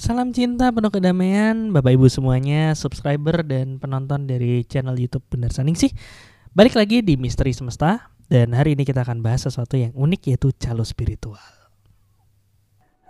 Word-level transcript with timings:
Salam 0.00 0.32
cinta 0.32 0.72
penuh 0.72 0.88
kedamaian 0.88 1.76
Bapak 1.76 1.92
Ibu 1.92 2.08
semuanya 2.08 2.72
Subscriber 2.72 3.44
dan 3.44 3.76
penonton 3.76 4.24
dari 4.24 4.64
channel 4.64 4.96
Youtube 4.96 5.20
Benar 5.28 5.52
Saningsih 5.52 5.92
Balik 6.56 6.72
lagi 6.80 7.04
di 7.04 7.20
Misteri 7.20 7.52
Semesta 7.52 8.08
Dan 8.24 8.56
hari 8.56 8.72
ini 8.72 8.88
kita 8.88 9.04
akan 9.04 9.20
bahas 9.20 9.44
sesuatu 9.44 9.76
yang 9.76 9.92
unik 9.92 10.32
yaitu 10.32 10.56
calo 10.56 10.88
spiritual. 10.88 11.44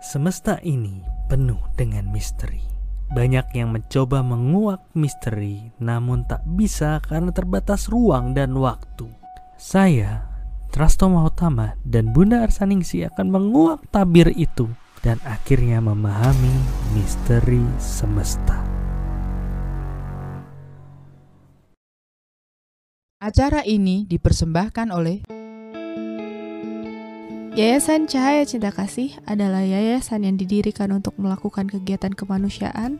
Semesta 0.03 0.59
ini 0.67 0.99
penuh 1.31 1.63
dengan 1.79 2.11
misteri. 2.11 2.59
Banyak 3.07 3.55
yang 3.55 3.71
mencoba 3.71 4.19
menguak 4.19 4.91
misteri 4.91 5.71
Namun 5.79 6.27
tak 6.27 6.43
bisa 6.43 6.99
karena 7.07 7.31
terbatas 7.31 7.87
ruang 7.87 8.35
dan 8.35 8.51
waktu. 8.59 9.07
Saya, 9.55 10.27
Trasto 10.75 11.07
Mahotama 11.07 11.71
dan 11.87 12.11
Bunda 12.11 12.43
Arsaningsi 12.43 13.07
akan 13.07 13.31
menguak 13.31 13.79
tabir 13.95 14.27
itu 14.35 14.67
dan 15.01 15.17
akhirnya 15.25 15.81
memahami 15.81 16.55
misteri 16.93 17.61
semesta. 17.81 18.61
Acara 23.21 23.61
ini 23.65 24.09
dipersembahkan 24.09 24.89
oleh 24.89 25.21
Yayasan 27.51 28.07
Cahaya 28.07 28.47
Cinta 28.47 28.71
Kasih 28.71 29.19
adalah 29.27 29.59
yayasan 29.59 30.23
yang 30.23 30.39
didirikan 30.39 30.87
untuk 30.95 31.19
melakukan 31.19 31.67
kegiatan 31.67 32.15
kemanusiaan, 32.15 32.95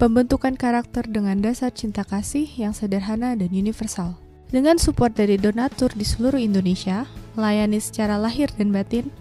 pembentukan 0.00 0.56
karakter 0.56 1.04
dengan 1.04 1.44
dasar 1.44 1.68
cinta 1.68 2.00
kasih 2.00 2.48
yang 2.56 2.72
sederhana 2.72 3.36
dan 3.36 3.52
universal. 3.52 4.16
Dengan 4.48 4.80
support 4.80 5.12
dari 5.12 5.36
donatur 5.36 5.92
di 5.92 6.00
seluruh 6.00 6.40
Indonesia, 6.40 7.04
melayani 7.36 7.76
secara 7.76 8.16
lahir 8.16 8.48
dan 8.56 8.72
batin, 8.72 9.12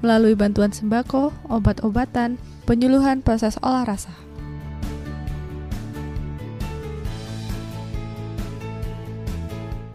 melalui 0.00 0.38
bantuan 0.38 0.70
sembako, 0.70 1.34
obat-obatan, 1.50 2.38
penyuluhan 2.68 3.22
proses 3.24 3.58
olah 3.64 3.82
rasa. 3.82 4.14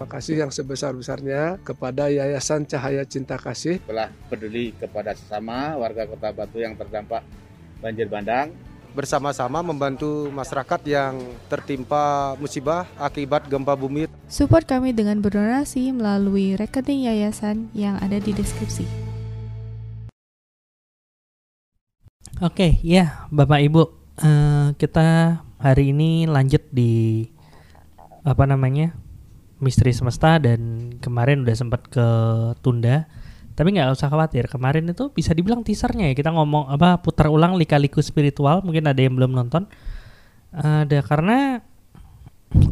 Terima 0.03 0.19
kasih 0.19 0.45
yang 0.45 0.51
sebesar-besarnya 0.53 1.57
kepada 1.65 2.05
Yayasan 2.11 2.69
Cahaya 2.69 3.01
Cinta 3.01 3.33
Kasih 3.33 3.81
telah 3.81 4.13
peduli 4.29 4.75
kepada 4.77 5.17
sesama 5.17 5.73
warga 5.79 6.05
Kota 6.05 6.29
Batu 6.29 6.61
yang 6.61 6.77
terdampak 6.77 7.25
banjir 7.81 8.05
bandang. 8.05 8.53
bersama-sama 8.93 9.65
membantu 9.65 10.29
masyarakat 10.29 10.85
yang 10.85 11.17
tertimpa 11.49 12.37
musibah 12.37 12.85
akibat 13.01 13.49
gempa 13.49 13.73
bumi. 13.73 14.05
Support 14.29 14.69
kami 14.69 14.93
dengan 14.93 15.17
berdonasi 15.17 15.89
melalui 15.89 16.53
rekening 16.53 17.09
yayasan 17.09 17.73
yang 17.73 17.97
ada 17.97 18.21
di 18.21 18.31
deskripsi. 18.37 19.12
Oke, 22.43 22.75
ya 22.83 23.23
Bapak 23.31 23.63
Ibu, 23.63 23.83
eh, 24.19 24.75
kita 24.75 25.39
hari 25.63 25.95
ini 25.95 26.27
lanjut 26.27 26.59
di 26.75 27.23
apa 28.19 28.43
namanya 28.43 28.91
misteri 29.63 29.95
semesta 29.95 30.43
dan 30.43 30.91
kemarin 30.99 31.47
udah 31.47 31.55
sempat 31.55 31.87
ke 31.87 32.03
tunda. 32.59 33.07
Tapi 33.55 33.79
nggak 33.79 33.95
usah 33.95 34.11
khawatir, 34.11 34.51
kemarin 34.51 34.91
itu 34.91 35.07
bisa 35.15 35.31
dibilang 35.31 35.63
teasernya 35.63 36.11
ya 36.11 36.19
kita 36.19 36.35
ngomong 36.35 36.67
apa 36.67 36.99
putar 36.99 37.31
ulang 37.31 37.55
lika-liku 37.55 38.03
spiritual. 38.03 38.59
Mungkin 38.59 38.91
ada 38.91 38.99
yang 38.99 39.15
belum 39.15 39.31
nonton. 39.31 39.63
Ada 40.51 40.99
karena 40.99 41.63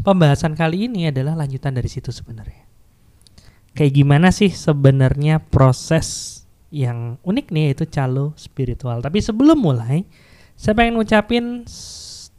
pembahasan 0.04 0.52
kali 0.52 0.92
ini 0.92 1.16
adalah 1.16 1.40
lanjutan 1.40 1.72
dari 1.72 1.88
situ 1.88 2.12
sebenarnya. 2.12 2.68
Kayak 3.72 4.04
gimana 4.04 4.36
sih 4.36 4.52
sebenarnya 4.52 5.40
proses 5.40 6.41
yang 6.72 7.20
unik 7.22 7.52
nih 7.52 7.64
yaitu 7.72 7.86
calo 7.86 8.32
spiritual. 8.40 9.04
Tapi 9.04 9.20
sebelum 9.20 9.60
mulai, 9.60 10.08
saya 10.56 10.74
pengen 10.74 10.98
ngucapin 10.98 11.68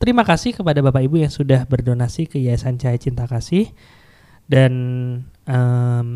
terima 0.00 0.24
kasih 0.24 0.56
kepada 0.56 0.80
Bapak 0.82 1.04
Ibu 1.04 1.22
yang 1.22 1.30
sudah 1.30 1.68
berdonasi 1.68 2.26
ke 2.26 2.40
Yayasan 2.40 2.80
Cahaya 2.80 2.98
Cinta 2.98 3.28
Kasih 3.28 3.70
dan 4.48 4.72
em, 5.46 6.06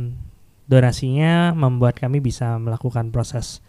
donasinya 0.66 1.55
membuat 1.55 2.00
kami 2.00 2.19
bisa 2.19 2.59
melakukan 2.59 3.15
proses 3.15 3.62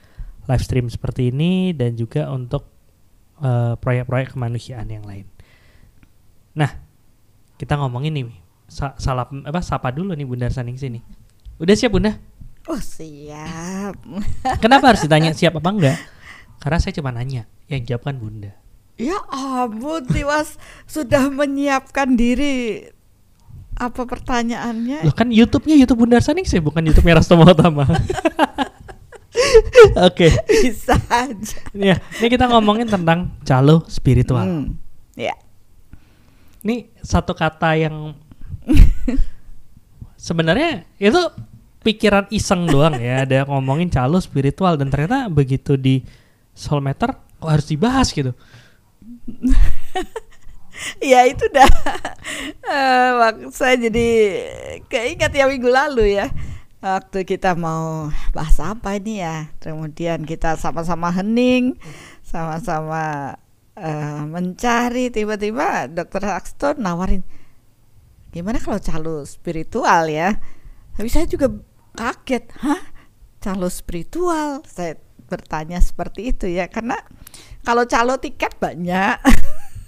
live 0.49 0.63
stream 0.63 0.87
seperti 0.87 1.29
ini 1.29 1.75
dan 1.75 1.93
juga 1.93 2.31
untuk 2.31 2.65
eh, 3.43 3.75
proyek-proyek 3.77 4.33
kemanusiaan 4.33 4.87
yang 4.89 5.05
lain. 5.05 5.27
Nah, 6.57 6.71
kita 7.61 7.77
ngomongin 7.77 8.13
nih 8.17 8.27
sa- 8.65 8.97
salap 8.97 9.29
apa 9.45 9.61
sapa 9.61 9.93
dulu 9.93 10.17
nih 10.17 10.25
Bunda 10.25 10.49
Saning 10.49 10.79
sini. 10.79 10.99
Udah 11.61 11.75
siap 11.77 11.93
Bunda? 11.93 12.17
Oh 12.67 12.79
siap. 12.79 13.95
Kenapa 14.63 14.91
harus 14.91 15.01
ditanya 15.03 15.31
siap 15.31 15.55
apa 15.55 15.69
enggak? 15.71 15.97
Karena 16.59 16.77
saya 16.77 16.93
cuma 16.93 17.15
nanya, 17.15 17.47
yang 17.71 17.85
jawab 17.87 18.11
kan 18.11 18.17
Bunda. 18.19 18.51
Ya 18.97 19.15
ampun, 19.29 20.03
Tiwas 20.09 20.57
sudah 20.83 21.29
menyiapkan 21.29 22.17
diri. 22.17 22.89
Apa 23.77 24.09
pertanyaannya? 24.09 25.05
Loh 25.05 25.13
kan 25.13 25.29
YouTube-nya 25.29 25.77
YouTube 25.77 26.01
Bunda 26.03 26.17
Saning 26.17 26.49
sih, 26.49 26.57
bukan 26.57 26.81
YouTube-nya 26.81 27.21
Rasto 27.21 27.37
Mahotama. 27.37 27.85
Oke, 30.09 30.33
Bisa 30.49 30.97
aja. 31.13 31.59
ya, 31.77 32.01
ini 32.17 32.27
kita 32.27 32.49
ngomongin 32.49 32.89
tentang 32.89 33.37
calo 33.45 33.85
spiritual. 33.85 34.43
Hmm, 34.43 34.65
Ya. 35.13 35.37
Ini 36.65 36.89
satu 36.99 37.37
kata 37.37 37.77
yang 37.77 38.17
sebenarnya 40.17 40.83
itu 40.97 41.21
pikiran 41.87 42.27
iseng 42.27 42.67
doang 42.67 42.99
ya, 42.99 43.23
ada 43.23 43.47
ngomongin 43.47 43.87
calo 43.87 44.19
spiritual 44.19 44.75
dan 44.75 44.91
ternyata 44.91 45.31
begitu 45.31 45.79
di 45.79 46.03
Soulmeter 46.51 47.15
kok 47.15 47.47
harus 47.47 47.67
dibahas 47.71 48.11
gitu. 48.11 48.35
Ya 51.01 51.25
itu 51.25 51.41
dah. 51.49 51.65
Wak- 53.19 53.49
saya 53.49 53.81
jadi 53.81 54.07
keingat 54.85 55.33
ya 55.33 55.49
minggu 55.49 55.73
lalu 55.73 56.21
ya. 56.21 56.29
Waktu 56.77 57.25
kita 57.25 57.57
mau 57.57 58.13
bahas 58.29 58.61
apa 58.61 58.93
ini 59.01 59.25
ya. 59.25 59.49
Kemudian 59.57 60.21
kita 60.21 60.53
sama-sama 60.53 61.09
hening, 61.09 61.73
sama-sama 62.21 63.33
eh, 63.73 64.21
mencari 64.29 65.09
tiba-tiba 65.09 65.89
Dokter 65.89 66.29
Axton 66.29 66.77
nawarin 66.77 67.25
gimana 68.29 68.61
kalau 68.61 68.77
calo 68.77 69.25
spiritual 69.25 70.05
ya. 70.13 70.37
Tapi 70.93 71.09
saya 71.09 71.25
juga 71.25 71.49
kaget, 71.97 72.45
hah? 72.61 72.93
Calo 73.41 73.67
spiritual? 73.73 74.61
Saya 74.69 75.01
bertanya 75.27 75.81
seperti 75.83 76.31
itu 76.31 76.45
ya 76.47 76.69
karena 76.69 76.95
kalau 77.65 77.83
calo 77.89 78.21
tiket 78.21 78.55
banyak. 78.61 79.17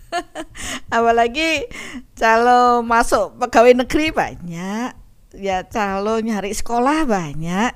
Apalagi 0.96 1.69
calo 2.18 2.81
masuk 2.81 3.38
pegawai 3.38 3.86
negeri 3.86 4.09
banyak, 4.09 4.92
ya 5.38 5.58
calo 5.69 6.18
nyari 6.18 6.52
sekolah 6.52 7.06
banyak. 7.06 7.72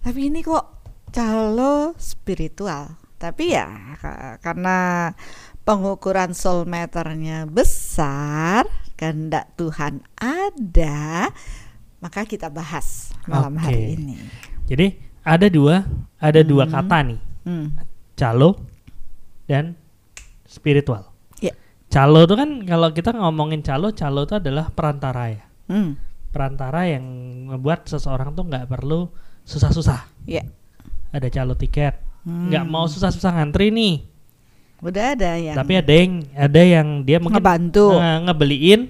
Tapi 0.00 0.20
ini 0.30 0.40
kok 0.40 0.86
calo 1.10 1.98
spiritual. 1.98 2.94
Tapi 3.18 3.52
ya 3.52 3.98
ka- 3.98 4.38
karena 4.38 5.10
pengukuran 5.64 6.36
soul 6.36 6.68
meternya 6.68 7.48
besar, 7.48 8.68
kehendak 8.94 9.56
Tuhan 9.56 10.04
ada, 10.20 11.32
maka 12.04 12.20
kita 12.22 12.52
bahas 12.52 13.16
malam 13.24 13.56
Oke. 13.56 13.64
hari 13.64 13.96
ini. 13.96 14.14
Jadi 14.68 14.86
ada 15.24 15.48
dua, 15.48 15.88
ada 16.20 16.40
dua 16.44 16.68
Hmm. 16.68 16.72
kata 16.74 16.98
nih, 17.02 17.20
Hmm. 17.42 17.66
calo 18.12 18.60
dan 19.44 19.72
spiritual. 20.44 21.08
Ya. 21.40 21.56
Calo 21.88 22.22
itu 22.22 22.34
kan 22.34 22.60
kalau 22.62 22.92
kita 22.92 23.10
ngomongin 23.10 23.64
calo, 23.64 23.88
calo 23.90 24.28
itu 24.28 24.36
adalah 24.36 24.68
perantara 24.68 25.32
ya. 25.32 25.44
Hmm. 25.64 25.96
Perantara 26.28 26.84
yang 26.84 27.04
membuat 27.48 27.88
seseorang 27.88 28.36
tuh 28.36 28.44
nggak 28.44 28.68
perlu 28.68 29.08
susah-susah. 29.42 30.04
Ya. 30.24 30.44
Ada 31.08 31.32
calo 31.32 31.54
tiket, 31.54 31.96
Hmm. 32.22 32.52
nggak 32.52 32.64
mau 32.66 32.84
susah-susah 32.84 33.32
ngantri 33.32 33.72
nih. 33.72 34.04
Udah 34.84 35.16
ada 35.16 35.40
yang 35.40 35.56
Tapi 35.56 35.72
ada 35.80 35.92
yang 35.94 36.12
ada 36.36 36.60
yang 36.60 36.88
dia 37.00 37.16
mungkin 37.16 37.40
ngebantu. 37.40 37.96
eh, 37.96 38.18
ngebeliin, 38.20 38.80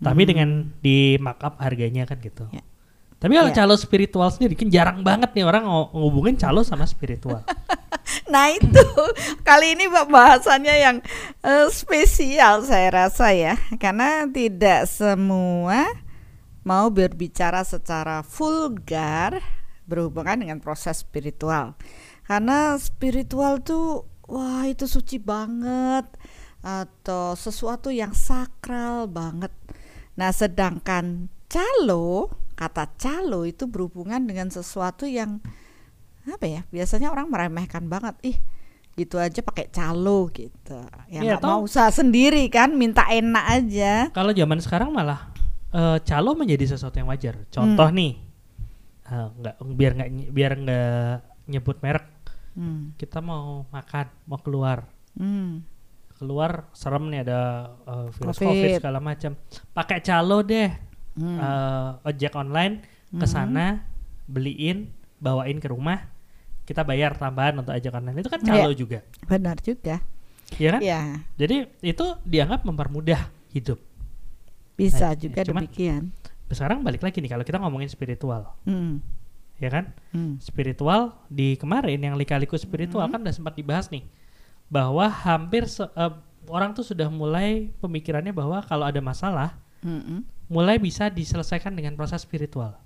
tapi 0.00 0.24
Hmm. 0.24 0.30
dengan 0.32 0.50
di 0.80 1.20
markup 1.20 1.60
harganya 1.60 2.08
kan 2.08 2.18
gitu. 2.20 2.48
Ya. 2.50 2.64
Tapi 3.20 3.36
kalau 3.36 3.52
Ya. 3.52 3.56
calo 3.60 3.74
spiritual 3.76 4.32
sendiri 4.32 4.56
kan 4.56 4.72
jarang 4.72 5.04
banget 5.04 5.36
nih 5.36 5.44
orang 5.44 5.68
ngehubungin 5.68 6.40
calo 6.40 6.64
sama 6.64 6.88
spiritual. 6.88 7.44
Nah 8.32 8.50
itu 8.50 8.80
kali 9.48 9.76
ini 9.78 9.86
pembahasannya 9.86 10.74
yang 10.82 10.96
eh, 11.44 11.68
spesial 11.70 12.64
saya 12.66 12.88
rasa 12.90 13.30
ya 13.30 13.54
karena 13.78 14.26
tidak 14.26 14.88
semua 14.90 15.86
mau 16.66 16.90
berbicara 16.90 17.62
secara 17.62 18.24
vulgar 18.26 19.38
berhubungan 19.86 20.42
dengan 20.42 20.58
proses 20.58 21.02
spiritual 21.06 21.78
karena 22.26 22.74
spiritual 22.78 23.62
tuh 23.62 24.06
wah 24.26 24.66
itu 24.66 24.86
suci 24.90 25.18
banget 25.18 26.06
atau 26.62 27.34
sesuatu 27.34 27.90
yang 27.94 28.10
sakral 28.14 29.06
banget. 29.06 29.50
Nah 30.16 30.30
sedangkan 30.30 31.30
calo 31.46 32.30
kata 32.54 32.92
calo 32.94 33.44
itu 33.44 33.64
berhubungan 33.66 34.22
dengan 34.26 34.48
sesuatu 34.48 35.08
yang 35.08 35.40
apa 36.28 36.44
ya 36.44 36.62
biasanya 36.68 37.10
orang 37.10 37.30
meremehkan 37.32 37.86
banget. 37.86 38.14
Ih 38.22 38.38
gitu 38.94 39.16
aja 39.16 39.40
pakai 39.40 39.70
calo 39.70 40.28
gitu. 40.28 40.76
Ya 41.08 41.24
nggak 41.24 41.42
mau 41.42 41.64
usaha 41.64 41.88
sendiri 41.88 42.46
kan 42.52 42.74
minta 42.76 43.06
enak 43.08 43.44
aja. 43.48 43.92
Kalau 44.12 44.34
zaman 44.34 44.60
sekarang 44.60 44.90
malah 44.92 45.30
eh, 45.70 45.98
calo 46.02 46.34
menjadi 46.34 46.74
sesuatu 46.74 46.98
yang 46.98 47.08
wajar. 47.08 47.46
Contoh 47.48 47.88
Hmm. 47.88 47.96
nih, 47.96 48.12
eh, 49.06 49.28
nggak 49.38 49.54
biar 49.78 49.92
nggak 49.94 50.10
biar 50.34 50.52
nggak 50.58 51.14
nyebut 51.48 51.78
merek, 51.80 52.06
Hmm, 52.50 52.90
kita 52.98 53.22
mau 53.22 53.62
makan, 53.70 54.10
mau 54.26 54.38
keluar, 54.42 54.82
hmm. 55.14 55.62
Keluar 56.20 56.68
serem 56.70 57.08
nih 57.08 57.24
ada 57.24 57.40
eh, 57.80 58.06
virus 58.12 58.36
Covid. 58.36 58.44
covid. 58.44 58.70
segala 58.76 59.00
macam. 59.00 59.32
Pakai 59.72 59.98
calo 60.00 60.44
deh, 60.44 60.68
Hmm. 61.10 61.38
eh, 61.38 61.90
ojek 62.06 62.32
online 62.34 62.84
ke 63.10 63.26
sana 63.26 63.82
beliin, 64.24 64.92
bawain 65.16 65.56
ke 65.56 65.66
rumah, 65.66 66.06
kita 66.62 66.84
bayar 66.84 67.16
tambahan 67.16 67.56
untuk 67.56 67.72
ojek 67.72 67.90
online 67.90 68.20
itu 68.20 68.28
kan 68.28 68.38
calo 68.38 68.68
Iya. 68.68 68.76
juga, 68.76 68.98
benar 69.24 69.56
juga 69.58 69.96
ya 70.54 70.70
kan? 70.70 70.80
ya 70.80 71.00
Jadi 71.34 71.66
itu 71.80 72.04
dianggap 72.22 72.62
mempermudah 72.62 73.18
hidup. 73.48 73.80
bisa 74.76 75.10
Nah, 75.10 75.18
juga 75.18 75.40
cuman- 75.42 75.64
demikian 75.66 76.02
Sekarang 76.48 76.80
balik 76.80 76.98
lagi 77.00 77.18
nih 77.18 77.30
kalau 77.30 77.42
kita 77.42 77.58
ngomongin 77.58 77.86
spiritual, 77.86 78.54
Hmm, 78.62 78.98
ya 79.56 79.68
kan? 79.68 79.94
hmm. 80.10 80.38
spiritual 80.38 81.14
di 81.26 81.54
kemarin 81.54 81.98
yang 82.00 82.14
lika-liku 82.14 82.54
spiritual 82.54 83.06
kan 83.06 83.18
udah 83.18 83.30
sempat 83.30 83.54
dibahas 83.54 83.86
nih 83.88 84.02
bahwa 84.70 85.10
hampir 85.10 85.66
se- 85.66 85.90
eh, 85.92 86.12
orang 86.46 86.72
tuh 86.72 86.86
sudah 86.86 87.10
mulai 87.10 87.74
pemikirannya 87.82 88.30
bahwa 88.30 88.62
kalau 88.62 88.86
ada 88.86 89.02
masalah 89.02 89.58
Mm-mm. 89.82 90.22
mulai 90.46 90.78
bisa 90.78 91.10
diselesaikan 91.10 91.74
dengan 91.74 91.98
proses 91.98 92.22
spiritual. 92.22 92.78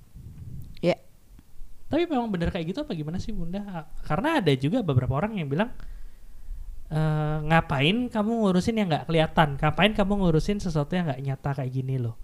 Ya. 0.80 0.96
Tapi 1.88 2.08
memang 2.08 2.32
benar 2.32 2.48
kayak 2.48 2.72
gitu 2.72 2.80
apa 2.82 2.96
gimana 2.96 3.20
sih 3.20 3.30
Bunda? 3.30 3.84
Karena 4.02 4.40
ada 4.40 4.52
juga 4.56 4.80
beberapa 4.80 5.12
orang 5.14 5.36
yang 5.36 5.46
bilang 5.46 5.70
"Eh, 6.88 7.36
ngapain 7.48 8.08
kamu 8.12 8.30
ngurusin 8.44 8.76
yang 8.76 8.88
nggak 8.92 9.08
kelihatan? 9.08 9.56
Ngapain 9.56 9.92
kamu 9.96 10.12
ngurusin 10.24 10.60
sesuatu 10.60 10.92
yang 10.92 11.08
nggak 11.08 11.22
nyata 11.24 11.50
kayak 11.56 11.72
gini 11.72 11.96
loh? 12.00 12.16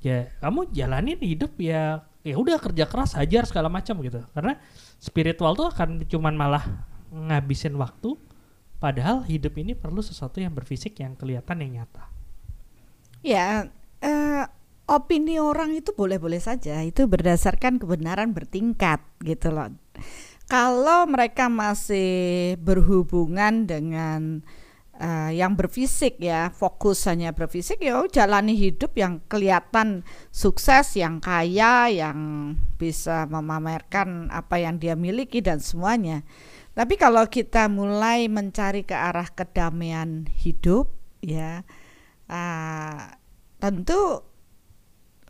Ya 0.00 0.28
kamu 0.40 0.72
jalanin 0.72 1.16
hidup 1.20 1.56
ya 1.56 2.04
ya 2.24 2.34
udah 2.36 2.56
kerja 2.60 2.84
keras 2.88 3.12
hajar 3.16 3.44
segala 3.44 3.68
macam 3.68 4.00
gitu. 4.00 4.20
Karena 4.32 4.56
spiritual 5.00 5.52
tuh 5.56 5.68
akan 5.72 6.04
cuman 6.08 6.34
malah 6.36 6.64
ngabisin 7.12 7.76
waktu. 7.76 8.16
Padahal 8.84 9.24
hidup 9.24 9.56
ini 9.56 9.72
perlu 9.72 10.04
sesuatu 10.04 10.44
yang 10.44 10.52
berfisik 10.52 11.00
yang 11.00 11.16
kelihatan 11.16 11.64
yang 11.64 11.80
nyata. 11.80 12.04
Ya, 13.24 13.72
eh, 14.04 14.44
opini 14.84 15.40
orang 15.40 15.72
itu 15.72 15.96
boleh-boleh 15.96 16.36
saja. 16.36 16.84
Itu 16.84 17.08
berdasarkan 17.08 17.80
kebenaran 17.80 18.36
bertingkat 18.36 19.00
gitu 19.24 19.56
loh. 19.56 19.72
Kalau 20.52 21.08
mereka 21.08 21.48
masih 21.48 22.60
berhubungan 22.60 23.64
dengan 23.64 24.44
eh, 25.00 25.32
yang 25.32 25.56
berfisik 25.56 26.20
ya, 26.20 26.52
fokus 26.52 27.08
hanya 27.08 27.32
berfisik 27.32 27.80
ya 27.80 28.04
jalani 28.12 28.52
hidup 28.52 28.92
yang 29.00 29.24
kelihatan 29.32 30.04
sukses, 30.28 30.92
yang 31.00 31.24
kaya, 31.24 31.88
yang 31.88 32.52
bisa 32.76 33.24
memamerkan 33.32 34.28
apa 34.28 34.60
yang 34.60 34.76
dia 34.76 34.92
miliki 34.92 35.40
dan 35.40 35.64
semuanya. 35.64 36.20
Tapi 36.74 36.98
kalau 36.98 37.30
kita 37.30 37.70
mulai 37.70 38.26
mencari 38.26 38.82
ke 38.82 38.98
arah 38.98 39.30
kedamaian 39.30 40.26
hidup 40.26 40.90
ya 41.22 41.62
ah, 42.26 43.14
tentu 43.62 44.26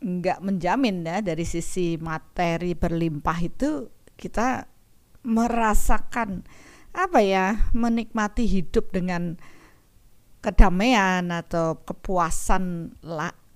nggak 0.04 0.40
menjamin 0.40 1.04
ya 1.04 1.20
dari 1.20 1.44
sisi 1.44 1.96
materi 2.00 2.76
berlimpah 2.76 3.38
itu 3.44 3.88
kita 4.16 4.68
merasakan 5.24 6.44
apa 6.92 7.20
ya 7.24 7.72
menikmati 7.72 8.44
hidup 8.44 8.92
dengan 8.92 9.40
kedamaian 10.44 11.32
atau 11.32 11.80
kepuasan 11.82 12.94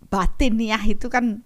batiniah 0.08 0.80
itu 0.88 1.12
kan 1.12 1.44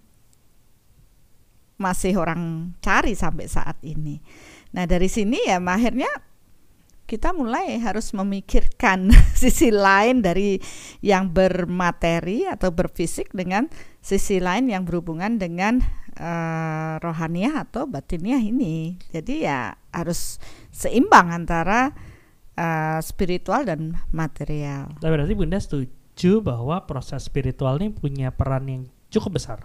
masih 1.75 2.15
orang 2.15 2.71
cari 2.79 3.11
sampai 3.11 3.51
saat 3.51 3.75
ini. 3.83 4.23
Nah 4.71 4.87
dari 4.87 5.11
sini 5.11 5.43
ya 5.43 5.59
akhirnya 5.59 6.07
kita 7.03 7.35
mulai 7.35 7.77
harus 7.79 8.15
memikirkan 8.15 9.11
sisi 9.41 9.69
lain 9.69 10.23
dari 10.23 10.57
yang 11.03 11.31
bermateri 11.31 12.47
atau 12.47 12.71
berfisik 12.71 13.35
dengan 13.35 13.67
sisi 13.99 14.39
lain 14.39 14.71
yang 14.71 14.87
berhubungan 14.87 15.39
dengan 15.39 15.83
eh, 16.15 16.93
rohaniah 16.99 17.67
atau 17.67 17.85
batiniah 17.85 18.39
ini. 18.39 18.95
Jadi 19.11 19.43
ya 19.43 19.75
harus 19.91 20.39
seimbang 20.71 21.31
antara 21.35 21.91
eh, 22.55 22.99
spiritual 23.03 23.67
dan 23.67 23.99
material. 24.15 24.95
Tapi 24.97 25.11
berarti 25.11 25.33
Bunda 25.35 25.59
setuju 25.59 26.39
bahwa 26.39 26.87
proses 26.87 27.27
spiritual 27.27 27.83
ini 27.83 27.91
punya 27.91 28.31
peran 28.31 28.65
yang 28.71 28.83
cukup 29.11 29.37
besar. 29.37 29.59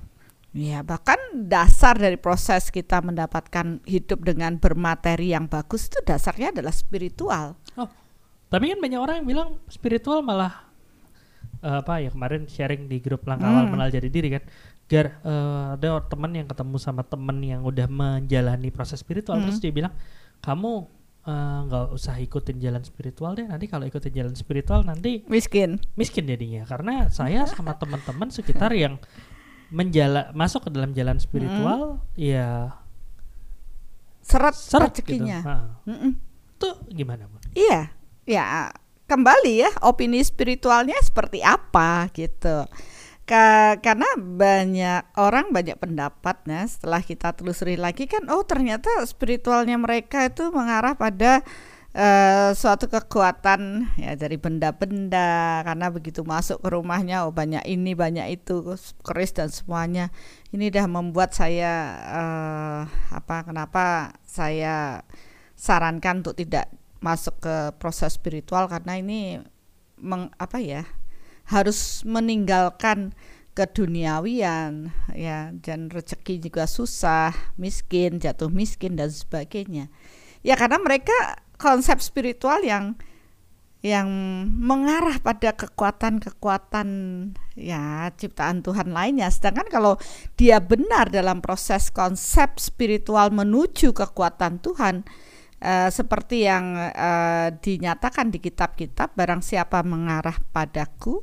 Ya, 0.56 0.80
bahkan 0.80 1.20
dasar 1.44 2.00
dari 2.00 2.16
proses 2.16 2.72
kita 2.72 3.04
mendapatkan 3.04 3.84
hidup 3.84 4.24
dengan 4.24 4.56
bermateri 4.56 5.36
yang 5.36 5.44
bagus 5.44 5.92
itu 5.92 6.00
dasarnya 6.02 6.56
adalah 6.56 6.72
spiritual. 6.72 7.54
Tapi 8.48 8.64
kan 8.72 8.80
banyak 8.80 8.96
orang 8.96 9.16
yang 9.20 9.28
bilang 9.28 9.48
spiritual 9.68 10.24
malah 10.24 10.64
eh, 11.60 11.84
apa 11.84 12.00
ya 12.00 12.08
kemarin 12.08 12.48
sharing 12.48 12.88
di 12.88 12.96
grup 12.96 13.28
langkah 13.28 13.44
awal 13.44 13.68
Hmm. 13.68 13.76
mengenal 13.76 13.92
jadi 13.92 14.08
diri 14.08 14.28
kan. 14.32 14.42
Gar 14.88 15.20
eh, 15.20 15.66
ada 15.76 16.00
teman 16.08 16.32
yang 16.32 16.48
ketemu 16.48 16.76
sama 16.80 17.04
temen 17.04 17.44
yang 17.44 17.60
udah 17.60 17.84
menjalani 17.84 18.72
proses 18.72 19.04
spiritual 19.04 19.36
Hmm. 19.36 19.52
terus 19.52 19.60
dia 19.60 19.68
bilang 19.68 19.92
kamu 20.40 20.88
eh, 21.28 21.58
nggak 21.68 21.92
usah 21.92 22.16
ikutin 22.24 22.56
jalan 22.56 22.80
spiritual 22.80 23.36
deh 23.36 23.44
nanti 23.44 23.68
kalau 23.68 23.84
ikutin 23.84 24.16
jalan 24.16 24.32
spiritual 24.32 24.80
nanti 24.80 25.28
Miskin. 25.28 25.76
miskin 25.92 26.24
jadinya 26.24 26.64
karena 26.64 27.12
saya 27.12 27.44
sama 27.44 27.76
teman-teman 27.76 28.32
sekitar 28.32 28.72
yang 28.72 28.96
menjala 29.68 30.32
masuk 30.32 30.66
ke 30.66 30.70
dalam 30.72 30.96
jalan 30.96 31.20
spiritual 31.20 32.00
ya 32.16 32.72
Seret, 34.20 34.52
seret 34.56 34.92
gitu. 34.92 35.16
rezekinya. 35.16 35.40
Tuh 36.60 36.76
gimana 36.92 37.24
bu? 37.24 37.40
Iya, 37.56 37.88
ya 38.28 38.68
kembali 39.08 39.64
ya 39.64 39.70
opini 39.80 40.20
spiritualnya 40.20 41.00
seperti 41.00 41.40
apa 41.40 42.12
gitu. 42.12 42.68
Ka- 43.24 43.76
karena 43.80 44.08
banyak 44.16 45.16
orang 45.20 45.52
banyak 45.52 45.76
pendapat 45.76 46.36
nah 46.48 46.64
setelah 46.64 47.04
kita 47.04 47.36
telusuri 47.36 47.76
lagi 47.76 48.08
kan 48.08 48.24
oh 48.32 48.40
ternyata 48.40 48.88
spiritualnya 49.04 49.76
mereka 49.76 50.28
itu 50.28 50.48
mengarah 50.48 50.96
pada 50.96 51.44
eh, 51.96 52.50
suatu 52.52 52.88
kekuatan 52.88 53.92
ya 53.96 54.12
dari 54.16 54.36
benda-benda 54.36 55.62
karena 55.64 55.88
begitu 55.88 56.24
masuk 56.24 56.60
ke 56.60 56.68
rumahnya 56.72 57.24
oh 57.24 57.32
banyak 57.32 57.64
ini 57.64 57.96
banyak 57.96 58.40
itu 58.40 58.76
keris 59.04 59.32
dan 59.36 59.48
semuanya. 59.48 60.12
Ini 60.52 60.72
dah 60.72 60.86
membuat 60.88 61.32
saya 61.36 61.72
eh, 62.04 62.80
apa 63.12 63.36
kenapa 63.46 64.16
saya 64.24 65.04
sarankan 65.58 66.24
untuk 66.24 66.38
tidak 66.38 66.70
masuk 66.98 67.38
ke 67.42 67.56
proses 67.78 68.18
spiritual 68.18 68.66
karena 68.66 68.98
ini 68.98 69.20
meng, 69.98 70.30
apa 70.38 70.58
ya 70.58 70.82
harus 71.48 72.04
meninggalkan 72.04 73.14
keduniawian 73.56 74.94
ya 75.16 75.50
dan 75.58 75.90
rezeki 75.90 76.38
juga 76.38 76.70
susah 76.70 77.34
miskin 77.58 78.22
jatuh 78.22 78.52
miskin 78.52 78.94
dan 78.94 79.10
sebagainya. 79.10 79.90
Ya 80.46 80.54
karena 80.54 80.78
mereka 80.78 81.42
konsep 81.58 81.98
spiritual 82.00 82.62
yang 82.62 82.94
yang 83.78 84.10
mengarah 84.58 85.22
pada 85.22 85.54
kekuatan-kekuatan 85.54 86.88
ya 87.54 88.10
ciptaan 88.10 88.62
Tuhan 88.66 88.90
lainnya. 88.90 89.30
Sedangkan 89.30 89.70
kalau 89.70 89.94
dia 90.34 90.58
benar 90.58 91.14
dalam 91.14 91.38
proses 91.38 91.94
konsep 91.94 92.58
spiritual 92.58 93.30
menuju 93.30 93.94
kekuatan 93.94 94.58
Tuhan 94.58 95.06
eh, 95.62 95.90
seperti 95.94 96.50
yang 96.50 96.74
eh, 96.78 97.54
dinyatakan 97.54 98.34
di 98.34 98.42
kitab-kitab 98.42 99.14
barang 99.14 99.46
siapa 99.46 99.86
mengarah 99.86 100.38
padaku 100.50 101.22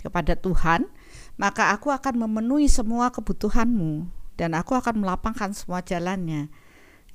kepada 0.00 0.32
Tuhan 0.40 0.88
maka 1.36 1.72
aku 1.72 1.88
akan 1.88 2.28
memenuhi 2.28 2.68
semua 2.68 3.08
kebutuhanmu 3.12 4.08
dan 4.36 4.52
aku 4.56 4.76
akan 4.76 5.04
melapangkan 5.04 5.52
semua 5.56 5.80
jalannya. 5.80 6.48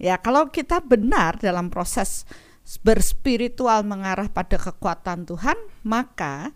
Ya 0.02 0.18
kalau 0.18 0.50
kita 0.50 0.82
benar 0.82 1.38
dalam 1.38 1.70
proses 1.70 2.26
berspiritual 2.82 3.86
mengarah 3.86 4.26
pada 4.26 4.58
kekuatan 4.58 5.30
Tuhan 5.30 5.58
maka 5.86 6.50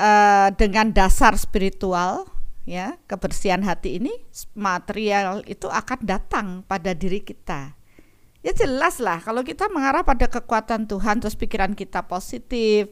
eh, 0.00 0.48
dengan 0.56 0.90
dasar 0.90 1.36
spiritual 1.36 2.24
ya 2.64 2.96
kebersihan 3.10 3.60
hati 3.60 4.00
ini 4.00 4.12
material 4.56 5.44
itu 5.44 5.68
akan 5.68 6.00
datang 6.02 6.46
pada 6.64 6.96
diri 6.96 7.20
kita. 7.20 7.76
Ya 8.42 8.50
jelas 8.56 8.98
lah 8.98 9.22
kalau 9.22 9.46
kita 9.46 9.70
mengarah 9.70 10.02
pada 10.02 10.26
kekuatan 10.26 10.90
Tuhan 10.90 11.22
terus 11.22 11.38
pikiran 11.38 11.78
kita 11.78 12.10
positif 12.10 12.90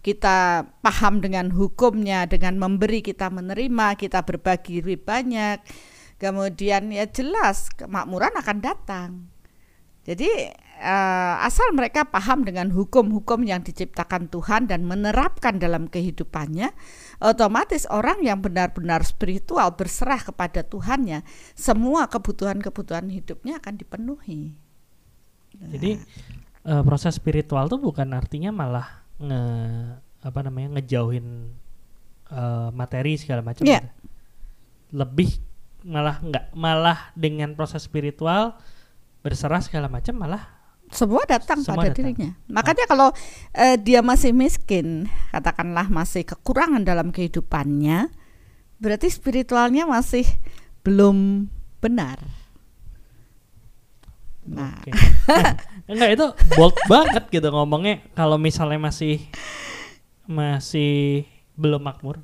kita 0.00 0.64
paham 0.80 1.20
dengan 1.20 1.52
hukumnya 1.52 2.24
dengan 2.24 2.56
memberi 2.56 3.04
kita 3.04 3.28
menerima 3.28 3.96
kita 4.00 4.24
berbagi 4.24 4.80
lebih 4.80 5.04
banyak 5.04 5.60
kemudian 6.20 6.92
ya 6.92 7.08
jelas 7.08 7.72
kemakmuran 7.76 8.32
akan 8.36 8.58
datang. 8.60 9.10
Jadi 10.04 10.28
eh, 10.80 11.34
asal 11.44 11.76
mereka 11.76 12.08
paham 12.08 12.42
dengan 12.48 12.72
hukum-hukum 12.72 13.44
yang 13.44 13.60
diciptakan 13.60 14.32
Tuhan 14.32 14.64
dan 14.64 14.88
menerapkan 14.88 15.60
dalam 15.60 15.86
kehidupannya, 15.92 16.72
otomatis 17.20 17.84
orang 17.92 18.24
yang 18.24 18.40
benar-benar 18.40 19.04
spiritual 19.04 19.76
berserah 19.76 20.24
kepada 20.24 20.64
Tuhannya, 20.64 21.20
semua 21.52 22.08
kebutuhan-kebutuhan 22.08 23.12
hidupnya 23.12 23.60
akan 23.60 23.74
dipenuhi. 23.76 24.56
Jadi 25.60 26.00
eh, 26.64 26.82
proses 26.82 27.20
spiritual 27.20 27.68
tuh 27.68 27.78
bukan 27.78 28.16
artinya 28.16 28.48
malah 28.48 29.04
nge 29.20 29.42
apa 30.20 30.40
namanya 30.44 30.80
ngejauhin 30.80 31.52
eh, 32.32 32.68
materi 32.72 33.20
segala 33.20 33.44
macam. 33.44 33.68
Iya. 33.68 33.84
gitu. 33.84 33.88
Lebih 34.96 35.30
malah 35.84 36.20
nggak 36.20 36.52
malah 36.56 37.12
dengan 37.16 37.56
proses 37.56 37.84
spiritual 37.84 38.56
berserah 39.20 39.60
segala 39.64 39.88
macam 39.88 40.16
malah 40.16 40.59
semua 40.90 41.22
datang 41.24 41.62
Semua 41.62 41.78
pada 41.80 41.94
datang. 41.94 42.10
dirinya. 42.10 42.30
Makanya 42.50 42.84
kalau 42.90 43.08
eh, 43.54 43.78
dia 43.78 44.02
masih 44.02 44.34
miskin, 44.34 45.06
katakanlah 45.30 45.86
masih 45.86 46.26
kekurangan 46.26 46.82
dalam 46.82 47.14
kehidupannya, 47.14 48.10
berarti 48.82 49.06
spiritualnya 49.08 49.86
masih 49.86 50.26
belum 50.82 51.46
benar. 51.78 52.18
Nah, 54.50 54.74
Oke. 54.82 54.90
Enggak 55.90 56.10
itu 56.16 56.26
bold 56.58 56.76
banget 56.90 57.24
gitu 57.30 57.48
ngomongnya 57.50 58.02
kalau 58.18 58.38
misalnya 58.38 58.78
masih 58.78 59.22
masih 60.26 61.26
belum 61.60 61.84
makmur. 61.84 62.16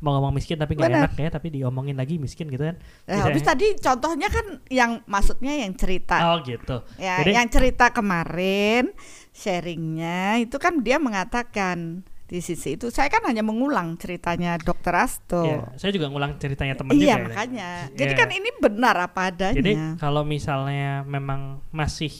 Mau 0.00 0.10
ngomong 0.12 0.32
miskin 0.32 0.56
tapi 0.56 0.72
nggak 0.72 0.88
enak 0.88 1.12
ya, 1.14 1.28
tapi 1.28 1.52
diomongin 1.52 1.92
lagi 1.92 2.16
miskin 2.16 2.48
gitu 2.48 2.64
kan. 2.64 2.76
Nah, 3.04 3.12
Bisa 3.12 3.24
habis 3.28 3.42
ya? 3.42 3.48
tadi 3.52 3.66
contohnya 3.76 4.28
kan 4.28 4.46
yang 4.68 4.90
maksudnya 5.04 5.52
yang 5.54 5.76
cerita. 5.76 6.16
Oh 6.32 6.40
gitu. 6.40 6.80
Ya, 6.96 7.20
Jadi 7.20 7.32
yang 7.32 7.48
cerita 7.48 7.92
kemarin 7.92 8.96
sharingnya 9.30 10.40
itu 10.40 10.56
kan 10.56 10.80
dia 10.80 10.96
mengatakan 10.96 12.00
di 12.26 12.40
sisi 12.40 12.74
itu 12.74 12.90
saya 12.90 13.06
kan 13.06 13.22
hanya 13.22 13.38
mengulang 13.40 13.94
ceritanya 13.94 14.58
Dokter 14.58 14.90
Asto. 14.92 15.46
ya, 15.46 15.62
saya 15.76 15.94
juga 15.94 16.10
ngulang 16.10 16.34
ceritanya 16.36 16.74
teman 16.74 16.90
Iya 16.90 16.98
juga. 16.98 17.12
ya. 17.12 17.18
makanya. 17.22 17.70
Jadi 17.94 18.10
Iya. 18.10 18.18
kan 18.18 18.28
ini 18.32 18.50
benar 18.56 18.96
apa 18.98 19.20
adanya. 19.30 19.54
Jadi 19.54 19.72
kalau 19.96 20.22
misalnya 20.24 21.04
memang 21.04 21.62
masih 21.70 22.10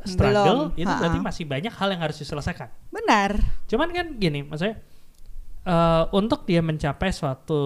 Belum, 0.00 0.10
struggle, 0.10 0.60
itu 0.74 0.84
ha-ha. 0.84 0.96
berarti 0.98 1.18
masih 1.20 1.44
banyak 1.44 1.72
hal 1.72 1.88
yang 1.88 2.00
harus 2.00 2.16
diselesaikan. 2.16 2.68
benar. 2.90 3.36
Cuman 3.64 3.88
kan 3.90 4.06
gini, 4.14 4.42
maksudnya 4.42 4.76
eh, 5.64 6.04
untuk 6.14 6.46
dia 6.48 6.60
mencapai 6.60 7.10
suatu 7.10 7.62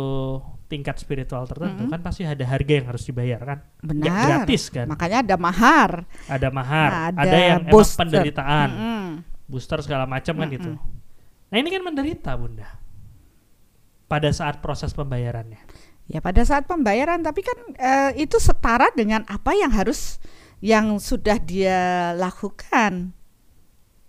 tingkat 0.64 0.96
spiritual 0.98 1.44
tertentu 1.46 1.86
kan 1.86 2.00
pasti 2.00 2.24
ada 2.24 2.42
harga 2.42 2.72
yang 2.72 2.86
harus 2.88 3.04
dibayar 3.06 3.38
kan. 3.38 3.58
Nggak 3.84 3.94
Benar. 4.00 4.26
gratis 4.26 4.62
kan. 4.72 4.86
Makanya 4.88 5.18
ada 5.22 5.36
mahar. 5.36 5.90
Ada 6.26 6.48
mahar, 6.50 6.90
Ada 7.14 7.20
ada, 7.20 7.36
yang 7.38 7.62
emang 7.62 7.72
booster. 7.72 7.98
penderitaan, 8.02 8.68
Mm-mm. 8.74 9.06
booster 9.46 9.78
segala 9.84 10.08
macam 10.08 10.34
kan 10.34 10.48
gitu. 10.50 10.72
Nah 11.52 11.56
ini 11.60 11.68
kan 11.70 11.82
menderita 11.84 12.34
bunda. 12.34 12.66
Pada 14.10 14.28
saat 14.34 14.58
proses 14.64 14.90
pembayarannya. 14.96 15.60
Ya 16.04 16.20
pada 16.20 16.44
saat 16.44 16.68
pembayaran 16.68 17.24
tapi 17.24 17.40
kan 17.40 17.58
eh, 17.78 18.24
itu 18.24 18.36
setara 18.36 18.92
dengan 18.92 19.24
apa 19.24 19.56
yang 19.56 19.72
harus 19.72 20.20
yang 20.64 20.96
sudah 21.00 21.38
dia 21.40 22.12
lakukan. 22.16 23.12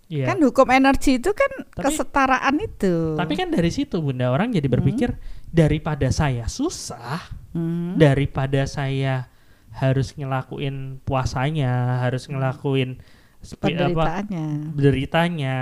Iya. 0.06 0.30
Kan 0.30 0.38
hukum 0.38 0.70
energi 0.70 1.18
itu 1.18 1.34
kan 1.34 1.66
Tapi- 1.66 1.82
kesetaraan 1.82 2.56
itu. 2.62 3.18
Tapi 3.18 3.34
kan 3.34 3.50
dari 3.50 3.70
situ 3.70 3.98
bunda 3.98 4.30
orang 4.30 4.54
jadi 4.54 4.70
berpikir 4.70 5.18
daripada 5.50 6.06
saya 6.10 6.46
susah, 6.46 7.26
Hmm. 7.50 7.98
daripada 7.98 8.62
saya 8.70 9.26
harus 9.74 10.14
ngelakuin 10.14 11.02
puasanya, 11.02 12.06
harus 12.06 12.30
ngelakuin 12.30 13.02
spi- 13.42 13.74
apa 13.74 13.90
penderitaannya. 13.90 14.46
deritanya 14.78 15.56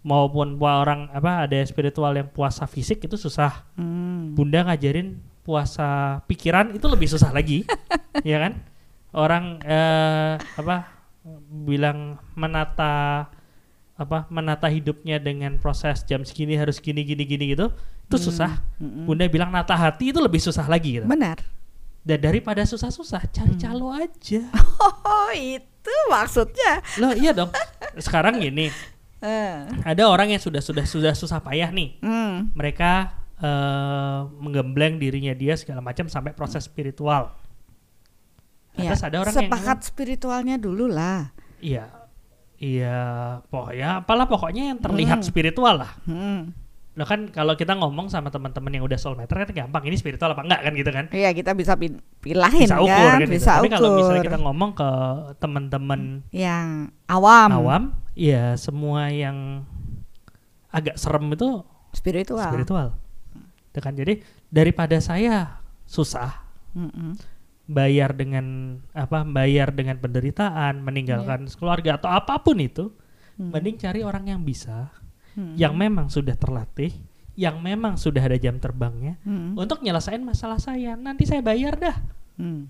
maupun 0.00 0.56
orang 0.58 1.12
apa 1.12 1.44
ada 1.44 1.60
spiritual 1.62 2.16
yang 2.16 2.32
puasa 2.32 2.64
fisik 2.64 3.04
itu 3.04 3.20
susah. 3.20 3.68
Hmm. 3.76 4.32
Bunda 4.32 4.64
ngajarin 4.64 5.20
puasa 5.44 6.20
pikiran 6.24 6.72
itu 6.72 6.88
lebih 6.88 7.04
susah 7.04 7.32
lagi, 7.32 7.68
ya 8.24 8.48
kan? 8.48 8.64
Orang 9.12 9.60
eh, 9.60 10.40
apa 10.40 10.76
bilang 11.64 12.16
menata 12.32 13.28
apa 13.98 14.30
menata 14.30 14.70
hidupnya 14.70 15.18
dengan 15.18 15.58
proses 15.58 16.06
jam 16.06 16.22
segini 16.22 16.54
harus 16.54 16.78
gini 16.78 17.02
gini 17.02 17.26
gini 17.26 17.44
gitu 17.52 17.74
itu 18.08 18.16
susah. 18.16 18.62
Mm-mm. 18.80 19.04
Bunda 19.04 19.26
bilang 19.28 19.50
nata 19.50 19.74
hati 19.76 20.14
itu 20.14 20.22
lebih 20.22 20.38
susah 20.40 20.64
lagi 20.64 21.02
gitu. 21.02 21.06
Benar. 21.10 21.42
Dan 22.06 22.24
daripada 22.24 22.64
susah-susah 22.64 23.28
cari 23.28 23.54
calo 23.58 23.92
aja. 23.92 24.42
Oh 25.08 25.32
itu 25.34 25.94
maksudnya. 26.08 26.80
Loh 26.96 27.12
iya 27.12 27.36
dong. 27.36 27.52
Sekarang 28.00 28.40
gini, 28.40 28.72
Eh. 29.18 29.66
ada 29.82 30.06
orang 30.06 30.30
yang 30.30 30.38
sudah 30.38 30.62
sudah 30.62 30.86
sudah 30.86 31.12
susah 31.12 31.42
payah 31.42 31.68
nih. 31.74 31.98
Hmm. 31.98 32.54
Mereka 32.54 33.12
eh, 33.42 34.20
menggembleng 34.38 35.02
dirinya 35.02 35.34
dia 35.34 35.58
segala 35.58 35.82
macam 35.82 36.06
sampai 36.06 36.32
proses 36.38 36.64
spiritual. 36.64 37.34
Ya, 38.78 38.94
Terus 38.94 39.02
ada 39.02 39.16
orang 39.18 39.34
yang 39.34 39.50
sepakat 39.50 39.78
spiritualnya 39.82 40.54
dulu 40.54 40.86
lah. 40.86 41.34
Iya. 41.58 41.90
Iya, 42.58 42.98
pokoknya 43.46 44.02
apalah 44.02 44.26
pokoknya 44.26 44.74
yang 44.74 44.78
terlihat 44.78 45.22
Hmm. 45.22 45.26
spiritual 45.26 45.78
lah. 45.78 45.94
Hmm. 46.04 46.50
Loh 46.92 47.06
kan 47.06 47.30
kalau 47.30 47.54
kita 47.54 47.78
ngomong 47.78 48.10
sama 48.10 48.26
teman-teman 48.26 48.74
yang 48.74 48.82
udah 48.82 48.98
soulmater 48.98 49.38
kan 49.38 49.54
gampang 49.56 49.86
ini 49.86 49.94
spiritual 49.94 50.34
apa 50.34 50.42
enggak 50.42 50.60
kan 50.60 50.72
gitu 50.74 50.90
kan. 50.90 51.06
Iya 51.08 51.30
kita 51.30 51.54
bisa 51.54 51.78
pilahin 51.78 52.66
Bisa 52.66 52.82
ukur 52.82 52.90
kan, 52.90 53.14
kan 53.14 53.20
gitu. 53.22 53.32
bisa 53.32 53.52
Tapi 53.54 53.68
kalau 53.70 53.88
misalnya 53.94 54.14
ukur. 54.16 54.26
kita 54.26 54.38
ngomong 54.42 54.70
ke 54.74 54.90
teman-teman 55.38 56.00
yang 56.28 56.66
awam, 57.06 57.48
awam, 57.54 57.82
ya 58.12 58.58
semua 58.58 59.06
yang 59.08 59.62
agak 60.68 60.98
serem 60.98 61.30
itu 61.30 61.62
spiritual. 61.94 62.42
spiritual. 62.44 62.86
Itu 63.70 63.78
kan 63.78 63.94
jadi 63.94 64.18
daripada 64.50 64.98
saya 64.98 65.62
susah 65.84 66.42
Mm-mm. 66.74 67.14
Bayar 67.68 68.16
dengan 68.16 68.78
apa 68.90 69.22
bayar 69.22 69.70
dengan 69.70 70.00
penderitaan 70.00 70.80
meninggalkan 70.80 71.44
keluarga 71.52 72.00
atau 72.00 72.08
apa 72.08 72.40
pun 72.40 72.56
itu 72.58 72.90
Hmm. 73.36 73.54
mending 73.54 73.78
cari 73.78 74.02
orang 74.02 74.26
yang 74.26 74.42
bisa 74.42 74.90
Hmm. 75.36 75.54
yang 75.54 75.78
memang 75.78 76.10
sudah 76.10 76.34
terlatih 76.34 76.90
yang 77.38 77.62
memang 77.62 77.94
sudah 77.94 78.18
ada 78.18 78.34
jam 78.34 78.58
terbangnya 78.58 79.14
Hmm. 79.22 79.54
untuk 79.54 79.78
nyelesain 79.78 80.18
masalah 80.18 80.58
saya 80.58 80.98
nanti 80.98 81.22
saya 81.22 81.38
bayar 81.38 81.78
dah 81.78 81.96
Hmm. 82.34 82.66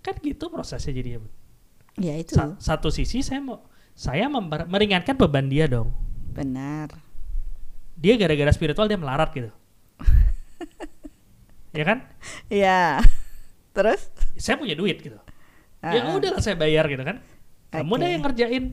kan 0.00 0.18
gitu 0.18 0.50
prosesnya 0.50 0.90
jadi 0.90 1.22
Ya 2.00 2.16
itu 2.16 2.34
Sa- 2.34 2.56
satu 2.58 2.90
sisi 2.90 3.20
saya 3.20 3.38
mau 3.38 3.62
saya 3.94 4.26
meringankan 4.66 5.14
beban 5.14 5.46
dia 5.46 5.68
dong 5.68 5.92
benar. 6.32 6.88
dia 7.94 8.16
gara-gara 8.18 8.50
spiritual 8.50 8.88
dia 8.88 8.96
melarat 8.98 9.30
gitu 9.30 9.52
ya 11.78 11.84
kan 11.86 11.98
Ya. 12.50 12.98
Terus? 13.72 14.00
saya 14.36 14.54
punya 14.54 14.72
duit 14.72 14.98
gitu 14.98 15.16
ya 15.80 16.00
Ah, 16.00 16.14
udahlah 16.14 16.38
saya 16.38 16.54
bayar 16.54 16.86
gitu 16.86 17.00
kan 17.00 17.18
kamu 17.68 17.88
Oke. 17.88 17.98
dah 17.98 18.08
yang 18.08 18.22
ngerjain 18.22 18.64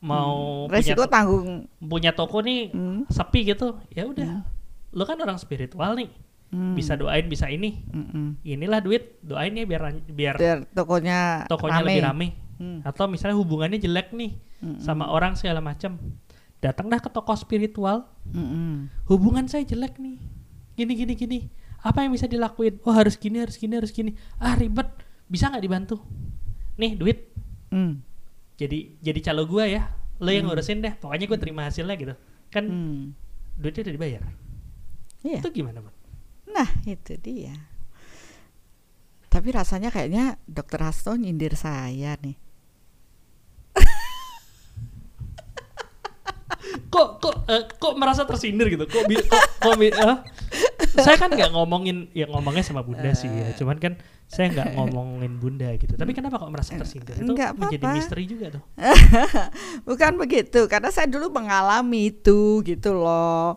mau 0.00 0.64
punya 0.64 0.76
resiko 0.78 1.02
to- 1.02 1.10
tanggung. 1.10 1.48
punya 1.78 2.10
toko 2.12 2.38
nih 2.38 2.68
Hmm. 2.70 3.08
sepi 3.08 3.40
gitu 3.46 3.80
ya 3.88 4.04
udah 4.04 4.44
lo 4.90 5.02
kan 5.02 5.16
orang 5.16 5.36
spiritual 5.36 5.94
nih 5.94 6.12
Hmm. 6.46 6.72
bisa 6.72 6.94
doain 6.94 7.26
bisa 7.26 7.48
ini 7.48 7.82
Mm-mm. 7.84 8.38
inilah 8.42 8.78
duit 8.78 9.18
doain 9.20 9.50
ya 9.50 9.64
biar 9.64 9.82
biar 10.06 10.34
Biar 10.36 10.58
tokonya 10.70 11.44
tokonya 11.44 11.76
rame. 11.76 11.88
lebih 11.88 12.04
rame 12.04 12.28
Hmm. 12.54 12.78
atau 12.80 13.04
misalnya 13.04 13.34
hubungannya 13.34 13.76
jelek 13.76 14.12
nih 14.12 14.38
Mm-mm. 14.60 14.78
sama 14.78 15.08
orang 15.08 15.34
segala 15.34 15.58
macam 15.58 15.98
datang 16.58 16.86
dah 16.86 16.96
ke 16.96 17.10
toko 17.10 17.34
spiritual 17.34 18.06
Mm-mm. 18.26 18.86
hubungan 19.04 19.44
saya 19.44 19.64
jelek 19.64 19.98
nih 19.98 20.20
gini 20.72 20.92
gini 20.94 21.12
gini 21.14 21.38
apa 21.84 21.98
yang 22.00 22.16
bisa 22.16 22.24
dilakuin? 22.24 22.80
Oh 22.88 22.96
harus 22.96 23.20
gini 23.20 23.44
harus 23.44 23.60
gini 23.60 23.76
harus 23.76 23.92
gini. 23.92 24.16
Ah 24.40 24.56
ribet. 24.56 24.88
Bisa 25.28 25.52
nggak 25.52 25.60
dibantu? 25.60 26.00
Nih 26.80 26.96
duit. 26.96 27.30
Hmm. 27.68 28.00
jadi 28.54 28.96
jadi 29.02 29.20
calo 29.30 29.44
gua 29.44 29.66
ya. 29.68 29.92
Lo 30.22 30.30
yang 30.30 30.46
ngurusin 30.48 30.78
deh. 30.80 30.94
Pokoknya 30.96 31.26
gue 31.26 31.38
terima 31.42 31.66
hasilnya 31.66 31.94
gitu. 31.98 32.14
Kan 32.48 32.64
Hmm. 32.70 33.02
duitnya 33.58 33.90
udah 33.90 33.94
dibayar. 33.94 34.22
Iya. 35.24 35.38
itu 35.40 35.50
gimana 35.50 35.80
bang? 35.80 35.96
Nah, 36.54 36.68
itu 36.86 37.16
dia. 37.18 37.56
Tapi 39.26 39.48
rasanya 39.50 39.90
kayaknya 39.90 40.38
Dokter 40.46 40.78
Hasto 40.84 41.18
nyindir 41.18 41.58
saya 41.58 42.14
nih. 42.22 42.38
Kok 46.86 47.18
kok 47.18 47.34
eh, 47.46 47.64
kok 47.68 47.94
merasa 47.94 48.22
tersindir 48.22 48.68
gitu 48.68 48.84
kok 48.84 49.04
bi- 49.04 49.18
kok, 49.18 49.42
kok 49.58 49.74
bi- 49.74 49.90
eh? 49.90 50.16
saya 50.94 51.16
kan 51.16 51.28
nggak 51.28 51.50
ngomongin 51.50 52.06
ya 52.10 52.26
ngomongnya 52.26 52.62
sama 52.62 52.80
bunda 52.80 53.10
sih 53.12 53.26
ya 53.26 53.50
cuman 53.54 53.76
kan 53.76 53.92
saya 54.24 54.50
nggak 54.50 54.68
ngomongin 54.74 55.32
bunda 55.34 55.72
gitu 55.74 55.94
tapi 55.94 56.12
kenapa 56.12 56.36
kok 56.36 56.48
merasa 56.48 56.74
tersindir 56.74 57.14
itu 57.14 57.26
Nggak 57.26 57.50
menjadi 57.54 57.84
misteri 57.90 58.24
juga 58.24 58.46
tuh 58.52 58.62
Bukan 59.88 60.16
begitu, 60.16 60.64
karena 60.64 60.88
saya 60.88 61.04
dulu 61.06 61.28
mengalami 61.30 62.10
itu 62.10 62.60
gitu 62.62 62.94
loh. 62.94 63.56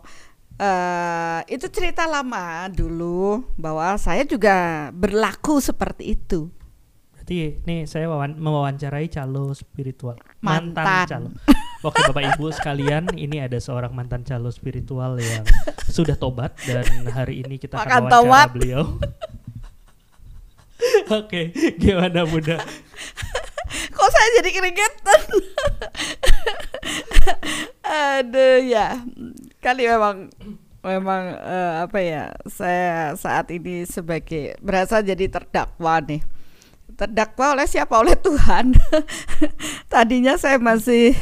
eh 0.56 1.40
itu 1.46 1.68
cerita 1.68 2.02
lama 2.04 2.66
dulu 2.68 3.46
bahwa 3.54 3.94
saya 3.94 4.24
juga 4.24 4.88
berlaku 4.90 5.58
seperti 5.58 6.16
itu. 6.16 6.50
berarti 7.12 7.62
nih 7.62 7.86
saya 7.86 8.08
wawan- 8.08 8.34
mewawancarai 8.36 9.06
calo 9.06 9.52
spiritual. 9.52 10.18
Mantan. 10.40 11.06
calo. 11.06 11.28
Oke 11.78 12.02
Bapak 12.10 12.34
Ibu 12.34 12.50
sekalian, 12.50 13.06
ini 13.14 13.38
ada 13.38 13.54
seorang 13.62 13.94
mantan 13.94 14.26
calo 14.26 14.50
spiritual 14.50 15.14
yang 15.22 15.46
sudah 15.86 16.18
tobat 16.18 16.50
dan 16.66 16.82
hari 17.14 17.46
ini 17.46 17.54
kita 17.54 17.78
Makan 17.78 17.86
akan 17.86 18.02
wawancara 18.02 18.18
tomat. 18.18 18.48
beliau. 18.50 18.84
Oke, 21.22 21.54
gimana 21.78 22.26
Bunda? 22.26 22.58
Kok 23.94 24.08
saya 24.10 24.28
jadi 24.42 24.50
keringetan? 24.58 25.20
Aduh 28.18 28.58
ya, 28.66 28.98
kali 29.62 29.86
memang 29.86 30.34
memang 30.82 31.22
eh, 31.30 31.72
apa 31.86 31.98
ya? 32.02 32.34
Saya 32.50 33.14
saat 33.14 33.54
ini 33.54 33.86
sebagai 33.86 34.58
berasa 34.58 34.98
jadi 34.98 35.30
terdakwa 35.30 36.02
nih. 36.02 36.26
Terdakwa 36.98 37.54
oleh 37.54 37.70
siapa? 37.70 37.94
Oleh 37.94 38.18
Tuhan. 38.18 38.74
Tadinya 39.94 40.34
saya 40.34 40.58
masih 40.58 41.14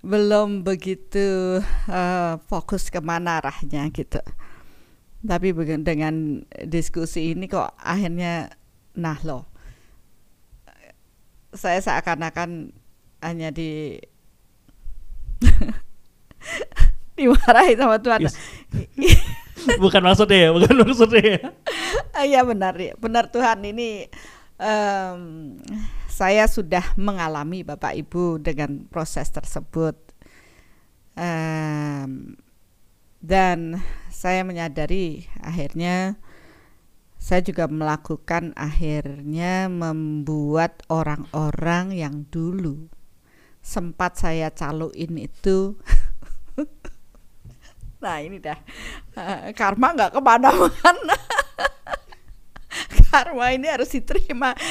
belum 0.00 0.64
begitu 0.64 1.60
eh, 1.88 2.34
fokus 2.48 2.88
ke 2.88 3.00
mana 3.04 3.40
arahnya 3.40 3.88
gitu. 3.92 4.20
Tapi 5.20 5.52
dengan 5.84 6.40
diskusi 6.64 7.36
ini 7.36 7.44
kok 7.44 7.76
akhirnya 7.76 8.48
nah 8.96 9.20
loh 9.22 9.50
saya 11.54 11.82
seakan-akan 11.82 12.70
hanya 13.20 13.50
di 13.50 13.98
dimarahi 17.18 17.74
sama 17.76 17.96
Tuhan. 18.00 18.20
Yes. 18.24 18.36
Bukan 19.82 20.00
maksudnya 20.00 20.48
ya, 20.48 20.50
bukan 20.56 20.72
maksudnya 20.72 21.20
ya. 21.20 21.40
Iya 22.24 22.40
benar 22.48 22.72
ya, 22.80 22.96
benar 22.96 23.28
Tuhan 23.28 23.60
ini 23.60 24.08
em, 24.56 25.20
saya 26.20 26.44
sudah 26.44 26.84
mengalami 27.00 27.64
Bapak 27.64 27.96
Ibu 27.96 28.44
dengan 28.44 28.84
proses 28.92 29.32
tersebut. 29.32 29.96
Em, 31.16 32.36
dan 33.24 33.80
saya 34.12 34.44
menyadari 34.44 35.24
akhirnya 35.40 36.20
saya 37.16 37.40
juga 37.40 37.72
melakukan 37.72 38.52
akhirnya 38.52 39.72
membuat 39.72 40.84
orang-orang 40.92 41.96
yang 41.96 42.28
dulu 42.28 42.92
sempat 43.64 44.20
saya 44.20 44.52
caluin 44.52 45.16
itu. 45.16 45.80
Nah 48.00 48.16
ini 48.24 48.40
dah. 48.40 48.56
Eh, 49.12 49.52
karma 49.52 49.92
nggak 49.92 50.16
ke 50.16 50.20
mana-mana 50.24 51.12
karma 53.10 53.52
ini 53.52 53.66
harus 53.68 53.90
diterima. 53.90 54.54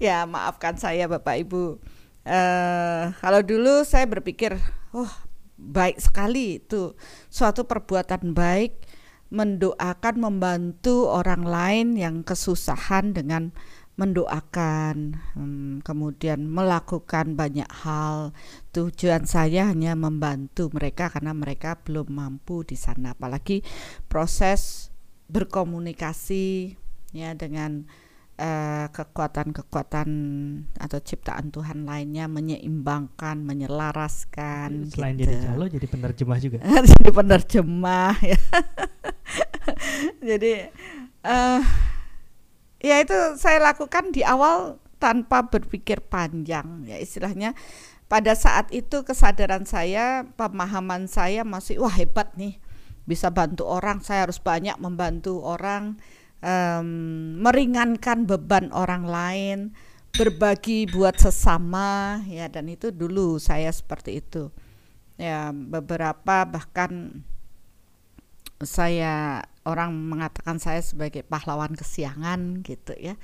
Ya 0.00 0.24
maafkan 0.24 0.80
saya 0.80 1.04
bapak 1.04 1.44
ibu. 1.44 1.76
Eh 2.24 3.04
kalau 3.20 3.44
dulu 3.44 3.84
saya 3.84 4.08
berpikir 4.08 4.56
oh 4.96 5.12
baik 5.60 6.00
sekali 6.00 6.56
itu 6.56 6.96
suatu 7.28 7.68
perbuatan 7.68 8.32
baik 8.32 8.80
mendoakan 9.28 10.16
membantu 10.16 11.12
orang 11.12 11.44
lain 11.44 11.88
yang 12.00 12.24
kesusahan 12.24 13.12
dengan 13.12 13.52
mendoakan. 14.00 15.20
Hmm, 15.36 15.84
kemudian 15.84 16.48
melakukan 16.48 17.36
banyak 17.36 17.68
hal. 17.84 18.32
Tujuan 18.72 19.28
saya 19.28 19.68
hanya 19.68 19.92
membantu 19.92 20.72
mereka 20.72 21.12
karena 21.12 21.36
mereka 21.36 21.76
belum 21.84 22.08
mampu 22.08 22.64
di 22.64 22.80
sana. 22.80 23.12
Apalagi 23.12 23.60
proses 24.08 24.88
berkomunikasi 25.28 26.79
ya 27.10 27.34
dengan 27.34 27.84
eh, 28.40 28.86
kekuatan-kekuatan 28.90 30.08
atau 30.80 30.98
ciptaan 30.98 31.52
Tuhan 31.52 31.84
lainnya 31.84 32.30
menyeimbangkan 32.30 33.44
menyelaraskan 33.44 34.88
Selain 34.88 35.14
gitu. 35.18 35.28
jadi 35.28 35.36
calo, 35.44 35.64
jadi 35.68 35.86
penerjemah 35.86 36.38
juga. 36.40 36.58
jadi 36.96 37.10
penerjemah 37.10 38.14
ya 38.24 38.40
jadi 40.28 40.52
eh 41.20 41.62
ya 42.80 42.96
itu 43.04 43.16
saya 43.36 43.60
lakukan 43.60 44.08
di 44.08 44.24
awal 44.24 44.80
tanpa 44.96 45.48
berpikir 45.48 46.00
panjang 46.00 46.88
ya 46.88 46.96
istilahnya 46.96 47.52
pada 48.08 48.34
saat 48.34 48.72
itu 48.74 49.04
kesadaran 49.04 49.68
saya 49.68 50.24
pemahaman 50.34 51.06
saya 51.06 51.44
masih 51.44 51.78
wah 51.78 51.92
hebat 51.92 52.32
nih 52.34 52.56
bisa 53.04 53.28
bantu 53.32 53.68
orang 53.68 54.00
saya 54.00 54.28
harus 54.28 54.40
banyak 54.40 54.76
membantu 54.80 55.44
orang 55.44 56.00
em, 56.40 56.88
meringankan 57.40 58.24
beban 58.24 58.72
orang 58.72 59.04
lain 59.06 59.58
berbagi 60.10 60.90
buat 60.90 61.14
sesama 61.22 62.20
ya 62.26 62.50
dan 62.50 62.66
itu 62.66 62.90
dulu 62.90 63.38
saya 63.38 63.70
seperti 63.70 64.20
itu. 64.20 64.50
Ya 65.20 65.52
beberapa 65.52 66.48
bahkan 66.48 67.22
saya 68.60 69.44
orang 69.64 69.92
mengatakan 69.92 70.60
saya 70.60 70.80
sebagai 70.84 71.22
pahlawan 71.24 71.76
kesiangan 71.76 72.64
gitu 72.66 72.96
ya. 72.98 73.14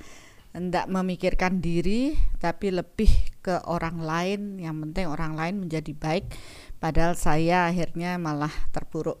Tidak 0.57 0.89
memikirkan 0.89 1.61
diri 1.61 2.17
tapi 2.41 2.73
lebih 2.73 3.11
ke 3.45 3.61
orang 3.67 4.01
lain. 4.01 4.41
Yang 4.57 4.75
penting 4.89 5.05
orang 5.11 5.33
lain 5.37 5.55
menjadi 5.67 5.91
baik 5.93 6.33
padahal 6.77 7.17
saya 7.17 7.69
akhirnya 7.69 8.21
malah 8.21 8.53
terpuruk 8.69 9.17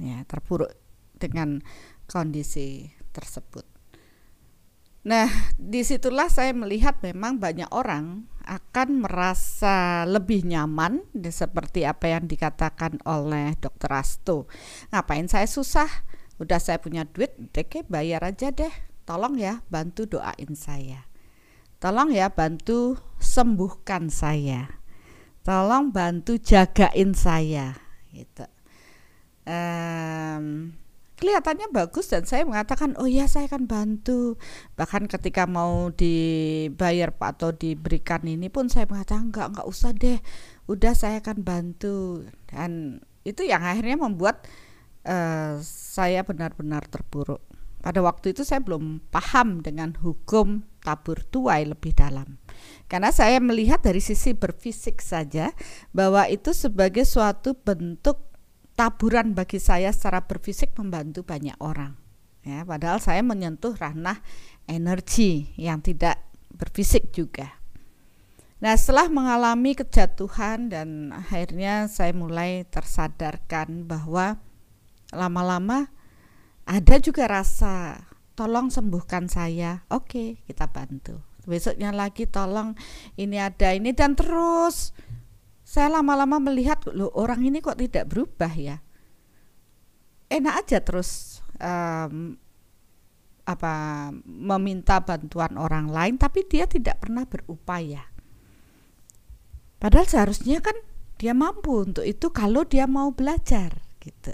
ya 0.00 0.24
terpuruk 0.28 0.72
dengan 1.16 1.64
kondisi 2.08 2.95
tersebut. 3.16 3.64
Nah 5.08 5.30
di 5.56 5.80
situlah 5.86 6.28
saya 6.28 6.52
melihat 6.52 7.00
memang 7.00 7.40
banyak 7.40 7.70
orang 7.72 8.28
akan 8.44 9.06
merasa 9.06 10.04
lebih 10.04 10.44
nyaman 10.44 11.02
seperti 11.30 11.88
apa 11.88 12.12
yang 12.12 12.28
dikatakan 12.28 13.00
oleh 13.08 13.56
dokter 13.56 13.90
Asto 13.96 14.50
ngapain 14.92 15.30
saya 15.30 15.48
susah? 15.48 15.88
Udah 16.36 16.60
saya 16.60 16.76
punya 16.76 17.08
duit 17.08 17.32
deke 17.56 17.88
bayar 17.88 18.20
aja 18.26 18.52
deh. 18.52 18.74
Tolong 19.08 19.38
ya 19.40 19.64
bantu 19.70 20.04
doain 20.18 20.52
saya. 20.52 21.06
Tolong 21.78 22.12
ya 22.12 22.28
bantu 22.28 22.98
sembuhkan 23.22 24.10
saya. 24.10 24.82
Tolong 25.46 25.94
bantu 25.94 26.36
jagain 26.42 27.14
saya 27.14 27.78
gitu. 28.10 28.42
Em, 29.46 30.74
kelihatannya 31.16 31.72
bagus 31.72 32.12
dan 32.12 32.28
saya 32.28 32.44
mengatakan 32.44 32.94
oh 33.00 33.08
ya 33.08 33.24
saya 33.26 33.48
akan 33.48 33.64
bantu. 33.64 34.36
Bahkan 34.76 35.08
ketika 35.08 35.48
mau 35.48 35.90
dibayar 35.90 37.10
atau 37.16 37.50
diberikan 37.56 38.22
ini 38.28 38.52
pun 38.52 38.68
saya 38.68 38.84
mengatakan 38.86 39.32
enggak 39.32 39.46
enggak 39.56 39.66
usah 39.66 39.90
deh 39.96 40.20
udah 40.68 40.92
saya 40.92 41.24
akan 41.24 41.42
bantu. 41.42 42.28
Dan 42.46 43.00
itu 43.24 43.42
yang 43.42 43.64
akhirnya 43.64 43.96
membuat 43.98 44.44
eh, 45.02 45.58
saya 45.64 46.22
benar-benar 46.22 46.84
terpuruk. 46.86 47.42
Pada 47.86 48.02
waktu 48.02 48.34
itu 48.34 48.42
saya 48.42 48.58
belum 48.58 48.98
paham 49.14 49.62
dengan 49.62 49.94
hukum 49.94 50.66
tabur 50.82 51.22
tuai 51.22 51.70
lebih 51.70 51.94
dalam. 51.94 52.38
Karena 52.90 53.14
saya 53.14 53.38
melihat 53.38 53.78
dari 53.78 54.02
sisi 54.02 54.34
berfisik 54.34 54.98
saja 54.98 55.54
bahwa 55.94 56.26
itu 56.26 56.50
sebagai 56.50 57.06
suatu 57.06 57.54
bentuk 57.54 58.25
taburan 58.76 59.32
bagi 59.32 59.56
saya 59.56 59.90
secara 59.90 60.22
berfisik 60.28 60.76
membantu 60.76 61.24
banyak 61.24 61.56
orang. 61.58 61.96
Ya 62.46 62.62
padahal 62.62 63.02
saya 63.02 63.26
menyentuh 63.26 63.74
ranah 63.74 64.22
energi 64.70 65.50
yang 65.58 65.82
tidak 65.82 66.22
berfisik 66.54 67.10
juga. 67.10 67.58
Nah 68.62 68.76
setelah 68.78 69.10
mengalami 69.10 69.74
kejatuhan 69.74 70.70
dan 70.70 71.10
akhirnya 71.10 71.90
saya 71.90 72.14
mulai 72.14 72.62
tersadarkan 72.70 73.88
bahwa 73.88 74.38
lama-lama 75.10 75.90
ada 76.68 76.96
juga 77.02 77.26
rasa 77.26 78.06
tolong 78.38 78.70
sembuhkan 78.70 79.26
saya. 79.26 79.82
Oke 79.90 80.44
kita 80.46 80.70
bantu. 80.70 81.18
Besoknya 81.46 81.90
lagi 81.90 82.30
tolong 82.30 82.78
ini 83.18 83.42
ada 83.42 83.74
ini 83.74 83.90
dan 83.90 84.14
terus 84.14 84.94
saya 85.76 86.00
lama-lama 86.00 86.40
melihat 86.40 86.88
loh 86.88 87.12
orang 87.12 87.44
ini 87.44 87.60
kok 87.60 87.76
tidak 87.76 88.08
berubah 88.08 88.48
ya? 88.56 88.80
Enak 90.32 90.64
aja 90.64 90.80
terus 90.80 91.44
em, 91.60 92.40
apa 93.44 94.08
meminta 94.24 95.04
bantuan 95.04 95.60
orang 95.60 95.92
lain 95.92 96.16
tapi 96.16 96.48
dia 96.48 96.64
tidak 96.64 97.04
pernah 97.04 97.28
berupaya. 97.28 98.08
Padahal 99.76 100.08
seharusnya 100.08 100.64
kan 100.64 100.80
dia 101.20 101.36
mampu 101.36 101.84
untuk 101.84 102.08
itu 102.08 102.32
kalau 102.32 102.64
dia 102.64 102.88
mau 102.88 103.12
belajar 103.12 103.76
gitu. 104.00 104.32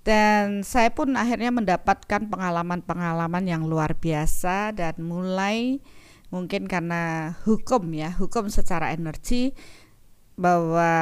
Dan 0.00 0.64
saya 0.64 0.96
pun 0.96 1.12
akhirnya 1.12 1.52
mendapatkan 1.52 2.32
pengalaman-pengalaman 2.32 3.44
yang 3.44 3.68
luar 3.68 4.00
biasa 4.00 4.72
dan 4.72 4.96
mulai 5.04 5.84
mungkin 6.32 6.64
karena 6.64 7.36
hukum 7.44 7.92
ya 7.92 8.16
hukum 8.16 8.48
secara 8.48 8.96
energi 8.96 9.52
bahwa 10.32 10.92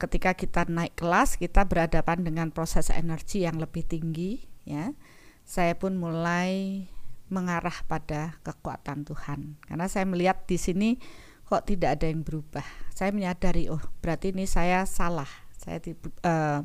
ketika 0.00 0.32
kita 0.32 0.64
naik 0.64 0.96
kelas 0.96 1.36
kita 1.36 1.68
berhadapan 1.68 2.24
dengan 2.24 2.48
proses 2.48 2.88
energi 2.88 3.44
yang 3.44 3.60
lebih 3.60 3.84
tinggi 3.84 4.48
ya 4.64 4.96
saya 5.48 5.76
pun 5.76 5.96
mulai 5.96 6.84
mengarah 7.32 7.84
pada 7.88 8.36
kekuatan 8.44 9.04
Tuhan. 9.04 9.60
Karena 9.64 9.86
saya 9.88 10.08
melihat 10.08 10.44
di 10.48 10.60
sini 10.60 11.00
kok 11.48 11.64
tidak 11.64 12.00
ada 12.00 12.06
yang 12.08 12.24
berubah. 12.24 12.64
Saya 12.92 13.12
menyadari, 13.12 13.72
oh 13.72 13.80
berarti 14.04 14.36
ini 14.36 14.44
saya 14.44 14.84
salah. 14.84 15.28
Saya 15.56 15.80
uh, 16.24 16.60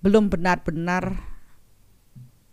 belum 0.00 0.32
benar-benar 0.32 1.12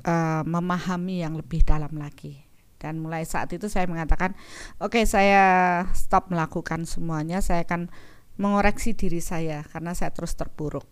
uh, 0.03 0.43
memahami 0.43 1.23
yang 1.23 1.35
lebih 1.39 1.63
dalam 1.63 1.95
lagi. 1.95 2.43
Dan 2.75 2.97
mulai 2.99 3.23
saat 3.23 3.53
itu 3.53 3.69
saya 3.69 3.85
mengatakan, 3.85 4.33
oke 4.81 4.97
okay, 4.97 5.03
saya 5.05 5.85
stop 5.93 6.33
melakukan 6.33 6.83
semuanya. 6.83 7.39
Saya 7.39 7.63
akan 7.63 7.87
mengoreksi 8.39 8.95
diri 8.95 9.19
saya 9.19 9.63
karena 9.67 9.91
saya 9.95 10.13
terus 10.15 10.35
terpuruk 10.37 10.87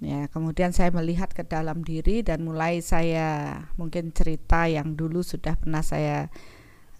Ya, 0.00 0.32
kemudian 0.32 0.72
saya 0.72 0.88
melihat 0.96 1.28
ke 1.28 1.44
dalam 1.44 1.84
diri 1.84 2.24
dan 2.24 2.40
mulai 2.40 2.80
saya 2.80 3.60
mungkin 3.76 4.16
cerita 4.16 4.64
yang 4.64 4.96
dulu 4.96 5.20
sudah 5.20 5.60
pernah 5.60 5.84
saya 5.84 6.32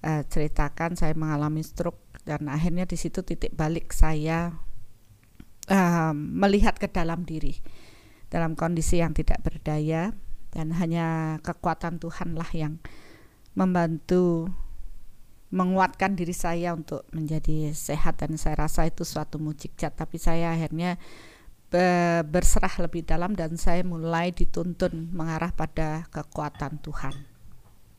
uh, 0.04 0.20
ceritakan. 0.28 1.00
Saya 1.00 1.16
mengalami 1.16 1.64
stroke 1.64 1.96
dan 2.28 2.52
akhirnya 2.52 2.84
di 2.84 3.00
situ 3.00 3.24
titik 3.24 3.56
balik 3.56 3.96
saya 3.96 4.52
uh, 5.72 6.12
melihat 6.12 6.76
ke 6.76 6.92
dalam 6.92 7.24
diri 7.24 7.56
dalam 8.28 8.52
kondisi 8.52 9.00
yang 9.00 9.16
tidak 9.16 9.40
berdaya 9.42 10.12
dan 10.52 10.70
hanya 10.76 11.40
kekuatan 11.40 11.98
Tuhanlah 11.98 12.52
yang 12.52 12.84
membantu 13.56 14.52
menguatkan 15.50 16.14
diri 16.14 16.34
saya 16.34 16.70
untuk 16.74 17.06
menjadi 17.10 17.74
sehat 17.74 18.22
dan 18.22 18.38
saya 18.38 18.66
rasa 18.66 18.86
itu 18.86 19.02
suatu 19.02 19.42
mujizat 19.42 19.98
tapi 19.98 20.16
saya 20.16 20.54
akhirnya 20.54 20.94
berserah 22.26 22.82
lebih 22.82 23.06
dalam 23.06 23.38
dan 23.38 23.54
saya 23.54 23.86
mulai 23.86 24.34
dituntun 24.34 25.14
mengarah 25.14 25.54
pada 25.54 26.10
kekuatan 26.10 26.82
Tuhan. 26.82 27.14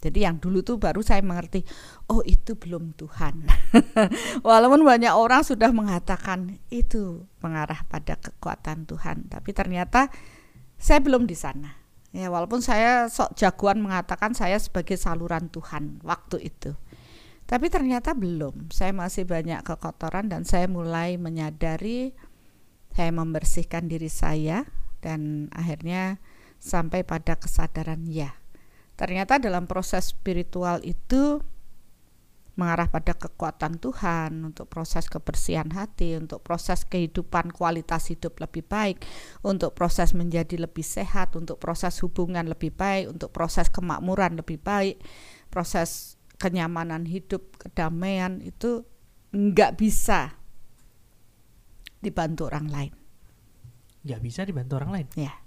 Jadi 0.01 0.25
yang 0.25 0.41
dulu 0.41 0.65
tuh 0.65 0.81
baru 0.81 1.05
saya 1.05 1.21
mengerti, 1.21 1.61
oh 2.09 2.25
itu 2.25 2.57
belum 2.57 2.97
Tuhan. 2.97 3.45
Walaupun 4.47 4.81
banyak 4.81 5.13
orang 5.13 5.45
sudah 5.45 5.69
mengatakan 5.69 6.57
itu 6.73 7.29
mengarah 7.39 7.85
pada 7.85 8.17
kekuatan 8.17 8.89
Tuhan, 8.89 9.29
tapi 9.29 9.53
ternyata 9.53 10.09
saya 10.81 10.99
belum 10.99 11.29
di 11.29 11.37
sana. 11.37 11.77
Ya 12.11 12.27
walaupun 12.27 12.59
saya 12.59 13.07
sok 13.07 13.39
jagoan 13.39 13.79
mengatakan 13.79 14.35
saya 14.35 14.59
sebagai 14.59 14.99
saluran 14.99 15.47
Tuhan 15.47 16.03
waktu 16.03 16.43
itu. 16.43 16.75
Tapi 17.51 17.67
ternyata 17.67 18.15
belum. 18.15 18.71
Saya 18.71 18.95
masih 18.95 19.27
banyak 19.27 19.59
kekotoran 19.67 20.31
dan 20.31 20.47
saya 20.47 20.71
mulai 20.71 21.19
menyadari 21.19 22.15
saya 22.95 23.11
membersihkan 23.11 23.91
diri 23.91 24.07
saya 24.07 24.63
dan 25.03 25.51
akhirnya 25.51 26.23
sampai 26.63 27.03
pada 27.03 27.35
kesadaran 27.35 28.07
ya. 28.07 28.31
Ternyata 28.95 29.35
dalam 29.35 29.67
proses 29.67 30.15
spiritual 30.15 30.79
itu 30.87 31.43
mengarah 32.59 32.91
pada 32.91 33.15
kekuatan 33.15 33.79
Tuhan 33.79 34.43
untuk 34.43 34.67
proses 34.67 35.07
kebersihan 35.07 35.71
hati, 35.71 36.19
untuk 36.19 36.43
proses 36.43 36.83
kehidupan 36.83 37.49
kualitas 37.55 38.11
hidup 38.11 38.37
lebih 38.43 38.61
baik, 38.67 39.01
untuk 39.41 39.73
proses 39.73 40.11
menjadi 40.11 40.59
lebih 40.59 40.83
sehat, 40.83 41.33
untuk 41.33 41.57
proses 41.57 41.99
hubungan 42.03 42.47
lebih 42.47 42.75
baik, 42.75 43.11
untuk 43.11 43.31
proses 43.31 43.71
kemakmuran 43.71 44.37
lebih 44.37 44.59
baik, 44.59 44.99
proses 45.47 46.20
kenyamanan 46.41 47.05
hidup, 47.05 47.61
kedamaian 47.61 48.41
itu 48.41 48.81
nggak 49.29 49.77
bisa 49.77 50.33
dibantu 52.01 52.49
orang 52.49 52.67
lain. 52.73 52.93
Nggak 54.01 54.21
bisa 54.25 54.41
dibantu 54.41 54.81
orang 54.81 54.91
lain. 54.97 55.07
Ya. 55.13 55.37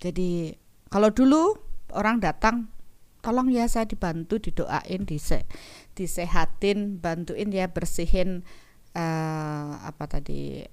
Jadi 0.00 0.56
kalau 0.88 1.12
dulu 1.12 1.60
orang 1.92 2.24
datang, 2.24 2.72
tolong 3.20 3.52
ya 3.52 3.68
saya 3.68 3.84
dibantu, 3.84 4.40
didoain, 4.40 5.04
dise 5.04 5.44
disehatin, 5.92 6.96
bantuin 6.96 7.52
ya 7.52 7.68
bersihin 7.68 8.40
uh, 8.96 9.76
apa 9.84 10.08
tadi 10.08 10.64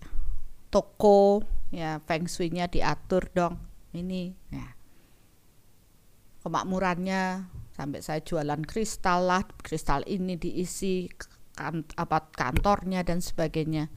toko, 0.71 1.43
ya 1.75 1.99
feng 2.07 2.23
shui-nya 2.25 2.71
diatur 2.71 3.27
dong. 3.35 3.59
Ini, 3.91 4.31
ya. 4.53 4.67
Kemakmurannya 6.39 7.51
sampai 7.79 8.03
saya 8.03 8.19
jualan 8.19 8.59
kristal 8.67 9.31
lah, 9.31 9.47
kristal 9.63 10.03
ini 10.03 10.35
diisi 10.35 11.07
kan, 11.55 11.87
apa 11.95 12.27
kantornya 12.35 13.07
dan 13.07 13.23
sebagainya. 13.23 13.87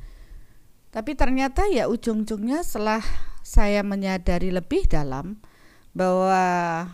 Tapi 0.95 1.19
ternyata 1.19 1.67
ya 1.67 1.91
ujung-ujungnya 1.91 2.63
setelah 2.63 3.03
saya 3.43 3.83
menyadari 3.83 4.55
lebih 4.55 4.87
dalam 4.87 5.43
bahwa 5.91 6.87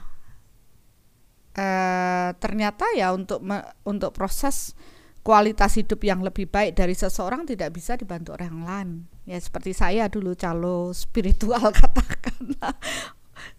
eh, 1.53 2.31
ternyata 2.41 2.89
ya 2.97 3.13
untuk 3.13 3.45
me, 3.45 3.61
untuk 3.85 4.17
proses 4.17 4.73
kualitas 5.21 5.77
hidup 5.77 6.01
yang 6.01 6.25
lebih 6.25 6.49
baik 6.49 6.73
dari 6.73 6.97
seseorang 6.97 7.45
tidak 7.45 7.77
bisa 7.77 8.01
dibantu 8.01 8.33
orang 8.33 8.65
lain. 8.65 8.89
Ya 9.29 9.37
seperti 9.37 9.77
saya 9.77 10.09
dulu 10.09 10.33
calo 10.33 10.97
spiritual 10.97 11.69
katakanlah 11.85 12.81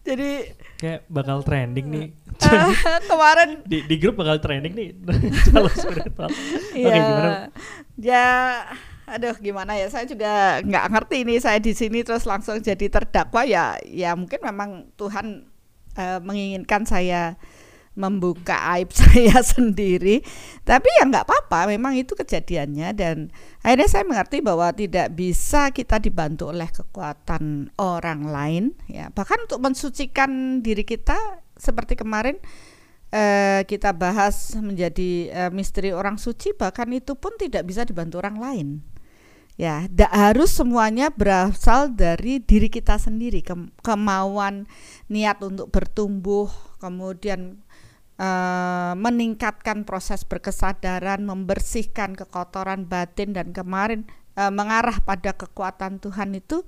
jadi 0.03 0.55
kayak 0.79 1.01
bakal 1.11 1.43
trending 1.43 1.87
nih. 1.91 2.07
Uh, 2.39 2.71
kemarin. 3.11 3.49
Di, 3.67 3.83
di 3.85 3.95
grup 3.99 4.19
bakal 4.19 4.39
trending 4.39 4.73
nih. 4.73 4.89
Calon 5.51 5.73
spiritual 5.73 6.29
iya. 6.73 6.87
oke 6.87 6.91
okay, 6.91 7.01
gimana? 7.01 7.37
Ya 7.99 8.27
aduh 9.09 9.35
gimana 9.41 9.71
ya? 9.75 9.87
Saya 9.91 10.05
juga 10.05 10.63
nggak 10.63 10.85
ngerti 10.93 11.15
ini 11.27 11.35
saya 11.41 11.59
di 11.59 11.73
sini 11.73 12.05
terus 12.05 12.23
langsung 12.23 12.61
jadi 12.61 12.85
terdakwa 12.87 13.43
ya 13.43 13.75
ya 13.85 14.13
mungkin 14.13 14.39
memang 14.39 14.69
Tuhan 14.95 15.49
uh, 15.97 16.19
menginginkan 16.23 16.87
saya 16.87 17.35
membuka 17.99 18.55
aib 18.79 18.95
saya 19.03 19.43
sendiri. 19.43 20.23
Tapi 20.63 20.87
ya 20.97 21.03
nggak 21.03 21.27
apa-apa 21.27 21.67
memang 21.75 21.99
itu 21.99 22.15
kejadiannya. 22.15 22.95
Dan 22.95 23.29
akhirnya 23.59 23.89
saya 23.91 24.07
mengerti 24.07 24.39
bahwa 24.39 24.71
tidak 24.71 25.11
bisa 25.13 25.75
kita 25.75 25.99
dibantu 25.99 26.49
oleh 26.49 26.71
kekuatan 26.71 27.75
orang 27.75 28.31
lain 28.31 28.63
ya. 28.87 29.11
Bahkan 29.11 29.51
untuk 29.51 29.59
mensucikan 29.59 30.63
diri 30.63 30.87
kita 30.87 31.43
seperti 31.59 31.99
kemarin 31.99 32.39
eh, 33.11 33.67
kita 33.67 33.91
bahas 33.91 34.55
menjadi 34.55 35.11
eh, 35.29 35.51
misteri 35.51 35.91
orang 35.91 36.15
suci 36.15 36.55
bahkan 36.55 36.87
itu 36.95 37.19
pun 37.19 37.35
tidak 37.35 37.67
bisa 37.67 37.83
dibantu 37.83 38.23
orang 38.23 38.39
lain. 38.39 38.69
Ya 39.59 39.91
tidak 39.91 40.15
harus 40.15 40.55
semuanya 40.55 41.11
berasal 41.11 41.91
dari 41.91 42.39
diri 42.39 42.71
kita 42.71 42.95
sendiri. 42.95 43.43
Ke 43.43 43.59
kemauan 43.83 44.71
niat 45.11 45.43
untuk 45.43 45.67
bertumbuh 45.67 46.47
kemudian 46.79 47.59
uh, 48.19 48.93
meningkatkan 48.99 49.87
proses 49.87 50.27
berkesadaran, 50.27 51.23
membersihkan 51.23 52.13
kekotoran 52.13 52.85
batin 52.85 53.31
dan 53.31 53.55
kemarin 53.55 54.05
uh, 54.35 54.51
mengarah 54.51 54.99
pada 55.01 55.33
kekuatan 55.33 56.03
Tuhan 56.03 56.35
itu 56.35 56.67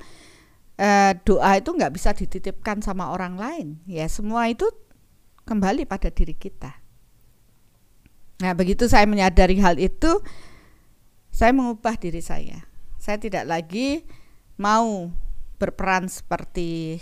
uh, 0.80 1.12
doa 1.28 1.52
itu 1.60 1.70
nggak 1.76 1.94
bisa 1.94 2.16
dititipkan 2.16 2.80
sama 2.80 3.12
orang 3.12 3.36
lain. 3.36 3.68
Ya 3.86 4.08
semua 4.08 4.48
itu 4.48 4.66
kembali 5.44 5.84
pada 5.86 6.08
diri 6.08 6.34
kita. 6.34 6.80
Nah 8.42 8.58
begitu 8.58 8.90
saya 8.90 9.06
menyadari 9.06 9.62
hal 9.62 9.78
itu, 9.78 10.24
saya 11.30 11.54
mengubah 11.54 11.94
diri 12.00 12.24
saya. 12.24 12.66
Saya 12.98 13.22
tidak 13.22 13.46
lagi 13.46 14.06
mau 14.58 15.14
berperan 15.62 16.10
seperti 16.10 17.02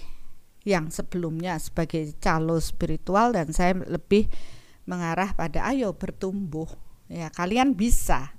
yang 0.68 0.92
sebelumnya 0.92 1.56
sebagai 1.58 2.16
calo 2.20 2.60
spiritual 2.60 3.32
dan 3.32 3.52
saya 3.56 3.78
lebih 3.80 4.28
mengarah 4.90 5.32
pada 5.38 5.66
ayo 5.72 5.96
bertumbuh. 5.96 6.68
Ya 7.10 7.32
kalian 7.32 7.74
bisa. 7.74 8.36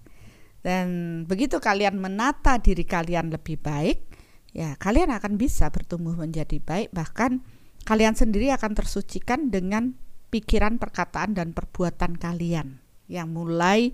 Dan 0.61 1.23
begitu 1.25 1.57
kalian 1.57 1.97
menata 1.97 2.61
diri 2.61 2.85
kalian 2.85 3.33
lebih 3.33 3.57
baik 3.57 4.11
ya 4.51 4.75
kalian 4.77 5.15
akan 5.15 5.39
bisa 5.39 5.71
bertumbuh 5.71 6.15
menjadi 6.19 6.59
baik. 6.61 6.91
Bahkan 6.93 7.41
kalian 7.87 8.15
sendiri 8.19 8.51
akan 8.55 8.77
tersucikan 8.77 9.49
dengan 9.49 9.97
pikiran 10.31 10.79
perkataan 10.79 11.35
dan 11.35 11.51
perbuatan 11.51 12.19
kalian 12.19 12.79
yang 13.11 13.35
mulai 13.35 13.91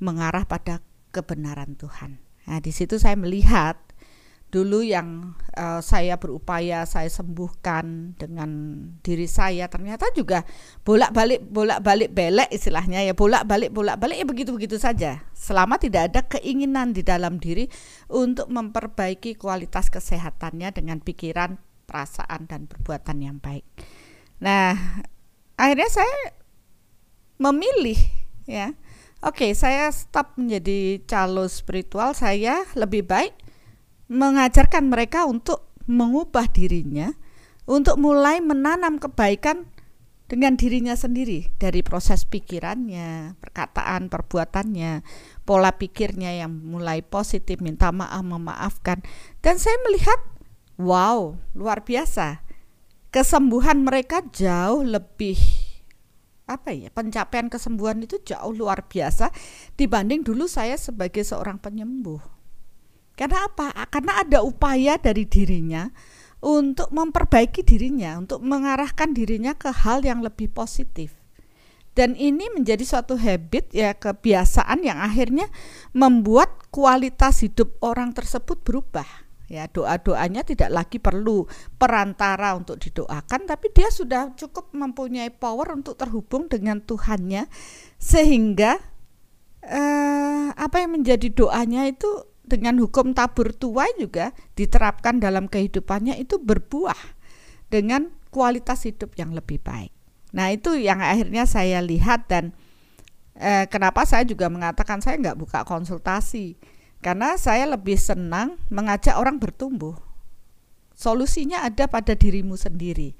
mengarah 0.00 0.48
pada 0.48 0.80
kebenaran 1.12 1.76
Tuhan. 1.76 2.16
Nah, 2.48 2.60
di 2.60 2.72
situ 2.72 2.96
saya 2.96 3.16
melihat 3.16 3.76
dulu 4.54 4.86
yang 4.86 5.34
uh, 5.58 5.82
saya 5.82 6.14
berupaya 6.14 6.86
saya 6.86 7.10
sembuhkan 7.10 8.14
dengan 8.14 8.50
diri 9.02 9.26
saya 9.26 9.66
ternyata 9.66 10.06
juga 10.14 10.46
bolak-balik 10.86 11.42
bolak-balik 11.42 12.14
belek 12.14 12.54
istilahnya 12.54 13.02
ya 13.02 13.18
bolak-balik 13.18 13.74
bolak-balik 13.74 14.22
ya 14.22 14.26
begitu-begitu 14.30 14.78
saja 14.78 15.26
selama 15.34 15.82
tidak 15.82 16.14
ada 16.14 16.20
keinginan 16.38 16.94
di 16.94 17.02
dalam 17.02 17.42
diri 17.42 17.66
untuk 18.06 18.46
memperbaiki 18.46 19.34
kualitas 19.34 19.90
kesehatannya 19.90 20.70
dengan 20.70 21.02
pikiran, 21.02 21.58
perasaan 21.90 22.46
dan 22.46 22.70
perbuatan 22.70 23.18
yang 23.18 23.36
baik. 23.42 23.66
Nah, 24.38 25.02
akhirnya 25.58 25.90
saya 25.90 26.18
memilih 27.42 27.98
ya. 28.46 28.72
Oke, 29.24 29.56
saya 29.56 29.88
stop 29.88 30.36
menjadi 30.36 31.00
calo 31.08 31.48
spiritual, 31.48 32.12
saya 32.12 32.60
lebih 32.76 33.08
baik 33.08 33.43
mengajarkan 34.08 34.92
mereka 34.92 35.24
untuk 35.24 35.72
mengubah 35.84 36.48
dirinya 36.48 37.12
untuk 37.64 37.96
mulai 37.96 38.44
menanam 38.44 39.00
kebaikan 39.00 39.68
dengan 40.24 40.56
dirinya 40.56 40.96
sendiri 40.96 41.52
dari 41.60 41.84
proses 41.84 42.24
pikirannya, 42.24 43.36
perkataan, 43.40 44.08
perbuatannya, 44.08 45.04
pola 45.44 45.76
pikirnya 45.76 46.32
yang 46.44 46.52
mulai 46.64 47.04
positif, 47.04 47.60
minta 47.60 47.92
maaf, 47.92 48.24
memaafkan. 48.24 49.04
Dan 49.44 49.60
saya 49.60 49.76
melihat, 49.84 50.16
wow, 50.80 51.36
luar 51.52 51.84
biasa. 51.84 52.40
Kesembuhan 53.12 53.84
mereka 53.84 54.24
jauh 54.32 54.82
lebih 54.82 55.38
apa 56.44 56.76
ya 56.76 56.92
pencapaian 56.92 57.48
kesembuhan 57.48 58.04
itu 58.04 58.20
jauh 58.20 58.52
luar 58.52 58.84
biasa 58.84 59.32
dibanding 59.80 60.20
dulu 60.20 60.44
saya 60.44 60.76
sebagai 60.76 61.22
seorang 61.24 61.56
penyembuh. 61.62 62.33
Karena 63.14 63.46
apa? 63.46 63.70
Karena 63.90 64.22
ada 64.26 64.42
upaya 64.42 64.98
dari 64.98 65.22
dirinya 65.26 65.86
untuk 66.44 66.92
memperbaiki 66.92 67.64
dirinya, 67.64 68.20
untuk 68.20 68.44
mengarahkan 68.44 69.16
dirinya 69.16 69.56
ke 69.56 69.72
hal 69.72 70.04
yang 70.04 70.20
lebih 70.20 70.52
positif. 70.52 71.24
Dan 71.94 72.18
ini 72.18 72.50
menjadi 72.50 72.82
suatu 72.82 73.14
habit 73.14 73.70
ya 73.70 73.94
kebiasaan 73.94 74.82
yang 74.82 74.98
akhirnya 74.98 75.46
membuat 75.94 76.68
kualitas 76.74 77.46
hidup 77.46 77.78
orang 77.80 78.10
tersebut 78.10 78.60
berubah. 78.66 79.06
Ya, 79.46 79.70
doa-doanya 79.70 80.42
tidak 80.42 80.72
lagi 80.72 80.98
perlu 80.98 81.46
perantara 81.78 82.56
untuk 82.58 82.80
didoakan, 82.80 83.46
tapi 83.46 83.70
dia 83.70 83.92
sudah 83.92 84.34
cukup 84.34 84.74
mempunyai 84.74 85.30
power 85.30 85.76
untuk 85.78 85.94
terhubung 86.00 86.50
dengan 86.50 86.80
Tuhannya 86.82 87.46
sehingga 88.00 88.80
eh, 89.62 90.48
apa 90.50 90.76
yang 90.82 90.98
menjadi 90.98 91.28
doanya 91.30 91.86
itu 91.86 92.33
dengan 92.44 92.76
hukum 92.76 93.16
tabur 93.16 93.56
tuai 93.56 93.88
juga 93.96 94.36
diterapkan 94.54 95.18
dalam 95.18 95.48
kehidupannya 95.48 96.20
itu 96.20 96.36
berbuah 96.36 97.16
dengan 97.72 98.12
kualitas 98.28 98.84
hidup 98.84 99.16
yang 99.16 99.32
lebih 99.32 99.58
baik. 99.64 99.90
Nah 100.36 100.52
itu 100.52 100.76
yang 100.76 101.00
akhirnya 101.00 101.48
saya 101.48 101.80
lihat 101.80 102.28
dan 102.28 102.52
eh, 103.38 103.64
kenapa 103.66 104.04
saya 104.04 104.28
juga 104.28 104.52
mengatakan 104.52 105.00
saya 105.00 105.16
nggak 105.18 105.38
buka 105.40 105.60
konsultasi 105.64 106.60
karena 107.00 107.40
saya 107.40 107.64
lebih 107.64 107.96
senang 107.96 108.60
mengajak 108.68 109.16
orang 109.16 109.40
bertumbuh. 109.40 109.96
Solusinya 110.94 111.66
ada 111.66 111.90
pada 111.90 112.14
dirimu 112.14 112.54
sendiri 112.54 113.16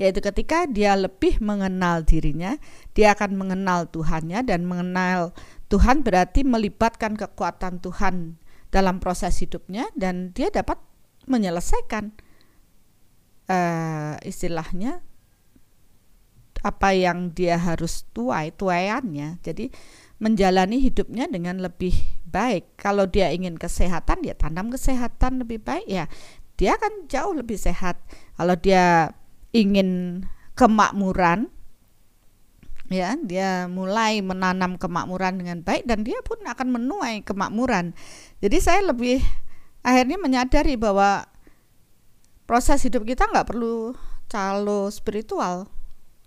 yaitu 0.00 0.24
ketika 0.24 0.64
dia 0.64 0.96
lebih 0.96 1.44
mengenal 1.44 2.00
dirinya, 2.00 2.56
dia 2.96 3.12
akan 3.12 3.36
mengenal 3.36 3.84
Tuhannya 3.92 4.40
dan 4.48 4.64
mengenal 4.64 5.36
Tuhan 5.68 6.00
berarti 6.00 6.40
melibatkan 6.40 7.20
kekuatan 7.20 7.84
Tuhan 7.84 8.40
dalam 8.70 9.02
proses 9.02 9.34
hidupnya 9.42 9.90
dan 9.98 10.30
dia 10.30 10.48
dapat 10.50 10.78
menyelesaikan 11.26 12.14
uh, 13.50 14.14
istilahnya 14.22 15.02
apa 16.60 16.92
yang 16.92 17.32
dia 17.32 17.56
harus 17.56 18.04
tuai 18.12 18.52
tuaiannya. 18.52 19.40
Jadi 19.42 19.72
menjalani 20.20 20.78
hidupnya 20.78 21.26
dengan 21.26 21.58
lebih 21.58 21.94
baik. 22.28 22.78
Kalau 22.78 23.08
dia 23.08 23.32
ingin 23.32 23.56
kesehatan 23.56 24.22
dia 24.22 24.36
tanam 24.36 24.70
kesehatan 24.70 25.42
lebih 25.42 25.64
baik 25.64 25.88
ya 25.88 26.06
dia 26.60 26.76
akan 26.76 27.08
jauh 27.08 27.32
lebih 27.32 27.56
sehat. 27.56 27.96
Kalau 28.36 28.52
dia 28.60 29.16
ingin 29.56 30.22
kemakmuran 30.52 31.48
ya 32.92 33.16
dia 33.16 33.70
mulai 33.70 34.20
menanam 34.20 34.76
kemakmuran 34.76 35.40
dengan 35.40 35.64
baik 35.64 35.88
dan 35.88 36.04
dia 36.04 36.20
pun 36.26 36.42
akan 36.42 36.68
menuai 36.74 37.22
kemakmuran 37.24 37.96
jadi 38.40 38.56
saya 38.60 38.80
lebih 38.88 39.20
akhirnya 39.80 40.18
menyadari 40.20 40.76
bahwa 40.76 41.24
proses 42.44 42.82
hidup 42.84 43.06
kita 43.06 43.28
nggak 43.30 43.48
perlu 43.48 43.94
calo 44.26 44.90
spiritual 44.92 45.70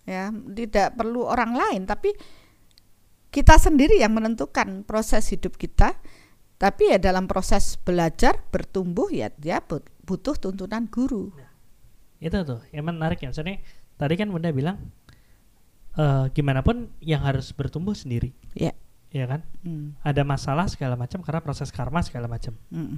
ya 0.07 0.31
tidak 0.31 0.95
perlu 0.95 1.27
orang 1.27 1.55
lain 1.55 1.81
tapi 1.85 2.15
kita 3.33 3.57
sendiri 3.57 3.97
yang 3.97 4.13
menentukan 4.13 4.85
proses 4.85 5.25
hidup 5.33 5.57
kita 5.57 5.97
tapi 6.61 6.93
ya 6.93 6.97
dalam 7.01 7.27
proses 7.27 7.75
belajar 7.81 8.39
bertumbuh 8.53 9.11
ya 9.11 9.33
dia 9.35 9.59
butuh 10.03 10.35
tuntunan 10.37 10.87
guru 10.87 11.33
nah, 11.35 11.51
itu 12.23 12.37
tuh 12.45 12.61
yang 12.71 12.87
menarik 12.87 13.19
ya 13.19 13.31
maksudnya 13.31 13.59
tadi 13.97 14.13
kan 14.15 14.31
bunda 14.31 14.51
bilang 14.51 14.77
uh, 15.97 16.25
gimana 16.33 16.65
pun 16.65 16.89
yang 17.01 17.21
harus 17.21 17.53
bertumbuh 17.53 17.93
sendiri. 17.93 18.33
Yeah. 18.57 18.77
Ya 19.13 19.29
kan? 19.29 19.45
Mm. 19.61 19.93
Ada 20.01 20.25
masalah 20.25 20.65
segala 20.65 20.97
macam 20.97 21.21
karena 21.21 21.39
proses 21.39 21.69
karma 21.69 22.01
segala 22.01 22.25
macam. 22.25 22.57
Mm. 22.73 22.97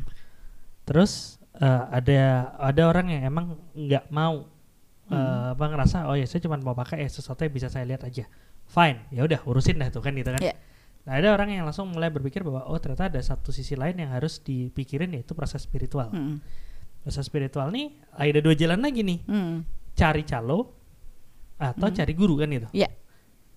Terus 0.88 1.38
uh, 1.60 1.92
ada 1.92 2.56
ada 2.56 2.82
orang 2.88 3.12
yang 3.12 3.28
emang 3.28 3.60
nggak 3.76 4.08
mau 4.10 4.48
uh, 5.12 5.52
apa 5.52 5.66
ngerasa 5.68 6.08
oh 6.08 6.16
ya 6.16 6.24
saya 6.24 6.40
cuma 6.48 6.56
mau 6.64 6.72
pakai 6.72 7.04
ya 7.04 7.10
sesuatu 7.12 7.44
yang 7.44 7.52
bisa 7.52 7.68
saya 7.68 7.84
lihat 7.84 8.08
aja. 8.08 8.24
Fine, 8.66 9.14
ya 9.14 9.28
udah 9.28 9.44
urusin 9.46 9.78
dah 9.78 9.92
tuh 9.92 10.02
kan 10.02 10.16
gitu 10.16 10.32
kan. 10.32 10.42
Yeah. 10.42 10.58
Nah 11.06 11.22
ada 11.22 11.36
orang 11.36 11.54
yang 11.54 11.68
langsung 11.68 11.92
mulai 11.92 12.10
berpikir 12.10 12.42
bahwa 12.42 12.66
oh 12.66 12.80
ternyata 12.82 13.12
ada 13.12 13.22
satu 13.22 13.54
sisi 13.54 13.78
lain 13.78 14.00
yang 14.00 14.10
harus 14.16 14.42
dipikirin 14.42 15.14
yaitu 15.14 15.36
proses 15.38 15.62
spiritual. 15.62 16.10
Mm. 16.16 16.42
Proses 17.04 17.28
spiritual 17.28 17.70
nih 17.76 17.92
ada 18.16 18.40
dua 18.40 18.56
jalan 18.56 18.80
lagi 18.82 19.04
nih. 19.04 19.20
Mm. 19.28 19.56
Cari 19.94 20.24
calo 20.24 20.86
atau 21.56 21.88
hmm. 21.88 21.96
cari 21.96 22.14
guru 22.16 22.36
kan 22.36 22.52
itu. 22.52 22.68
Iya. 22.76 22.92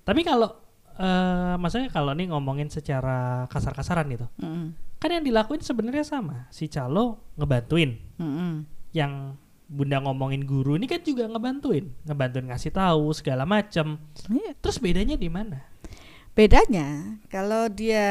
Tapi 0.07 0.23
kalau 0.23 0.68
uh, 0.99 1.55
maksudnya 1.57 1.89
kalau 1.89 2.13
nih 2.13 2.29
ngomongin 2.29 2.69
secara 2.69 3.47
kasar-kasaran 3.49 4.11
gitu, 4.11 4.27
hmm. 4.43 4.99
kan 4.99 5.11
yang 5.15 5.25
dilakuin 5.25 5.63
sebenarnya 5.63 6.05
sama. 6.05 6.51
Si 6.51 6.67
calo 6.67 7.23
ngebantuin. 7.39 7.97
Hmm. 8.19 8.67
Yang 8.91 9.39
bunda 9.69 10.01
ngomongin 10.01 10.49
guru 10.49 10.81
ini 10.81 10.89
kan 10.89 11.05
juga 11.05 11.29
ngebantuin, 11.29 11.93
ngebantuin 12.09 12.49
ngasih 12.49 12.73
tahu 12.73 13.13
segala 13.13 13.45
macam. 13.45 14.01
Iya. 14.27 14.57
Terus 14.59 14.81
bedanya 14.81 15.15
di 15.15 15.29
mana? 15.29 15.68
Bedanya 16.39 17.19
kalau 17.35 17.67
dia 17.67 18.07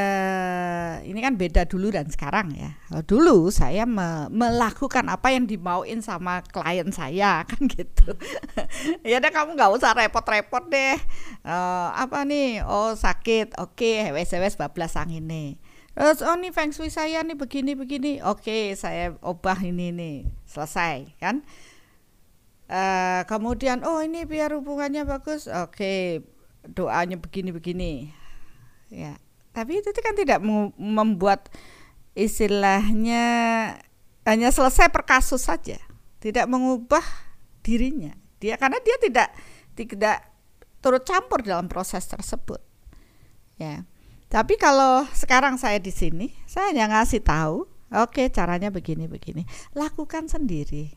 ini 1.00 1.16
kan 1.24 1.40
beda 1.40 1.64
dulu 1.64 1.88
dan 1.88 2.12
sekarang 2.12 2.52
ya. 2.52 2.76
Kalau 2.84 3.00
dulu 3.08 3.36
saya 3.48 3.88
me 3.88 4.28
melakukan 4.28 5.08
apa 5.08 5.32
yang 5.32 5.48
dimauin 5.48 6.04
sama 6.04 6.44
klien 6.44 6.92
saya 6.92 7.40
kan 7.48 7.64
gitu. 7.64 8.12
ya 9.00 9.16
deh 9.24 9.32
kamu 9.32 9.56
nggak 9.56 9.72
usah 9.72 9.96
repot-repot 9.96 10.68
deh. 10.68 11.00
Uh, 11.40 11.88
apa 11.96 12.28
nih? 12.28 12.60
Oh 12.68 12.92
sakit, 12.92 13.56
oke, 13.56 13.80
okay, 13.80 14.12
wes-wes 14.12 14.60
bablas 14.60 15.00
angin 15.00 15.24
nih. 15.24 15.56
Terus 15.96 16.20
oh 16.20 16.36
nih 16.36 16.52
feng 16.52 16.76
shui 16.76 16.92
saya 16.92 17.24
nih 17.24 17.32
begini 17.32 17.80
begini. 17.80 18.20
Oke, 18.20 18.44
okay, 18.44 18.62
saya 18.76 19.16
ubah 19.24 19.56
ini 19.64 19.88
nih. 19.88 20.16
Selesai 20.44 21.16
kan? 21.16 21.48
Uh, 22.68 23.24
kemudian 23.24 23.88
oh 23.88 24.04
ini 24.04 24.28
biar 24.28 24.52
hubungannya 24.52 25.08
bagus. 25.08 25.48
Oke, 25.48 25.64
okay, 25.72 26.00
doanya 26.68 27.16
begini-begini 27.16 28.17
ya 28.88 29.16
tapi 29.52 29.80
itu 29.80 29.90
kan 30.00 30.14
tidak 30.14 30.40
membuat 30.76 31.48
istilahnya 32.14 33.24
hanya 34.28 34.48
selesai 34.52 34.92
per 34.92 35.08
kasus 35.08 35.48
saja 35.48 35.80
tidak 36.18 36.50
mengubah 36.50 37.02
dirinya. 37.62 38.14
Dia 38.38 38.58
karena 38.58 38.78
dia 38.82 38.96
tidak 39.02 39.28
tidak 39.74 40.18
turut 40.82 41.02
campur 41.06 41.42
dalam 41.42 41.66
proses 41.66 42.06
tersebut. 42.06 42.62
Ya 43.58 43.82
tapi 44.28 44.60
kalau 44.60 45.08
sekarang 45.16 45.56
saya 45.56 45.80
di 45.80 45.88
sini 45.88 46.36
saya 46.44 46.70
hanya 46.70 47.00
ngasih 47.00 47.24
tahu 47.24 47.64
oke 47.90 48.22
caranya 48.30 48.70
begini 48.70 49.10
begini. 49.10 49.46
Lakukan 49.74 50.30
sendiri 50.30 50.94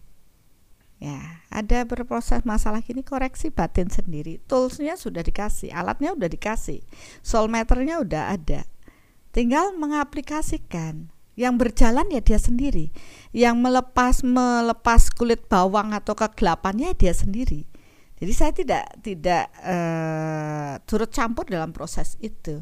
Ya, 1.01 1.41
ada 1.49 1.81
berproses 1.89 2.45
masalah 2.45 2.85
gini 2.85 3.01
koreksi 3.01 3.49
batin 3.49 3.89
sendiri. 3.89 4.37
Toolsnya 4.45 4.93
sudah 5.01 5.25
dikasih, 5.25 5.73
alatnya 5.73 6.13
udah 6.13 6.29
dikasih, 6.29 6.85
soul 7.25 7.49
matternya 7.49 8.05
udah 8.05 8.37
ada. 8.37 8.69
Tinggal 9.33 9.73
mengaplikasikan. 9.81 11.09
Yang 11.33 11.53
berjalan 11.57 12.05
ya 12.13 12.21
dia 12.21 12.37
sendiri. 12.37 12.93
Yang 13.33 13.55
melepas 13.57 14.21
melepas 14.21 15.09
kulit 15.09 15.49
bawang 15.49 15.95
atau 15.95 16.13
kegelapannya 16.13 16.93
dia 16.93 17.17
sendiri. 17.17 17.65
Jadi 18.21 18.33
saya 18.37 18.53
tidak 18.53 18.83
tidak 19.01 19.49
uh, 19.65 20.77
turut 20.85 21.09
campur 21.09 21.49
dalam 21.49 21.73
proses 21.73 22.13
itu. 22.21 22.61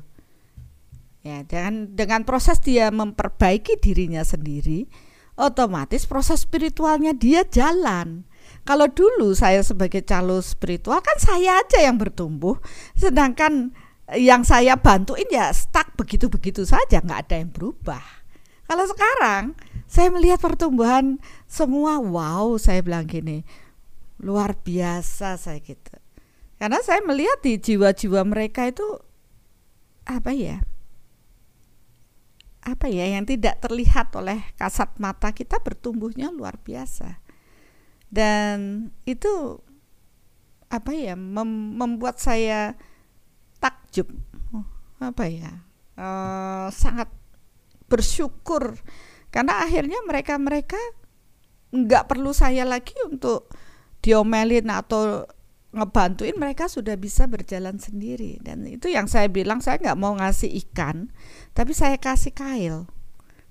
Ya, 1.19 1.43
dengan 1.43 1.91
dengan 1.91 2.23
proses 2.23 2.63
dia 2.63 2.87
memperbaiki 2.95 3.75
dirinya 3.83 4.23
sendiri, 4.23 4.87
otomatis 5.35 6.07
proses 6.07 6.47
spiritualnya 6.47 7.11
dia 7.11 7.43
jalan. 7.43 8.28
Kalau 8.69 8.85
dulu 8.85 9.33
saya 9.33 9.65
sebagai 9.65 10.05
calon 10.05 10.45
spiritual 10.45 11.01
kan 11.01 11.17
saya 11.17 11.57
aja 11.57 11.81
yang 11.81 11.97
bertumbuh, 11.97 12.61
sedangkan 12.93 13.73
yang 14.13 14.45
saya 14.45 14.77
bantuin 14.77 15.25
ya 15.25 15.49
stuck 15.49 15.97
begitu-begitu 15.97 16.69
saja, 16.69 17.01
nggak 17.01 17.25
ada 17.25 17.35
yang 17.41 17.49
berubah. 17.49 18.05
Kalau 18.69 18.85
sekarang 18.85 19.57
saya 19.89 20.13
melihat 20.13 20.37
pertumbuhan 20.37 21.17
semua, 21.49 21.97
wow, 21.97 22.61
saya 22.61 22.85
bilang 22.85 23.09
gini, 23.09 23.41
luar 24.21 24.53
biasa 24.53 25.41
saya 25.41 25.57
gitu. 25.65 25.97
Karena 26.61 26.77
saya 26.85 27.01
melihat 27.01 27.41
di 27.41 27.57
jiwa-jiwa 27.57 28.21
mereka 28.21 28.69
itu 28.69 28.85
apa 30.05 30.29
ya? 30.29 30.61
Apa 32.61 32.85
ya 32.85 33.17
yang 33.17 33.25
tidak 33.25 33.65
terlihat 33.65 34.13
oleh 34.13 34.45
kasat 34.61 34.93
mata 35.01 35.33
kita 35.33 35.57
bertumbuhnya 35.57 36.29
luar 36.29 36.61
biasa 36.61 37.28
dan 38.09 38.89
itu 39.05 39.61
apa 40.69 40.93
ya 40.93 41.13
mem- 41.17 41.77
membuat 41.77 42.17
saya 42.21 42.77
takjub. 43.61 44.09
Apa 44.99 45.25
ya 45.29 45.65
eh, 45.97 46.67
sangat 46.73 47.09
bersyukur. 47.89 48.77
Karena 49.29 49.61
akhirnya 49.61 50.01
mereka 50.05 50.37
mereka 50.41 50.77
nggak 51.69 52.09
perlu 52.09 52.33
saya 52.33 52.65
lagi 52.65 52.97
untuk 53.05 53.49
diomelin 54.01 54.73
atau 54.73 55.25
ngebantuin 55.69 56.33
mereka 56.33 56.65
sudah 56.65 56.97
bisa 56.97 57.29
berjalan 57.29 57.77
sendiri. 57.77 58.41
Dan 58.41 58.65
itu 58.65 58.89
yang 58.89 59.05
saya 59.05 59.29
bilang 59.29 59.61
saya 59.61 59.77
nggak 59.77 59.99
mau 60.01 60.17
ngasih 60.17 60.49
ikan 60.69 61.13
tapi 61.53 61.77
saya 61.77 61.97
kasih 61.97 62.33
kail. 62.33 62.89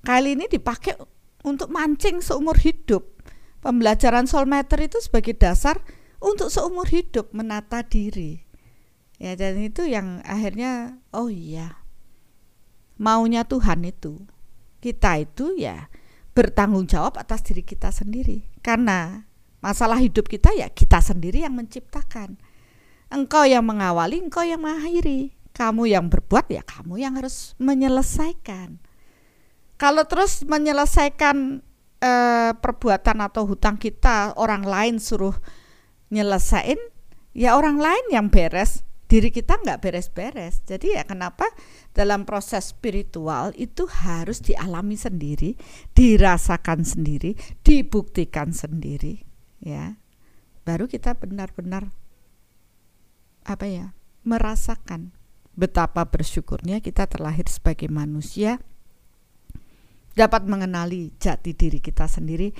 Kail 0.02 0.26
ini 0.26 0.50
dipakai 0.50 0.98
untuk 1.46 1.70
mancing 1.70 2.18
seumur 2.18 2.58
hidup 2.58 3.17
pembelajaran 3.68 4.24
soulmeter 4.24 4.80
itu 4.80 4.96
sebagai 5.04 5.36
dasar 5.36 5.84
untuk 6.24 6.48
seumur 6.48 6.88
hidup 6.88 7.36
menata 7.36 7.84
diri. 7.84 8.48
Ya 9.20 9.36
dan 9.36 9.60
itu 9.60 9.84
yang 9.84 10.24
akhirnya 10.24 11.04
oh 11.12 11.28
iya 11.28 11.84
maunya 12.96 13.44
Tuhan 13.44 13.84
itu. 13.84 14.24
Kita 14.80 15.20
itu 15.20 15.52
ya 15.60 15.92
bertanggung 16.32 16.88
jawab 16.88 17.20
atas 17.20 17.44
diri 17.44 17.60
kita 17.60 17.92
sendiri. 17.92 18.48
Karena 18.64 19.28
masalah 19.60 20.00
hidup 20.00 20.32
kita 20.32 20.56
ya 20.56 20.72
kita 20.72 21.04
sendiri 21.04 21.44
yang 21.44 21.52
menciptakan. 21.52 22.40
Engkau 23.12 23.44
yang 23.44 23.68
mengawali 23.68 24.24
engkau 24.24 24.48
yang 24.48 24.64
mengakhiri. 24.64 25.36
Kamu 25.52 25.90
yang 25.90 26.08
berbuat 26.08 26.48
ya 26.48 26.64
kamu 26.64 27.04
yang 27.04 27.20
harus 27.20 27.52
menyelesaikan. 27.60 28.80
Kalau 29.76 30.06
terus 30.06 30.46
menyelesaikan 30.46 31.66
eh, 32.02 32.52
perbuatan 32.54 33.18
atau 33.22 33.46
hutang 33.46 33.76
kita 33.78 34.34
orang 34.38 34.62
lain 34.62 34.96
suruh 35.02 35.34
nyelesain 36.08 36.78
ya 37.36 37.54
orang 37.54 37.78
lain 37.78 38.04
yang 38.10 38.28
beres. 38.32 38.86
Diri 39.08 39.32
kita 39.32 39.56
nggak 39.56 39.80
beres-beres. 39.80 40.60
Jadi 40.68 40.92
ya 40.92 41.00
kenapa 41.08 41.48
dalam 41.96 42.28
proses 42.28 42.76
spiritual 42.76 43.56
itu 43.56 43.88
harus 43.88 44.44
dialami 44.44 45.00
sendiri 45.00 45.56
dirasakan 45.96 46.84
sendiri 46.84 47.32
dibuktikan 47.64 48.52
sendiri 48.52 49.24
ya. 49.64 49.96
Baru 50.68 50.92
kita 50.92 51.16
benar-benar 51.16 51.88
apa 53.48 53.64
ya 53.64 53.96
merasakan 54.28 55.16
betapa 55.56 56.04
bersyukurnya 56.04 56.84
kita 56.84 57.08
terlahir 57.08 57.48
sebagai 57.48 57.88
manusia 57.88 58.60
dapat 60.18 60.42
mengenali 60.50 61.14
jati 61.22 61.54
diri 61.54 61.78
kita 61.78 62.10
sendiri 62.10 62.50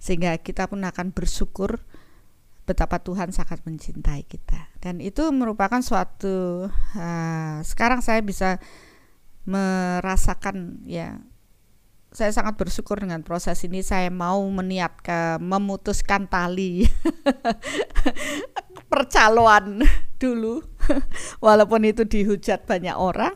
sehingga 0.00 0.40
kita 0.40 0.66
pun 0.66 0.80
akan 0.80 1.12
bersyukur 1.12 1.84
betapa 2.64 2.98
Tuhan 3.04 3.30
sangat 3.36 3.60
mencintai 3.68 4.24
kita. 4.24 4.72
Dan 4.80 5.04
itu 5.04 5.28
merupakan 5.28 5.84
suatu 5.84 6.66
uh, 6.72 7.56
sekarang 7.60 8.00
saya 8.00 8.24
bisa 8.24 8.56
merasakan 9.44 10.86
ya 10.88 11.18
saya 12.12 12.28
sangat 12.28 12.60
bersyukur 12.60 13.00
dengan 13.00 13.24
proses 13.24 13.60
ini. 13.64 13.84
Saya 13.84 14.08
mau 14.12 14.40
meniatkan 14.48 15.40
memutuskan 15.40 16.28
tali 16.28 16.88
percaloan 18.92 19.84
dulu 20.20 20.62
walaupun 21.44 21.88
itu 21.88 22.04
dihujat 22.06 22.68
banyak 22.68 22.94
orang 22.94 23.34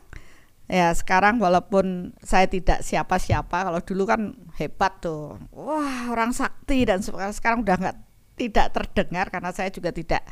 ya 0.67 0.91
sekarang 0.91 1.39
walaupun 1.39 2.15
saya 2.19 2.51
tidak 2.51 2.83
siapa-siapa 2.83 3.71
kalau 3.71 3.81
dulu 3.83 4.03
kan 4.07 4.35
hebat 4.59 4.99
tuh 4.99 5.39
wah 5.55 6.11
orang 6.11 6.35
sakti 6.35 6.83
dan 6.83 7.03
sekarang 7.07 7.63
udah 7.63 7.77
nggak 7.79 7.97
tidak 8.35 8.75
terdengar 8.75 9.31
karena 9.31 9.55
saya 9.55 9.71
juga 9.71 9.95
tidak 9.95 10.27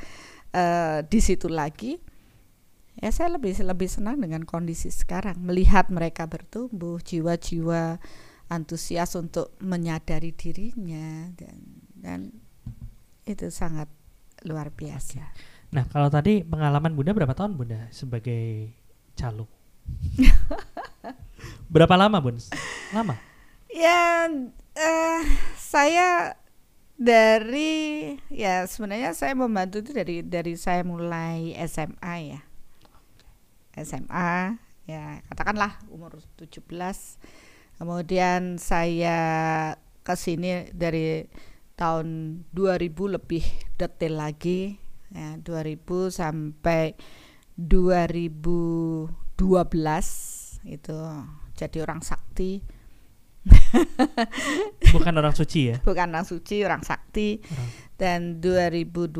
uh, 0.50 1.06
di 1.06 1.20
situ 1.22 1.46
lagi 1.46 2.02
ya 2.98 3.14
saya 3.14 3.38
lebih 3.38 3.54
lebih 3.62 3.86
senang 3.86 4.18
dengan 4.18 4.42
kondisi 4.42 4.90
sekarang 4.90 5.38
melihat 5.38 5.86
mereka 5.90 6.26
bertumbuh 6.26 6.98
jiwa-jiwa 6.98 8.02
antusias 8.50 9.14
untuk 9.14 9.54
menyadari 9.62 10.34
dirinya 10.34 11.30
dan 11.38 11.58
dan 11.94 12.20
itu 13.24 13.48
sangat 13.48 13.88
luar 14.44 14.68
biasa. 14.68 15.24
Nah, 15.72 15.88
kalau 15.88 16.12
tadi 16.12 16.44
pengalaman 16.44 16.92
Bunda 16.92 17.16
berapa 17.16 17.32
tahun 17.32 17.56
Bunda 17.56 17.88
sebagai 17.88 18.70
calo? 19.16 19.48
berapa 21.74 21.94
lama 21.98 22.18
Bun? 22.22 22.38
Lama? 22.94 23.18
Ya, 23.72 24.30
uh, 24.78 25.22
saya 25.58 26.38
dari 26.94 28.14
ya 28.30 28.70
sebenarnya 28.70 29.10
saya 29.18 29.34
membantu 29.34 29.82
itu 29.82 29.90
dari 29.90 30.22
dari 30.22 30.54
saya 30.54 30.86
mulai 30.86 31.54
SMA 31.66 32.14
ya. 32.34 32.40
SMA 33.74 34.62
ya 34.84 35.24
katakanlah 35.32 35.80
umur 35.88 36.20
17 36.36 36.60
kemudian 37.80 38.60
saya 38.60 39.18
ke 40.04 40.14
sini 40.14 40.68
dari 40.70 41.24
tahun 41.74 42.38
2000 42.52 43.16
lebih 43.16 43.44
detail 43.80 44.14
lagi 44.20 44.76
ya 45.10 45.40
2000 45.40 46.12
sampai 46.12 46.94
2012 49.44 50.72
itu 50.72 50.96
jadi 51.52 51.78
orang 51.84 52.00
sakti. 52.00 52.64
Bukan 54.96 55.14
orang 55.20 55.36
suci 55.36 55.68
ya? 55.68 55.76
Bukan 55.84 56.08
orang 56.16 56.24
suci 56.24 56.64
orang 56.64 56.80
sakti. 56.80 57.44
Orang. 57.44 57.70
dan 57.94 58.42
2012 58.42 59.12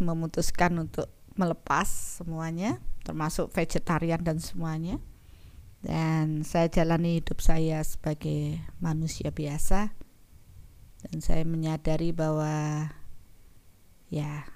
memutuskan 0.00 0.78
untuk 0.80 1.12
melepas 1.34 1.84
semuanya 2.22 2.80
termasuk 3.04 3.52
vegetarian 3.52 4.24
dan 4.24 4.40
semuanya. 4.40 4.96
Dan 5.84 6.48
saya 6.48 6.72
jalani 6.72 7.20
hidup 7.20 7.44
saya 7.44 7.84
sebagai 7.84 8.64
manusia 8.80 9.28
biasa. 9.28 9.92
Dan 11.04 11.20
saya 11.20 11.44
menyadari 11.44 12.16
bahwa 12.16 12.88
ya 14.08 14.48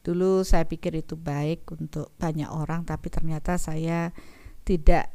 dulu 0.00 0.42
saya 0.46 0.64
pikir 0.64 0.96
itu 1.04 1.16
baik 1.16 1.68
untuk 1.76 2.12
banyak 2.16 2.48
orang 2.48 2.88
tapi 2.88 3.12
ternyata 3.12 3.60
saya 3.60 4.16
tidak 4.64 5.12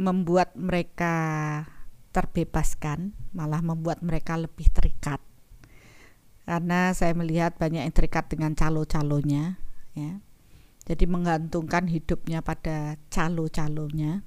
membuat 0.00 0.56
mereka 0.58 1.14
terbebaskan 2.16 3.12
malah 3.36 3.60
membuat 3.60 4.00
mereka 4.00 4.40
lebih 4.40 4.72
terikat. 4.72 5.20
Karena 6.48 6.94
saya 6.96 7.12
melihat 7.12 7.58
banyak 7.60 7.84
yang 7.84 7.92
terikat 7.92 8.32
dengan 8.32 8.56
calo-calonya 8.56 9.60
ya. 9.92 10.24
Jadi 10.86 11.04
menggantungkan 11.04 11.90
hidupnya 11.90 12.40
pada 12.40 12.96
calo-calonya. 13.10 14.22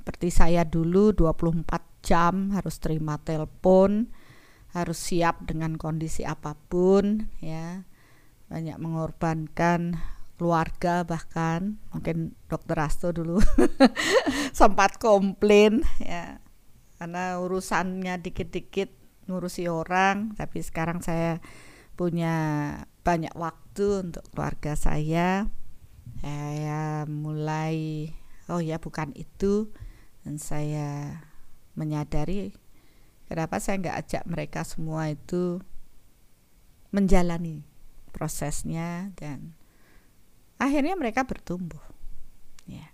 Seperti 0.00 0.28
saya 0.32 0.64
dulu 0.64 1.14
24 1.14 1.68
jam 2.02 2.50
harus 2.56 2.80
terima 2.82 3.20
telepon, 3.20 4.10
harus 4.72 4.98
siap 4.98 5.46
dengan 5.46 5.76
kondisi 5.78 6.24
apa 6.24 6.56
pun 6.56 7.30
ya. 7.38 7.84
Banyak 8.52 8.76
mengorbankan 8.76 9.96
keluarga 10.36 11.08
bahkan 11.08 11.80
mungkin 11.88 12.36
dokter 12.52 12.76
Asto 12.76 13.16
dulu 13.16 13.40
sempat 14.60 15.00
komplain 15.00 15.80
ya. 15.96 16.36
Karena 17.00 17.40
urusannya 17.40 18.20
dikit-dikit 18.20 18.92
ngurusi 19.24 19.72
orang 19.72 20.36
tapi 20.36 20.60
sekarang 20.60 21.00
saya 21.00 21.40
punya 21.96 22.34
banyak 23.00 23.32
waktu 23.32 24.04
untuk 24.12 24.28
keluarga 24.36 24.76
saya. 24.76 25.48
Saya 26.20 27.08
mulai 27.08 28.12
oh 28.52 28.60
ya 28.60 28.76
bukan 28.76 29.16
itu. 29.16 29.72
Dan 30.28 30.36
saya 30.36 31.24
menyadari 31.72 32.52
kenapa 33.32 33.56
saya 33.58 33.80
nggak 33.80 33.98
ajak 34.04 34.22
mereka 34.28 34.60
semua 34.62 35.08
itu 35.08 35.58
menjalani 36.92 37.71
prosesnya 38.12 39.10
dan 39.18 39.56
akhirnya 40.60 40.94
mereka 40.94 41.26
bertumbuh 41.26 41.80
ya 42.68 42.86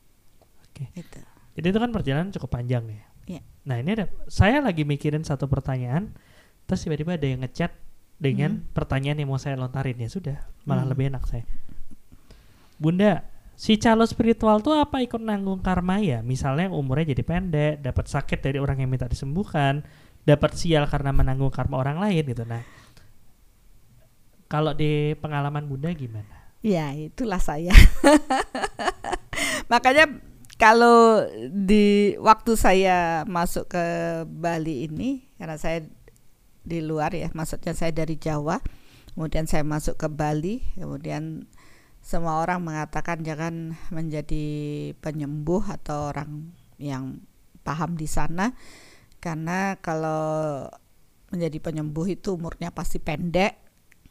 oke 0.64 0.88
itu 0.94 1.20
jadi 1.58 1.66
itu 1.74 1.78
kan 1.78 1.90
perjalanan 1.90 2.30
cukup 2.32 2.50
panjang 2.54 2.86
ya 2.88 3.04
ya. 3.26 3.42
nah 3.66 3.76
ini 3.76 3.98
ada 3.98 4.06
saya 4.30 4.62
lagi 4.62 4.86
mikirin 4.86 5.26
satu 5.26 5.50
pertanyaan 5.50 6.14
terus 6.64 6.86
tiba-tiba 6.86 7.18
ada 7.18 7.26
yang 7.26 7.42
ngechat 7.44 7.74
dengan 8.18 8.62
hmm. 8.62 8.72
pertanyaan 8.72 9.18
yang 9.20 9.28
mau 9.28 9.38
saya 9.42 9.58
lontarin 9.58 9.98
ya 9.98 10.08
sudah 10.08 10.38
malah 10.64 10.86
hmm. 10.86 10.92
lebih 10.94 11.04
enak 11.12 11.24
saya 11.26 11.44
bunda 12.78 13.26
si 13.58 13.74
calo 13.74 14.06
spiritual 14.06 14.62
tuh 14.62 14.78
apa 14.78 15.02
ikut 15.02 15.18
nanggung 15.18 15.58
karma 15.58 15.98
ya? 15.98 16.22
Misalnya 16.22 16.70
umurnya 16.70 17.10
jadi 17.10 17.26
pendek, 17.26 17.74
dapat 17.82 18.06
sakit 18.06 18.38
dari 18.38 18.62
orang 18.62 18.78
yang 18.78 18.86
minta 18.86 19.10
disembuhkan, 19.10 19.82
dapat 20.22 20.54
sial 20.54 20.86
karena 20.86 21.10
menanggung 21.10 21.50
karma 21.50 21.82
orang 21.82 21.98
lain 21.98 22.22
gitu. 22.22 22.46
Nah, 22.46 22.62
kalau 24.48 24.72
di 24.72 25.12
pengalaman 25.20 25.68
Bunda 25.68 25.92
gimana? 25.92 26.48
Ya, 26.64 26.90
itulah 26.96 27.38
saya. 27.38 27.70
Makanya 29.72 30.08
kalau 30.58 31.22
di 31.52 32.16
waktu 32.18 32.58
saya 32.58 33.22
masuk 33.28 33.70
ke 33.76 33.84
Bali 34.26 34.90
ini 34.90 35.28
karena 35.38 35.54
saya 35.60 35.86
di 36.64 36.82
luar 36.82 37.14
ya, 37.14 37.30
maksudnya 37.36 37.76
saya 37.76 37.94
dari 37.94 38.18
Jawa, 38.18 38.58
kemudian 39.14 39.46
saya 39.46 39.62
masuk 39.62 40.00
ke 40.00 40.08
Bali, 40.10 40.64
kemudian 40.74 41.46
semua 42.02 42.40
orang 42.40 42.64
mengatakan 42.64 43.20
jangan 43.22 43.76
menjadi 43.92 44.44
penyembuh 44.98 45.62
atau 45.68 46.08
orang 46.10 46.56
yang 46.80 47.20
paham 47.62 48.00
di 48.00 48.08
sana 48.08 48.56
karena 49.20 49.76
kalau 49.84 50.64
menjadi 51.28 51.60
penyembuh 51.60 52.08
itu 52.08 52.38
umurnya 52.38 52.72
pasti 52.72 52.96
pendek 52.96 53.67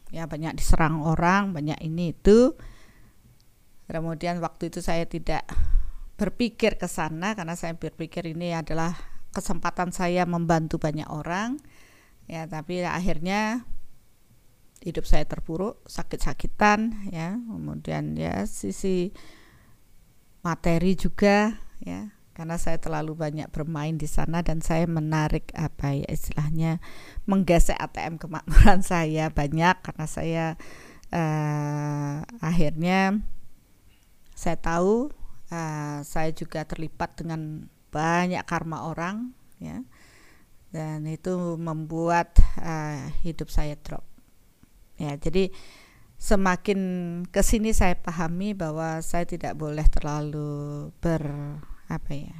ya 0.08 0.24
banyak 0.24 0.56
diserang 0.56 1.04
orang 1.04 1.52
banyak 1.52 1.78
ini 1.84 2.16
itu. 2.16 2.56
Kemudian 3.88 4.44
waktu 4.44 4.68
itu 4.68 4.84
saya 4.84 5.08
tidak 5.08 5.48
berpikir 6.20 6.76
ke 6.76 6.84
sana 6.84 7.32
karena 7.32 7.56
saya 7.56 7.72
berpikir 7.72 8.28
ini 8.28 8.52
adalah 8.52 8.92
kesempatan 9.32 9.96
saya 9.96 10.28
membantu 10.28 10.76
banyak 10.76 11.08
orang. 11.08 11.56
Ya 12.28 12.44
tapi 12.44 12.84
akhirnya 12.84 13.64
hidup 14.84 15.08
saya 15.08 15.24
terpuruk 15.24 15.80
sakit-sakitan 15.88 17.08
ya. 17.08 17.40
Kemudian 17.40 18.12
ya 18.20 18.44
sisi 18.44 19.16
materi 20.44 20.94
juga 20.94 21.56
ya 21.80 22.17
karena 22.38 22.54
saya 22.54 22.78
terlalu 22.78 23.18
banyak 23.18 23.50
bermain 23.50 23.98
di 23.98 24.06
sana 24.06 24.46
dan 24.46 24.62
saya 24.62 24.86
menarik 24.86 25.50
apa 25.58 25.90
ya 25.90 26.06
istilahnya 26.06 26.78
menggesek 27.26 27.74
ATM 27.74 28.14
kemakmuran 28.14 28.78
saya 28.94 29.26
banyak. 29.26 29.74
Karena 29.82 30.06
saya 30.06 30.46
uh, 31.10 32.22
akhirnya 32.38 33.18
saya 34.38 34.54
tahu 34.54 35.10
uh, 35.50 35.98
saya 36.06 36.30
juga 36.30 36.62
terlibat 36.62 37.18
dengan 37.18 37.66
banyak 37.90 38.46
karma 38.46 38.86
orang 38.86 39.34
ya. 39.58 39.82
Dan 40.70 41.10
itu 41.10 41.58
membuat 41.58 42.38
uh, 42.62 43.02
hidup 43.26 43.50
saya 43.50 43.74
drop. 43.82 44.06
Ya 44.94 45.18
jadi 45.18 45.50
semakin 46.22 46.78
ke 47.34 47.42
sini 47.42 47.74
saya 47.74 47.98
pahami 47.98 48.54
bahwa 48.54 49.02
saya 49.02 49.26
tidak 49.26 49.58
boleh 49.58 49.90
terlalu 49.90 50.94
ber 51.02 51.26
apa 51.88 52.12
ya 52.12 52.38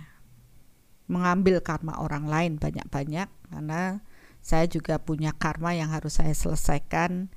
mengambil 1.08 1.64
karma 1.64 1.96
orang 1.98 2.28
lain 2.28 2.60
banyak-banyak 2.60 3.32
karena 3.48 4.04
saya 4.44 4.64
juga 4.70 4.96
punya 5.02 5.34
karma 5.34 5.74
yang 5.74 5.90
harus 5.90 6.20
saya 6.20 6.32
selesaikan. 6.32 7.28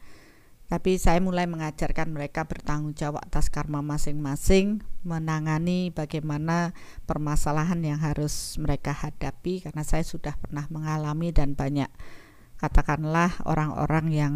Tapi 0.72 0.96
saya 0.96 1.20
mulai 1.20 1.52
mengajarkan 1.52 2.16
mereka 2.16 2.48
bertanggung 2.48 2.96
jawab 2.96 3.20
atas 3.20 3.52
karma 3.52 3.84
masing-masing, 3.84 4.80
menangani 5.04 5.92
bagaimana 5.92 6.72
permasalahan 7.04 7.84
yang 7.84 8.00
harus 8.00 8.56
mereka 8.56 8.96
hadapi 8.96 9.68
karena 9.68 9.84
saya 9.84 10.08
sudah 10.08 10.40
pernah 10.40 10.64
mengalami 10.72 11.36
dan 11.36 11.60
banyak 11.60 11.92
katakanlah 12.56 13.36
orang-orang 13.44 14.06
yang 14.16 14.34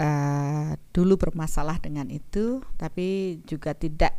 uh, 0.00 0.72
dulu 0.96 1.20
bermasalah 1.20 1.84
dengan 1.84 2.08
itu 2.08 2.64
tapi 2.80 3.42
juga 3.44 3.76
tidak 3.76 4.16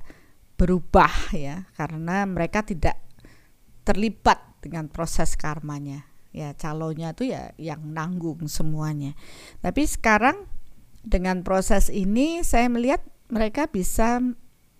berubah 0.64 1.12
ya 1.36 1.68
karena 1.76 2.24
mereka 2.24 2.64
tidak 2.64 2.96
terlibat 3.84 4.40
dengan 4.64 4.88
proses 4.88 5.36
karmanya. 5.36 6.08
Ya 6.34 6.56
calonnya 6.56 7.14
itu 7.14 7.30
ya 7.30 7.52
yang 7.60 7.94
nanggung 7.94 8.48
semuanya. 8.48 9.14
Tapi 9.60 9.84
sekarang 9.86 10.48
dengan 11.04 11.44
proses 11.44 11.92
ini 11.92 12.42
saya 12.48 12.72
melihat 12.72 13.04
mereka 13.28 13.68
bisa 13.68 14.24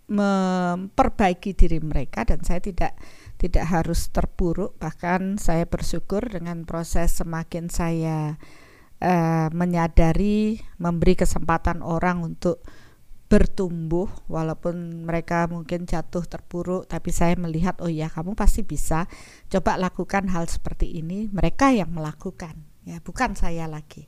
memperbaiki 0.08 1.54
diri 1.54 1.78
mereka 1.84 2.26
dan 2.26 2.42
saya 2.42 2.64
tidak 2.64 2.96
tidak 3.38 3.70
harus 3.70 4.10
terpuruk. 4.10 4.80
Bahkan 4.80 5.38
saya 5.38 5.68
bersyukur 5.68 6.26
dengan 6.26 6.64
proses 6.66 7.14
semakin 7.22 7.70
saya 7.70 8.40
uh, 9.04 9.48
menyadari 9.54 10.64
memberi 10.80 11.20
kesempatan 11.20 11.86
orang 11.86 12.24
untuk 12.24 12.64
bertumbuh 13.34 14.14
walaupun 14.30 15.10
mereka 15.10 15.50
mungkin 15.50 15.90
jatuh 15.90 16.22
terpuruk 16.22 16.86
tapi 16.86 17.10
saya 17.10 17.34
melihat 17.34 17.82
oh 17.82 17.90
ya 17.90 18.06
kamu 18.06 18.38
pasti 18.38 18.62
bisa. 18.62 19.10
Coba 19.50 19.74
lakukan 19.82 20.30
hal 20.30 20.46
seperti 20.46 21.02
ini 21.02 21.34
mereka 21.34 21.74
yang 21.74 21.90
melakukan 21.90 22.54
ya 22.86 23.02
bukan 23.02 23.34
saya 23.34 23.66
lagi. 23.66 24.06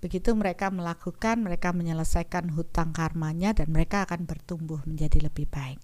Begitu 0.00 0.32
mereka 0.32 0.72
melakukan 0.72 1.44
mereka 1.44 1.76
menyelesaikan 1.76 2.48
hutang 2.56 2.96
karmanya 2.96 3.52
dan 3.52 3.68
mereka 3.68 4.08
akan 4.08 4.24
bertumbuh 4.24 4.80
menjadi 4.88 5.28
lebih 5.28 5.52
baik. 5.52 5.76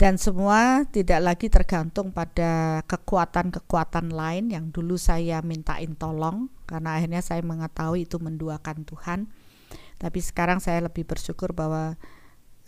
Dan 0.00 0.16
semua 0.16 0.88
tidak 0.88 1.20
lagi 1.20 1.52
tergantung 1.52 2.08
pada 2.08 2.80
kekuatan-kekuatan 2.88 4.16
lain 4.16 4.48
yang 4.48 4.72
dulu 4.72 4.96
saya 4.96 5.44
mintain 5.44 5.92
tolong 5.92 6.48
karena 6.64 6.96
akhirnya 6.96 7.20
saya 7.20 7.44
mengetahui 7.44 8.08
itu 8.08 8.16
menduakan 8.16 8.88
Tuhan. 8.88 9.28
Tapi 9.98 10.20
sekarang 10.20 10.58
saya 10.58 10.84
lebih 10.84 11.06
bersyukur 11.06 11.54
bahwa 11.54 11.94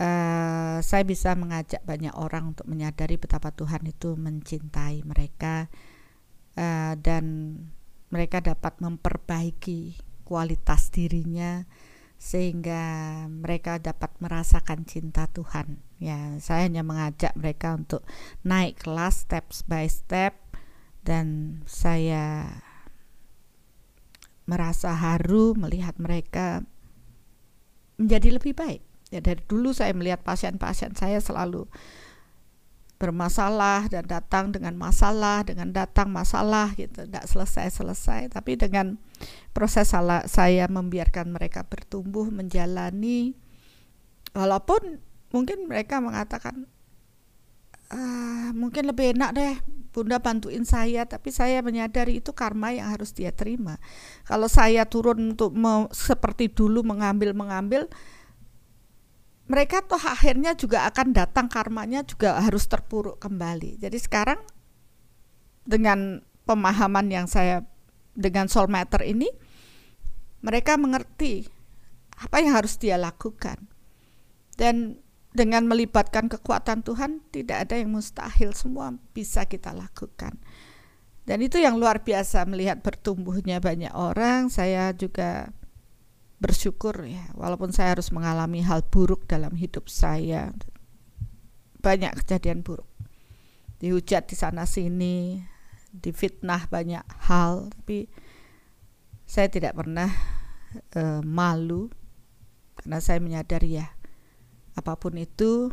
uh, 0.00 0.78
saya 0.80 1.04
bisa 1.04 1.34
mengajak 1.34 1.82
banyak 1.84 2.12
orang 2.16 2.56
untuk 2.56 2.66
menyadari 2.68 3.16
betapa 3.20 3.52
Tuhan 3.52 3.84
itu 3.88 4.14
mencintai 4.16 5.04
mereka 5.04 5.68
uh, 6.56 6.94
dan 6.96 7.56
mereka 8.08 8.38
dapat 8.40 8.78
memperbaiki 8.78 9.98
kualitas 10.26 10.90
dirinya 10.94 11.66
sehingga 12.16 13.24
mereka 13.28 13.76
dapat 13.76 14.08
merasakan 14.24 14.88
cinta 14.88 15.28
Tuhan. 15.28 15.84
Ya, 16.00 16.40
saya 16.40 16.64
hanya 16.64 16.80
mengajak 16.80 17.36
mereka 17.36 17.76
untuk 17.76 18.04
naik 18.40 18.80
kelas 18.80 19.28
step 19.28 19.52
by 19.68 19.84
step 19.84 20.32
dan 21.04 21.60
saya 21.68 22.48
merasa 24.48 24.94
haru 24.96 25.58
melihat 25.58 25.98
mereka 25.98 26.62
menjadi 27.96 28.28
lebih 28.36 28.52
baik. 28.56 28.82
Ya 29.10 29.22
dari 29.22 29.40
dulu 29.46 29.70
saya 29.70 29.94
melihat 29.94 30.20
pasien-pasien 30.26 30.98
saya 30.98 31.22
selalu 31.22 31.68
bermasalah 32.96 33.92
dan 33.92 34.08
datang 34.08 34.56
dengan 34.56 34.72
masalah 34.72 35.44
dengan 35.44 35.68
datang 35.68 36.08
masalah 36.08 36.72
gitu 36.80 37.04
tidak 37.04 37.28
selesai-selesai 37.28 38.32
tapi 38.32 38.56
dengan 38.56 38.96
proses 39.52 39.92
salah 39.92 40.24
saya 40.24 40.64
membiarkan 40.64 41.28
mereka 41.28 41.68
bertumbuh 41.68 42.32
menjalani 42.32 43.36
walaupun 44.32 44.96
mungkin 45.28 45.68
mereka 45.68 46.00
mengatakan 46.00 46.64
ah, 47.92 48.50
mungkin 48.56 48.88
lebih 48.90 49.14
enak 49.18 49.30
deh 49.36 49.54
bunda 49.92 50.20
bantuin 50.20 50.64
saya 50.68 51.08
tapi 51.08 51.32
saya 51.32 51.64
menyadari 51.64 52.20
itu 52.20 52.36
karma 52.36 52.74
yang 52.74 52.92
harus 52.92 53.16
dia 53.16 53.32
terima 53.32 53.80
kalau 54.28 54.44
saya 54.44 54.84
turun 54.84 55.32
untuk 55.32 55.56
seperti 55.96 56.52
dulu 56.52 56.84
mengambil 56.84 57.32
mengambil 57.32 57.88
mereka 59.46 59.78
toh 59.82 60.02
akhirnya 60.02 60.58
juga 60.58 60.90
akan 60.90 61.14
datang 61.14 61.46
karmanya 61.46 62.02
juga 62.02 62.34
harus 62.42 62.66
terpuruk 62.66 63.22
kembali. 63.22 63.78
Jadi 63.78 63.98
sekarang 64.02 64.42
dengan 65.62 66.22
pemahaman 66.46 67.06
yang 67.10 67.26
saya 67.30 67.62
dengan 68.18 68.50
soul 68.50 68.66
matter 68.66 69.06
ini 69.06 69.30
mereka 70.42 70.74
mengerti 70.74 71.46
apa 72.18 72.42
yang 72.42 72.58
harus 72.58 72.74
dia 72.74 72.98
lakukan. 72.98 73.70
Dan 74.58 74.98
dengan 75.36 75.68
melibatkan 75.68 76.32
kekuatan 76.32 76.80
Tuhan 76.80 77.20
tidak 77.30 77.68
ada 77.68 77.74
yang 77.76 77.92
mustahil, 77.92 78.56
semua 78.56 78.96
bisa 79.12 79.44
kita 79.44 79.76
lakukan. 79.76 80.40
Dan 81.28 81.44
itu 81.44 81.60
yang 81.60 81.76
luar 81.76 82.00
biasa 82.00 82.48
melihat 82.48 82.80
bertumbuhnya 82.80 83.60
banyak 83.60 83.92
orang. 83.92 84.48
Saya 84.48 84.96
juga 84.96 85.52
bersyukur 86.36 87.08
ya 87.08 87.32
walaupun 87.32 87.72
saya 87.72 87.96
harus 87.96 88.12
mengalami 88.12 88.60
hal 88.60 88.84
buruk 88.84 89.24
dalam 89.24 89.56
hidup 89.56 89.88
saya 89.88 90.52
banyak 91.80 92.12
kejadian 92.22 92.60
buruk 92.60 92.88
dihujat 93.80 94.28
di 94.28 94.36
sana 94.36 94.68
sini 94.68 95.40
difitnah 95.96 96.68
banyak 96.68 97.04
hal 97.24 97.72
tapi 97.72 98.12
saya 99.24 99.48
tidak 99.48 99.80
pernah 99.80 100.12
uh, 100.92 101.24
malu 101.24 101.88
karena 102.76 103.00
saya 103.00 103.16
menyadari 103.16 103.80
ya 103.80 103.95
apa 104.76 104.94
pun 105.00 105.16
itu 105.16 105.72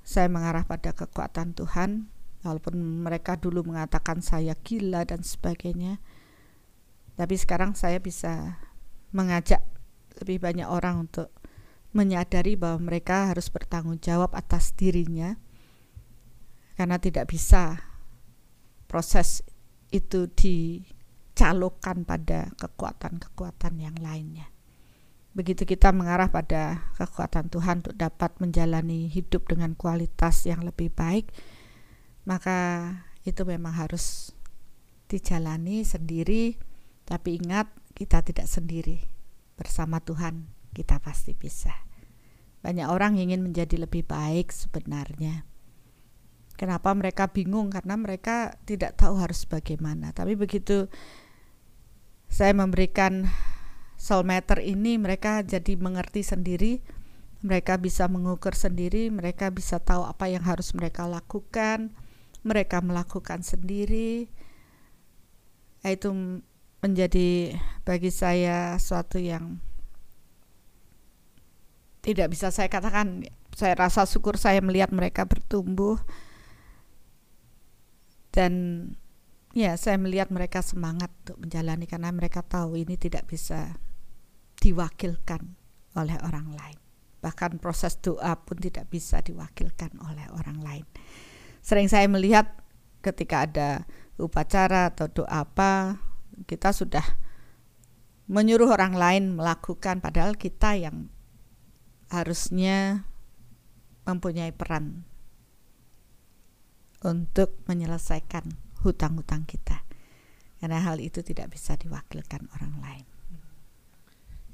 saya 0.00 0.26
mengarah 0.32 0.64
pada 0.64 0.96
kekuatan 0.96 1.52
Tuhan 1.52 2.08
walaupun 2.40 3.04
mereka 3.04 3.36
dulu 3.36 3.68
mengatakan 3.68 4.24
saya 4.24 4.56
gila 4.56 5.04
dan 5.04 5.20
sebagainya 5.20 6.00
tapi 7.18 7.34
sekarang 7.36 7.76
saya 7.76 8.00
bisa 8.00 8.62
mengajak 9.12 9.60
lebih 10.22 10.40
banyak 10.40 10.64
orang 10.64 11.08
untuk 11.08 11.28
menyadari 11.92 12.54
bahwa 12.54 12.92
mereka 12.92 13.32
harus 13.32 13.48
bertanggung 13.48 14.00
jawab 14.00 14.32
atas 14.36 14.72
dirinya 14.76 15.36
karena 16.78 16.96
tidak 17.02 17.26
bisa 17.26 17.80
proses 18.86 19.42
itu 19.90 20.28
dicalokkan 20.30 22.04
pada 22.04 22.52
kekuatan-kekuatan 22.54 23.74
yang 23.80 23.96
lainnya. 23.98 24.46
Begitu 25.38 25.62
kita 25.70 25.94
mengarah 25.94 26.34
pada 26.34 26.90
kekuatan 26.98 27.46
Tuhan 27.46 27.86
untuk 27.86 27.94
dapat 27.94 28.34
menjalani 28.42 29.06
hidup 29.06 29.46
dengan 29.46 29.78
kualitas 29.78 30.42
yang 30.50 30.66
lebih 30.66 30.90
baik, 30.90 31.30
maka 32.26 32.90
itu 33.22 33.46
memang 33.46 33.70
harus 33.70 34.34
dijalani 35.06 35.86
sendiri, 35.86 36.58
tapi 37.06 37.38
ingat 37.38 37.70
kita 37.94 38.26
tidak 38.26 38.50
sendiri. 38.50 38.98
Bersama 39.54 40.02
Tuhan 40.02 40.50
kita 40.74 40.98
pasti 40.98 41.38
bisa. 41.38 41.70
Banyak 42.58 42.90
orang 42.90 43.22
ingin 43.22 43.38
menjadi 43.38 43.78
lebih 43.78 44.10
baik 44.10 44.50
sebenarnya. 44.50 45.46
Kenapa 46.58 46.90
mereka 46.98 47.30
bingung? 47.30 47.70
Karena 47.70 47.94
mereka 47.94 48.58
tidak 48.66 48.98
tahu 48.98 49.22
harus 49.22 49.46
bagaimana. 49.46 50.10
Tapi 50.10 50.34
begitu 50.34 50.90
saya 52.26 52.50
memberikan 52.58 53.30
soul 53.98 54.22
meter 54.22 54.62
ini, 54.62 54.96
mereka 54.96 55.42
jadi 55.42 55.74
mengerti 55.74 56.22
sendiri. 56.22 56.80
Mereka 57.42 57.78
bisa 57.78 58.06
mengukur 58.10 58.54
sendiri, 58.54 59.10
mereka 59.10 59.50
bisa 59.50 59.78
tahu 59.78 60.06
apa 60.06 60.30
yang 60.30 60.42
harus 60.46 60.72
mereka 60.74 61.04
lakukan. 61.06 61.92
Mereka 62.46 62.80
melakukan 62.80 63.42
sendiri. 63.42 64.30
Itu 65.82 66.40
menjadi 66.78 67.58
bagi 67.82 68.10
saya 68.14 68.78
suatu 68.78 69.18
yang 69.18 69.58
tidak 72.02 72.30
bisa 72.30 72.54
saya 72.54 72.70
katakan 72.70 73.26
saya 73.58 73.74
rasa 73.74 74.06
syukur 74.06 74.38
saya 74.38 74.62
melihat 74.62 74.94
mereka 74.94 75.26
bertumbuh 75.26 75.98
dan 78.30 78.52
ya 79.50 79.74
saya 79.74 79.98
melihat 79.98 80.30
mereka 80.30 80.62
semangat 80.62 81.10
untuk 81.26 81.42
menjalani 81.42 81.90
karena 81.90 82.14
mereka 82.14 82.46
tahu 82.46 82.78
ini 82.78 82.94
tidak 82.94 83.26
bisa 83.26 83.74
diwakilkan 84.58 85.56
oleh 85.94 86.16
orang 86.22 86.54
lain 86.54 86.78
bahkan 87.18 87.58
proses 87.58 87.98
doa 87.98 88.38
pun 88.38 88.58
tidak 88.62 88.86
bisa 88.90 89.18
diwakilkan 89.18 89.98
oleh 90.06 90.26
orang 90.34 90.62
lain 90.62 90.84
sering 91.62 91.90
saya 91.90 92.06
melihat 92.06 92.46
ketika 93.02 93.46
ada 93.46 93.70
upacara 94.18 94.94
atau 94.94 95.10
doa 95.10 95.46
apa 95.46 95.98
kita 96.46 96.70
sudah 96.70 97.02
menyuruh 98.28 98.70
orang 98.70 98.94
lain 98.94 99.24
melakukan 99.34 99.98
padahal 99.98 100.36
kita 100.36 100.76
yang 100.78 101.08
harusnya 102.12 103.08
mempunyai 104.04 104.52
peran 104.52 105.04
untuk 107.04 107.60
menyelesaikan 107.68 108.56
hutang-hutang 108.82 109.46
kita. 109.46 109.84
Karena 110.58 110.82
hal 110.82 110.98
itu 110.98 111.22
tidak 111.22 111.54
bisa 111.54 111.78
diwakilkan 111.78 112.50
orang 112.58 112.74
lain. 112.82 113.06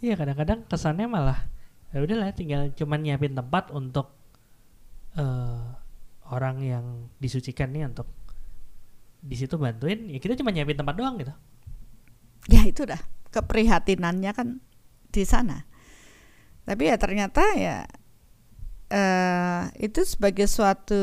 Iya 0.05 0.21
kadang-kadang 0.21 0.69
kesannya 0.69 1.09
malah 1.09 1.49
ya 1.89 2.05
udahlah 2.05 2.37
tinggal 2.37 2.69
cuman 2.77 3.01
nyiapin 3.01 3.33
tempat 3.33 3.73
untuk 3.73 4.13
uh, 5.17 5.81
orang 6.29 6.61
yang 6.61 6.85
disucikan 7.17 7.73
nih 7.73 7.89
untuk 7.89 8.13
di 9.25 9.33
situ 9.33 9.57
bantuin 9.57 10.13
ya 10.13 10.21
kita 10.21 10.37
cuma 10.37 10.53
nyiapin 10.53 10.77
tempat 10.77 10.93
doang 11.01 11.17
gitu. 11.17 11.33
Ya 12.53 12.69
itu 12.69 12.85
dah 12.85 13.01
keprihatinannya 13.33 14.37
kan 14.37 14.61
di 15.09 15.25
sana. 15.25 15.65
Tapi 16.69 16.93
ya 16.93 17.01
ternyata 17.01 17.41
ya 17.57 17.89
uh, 18.93 19.73
itu 19.81 20.05
sebagai 20.05 20.45
suatu 20.45 21.01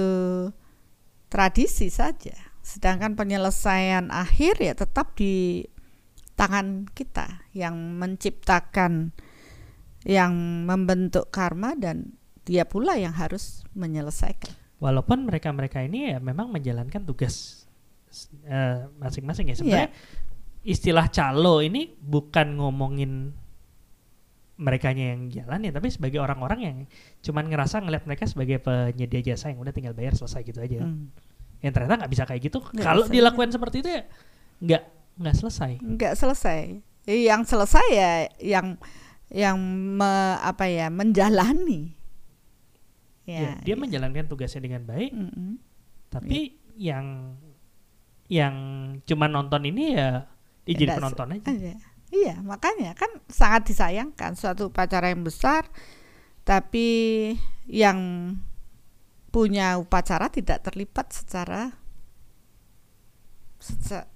tradisi 1.25 1.89
saja. 1.89 2.37
Sedangkan 2.61 3.17
penyelesaian 3.17 4.13
akhir 4.13 4.61
ya 4.61 4.77
tetap 4.77 5.17
di 5.17 5.65
tangan 6.41 6.89
kita 6.89 7.45
yang 7.53 7.77
menciptakan 8.01 9.13
yang 10.01 10.33
membentuk 10.65 11.29
karma 11.29 11.77
dan 11.77 12.17
dia 12.41 12.65
pula 12.65 12.97
yang 12.97 13.13
harus 13.13 13.61
menyelesaikan. 13.77 14.57
Walaupun 14.81 15.29
mereka-mereka 15.29 15.85
ini 15.85 16.09
ya 16.09 16.17
memang 16.17 16.49
menjalankan 16.49 17.05
tugas 17.05 17.69
eh, 18.49 18.89
masing-masing 18.97 19.45
uh, 19.45 19.49
ya 19.53 19.55
sebenarnya 19.61 19.89
yeah. 19.93 20.65
istilah 20.65 21.05
calo 21.13 21.61
ini 21.61 21.93
bukan 22.01 22.57
ngomongin 22.57 23.29
mereka 24.57 24.89
yang 24.93 25.29
jalan 25.29 25.69
ya 25.69 25.71
tapi 25.73 25.93
sebagai 25.93 26.17
orang-orang 26.17 26.59
yang 26.61 26.77
cuman 27.21 27.49
ngerasa 27.49 27.85
ngeliat 27.85 28.09
mereka 28.09 28.25
sebagai 28.25 28.57
penyedia 28.61 29.33
jasa 29.33 29.53
yang 29.53 29.61
udah 29.61 29.73
tinggal 29.73 29.93
bayar 29.93 30.17
selesai 30.17 30.41
gitu 30.45 30.61
aja 30.61 30.85
hmm. 30.85 31.09
yang 31.65 31.71
ternyata 31.73 32.01
nggak 32.01 32.11
bisa 32.13 32.23
kayak 32.29 32.41
gitu 32.45 32.61
kalau 32.81 33.05
dilakukan 33.09 33.49
seperti 33.53 33.85
itu 33.85 33.89
ya 33.89 34.03
nggak 34.61 35.00
nggak 35.21 35.37
selesai 35.37 35.71
nggak 35.79 36.13
selesai 36.17 36.81
yang 37.05 37.41
selesai 37.45 37.87
ya 37.93 38.13
yang 38.41 38.67
yang 39.31 39.57
me, 39.95 40.37
apa 40.43 40.67
ya 40.67 40.91
menjalani 40.91 41.95
ya, 43.23 43.39
ya 43.39 43.51
dia 43.63 43.75
ya. 43.77 43.79
menjalankan 43.79 44.27
tugasnya 44.27 44.65
dengan 44.65 44.83
baik 44.83 45.13
mm 45.13 45.29
-hmm. 45.31 45.51
tapi 46.11 46.59
ya. 46.75 46.97
yang 46.97 47.05
yang 48.31 48.55
cuma 49.07 49.31
nonton 49.31 49.63
ini 49.67 49.95
ya 49.95 50.27
dia 50.67 50.75
jadi 50.77 50.99
penonton 50.99 51.39
aja. 51.39 51.47
aja 51.51 51.73
Iya, 52.11 52.43
makanya 52.43 52.91
kan 52.91 53.07
sangat 53.31 53.71
disayangkan 53.71 54.35
suatu 54.35 54.67
upacara 54.67 55.15
yang 55.15 55.23
besar 55.23 55.63
tapi 56.43 57.31
yang 57.71 57.99
punya 59.31 59.79
upacara 59.79 60.27
tidak 60.27 60.59
terlibat 60.59 61.07
secara 61.15 61.71
secara 63.63 64.10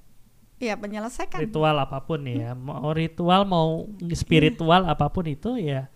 ya 0.65 0.75
menyelesaikan 0.75 1.45
ritual 1.45 1.77
apa 1.77 2.01
pun 2.01 2.25
ya 2.25 2.57
hmm. 2.57 2.61
mau 2.65 2.89
ritual 2.91 3.45
mau 3.45 3.85
spiritual 4.11 4.89
hmm. 4.89 4.93
apa 4.97 5.05
pun 5.13 5.25
itu 5.29 5.61
ya 5.61 5.87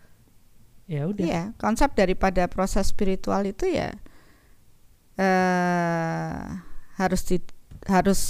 ya 0.86 1.10
udah 1.10 1.26
ya 1.26 1.44
konsep 1.58 1.94
daripada 1.98 2.46
proses 2.46 2.90
spiritual 2.94 3.42
itu 3.46 3.66
ya 3.66 3.98
eh, 5.18 6.42
harus 7.00 7.22
di, 7.28 7.38
harus 7.88 8.22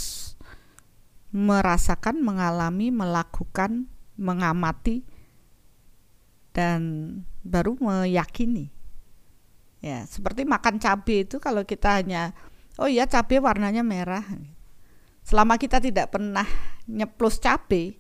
merasakan, 1.29 2.21
mengalami, 2.25 2.89
melakukan, 2.89 3.85
mengamati 4.17 5.05
dan 6.53 6.81
baru 7.45 7.77
meyakini. 7.77 8.73
Ya, 9.79 10.03
seperti 10.09 10.43
makan 10.43 10.81
cabai 10.81 11.23
itu 11.23 11.39
kalau 11.39 11.63
kita 11.63 12.03
hanya 12.03 12.35
oh 12.75 12.89
iya 12.91 13.07
cabai 13.07 13.39
warnanya 13.39 13.85
merah. 13.85 14.25
Selama 15.30 15.61
kita 15.61 15.77
tidak 15.77 16.09
pernah 16.09 16.49
nyeplos 16.89 17.38
cabai, 17.38 17.93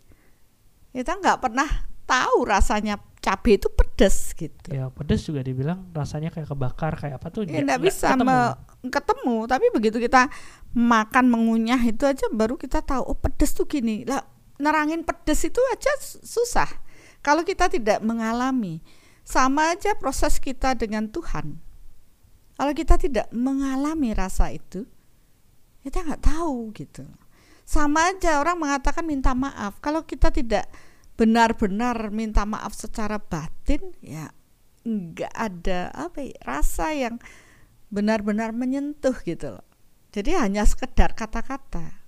kita 0.89 1.13
nggak 1.21 1.37
pernah 1.37 1.69
tahu 2.09 2.41
rasanya 2.41 2.97
cabai 3.21 3.61
itu 3.61 3.69
pedas 3.69 4.33
gitu. 4.33 4.73
Ya 4.73 4.89
pedas 4.89 5.21
juga 5.21 5.45
dibilang 5.45 5.93
rasanya 5.93 6.33
kayak 6.33 6.49
kebakar 6.49 6.97
kayak 6.97 7.21
apa 7.21 7.29
tuh? 7.29 7.45
Ya 7.45 7.61
nggak 7.61 7.85
bisa 7.85 8.17
ketemu. 8.17 8.57
ketemu. 8.89 9.37
Tapi 9.45 9.65
begitu 9.69 9.97
kita 10.01 10.25
makan 10.73 11.29
mengunyah 11.29 11.77
itu 11.85 12.09
aja 12.09 12.25
baru 12.33 12.57
kita 12.57 12.81
tahu 12.81 13.05
oh 13.05 13.13
pedas 13.13 13.53
tuh 13.53 13.69
gini. 13.69 14.09
Lah 14.09 14.25
nerangin 14.57 15.05
pedas 15.05 15.45
itu 15.45 15.61
aja 15.69 15.93
susah. 16.25 16.69
Kalau 17.21 17.45
kita 17.45 17.69
tidak 17.69 18.01
mengalami, 18.01 18.81
sama 19.21 19.77
aja 19.77 19.93
proses 20.01 20.41
kita 20.41 20.73
dengan 20.73 21.05
Tuhan. 21.13 21.61
Kalau 22.57 22.73
kita 22.73 22.97
tidak 22.97 23.29
mengalami 23.29 24.17
rasa 24.17 24.49
itu, 24.49 24.89
kita 25.83 26.03
nggak 26.03 26.23
tahu 26.23 26.71
gitu. 26.75 27.05
Sama 27.63 28.09
aja 28.09 28.41
orang 28.41 28.57
mengatakan 28.57 29.05
minta 29.05 29.31
maaf. 29.37 29.77
Kalau 29.79 30.03
kita 30.03 30.33
tidak 30.33 30.65
benar-benar 31.19 32.09
minta 32.09 32.47
maaf 32.47 32.71
secara 32.71 33.19
batin 33.19 33.91
ya 33.99 34.31
nggak 34.87 35.33
ada 35.35 35.91
apa 35.91 36.23
ya, 36.23 36.35
rasa 36.47 36.95
yang 36.95 37.19
benar-benar 37.91 38.55
menyentuh 38.55 39.13
gitu 39.27 39.59
loh. 39.59 39.65
Jadi 40.09 40.33
hanya 40.33 40.65
sekedar 40.65 41.13
kata-kata. 41.13 41.99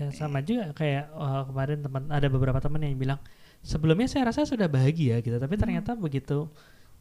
Ya 0.00 0.08
sama 0.16 0.40
juga 0.40 0.72
kayak 0.72 1.12
oh, 1.12 1.44
kemarin 1.52 1.84
teman 1.84 2.08
ada 2.08 2.26
beberapa 2.32 2.56
teman 2.58 2.80
yang 2.80 2.96
bilang 2.96 3.20
sebelumnya 3.60 4.08
saya 4.08 4.32
rasa 4.32 4.48
sudah 4.48 4.66
bahagia 4.66 5.20
gitu, 5.20 5.36
tapi 5.36 5.54
hmm. 5.54 5.62
ternyata 5.62 5.92
begitu 5.92 6.48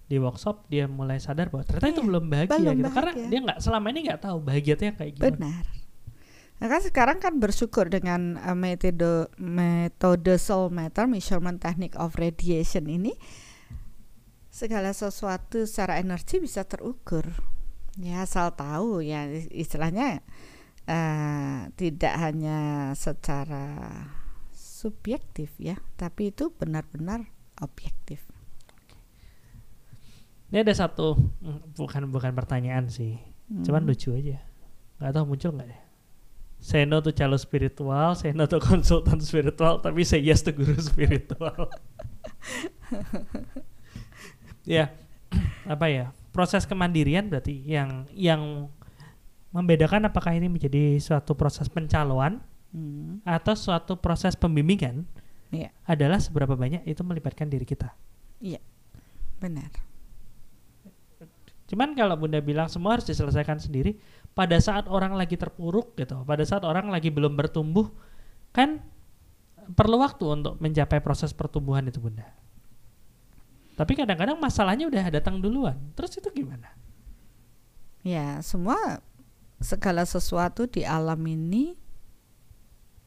di 0.10 0.18
workshop 0.20 0.68
dia 0.68 0.90
mulai 0.90 1.22
sadar 1.22 1.54
bahwa 1.54 1.64
ternyata 1.64 1.86
iya, 1.86 1.96
itu 1.96 2.04
belum 2.04 2.24
bahagia 2.28 2.58
belum 2.60 2.76
gitu 2.76 2.82
bahagia. 2.82 2.98
karena 2.98 3.12
dia 3.30 3.40
nggak 3.46 3.60
selama 3.62 3.88
ini 3.94 4.00
nggak 4.10 4.22
tahu 4.26 4.38
bahagia 4.42 4.74
itu 4.76 4.84
yang 4.90 4.98
kayak 4.98 5.12
gimana. 5.16 5.32
Benar. 5.38 5.66
Nah 6.60 6.68
kan 6.68 6.84
sekarang 6.84 7.24
kan 7.24 7.40
bersyukur 7.40 7.88
dengan 7.88 8.36
uh, 8.36 8.52
metode 8.52 9.32
metode 9.40 10.36
soul 10.36 10.68
matter 10.68 11.08
measurement 11.08 11.56
technique 11.56 11.96
of 11.96 12.20
radiation 12.20 12.92
ini 12.92 13.16
segala 14.52 14.92
sesuatu 14.92 15.64
secara 15.64 16.04
energi 16.04 16.44
bisa 16.44 16.68
terukur. 16.68 17.24
Ya 17.96 18.28
asal 18.28 18.52
tahu 18.60 19.00
ya 19.00 19.24
istilahnya 19.56 20.20
uh, 20.84 21.72
tidak 21.80 22.14
hanya 22.20 22.92
secara 22.92 23.88
subjektif 24.52 25.56
ya, 25.60 25.80
tapi 25.96 26.32
itu 26.36 26.52
benar-benar 26.56 27.28
objektif. 27.60 28.24
Ini 30.52 30.64
ada 30.64 30.76
satu 30.76 31.20
bukan 31.76 32.10
bukan 32.10 32.32
pertanyaan 32.36 32.88
sih, 32.88 33.20
hmm. 33.52 33.64
cuman 33.64 33.84
lucu 33.88 34.16
aja. 34.16 34.44
Gak 35.00 35.16
tahu 35.16 35.36
muncul 35.36 35.56
nggak 35.56 35.70
ya? 35.72 35.80
Say 36.60 36.84
no 36.84 37.00
to 37.00 37.16
calo 37.16 37.40
spiritual, 37.40 38.14
say 38.20 38.36
no 38.36 38.46
to 38.46 38.60
konsultan 38.60 39.24
spiritual, 39.24 39.80
tapi 39.80 40.04
say 40.04 40.20
yes 40.20 40.44
to 40.44 40.52
guru 40.52 40.76
spiritual. 40.92 41.72
ya, 44.68 44.92
apa 45.66 45.86
ya? 45.88 46.06
Proses 46.30 46.68
kemandirian 46.68 47.26
berarti 47.32 47.64
yang 47.66 48.06
yang 48.14 48.70
membedakan 49.50 50.06
apakah 50.06 50.38
ini 50.38 50.46
menjadi 50.46 51.02
suatu 51.02 51.34
proses 51.34 51.66
pencaloan 51.72 52.38
hmm. 52.70 53.26
atau 53.26 53.58
suatu 53.58 53.98
proses 53.98 54.38
pembimbingan 54.38 55.10
yeah. 55.50 55.74
adalah 55.90 56.22
seberapa 56.22 56.54
banyak 56.54 56.86
itu 56.86 57.02
melibatkan 57.02 57.50
diri 57.50 57.66
kita. 57.66 57.90
Iya, 58.38 58.62
benar. 59.42 59.74
Cuman 61.70 61.94
kalau 61.94 62.18
Bunda 62.18 62.42
bilang 62.42 62.66
semua 62.66 62.98
harus 62.98 63.06
diselesaikan 63.06 63.62
sendiri, 63.62 64.02
pada 64.34 64.58
saat 64.62 64.88
orang 64.88 65.14
lagi 65.18 65.36
terpuruk 65.36 65.98
gitu, 66.00 66.24
pada 66.24 66.44
saat 66.48 66.64
orang 66.64 66.88
lagi 66.90 67.12
belum 67.12 67.36
bertumbuh, 67.36 67.92
kan 68.56 68.80
perlu 69.76 70.02
waktu 70.02 70.26
untuk 70.26 70.58
mencapai 70.58 71.04
proses 71.04 71.36
pertumbuhan 71.36 71.86
itu 71.86 72.02
Bunda. 72.02 72.26
Tapi 73.80 73.96
kadang-kadang 73.96 74.36
masalahnya 74.36 74.92
udah 74.92 75.08
datang 75.08 75.40
duluan. 75.40 75.80
Terus 75.96 76.20
itu 76.20 76.28
gimana? 76.36 76.68
Ya, 78.04 78.44
semua 78.44 79.00
segala 79.60 80.04
sesuatu 80.04 80.68
di 80.68 80.84
alam 80.84 81.20
ini 81.28 81.80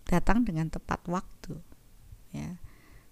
datang 0.09 0.45
dengan 0.45 0.68
tepat 0.73 1.01
waktu. 1.09 1.61
Ya. 2.33 2.57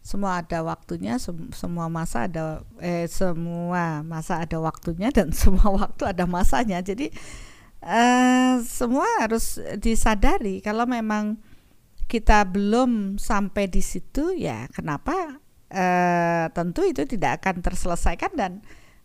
Semua 0.01 0.41
ada 0.41 0.65
waktunya, 0.65 1.21
sem- 1.21 1.53
semua 1.53 1.93
masa 1.93 2.25
ada 2.25 2.65
eh 2.81 3.05
semua 3.13 4.01
masa 4.01 4.41
ada 4.41 4.57
waktunya 4.57 5.13
dan 5.13 5.29
semua 5.37 5.69
waktu 5.69 6.09
ada 6.09 6.25
masanya. 6.25 6.81
Jadi 6.81 7.13
eh 7.81 8.61
semua 8.64 9.09
harus 9.24 9.57
disadari 9.81 10.61
kalau 10.61 10.85
memang 10.85 11.41
kita 12.05 12.45
belum 12.45 13.16
sampai 13.16 13.70
di 13.72 13.81
situ 13.81 14.37
ya 14.37 14.68
kenapa 14.68 15.41
eh 15.72 16.47
tentu 16.53 16.85
itu 16.85 17.07
tidak 17.09 17.41
akan 17.41 17.64
terselesaikan 17.64 18.33
dan 18.37 18.53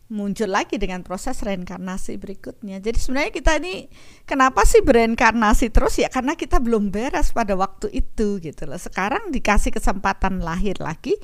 muncul 0.05 0.45
lagi 0.45 0.77
dengan 0.77 1.01
proses 1.01 1.41
reinkarnasi 1.41 2.21
berikutnya. 2.21 2.77
Jadi 2.77 2.97
sebenarnya 3.01 3.33
kita 3.33 3.57
ini 3.57 3.89
kenapa 4.29 4.61
sih 4.61 4.85
bereinkarnasi 4.85 5.73
terus 5.73 5.97
ya 5.97 6.13
karena 6.13 6.37
kita 6.37 6.61
belum 6.61 6.93
beres 6.93 7.33
pada 7.33 7.57
waktu 7.57 7.89
itu 7.89 8.37
gitu 8.37 8.69
loh. 8.69 8.77
Sekarang 8.77 9.33
dikasih 9.33 9.73
kesempatan 9.73 10.45
lahir 10.45 10.77
lagi 10.77 11.17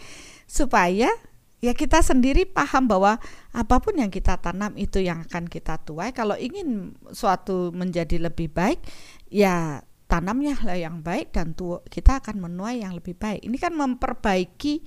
supaya 0.50 1.10
ya 1.62 1.78
kita 1.78 2.02
sendiri 2.02 2.50
paham 2.50 2.90
bahwa 2.90 3.22
apa 3.54 3.76
pun 3.78 3.94
yang 3.96 4.10
kita 4.10 4.42
tanam 4.42 4.74
itu 4.76 5.00
yang 5.00 5.24
akan 5.30 5.46
kita 5.46 5.78
tuai. 5.86 6.12
Kalau 6.12 6.34
ingin 6.34 6.98
suatu 7.14 7.70
menjadi 7.72 8.18
lebih 8.18 8.50
baik 8.50 8.82
ya 9.30 9.86
tanamnya 10.10 10.58
lah 10.68 10.76
yang 10.76 11.00
baik 11.00 11.32
dan 11.32 11.56
tu 11.56 11.80
kita 11.88 12.20
akan 12.20 12.42
menuai 12.50 12.84
yang 12.84 12.98
lebih 12.98 13.16
baik. 13.16 13.46
Ini 13.46 13.58
kan 13.62 13.78
memperbaiki 13.78 14.84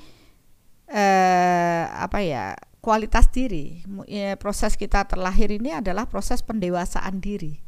eh 0.85 1.85
apa 1.89 2.18
ya 2.20 2.59
kualitas 2.85 3.33
diri. 3.33 3.81
Ya, 4.05 4.37
proses 4.37 4.77
kita 4.77 5.09
terlahir 5.09 5.49
ini 5.49 5.72
adalah 5.72 6.05
proses 6.05 6.45
pendewasaan 6.45 7.25
diri. 7.25 7.64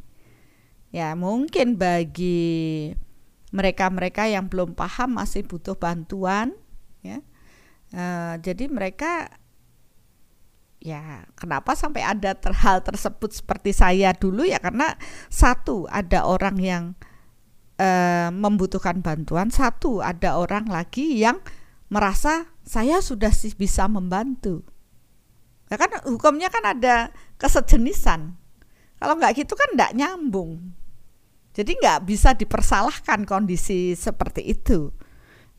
Ya, 0.92 1.16
mungkin 1.16 1.80
bagi 1.80 2.92
mereka-mereka 3.56 4.28
yang 4.28 4.52
belum 4.52 4.76
paham 4.76 5.16
masih 5.16 5.48
butuh 5.48 5.72
bantuan. 5.80 6.52
Uh, 7.94 8.34
jadi 8.42 8.66
mereka 8.66 9.30
ya 10.82 11.26
kenapa 11.38 11.74
sampai 11.74 12.02
ada 12.02 12.34
hal 12.34 12.82
tersebut 12.82 13.32
seperti 13.32 13.74
saya 13.74 14.12
dulu 14.12 14.44
ya 14.46 14.60
karena 14.60 14.94
satu 15.32 15.86
ada 15.90 16.26
orang 16.26 16.56
yang 16.58 16.84
uh, 17.78 18.30
membutuhkan 18.34 19.02
bantuan, 19.02 19.50
satu 19.54 20.02
ada 20.02 20.38
orang 20.38 20.66
lagi 20.66 21.22
yang 21.22 21.38
merasa 21.86 22.50
saya 22.66 22.98
sudah 22.98 23.30
sih 23.30 23.54
bisa 23.54 23.86
membantu 23.86 24.66
Ya 25.66 25.76
kan 25.78 25.90
hukumnya 26.06 26.46
kan 26.46 26.62
ada 26.62 27.10
kesejenisan. 27.42 28.38
Kalau 28.96 29.14
nggak 29.18 29.42
gitu 29.42 29.58
kan 29.58 29.74
nggak 29.74 29.94
nyambung. 29.98 30.72
Jadi 31.56 31.74
nggak 31.74 32.06
bisa 32.06 32.36
dipersalahkan 32.36 33.26
kondisi 33.26 33.96
seperti 33.98 34.46
itu. 34.46 34.92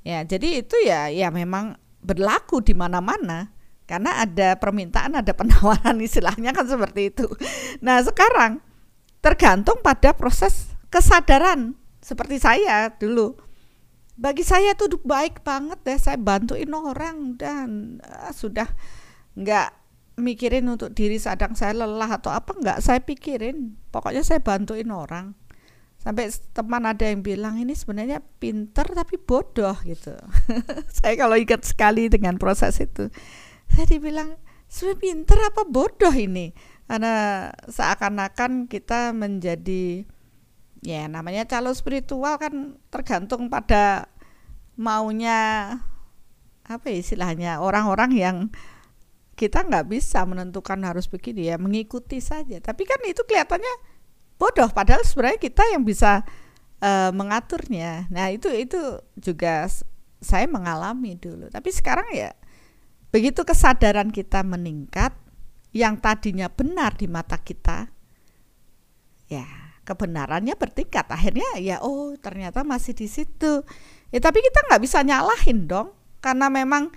Ya, 0.08 0.24
jadi 0.24 0.64
itu 0.64 0.78
ya 0.88 1.12
ya 1.12 1.28
memang 1.28 1.76
berlaku 2.08 2.64
di 2.64 2.72
mana-mana 2.72 3.52
karena 3.88 4.24
ada 4.24 4.56
permintaan, 4.56 5.20
ada 5.20 5.32
penawaran 5.36 6.00
istilahnya 6.08 6.56
kan 6.56 6.68
seperti 6.68 7.12
itu. 7.12 7.28
Nah, 7.84 8.00
sekarang 8.04 8.64
tergantung 9.20 9.80
pada 9.84 10.16
proses 10.16 10.72
kesadaran 10.88 11.76
seperti 12.04 12.40
saya 12.40 12.92
dulu. 12.96 13.36
Bagi 14.18 14.42
saya 14.42 14.74
itu 14.74 14.90
baik 15.04 15.46
banget 15.46 15.78
deh 15.86 16.00
saya 16.00 16.18
bantuin 16.18 16.72
orang 16.74 17.38
dan 17.38 18.02
uh, 18.02 18.34
sudah 18.34 18.66
nggak 19.38 19.70
mikirin 20.18 20.66
untuk 20.66 20.98
diri 20.98 21.22
sadang 21.22 21.54
saya 21.54 21.78
lelah 21.86 22.18
atau 22.18 22.34
apa 22.34 22.58
enggak 22.58 22.82
saya 22.82 22.98
pikirin 22.98 23.78
pokoknya 23.94 24.26
saya 24.26 24.42
bantuin 24.42 24.90
orang 24.90 25.38
sampai 26.08 26.32
teman 26.56 26.88
ada 26.88 27.04
yang 27.04 27.20
bilang 27.20 27.60
ini 27.60 27.76
sebenarnya 27.76 28.24
pinter 28.40 28.88
tapi 28.96 29.20
bodoh 29.20 29.76
gitu. 29.84 30.16
Saya 31.04 31.20
kalau 31.20 31.36
ingat 31.36 31.68
sekali 31.68 32.08
dengan 32.08 32.40
proses 32.40 32.80
itu 32.80 33.12
saya 33.68 33.84
dibilang 33.84 34.40
sebenarnya 34.72 35.04
pinter 35.04 35.38
apa 35.44 35.68
bodoh 35.68 36.16
ini? 36.16 36.56
Karena 36.88 37.52
seakan-akan 37.68 38.72
kita 38.72 39.12
menjadi 39.12 40.08
ya 40.80 41.12
namanya 41.12 41.44
calon 41.44 41.76
spiritual 41.76 42.40
kan 42.40 42.80
tergantung 42.88 43.52
pada 43.52 44.08
maunya 44.80 45.76
apa 46.64 46.88
ya 46.88 47.04
istilahnya 47.04 47.60
orang-orang 47.60 48.16
yang 48.16 48.38
kita 49.36 49.68
nggak 49.68 49.92
bisa 49.92 50.24
menentukan 50.24 50.80
harus 50.88 51.12
begini 51.12 51.52
ya 51.52 51.60
mengikuti 51.60 52.24
saja. 52.24 52.64
Tapi 52.64 52.88
kan 52.88 53.04
itu 53.04 53.28
kelihatannya 53.28 53.97
bodoh 54.38 54.70
padahal 54.72 55.02
sebenarnya 55.04 55.42
kita 55.42 55.64
yang 55.74 55.84
bisa 55.84 56.22
uh, 56.82 57.12
mengaturnya 57.14 58.06
nah 58.14 58.30
itu 58.30 58.50
itu 58.54 58.80
juga 59.18 59.66
saya 60.22 60.46
mengalami 60.50 61.18
dulu 61.18 61.50
tapi 61.50 61.70
sekarang 61.74 62.10
ya 62.14 62.34
begitu 63.10 63.42
kesadaran 63.46 64.10
kita 64.14 64.42
meningkat 64.42 65.14
yang 65.74 65.98
tadinya 65.98 66.50
benar 66.50 66.96
di 66.98 67.06
mata 67.10 67.38
kita 67.38 67.90
ya 69.28 69.46
kebenarannya 69.84 70.56
bertingkat 70.56 71.08
akhirnya 71.08 71.60
ya 71.60 71.80
oh 71.84 72.16
ternyata 72.20 72.64
masih 72.64 72.96
di 72.98 73.08
situ 73.08 73.64
ya 74.12 74.20
tapi 74.20 74.40
kita 74.42 74.60
nggak 74.68 74.82
bisa 74.84 75.04
nyalahin 75.04 75.68
dong 75.68 75.96
karena 76.20 76.50
memang 76.52 76.92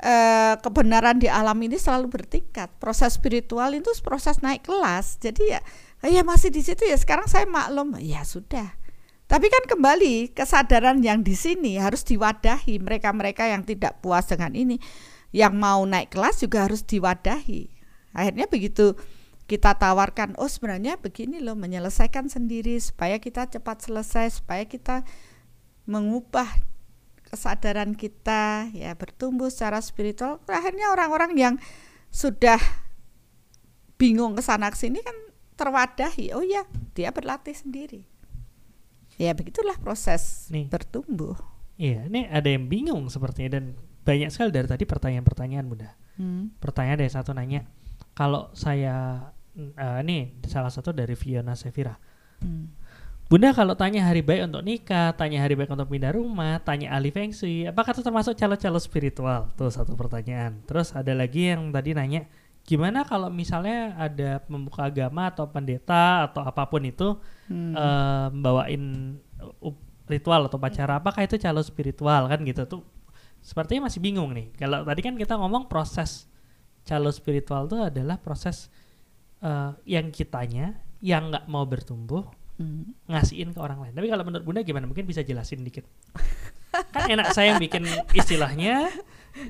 eh, 0.00 0.54
kebenaran 0.58 1.20
di 1.20 1.28
alam 1.28 1.56
ini 1.60 1.76
selalu 1.76 2.08
bertingkat. 2.08 2.72
Proses 2.80 3.14
spiritual 3.14 3.76
itu 3.76 3.92
proses 4.00 4.40
naik 4.40 4.64
kelas. 4.64 5.20
Jadi 5.20 5.54
ya, 5.54 5.60
ya 6.08 6.24
masih 6.24 6.48
di 6.48 6.64
situ 6.64 6.88
ya. 6.88 6.96
Sekarang 6.96 7.28
saya 7.28 7.44
maklum, 7.44 8.00
ya 8.00 8.24
sudah. 8.24 8.76
Tapi 9.30 9.46
kan 9.46 9.62
kembali 9.68 10.34
kesadaran 10.34 11.04
yang 11.04 11.22
di 11.22 11.38
sini 11.38 11.78
harus 11.78 12.02
diwadahi 12.02 12.82
mereka-mereka 12.82 13.46
yang 13.46 13.62
tidak 13.62 14.02
puas 14.02 14.26
dengan 14.26 14.56
ini, 14.56 14.82
yang 15.30 15.54
mau 15.54 15.86
naik 15.86 16.10
kelas 16.10 16.42
juga 16.42 16.66
harus 16.66 16.82
diwadahi. 16.82 17.70
Akhirnya 18.10 18.50
begitu 18.50 18.98
kita 19.46 19.78
tawarkan, 19.78 20.34
oh 20.34 20.50
sebenarnya 20.50 20.98
begini 20.98 21.38
loh 21.38 21.54
menyelesaikan 21.54 22.26
sendiri 22.26 22.74
supaya 22.82 23.22
kita 23.22 23.46
cepat 23.46 23.86
selesai, 23.86 24.42
supaya 24.42 24.66
kita 24.66 25.06
mengubah 25.86 26.46
kesadaran 27.30 27.94
kita 27.94 28.66
ya 28.74 28.98
bertumbuh 28.98 29.46
secara 29.54 29.78
spiritual 29.78 30.42
akhirnya 30.50 30.90
orang-orang 30.90 31.38
yang 31.38 31.54
sudah 32.10 32.58
bingung 33.94 34.34
ke 34.34 34.42
sana 34.42 34.74
sini 34.74 34.98
kan 34.98 35.14
terwadahi 35.60 36.32
oh 36.32 36.40
ya 36.40 36.64
dia 36.96 37.12
berlatih 37.12 37.52
sendiri 37.52 38.08
ya 39.20 39.36
begitulah 39.36 39.76
proses 39.76 40.48
Nih. 40.48 40.72
bertumbuh 40.72 41.36
iya 41.76 42.08
ini 42.08 42.24
ada 42.32 42.48
yang 42.48 42.64
bingung 42.64 43.04
sepertinya 43.12 43.60
dan 43.60 43.76
banyak 44.00 44.32
sekali 44.32 44.48
dari 44.48 44.64
tadi 44.64 44.88
pertanyaan-pertanyaan 44.88 45.66
bunda 45.68 45.92
hmm. 46.16 46.56
pertanyaan 46.56 47.04
dari 47.04 47.12
satu 47.12 47.36
nanya 47.36 47.68
kalau 48.16 48.48
saya 48.56 49.28
uh, 49.54 49.98
ini 50.00 50.40
salah 50.48 50.72
satu 50.72 50.96
dari 50.96 51.12
Fiona 51.12 51.52
Sevira 51.52 52.00
hmm 52.40 52.80
Bunda 53.30 53.54
kalau 53.54 53.78
tanya 53.78 54.02
hari 54.10 54.26
baik 54.26 54.50
untuk 54.50 54.66
nikah, 54.66 55.14
tanya 55.14 55.38
hari 55.38 55.54
baik 55.54 55.70
untuk 55.70 55.86
pindah 55.86 56.18
rumah, 56.18 56.58
tanya 56.66 56.90
ahli 56.98 57.14
feng 57.14 57.30
shui, 57.30 57.62
apakah 57.62 57.94
itu 57.94 58.02
termasuk 58.02 58.34
calon-calon 58.34 58.82
spiritual? 58.82 59.54
Tuh 59.54 59.70
satu 59.70 59.94
pertanyaan. 59.94 60.58
Terus 60.66 60.90
ada 60.98 61.14
lagi 61.14 61.54
yang 61.54 61.70
tadi 61.70 61.94
nanya, 61.94 62.26
gimana 62.64 63.02
kalau 63.02 63.32
misalnya 63.32 63.96
ada 63.98 64.38
pembuka 64.44 64.86
agama 64.86 65.32
atau 65.32 65.48
pendeta 65.48 66.30
atau 66.30 66.44
apa 66.44 66.62
pun 66.70 66.82
itu 66.86 67.18
hmm. 67.50 67.72
uh, 67.74 68.28
bawain 68.30 69.16
ritual 70.10 70.50
atau 70.50 70.58
pacara, 70.58 70.98
apakah 70.98 71.22
itu 71.22 71.38
calon 71.38 71.62
spiritual 71.62 72.26
kan 72.26 72.42
gitu 72.42 72.66
tuh? 72.66 72.82
Sepertinya 73.40 73.88
masih 73.88 74.02
bingung 74.02 74.34
nih. 74.34 74.52
Kalau 74.58 74.82
tadi 74.82 75.00
kan 75.00 75.14
kita 75.14 75.38
ngomong 75.38 75.70
proses 75.70 76.26
calon 76.84 77.14
spiritual 77.14 77.70
itu 77.70 77.78
adalah 77.78 78.18
proses 78.18 78.68
uh, 79.40 79.72
yang 79.86 80.10
kitanya 80.10 80.76
yang 81.00 81.32
nggak 81.32 81.48
mau 81.48 81.64
bertumbuh 81.64 82.28
hmm. 82.60 83.08
ngasihin 83.08 83.54
ke 83.56 83.58
orang 83.62 83.80
lain. 83.80 83.94
Tapi 83.96 84.06
kalau 84.10 84.24
menurut 84.26 84.44
Bunda 84.44 84.60
gimana? 84.60 84.84
Mungkin 84.84 85.08
bisa 85.08 85.24
jelasin 85.24 85.64
dikit. 85.64 85.88
kan 86.94 87.08
enak 87.08 87.32
saya 87.32 87.56
yang 87.56 87.62
bikin 87.62 87.82
istilahnya, 88.12 88.92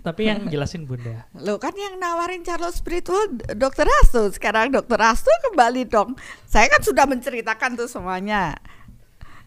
tapi 0.01 0.29
yang 0.29 0.47
jelasin 0.47 0.85
Bunda. 0.85 1.25
Lo 1.37 1.57
kan 1.57 1.73
yang 1.73 1.97
nawarin 1.97 2.41
Charles 2.41 2.77
spiritual 2.77 3.27
Dokter 3.55 3.89
Astu. 4.01 4.29
Sekarang 4.31 4.71
Dokter 4.71 5.01
Astu 5.01 5.31
kembali 5.51 5.89
dong. 5.89 6.15
Saya 6.45 6.69
kan 6.69 6.81
sudah 6.81 7.05
menceritakan 7.05 7.75
tuh 7.75 7.89
semuanya. 7.89 8.55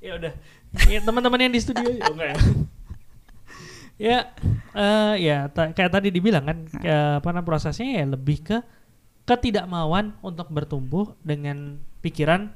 Ya 0.02 0.18
udah. 0.18 0.34
Ya, 0.90 1.00
teman-teman 1.00 1.38
yang 1.38 1.54
di 1.54 1.62
studio 1.62 1.86
ya 1.86 2.04
enggak 2.10 2.30
ya. 2.34 2.38
ya 4.10 4.18
uh, 4.74 5.14
ya 5.16 5.38
kayak 5.54 5.92
tadi 5.94 6.10
dibilang 6.10 6.44
kan 6.44 6.58
ya, 6.82 7.22
apa 7.22 7.30
namanya 7.30 7.46
prosesnya 7.46 8.02
ya 8.02 8.06
lebih 8.10 8.42
ke 8.42 8.58
ketidakmauan 9.24 10.18
untuk 10.20 10.50
bertumbuh 10.50 11.14
dengan 11.22 11.80
pikiran 12.02 12.52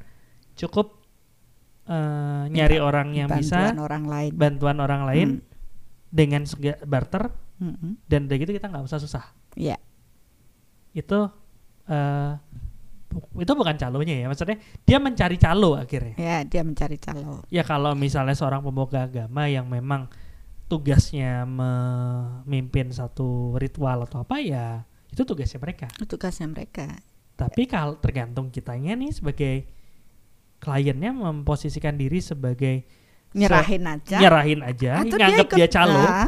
cukup 0.58 1.00
eh, 1.88 2.44
nyari 2.52 2.82
orang 2.84 3.16
yang 3.16 3.30
bisa 3.32 3.72
Bantuan 3.72 3.80
orang 3.80 4.04
lain. 4.04 4.32
bantuan 4.36 4.78
orang 4.84 5.02
lain 5.08 5.30
Hmm. 5.40 5.46
dengan 6.12 6.42
barter 6.84 7.32
Mm-mm. 7.58 7.98
dan 8.04 8.26
dari 8.26 8.40
gitu 8.40 8.52
kita 8.52 8.68
nggak 8.68 8.84
usah 8.84 8.98
susah 8.98 9.26
Iya. 9.54 9.78
itu 10.92 11.20
eh 11.86 12.32
bu- 13.08 13.40
itu 13.40 13.52
bukan 13.52 13.74
calonya 13.74 14.14
ya 14.14 14.26
maksudnya 14.26 14.58
dia 14.82 14.98
mencari 14.98 15.36
calo 15.36 15.74
akhirnya 15.74 16.16
Ya, 16.16 16.38
dia 16.44 16.62
mencari 16.62 16.98
calo. 16.98 17.42
ya 17.48 17.64
kalau 17.64 17.94
misalnya 17.94 18.34
seorang 18.34 18.62
pemuka 18.62 19.04
agama 19.04 19.46
yang 19.46 19.66
memang 19.66 20.12
tugasnya 20.68 21.48
memimpin 21.48 22.90
satu 22.90 23.56
ritual 23.56 24.04
atau 24.04 24.22
apa 24.22 24.38
ya 24.38 24.84
itu 25.08 25.24
tugasnya 25.24 25.58
mereka 25.58 25.88
Tugasnya 25.98 26.46
mereka. 26.46 26.92
tapi 27.34 27.64
kalau 27.66 27.96
tergantung 27.96 28.50
kitanya 28.50 28.94
nih 28.94 29.12
sebagai 29.12 29.56
kliennya 30.58 31.10
memposisikan 31.12 31.96
diri 31.96 32.20
sebagai 32.20 32.84
Nyerahin 33.30 33.84
aja. 33.86 34.18
nyerahin 34.18 34.62
aja 34.62 34.92
Atau 35.00 35.16
nganggap 35.16 35.46
ikut- 35.46 35.56
dia 35.56 35.68
calo 35.68 35.94
Nah, 35.96 36.28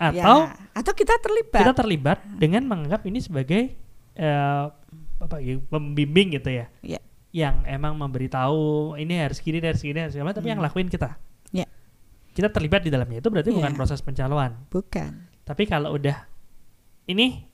atau 0.00 0.48
ya. 0.48 0.56
atau 0.72 0.92
kita 0.92 1.14
terlibat. 1.20 1.60
kita 1.60 1.74
terlibat 1.76 2.18
dengan 2.34 2.64
menganggap 2.64 3.04
ini 3.04 3.20
sebagai 3.20 3.76
eh, 4.12 4.64
apa 5.20 5.36
ya 5.38 5.60
pembimbing 5.62 6.32
gitu 6.34 6.48
ya 6.50 6.66
Iya. 6.80 7.00
yang 7.30 7.60
emang 7.64 7.92
memberitahu 7.94 8.96
ini 8.96 9.20
harus 9.20 9.38
gini 9.38 9.60
harus 9.60 9.78
gini 9.78 10.00
harus 10.00 10.12
gini 10.12 10.24
tapi 10.26 10.48
yang 10.48 10.58
Hmm. 10.58 10.66
lakuin 10.66 10.88
kita 10.88 11.20
Iya. 11.50 11.68
kita 12.32 12.48
terlibat 12.48 12.80
di 12.80 12.88
dalamnya 12.88 13.20
itu 13.20 13.28
berarti 13.28 13.52
bukan 13.52 13.70
Iya. 13.70 13.78
proses 13.78 14.00
pencaloan 14.00 14.56
Bukan. 14.66 15.28
tapi 15.44 15.64
kalau 15.64 15.92
udah 15.94 16.24
ini 17.04 17.44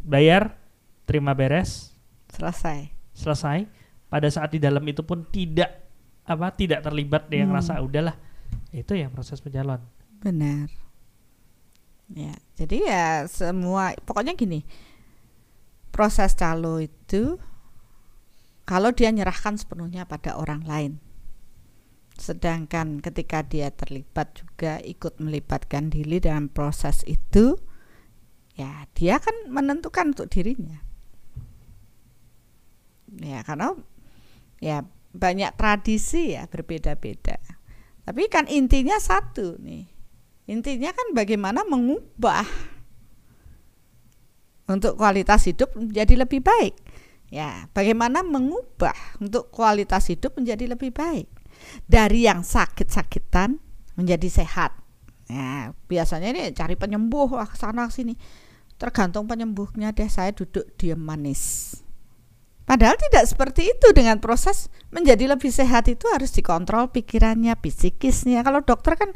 bayar 0.00 0.60
terima 1.04 1.32
beres 1.32 1.96
Selesai. 2.28 2.92
selesai 3.12 3.64
pada 4.06 4.28
saat 4.28 4.52
di 4.52 4.60
dalam 4.60 4.84
itu 4.84 5.00
pun 5.00 5.24
tidak 5.24 5.70
apa 6.22 6.52
tidak 6.52 6.80
terlibat 6.80 7.26
dia 7.26 7.40
yang 7.40 7.50
Hmm. 7.50 7.58
rasa 7.58 7.80
udahlah 7.80 8.16
itu 8.70 8.92
yang 8.92 9.08
proses 9.08 9.40
pencaloan 9.40 9.80
Benar. 10.20 10.68
Ya, 12.12 12.36
jadi 12.60 12.76
ya 12.84 13.06
semua 13.30 13.96
pokoknya 14.04 14.36
gini. 14.36 14.68
Proses 15.88 16.36
calo 16.36 16.82
itu 16.82 17.40
kalau 18.68 18.92
dia 18.92 19.08
nyerahkan 19.08 19.56
sepenuhnya 19.56 20.04
pada 20.04 20.36
orang 20.36 20.64
lain. 20.64 20.92
Sedangkan 22.14 23.00
ketika 23.00 23.42
dia 23.42 23.72
terlibat 23.72 24.36
juga 24.36 24.78
ikut 24.84 25.18
melibatkan 25.18 25.90
diri 25.90 26.20
dalam 26.20 26.52
proses 26.52 27.02
itu, 27.08 27.58
ya 28.54 28.86
dia 28.94 29.18
kan 29.18 29.34
menentukan 29.50 30.14
untuk 30.14 30.30
dirinya. 30.30 30.82
Ya, 33.14 33.42
karena 33.46 33.78
ya 34.58 34.82
banyak 35.14 35.54
tradisi 35.54 36.34
ya 36.34 36.50
berbeda-beda. 36.50 37.38
Tapi 38.04 38.22
kan 38.26 38.50
intinya 38.50 38.98
satu 38.98 39.56
nih. 39.62 39.93
Intinya 40.44 40.92
kan 40.92 41.16
bagaimana 41.16 41.64
mengubah 41.64 42.44
untuk 44.68 44.96
kualitas 44.96 45.48
hidup 45.48 45.72
menjadi 45.76 46.24
lebih 46.24 46.44
baik. 46.44 46.74
Ya, 47.32 47.66
bagaimana 47.72 48.20
mengubah 48.20 48.94
untuk 49.18 49.48
kualitas 49.50 50.06
hidup 50.12 50.36
menjadi 50.36 50.76
lebih 50.76 50.92
baik. 50.92 51.26
Dari 51.88 52.28
yang 52.28 52.44
sakit-sakitan 52.44 53.56
menjadi 53.96 54.28
sehat. 54.28 54.76
Ya, 55.24 55.72
biasanya 55.88 56.28
ini 56.36 56.52
cari 56.52 56.76
penyembuh 56.76 57.40
wah 57.40 57.48
sana 57.56 57.88
sini. 57.88 58.14
Tergantung 58.76 59.24
penyembuhnya 59.24 59.96
deh 59.96 60.10
saya 60.12 60.36
duduk 60.36 60.76
diam 60.76 61.00
manis. 61.00 61.74
Padahal 62.64 62.96
tidak 62.96 63.28
seperti 63.28 63.68
itu 63.76 63.92
dengan 63.92 64.24
proses 64.24 64.72
menjadi 64.88 65.28
lebih 65.28 65.52
sehat 65.52 65.84
itu 65.84 66.08
harus 66.08 66.32
dikontrol 66.32 66.88
pikirannya, 66.88 67.52
psikisnya. 67.60 68.40
Kalau 68.40 68.64
dokter 68.64 68.96
kan, 68.96 69.12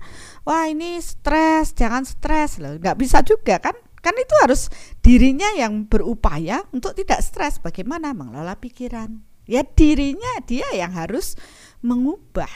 wah 0.48 0.64
ini 0.64 0.96
stres, 1.04 1.76
jangan 1.76 2.08
stres 2.08 2.56
loh, 2.56 2.80
nggak 2.80 2.96
bisa 2.96 3.20
juga 3.20 3.60
kan? 3.60 3.76
Kan 4.00 4.16
itu 4.16 4.32
harus 4.40 4.72
dirinya 5.04 5.52
yang 5.52 5.84
berupaya 5.84 6.64
untuk 6.72 6.96
tidak 6.96 7.20
stres. 7.20 7.60
Bagaimana 7.60 8.16
mengelola 8.16 8.56
pikiran? 8.56 9.20
Ya 9.44 9.60
dirinya 9.60 10.40
dia 10.48 10.64
yang 10.72 10.96
harus 10.96 11.36
mengubah. 11.84 12.48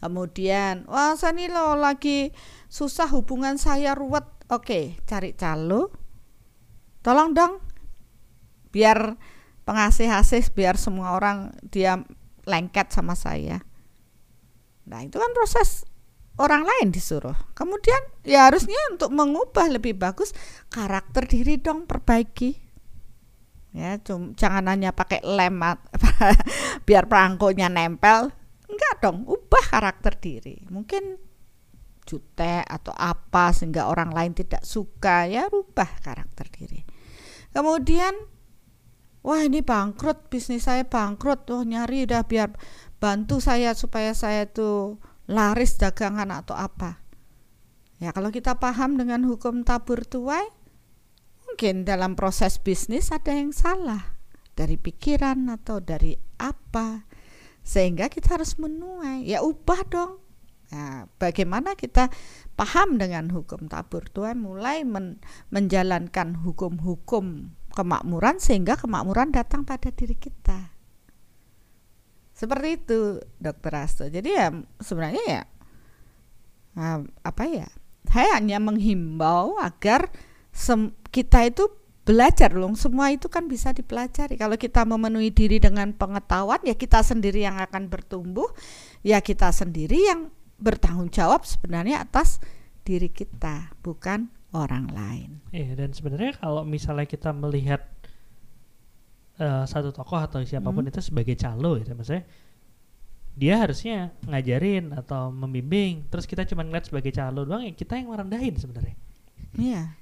Kemudian, 0.00 0.88
wah 0.88 1.18
saya 1.18 1.36
nih 1.36 1.52
loh 1.52 1.76
lagi 1.76 2.32
susah 2.72 3.10
hubungan 3.12 3.60
saya 3.60 3.92
ruwet. 3.92 4.24
Oke, 4.48 4.96
cari 5.04 5.34
calo. 5.36 5.92
Tolong 7.02 7.34
dong, 7.34 7.58
biar 8.70 9.18
pengasih-asih 9.66 10.54
biar 10.54 10.78
semua 10.78 11.18
orang 11.18 11.52
dia 11.68 12.00
lengket 12.46 12.94
sama 12.94 13.18
saya. 13.18 13.60
Nah, 14.86 15.02
itu 15.02 15.18
kan 15.18 15.34
proses 15.34 15.82
orang 16.36 16.62
lain 16.64 16.92
disuruh. 16.92 17.36
Kemudian 17.56 17.98
ya 18.24 18.48
harusnya 18.48 18.78
untuk 18.92 19.12
mengubah 19.12 19.68
lebih 19.72 19.96
bagus 19.96 20.32
karakter 20.68 21.28
diri 21.28 21.60
dong 21.60 21.88
perbaiki. 21.88 22.64
Ya, 23.76 24.00
cum, 24.00 24.32
jangan 24.32 24.72
hanya 24.72 24.96
pakai 24.96 25.20
lem 25.20 25.60
biar 26.88 27.04
perangkonya 27.12 27.68
nempel. 27.68 28.32
Enggak 28.66 28.94
dong, 29.04 29.28
ubah 29.28 29.64
karakter 29.68 30.16
diri. 30.16 30.64
Mungkin 30.72 31.20
jutek 32.06 32.64
atau 32.64 32.94
apa 32.94 33.50
sehingga 33.50 33.90
orang 33.90 34.14
lain 34.14 34.32
tidak 34.32 34.62
suka 34.62 35.26
ya 35.26 35.50
rubah 35.50 35.90
karakter 36.00 36.46
diri. 36.48 36.86
Kemudian 37.50 38.14
wah 39.26 39.42
ini 39.42 39.60
bangkrut 39.60 40.30
bisnis 40.30 40.70
saya 40.70 40.86
bangkrut 40.86 41.50
oh 41.50 41.66
nyari 41.66 42.06
udah 42.06 42.22
biar 42.24 42.54
bantu 43.02 43.42
saya 43.42 43.74
supaya 43.74 44.14
saya 44.14 44.46
itu 44.46 45.02
laris 45.26 45.78
dagangan 45.78 46.30
atau 46.30 46.54
apa. 46.54 47.02
Ya 48.02 48.12
kalau 48.12 48.28
kita 48.28 48.60
paham 48.60 49.00
dengan 49.00 49.24
hukum 49.24 49.64
tabur 49.64 50.04
tuai 50.04 50.44
mungkin 51.48 51.88
dalam 51.88 52.12
proses 52.12 52.60
bisnis 52.60 53.08
ada 53.08 53.32
yang 53.32 53.54
salah 53.54 54.16
dari 54.52 54.76
pikiran 54.76 55.48
atau 55.52 55.80
dari 55.80 56.16
apa. 56.40 57.06
Sehingga 57.66 58.06
kita 58.06 58.38
harus 58.38 58.60
menuai. 58.60 59.26
Ya 59.26 59.42
ubah 59.42 59.80
dong. 59.90 60.12
Nah, 60.66 61.06
bagaimana 61.18 61.78
kita 61.78 62.10
paham 62.58 62.98
dengan 62.98 63.30
hukum 63.30 63.70
tabur 63.70 64.06
tuai? 64.10 64.34
Mulai 64.34 64.82
men- 64.82 65.22
menjalankan 65.50 66.42
hukum-hukum 66.42 67.54
kemakmuran 67.74 68.38
sehingga 68.38 68.74
kemakmuran 68.78 69.30
datang 69.30 69.62
pada 69.62 69.92
diri 69.92 70.14
kita. 70.14 70.75
Seperti 72.36 72.68
itu, 72.76 73.16
Dokter 73.40 73.72
Asto. 73.80 74.04
Jadi 74.12 74.28
ya 74.36 74.52
sebenarnya 74.76 75.24
ya 75.24 75.42
apa 77.24 77.44
ya? 77.48 77.64
Saya 78.04 78.36
hanya 78.36 78.60
menghimbau 78.60 79.56
agar 79.56 80.12
kita 81.08 81.48
itu 81.48 81.64
belajar 82.04 82.52
loh. 82.52 82.76
Semua 82.76 83.08
itu 83.08 83.32
kan 83.32 83.48
bisa 83.48 83.72
dipelajari. 83.72 84.36
Kalau 84.36 84.60
kita 84.60 84.84
memenuhi 84.84 85.32
diri 85.32 85.56
dengan 85.56 85.96
pengetahuan, 85.96 86.60
ya 86.62 86.76
kita 86.76 87.00
sendiri 87.00 87.48
yang 87.48 87.56
akan 87.56 87.88
bertumbuh, 87.88 88.52
ya 89.00 89.24
kita 89.24 89.48
sendiri 89.50 89.96
yang 89.96 90.28
bertanggung 90.60 91.08
jawab 91.08 91.48
sebenarnya 91.48 92.04
atas 92.04 92.44
diri 92.84 93.08
kita, 93.08 93.72
bukan 93.80 94.28
orang 94.52 94.92
lain. 94.92 95.40
Iya 95.50 95.74
dan 95.74 95.96
sebenarnya 95.96 96.36
kalau 96.36 96.62
misalnya 96.62 97.08
kita 97.08 97.32
melihat 97.32 97.95
eh, 99.36 99.64
satu 99.64 99.90
tokoh 99.92 100.18
atau 100.18 100.40
siapa 100.42 100.68
pun 100.68 100.84
Hmm. 100.84 100.90
itu 100.90 101.00
sebagai 101.00 101.36
calo 101.36 101.76
ya 101.76 101.92
maksudnya 101.92 102.24
dia 103.36 103.60
harusnya 103.60 104.16
ngajarin 104.24 104.96
atau 104.96 105.28
membimbing 105.28 106.08
terus 106.08 106.24
kita 106.24 106.48
cuma 106.48 106.64
ngeliat 106.64 106.88
sebagai 106.88 107.12
calo 107.12 107.44
doang 107.44 107.68
ya 107.68 107.72
kita 107.72 108.00
yang 108.00 108.08
merendahin 108.08 108.56
sebenarnya 108.56 108.96
Iya. 109.56 109.96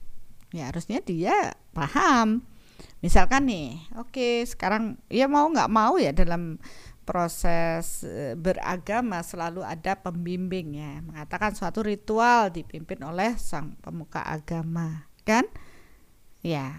Ya 0.50 0.70
harusnya 0.70 0.98
dia 0.98 1.54
paham. 1.70 2.42
Misalkan 3.02 3.46
nih, 3.46 3.78
oke 3.94 4.42
sekarang 4.46 4.98
ya 5.06 5.30
mau 5.30 5.46
nggak 5.46 5.70
mau 5.70 5.94
ya 5.94 6.10
dalam 6.10 6.58
proses 7.06 8.02
eh, 8.02 8.34
beragama 8.34 9.22
selalu 9.22 9.62
ada 9.62 9.94
pembimbing 9.94 10.78
ya 10.78 10.98
mengatakan 11.04 11.54
suatu 11.54 11.84
ritual 11.84 12.50
dipimpin 12.50 12.98
oleh 13.04 13.36
sang 13.38 13.76
pemuka 13.78 14.24
agama 14.24 15.06
kan 15.22 15.44
ya 16.40 16.72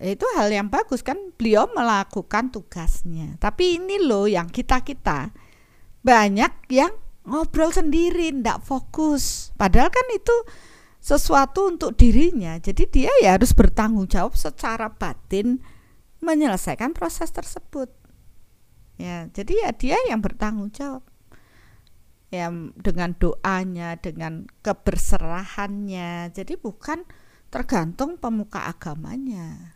itu 0.00 0.24
hal 0.34 0.48
yang 0.48 0.72
bagus 0.72 1.04
kan? 1.04 1.18
Beliau 1.36 1.68
melakukan 1.70 2.48
tugasnya. 2.48 3.36
Tapi 3.36 3.76
ini 3.76 4.00
loh 4.00 4.24
yang 4.24 4.48
kita 4.48 4.80
kita. 4.80 5.30
Banyak 6.00 6.72
yang 6.72 6.90
ngobrol 7.28 7.70
sendiri 7.70 8.32
ndak 8.32 8.64
fokus. 8.64 9.52
Padahal 9.54 9.92
kan 9.92 10.06
itu 10.16 10.34
sesuatu 10.98 11.68
untuk 11.68 11.94
dirinya. 11.94 12.56
Jadi 12.56 12.88
dia 12.88 13.12
ya 13.20 13.36
harus 13.36 13.52
bertanggung 13.52 14.08
jawab 14.08 14.34
secara 14.34 14.90
batin 14.90 15.60
menyelesaikan 16.24 16.96
proses 16.96 17.28
tersebut. 17.30 17.90
Ya 18.96 19.28
jadi 19.30 19.68
ya 19.68 19.70
dia 19.76 19.98
yang 20.08 20.18
bertanggung 20.18 20.74
jawab. 20.74 21.04
Ya 22.32 22.48
dengan 22.80 23.12
doanya 23.14 24.00
dengan 24.00 24.48
keberserahannya. 24.64 26.32
Jadi 26.32 26.56
bukan 26.56 27.04
tergantung 27.52 28.16
pemuka 28.16 28.64
agamanya 28.64 29.71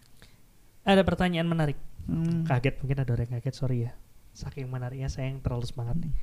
Ada 0.86 1.02
pertanyaan 1.02 1.50
menarik. 1.50 1.74
Hmm. 2.06 2.46
Kaget 2.46 2.78
mungkin 2.78 3.02
ada 3.02 3.10
orang 3.10 3.26
yang 3.26 3.42
kaget, 3.42 3.54
sorry 3.58 3.78
ya. 3.90 3.92
Saking 4.30 4.70
menariknya 4.70 5.10
saya 5.10 5.34
yang 5.34 5.42
terlalu 5.42 5.66
semangat 5.66 5.98
nih. 5.98 6.14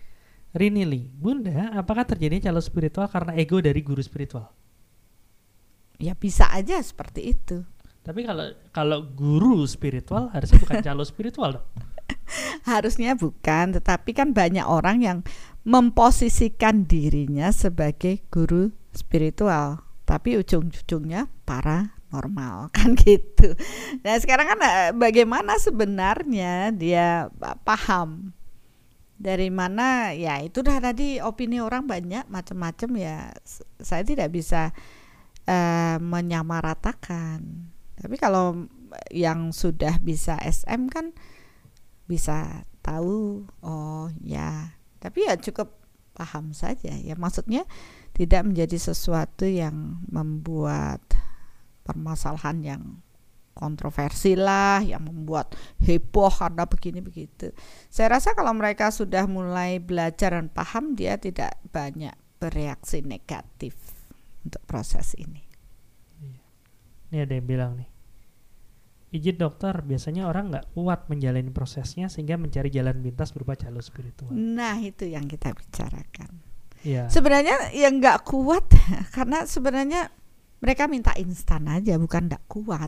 Rini 0.56 0.88
Lee, 0.88 1.10
Bunda, 1.12 1.76
apakah 1.76 2.08
terjadinya 2.08 2.48
calo 2.48 2.62
spiritual 2.64 3.10
karena 3.12 3.36
ego 3.36 3.60
dari 3.60 3.84
guru 3.84 4.00
spiritual? 4.00 4.48
Ya 6.00 6.16
bisa 6.16 6.48
aja 6.54 6.80
seperti 6.80 7.36
itu. 7.36 7.66
Tapi 8.06 8.24
kalau 8.24 8.54
kalau 8.70 9.00
guru 9.02 9.66
spiritual 9.68 10.30
harusnya 10.32 10.62
bukan 10.62 10.80
calo 10.88 11.04
spiritual 11.04 11.50
dong. 11.60 11.68
Harusnya 12.64 13.18
bukan, 13.18 13.76
tetapi 13.76 14.16
kan 14.16 14.32
banyak 14.32 14.64
orang 14.64 15.04
yang 15.04 15.18
memposisikan 15.68 16.88
dirinya 16.88 17.52
sebagai 17.52 18.24
guru 18.32 18.72
spiritual, 18.96 19.84
tapi 20.08 20.40
ujung-ujungnya 20.40 21.28
paranormal 22.14 22.70
kan 22.78 22.94
gitu. 22.94 23.58
Nah 24.06 24.16
sekarang 24.22 24.54
kan 24.54 24.60
eh, 24.62 24.92
bagaimana 24.94 25.58
sebenarnya 25.58 26.70
dia 26.70 27.34
eh, 27.34 27.58
paham 27.66 28.38
dari 29.18 29.50
mana 29.50 30.14
ya 30.14 30.38
itu 30.46 30.62
dah 30.62 30.78
tadi 30.78 31.18
opini 31.18 31.58
orang 31.58 31.90
banyak 31.90 32.30
macam-macam 32.30 32.90
ya 33.02 33.18
saya 33.82 34.06
tidak 34.06 34.30
bisa 34.30 34.70
eh, 35.50 35.98
menyamaratakan. 35.98 37.42
Tapi 37.98 38.16
kalau 38.22 38.70
yang 39.10 39.50
sudah 39.50 39.98
bisa 39.98 40.38
SM 40.38 40.86
kan 40.94 41.18
bisa 42.06 42.68
tahu 42.86 43.48
oh 43.66 44.12
ya 44.22 44.76
tapi 45.02 45.26
ya 45.26 45.34
cukup 45.40 45.82
paham 46.14 46.54
saja 46.54 46.94
ya 46.94 47.16
maksudnya 47.18 47.66
tidak 48.14 48.46
menjadi 48.46 48.78
sesuatu 48.78 49.50
yang 49.50 50.04
membuat 50.12 51.02
permasalahan 51.84 52.58
yang 52.64 52.84
kontroversi 53.54 54.34
lah 54.34 54.82
yang 54.82 55.06
membuat 55.06 55.54
heboh 55.86 56.34
karena 56.34 56.66
begini 56.66 57.06
begitu 57.06 57.54
saya 57.86 58.18
rasa 58.18 58.34
kalau 58.34 58.50
mereka 58.52 58.90
sudah 58.90 59.30
mulai 59.30 59.78
belajar 59.78 60.34
dan 60.34 60.50
paham 60.50 60.98
dia 60.98 61.22
tidak 61.22 61.62
banyak 61.70 62.18
bereaksi 62.42 63.06
negatif 63.06 63.78
untuk 64.44 64.60
proses 64.66 65.14
ini 65.16 65.46
Ini 67.14 67.30
ada 67.30 67.38
yang 67.38 67.46
bilang 67.46 67.72
nih. 67.78 67.86
Izin 69.14 69.38
dokter, 69.38 69.86
biasanya 69.86 70.26
orang 70.26 70.50
nggak 70.50 70.74
kuat 70.74 71.06
menjalani 71.14 71.54
prosesnya 71.54 72.10
sehingga 72.10 72.42
mencari 72.42 72.74
jalan 72.74 72.98
pintas 73.06 73.30
berupa 73.38 73.54
calo 73.54 73.78
spiritual. 73.86 74.34
nah 74.34 74.82
itu 74.82 75.06
yang 75.06 75.30
kita 75.30 75.54
bicarakan 75.54 76.42
Iya. 76.84 77.08
Sebenarnya 77.08 77.72
yang 77.72 78.04
nggak 78.04 78.28
kuat 78.28 78.68
karena 79.16 79.48
sebenarnya 79.48 80.12
mereka 80.64 80.88
minta 80.88 81.12
instan 81.14 81.68
aja 81.68 82.00
bukan 82.00 82.26
nggak 82.26 82.44
kuat. 82.48 82.88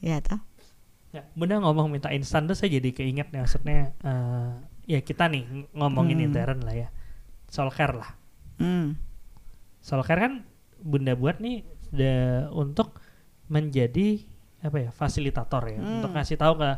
Ya 0.00 0.20
toh. 0.20 0.40
Ya, 1.10 1.26
Bunda 1.34 1.58
ngomong 1.58 1.90
minta 1.90 2.08
instan 2.10 2.46
tuh 2.46 2.54
saya 2.54 2.70
jadi 2.70 2.94
keinget 2.94 3.34
nih 3.34 3.40
maksudnya 3.40 3.90
eh, 3.98 4.50
ya 4.86 5.00
kita 5.00 5.26
nih 5.26 5.42
ng- 5.42 5.68
ngomongin 5.74 6.20
Hmm. 6.20 6.26
intern 6.28 6.60
lah 6.62 6.76
ya. 6.76 6.88
Soul 7.48 7.68
care 7.70 7.96
lah. 7.96 8.14
Hmm. 8.56 8.94
Soul 9.80 10.04
care 10.04 10.20
kan 10.20 10.32
Bunda 10.78 11.12
buat 11.12 11.42
nih 11.42 11.64
de- 11.90 12.46
untuk 12.52 13.02
menjadi 13.50 14.22
apa 14.60 14.76
ya 14.78 14.90
fasilitator 14.92 15.66
ya 15.66 15.80
Hmm. 15.80 15.98
untuk 15.98 16.14
ngasih 16.14 16.36
tahu 16.36 16.54
ke 16.56 16.70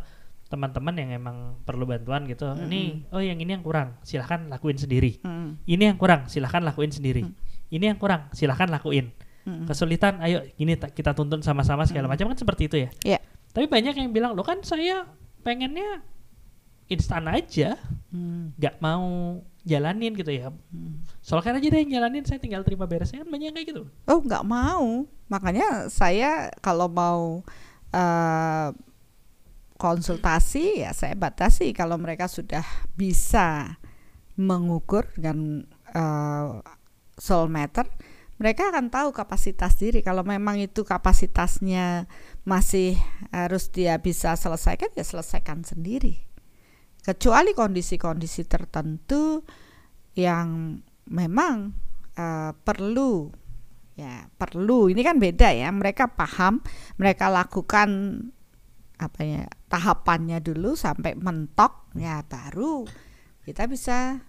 teman-teman 0.48 0.94
yang 0.94 1.10
emang 1.12 1.36
perlu 1.62 1.84
bantuan 1.84 2.24
gitu. 2.24 2.44
Ini 2.46 3.08
oh 3.10 3.20
yang 3.20 3.36
ini 3.36 3.52
yang 3.52 3.64
kurang, 3.64 4.00
silahkan 4.00 4.48
lakuin 4.48 4.76
sendiri. 4.76 5.20
Hmm. 5.20 5.60
Ini 5.64 5.92
yang 5.92 5.98
kurang, 5.98 6.28
silahkan 6.28 6.60
lakuin 6.62 6.88
sendiri. 6.88 7.24
Ini 7.72 7.84
yang 7.88 7.98
kurang, 7.98 8.28
silahkan 8.30 8.68
lakuin. 8.68 9.08
Hmm. 9.42 9.64
Kesulitan, 9.64 10.20
ayo 10.20 10.44
gini 10.54 10.76
ta- 10.76 10.92
kita 10.92 11.16
tuntun 11.16 11.40
sama-sama 11.40 11.82
segala 11.82 12.06
Hmm. 12.06 12.12
macam 12.14 12.26
kan 12.30 12.38
seperti 12.38 12.68
itu 12.68 12.76
ya. 12.78 12.90
Iya. 13.02 13.18
Tapi 13.50 13.66
banyak 13.66 13.96
yang 13.96 14.12
bilang, 14.12 14.36
lo 14.36 14.44
kan 14.44 14.60
saya 14.60 15.08
pengennya 15.40 16.04
instan 16.86 17.24
aja, 17.26 17.80
Hmm. 18.12 18.52
nggak 18.54 18.76
mau 18.78 19.40
jalanin 19.64 20.12
gitu 20.12 20.30
ya. 20.30 20.52
Hmm. 20.52 21.00
Soalnya 21.18 21.58
aja 21.58 21.68
deh 21.68 21.80
yang 21.80 21.92
jalanin, 21.96 22.22
saya 22.22 22.38
tinggal 22.38 22.60
terima 22.60 22.84
beresnya 22.84 23.24
kan 23.24 23.30
banyak 23.32 23.50
kayak 23.50 23.66
gitu. 23.72 23.82
Oh 24.04 24.20
nggak 24.20 24.44
mau. 24.44 25.08
Makanya 25.26 25.88
saya 25.88 26.52
kalau 26.60 26.86
mau 26.86 27.40
eh, 27.90 28.68
konsultasi 29.76 30.80
ya 30.80 30.94
saya 30.94 31.12
batasi 31.12 31.74
kalau 31.74 31.98
mereka 31.98 32.24
sudah 32.24 32.62
bisa 32.94 33.76
mengukur 34.38 35.10
dengan 35.12 35.66
eh, 35.92 36.48
soul 37.18 37.48
matter 37.52 37.84
mereka 38.42 38.74
akan 38.74 38.90
tahu 38.90 39.14
kapasitas 39.14 39.78
diri. 39.78 40.02
Kalau 40.02 40.26
memang 40.26 40.58
itu 40.58 40.82
kapasitasnya 40.82 42.10
masih 42.42 42.98
harus 43.30 43.70
dia 43.70 44.02
bisa 44.02 44.34
selesaikan 44.34 44.90
ya 44.98 45.06
selesaikan 45.06 45.62
sendiri. 45.62 46.26
Kecuali 47.06 47.54
kondisi-kondisi 47.54 48.42
tertentu 48.50 49.46
yang 50.18 50.74
memang 51.06 51.70
eh, 52.18 52.50
perlu 52.50 53.30
ya 53.94 54.26
perlu. 54.26 54.90
Ini 54.90 55.02
kan 55.06 55.22
beda 55.22 55.54
ya 55.54 55.70
mereka 55.70 56.10
paham 56.10 56.58
mereka 56.98 57.30
lakukan 57.30 58.18
apa 58.98 59.20
ya 59.22 59.46
tahapannya 59.70 60.42
dulu 60.42 60.74
sampai 60.74 61.14
mentok 61.14 61.90
ya 61.98 62.22
baru 62.22 62.86
kita 63.42 63.66
bisa 63.66 64.22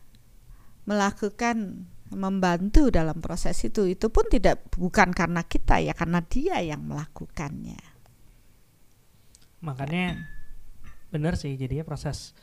melakukan 0.89 1.85
membantu 2.13 2.89
dalam 2.93 3.19
proses 3.19 3.57
itu 3.65 3.89
itu 3.89 4.07
pun 4.13 4.25
tidak 4.29 4.69
bukan 4.73 5.11
karena 5.11 5.41
kita 5.43 5.81
ya 5.81 5.93
karena 5.97 6.21
dia 6.23 6.61
yang 6.61 6.85
melakukannya 6.85 7.93
Makanya 9.63 10.19
bener 11.07 11.39
sih 11.39 11.55
jadinya 11.55 11.87
proses 11.87 12.35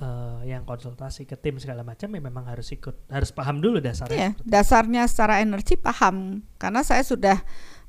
eh, 0.00 0.40
yang 0.48 0.64
konsultasi 0.66 1.28
ke 1.28 1.36
tim 1.38 1.60
segala 1.60 1.84
macam 1.86 2.08
ya 2.08 2.20
memang 2.24 2.44
harus 2.48 2.72
ikut, 2.72 3.06
harus 3.12 3.30
paham 3.30 3.60
dulu 3.62 3.78
dasarnya. 3.78 4.16
ya 4.16 4.30
seperti- 4.34 4.48
dasarnya 4.48 5.02
secara 5.06 5.34
energi 5.44 5.74
paham 5.78 6.42
karena 6.56 6.80
saya 6.82 7.04
sudah 7.06 7.38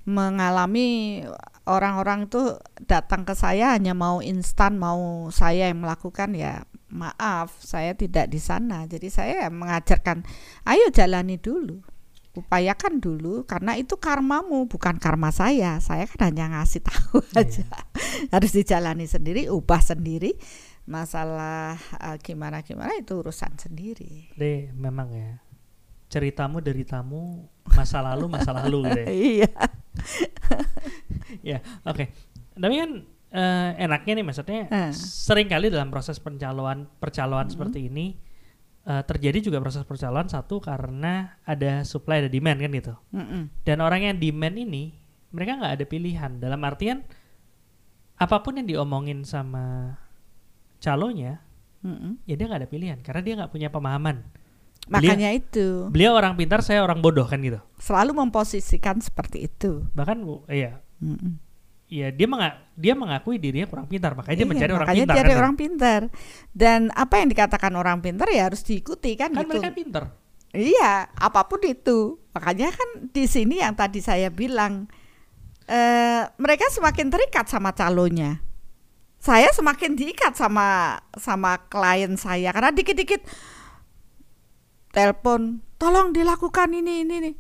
mengalami 0.06 1.22
orang-orang 1.70 2.26
itu 2.28 2.58
datang 2.88 3.24
ke 3.28 3.34
saya 3.38 3.78
hanya 3.78 3.94
mau 3.94 4.20
instan 4.26 4.78
mau 4.80 5.30
saya 5.30 5.70
yang 5.70 5.86
melakukan 5.86 6.34
ya 6.34 6.66
maaf 7.00 7.56
saya 7.64 7.96
tidak 7.96 8.28
di 8.28 8.44
sana 8.44 8.84
jadi 8.84 9.08
saya 9.08 9.36
mengajarkan 9.48 10.28
ayo 10.68 10.92
jalani 10.92 11.40
dulu 11.40 11.80
upayakan 12.36 13.00
dulu 13.00 13.48
karena 13.48 13.74
itu 13.74 13.96
karmamu 13.96 14.68
bukan 14.68 15.00
karma 15.00 15.32
saya 15.32 15.80
saya 15.80 16.04
kan 16.06 16.30
hanya 16.30 16.60
ngasih 16.60 16.84
tahu 16.84 17.24
Iya. 17.32 17.40
aja 17.42 17.66
harus 18.36 18.52
dijalani 18.52 19.08
sendiri 19.08 19.48
ubah 19.48 19.80
sendiri 19.82 20.36
masalah 20.86 21.80
eh, 21.98 22.18
gimana 22.20 22.60
gimana 22.62 22.92
itu 23.00 23.16
urusan 23.16 23.56
sendiri 23.56 24.30
Deh, 24.36 24.70
memang 24.76 25.10
ya. 25.14 25.32
Ceritamu 26.10 26.58
deritamu, 26.58 27.46
masa 27.70 28.02
lalu 28.02 28.26
masa 28.26 28.50
lalu 28.50 28.82
gitu 28.90 29.00
ya. 29.00 29.08
iya 29.10 29.50
Ya, 31.46 31.62
oke. 31.86 32.10
Tapi 32.58 32.76
kan 32.76 32.92
eh, 33.30 33.70
enaknya 33.78 34.14
nih 34.20 34.26
maksudnya 34.26 34.62
Eh. 34.68 34.92
sering 34.94 35.46
kali 35.46 35.70
dalam 35.70 35.90
proses 35.90 36.18
pencaloan 36.18 36.90
percaloan 36.98 37.46
seperti 37.48 37.88
ini 37.88 38.18
eh, 38.84 39.04
terjadi 39.06 39.40
juga 39.44 39.62
proses 39.62 39.86
percaloan 39.86 40.26
satu 40.26 40.58
karena 40.58 41.38
ada 41.46 41.84
supply 41.84 42.26
ada 42.26 42.32
demand 42.32 42.58
kan 42.58 42.72
gitu. 42.74 42.94
Mm-mm. 43.14 43.44
Dan 43.62 43.78
orang 43.80 44.02
yang 44.04 44.16
demand 44.18 44.58
ini 44.58 44.98
mereka 45.30 45.62
nggak 45.62 45.74
ada 45.78 45.86
pilihan 45.86 46.32
dalam 46.38 46.58
artian 46.66 47.06
apa 48.18 48.42
pun 48.42 48.58
yang 48.58 48.68
diomongin 48.68 49.24
sama 49.24 49.96
calonya 50.80 51.40
Mm-mm. 51.86 52.20
ya 52.28 52.36
dia 52.36 52.46
nggak 52.50 52.62
ada 52.66 52.70
pilihan 52.70 52.98
karena 53.00 53.22
dia 53.24 53.34
nggak 53.40 53.52
punya 53.54 53.70
pemahaman. 53.70 54.26
Makanya 54.90 55.30
itu 55.38 55.86
Beliau 55.94 56.18
orang 56.18 56.34
pintar, 56.34 56.66
saya 56.66 56.82
orang 56.82 56.98
bodoh 56.98 57.22
kan 57.30 57.38
gitu. 57.46 57.62
selalu 57.78 58.26
memposisikan 58.26 58.98
seperti 59.00 59.46
itu. 59.46 59.86
Bahkan 59.94 60.18
iya 60.50 60.82
Mm-mm. 60.98 61.38
Iya 61.90 62.14
dia 62.14 62.30
menga 62.30 62.54
dia 62.78 62.94
mengakui 62.94 63.42
dirinya 63.42 63.66
kurang 63.66 63.90
pintar 63.90 64.14
makanya 64.14 64.38
dia 64.38 64.46
Iya, 64.46 64.52
mencari 64.54 64.72
orang 64.78 64.86
makanya 64.86 65.02
pintar 65.02 65.18
cari 65.18 65.32
kan. 65.34 65.42
orang 65.42 65.56
pintar. 65.58 66.02
Dan 66.54 66.80
apa 66.94 67.14
yang 67.18 67.28
dikatakan 67.34 67.72
orang 67.74 67.98
pintar 68.06 68.28
ya 68.30 68.46
harus 68.46 68.62
diikuti 68.62 69.18
kan, 69.18 69.34
kan 69.34 69.42
gitu. 69.42 69.58
mereka 69.58 69.74
pintar. 69.74 70.04
Iya, 70.54 71.10
apa 71.18 71.50
pun 71.50 71.62
itu. 71.66 72.22
Makanya 72.38 72.70
kan 72.70 73.10
di 73.10 73.26
sini 73.26 73.62
yang 73.62 73.74
tadi 73.74 74.06
saya 74.06 74.30
bilang 74.30 74.86
eh 75.66 76.30
mereka 76.38 76.70
semakin 76.70 77.10
terikat 77.10 77.50
sama 77.50 77.74
calonnya. 77.74 78.38
Saya 79.20 79.50
semakin 79.52 79.98
diikat 79.98 80.38
sama 80.38 80.96
sama 81.18 81.58
klien 81.74 82.14
saya 82.16 82.54
karena 82.54 82.70
dikit-dikit 82.72 83.26
telepon, 84.94 85.62
tolong 85.82 86.14
dilakukan 86.14 86.70
ini 86.70 87.02
ini 87.06 87.16
nih. 87.30 87.36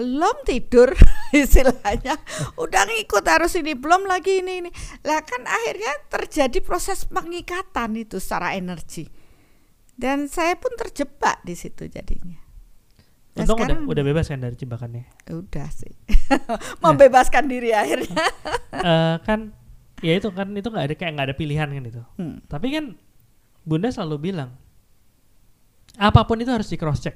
Belum 0.00 0.32
tidur 0.42 0.96
istilahnya. 1.36 2.16
Udah 2.56 2.82
ngikut 2.82 3.20
harus 3.22 3.52
ini, 3.54 3.76
belum 3.76 4.04
lagi 4.04 4.40
ini 4.40 4.64
ini. 4.64 4.70
Lah 5.04 5.20
kan 5.20 5.44
akhirnya 5.44 5.92
terjadi 6.08 6.58
proses 6.58 7.04
pengikatan 7.04 7.92
itu 7.94 8.16
secara 8.16 8.56
energi. 8.56 9.04
Dan 9.92 10.24
saya 10.26 10.56
pun 10.56 10.72
terjebak 10.74 11.44
di 11.44 11.52
situ 11.52 11.84
jadinya. 11.84 12.40
Nah, 13.30 13.44
Untung 13.44 13.60
udah 13.60 13.68
sekarang- 13.68 13.86
udah 13.86 14.02
bebas 14.02 14.26
kan 14.26 14.40
dari 14.40 14.56
jebakannya. 14.56 15.04
udah 15.30 15.68
sih 15.70 15.94
membebaskan 16.82 17.46
diri 17.46 17.70
akhirnya 17.70 18.26
eh, 18.90 19.16
kan 19.22 19.54
ya 20.00 20.18
itu 20.18 20.34
kan 20.34 20.50
itu 20.50 20.66
nggak 20.66 20.82
ada 20.82 20.94
kayak 20.94 21.12
nggak 21.14 21.26
ada 21.30 21.36
pilihan 21.36 21.68
kan 21.68 21.84
itu. 21.84 22.02
Hmm. 22.16 22.42
Tapi 22.44 22.66
kan 22.72 22.84
Bunda 23.62 23.86
selalu 23.88 24.16
bilang 24.26 24.50
apa 25.94 26.24
pun 26.24 26.38
itu 26.38 26.48
harus 26.48 26.66
di 26.66 26.74
cross 26.74 26.98
check, 26.98 27.14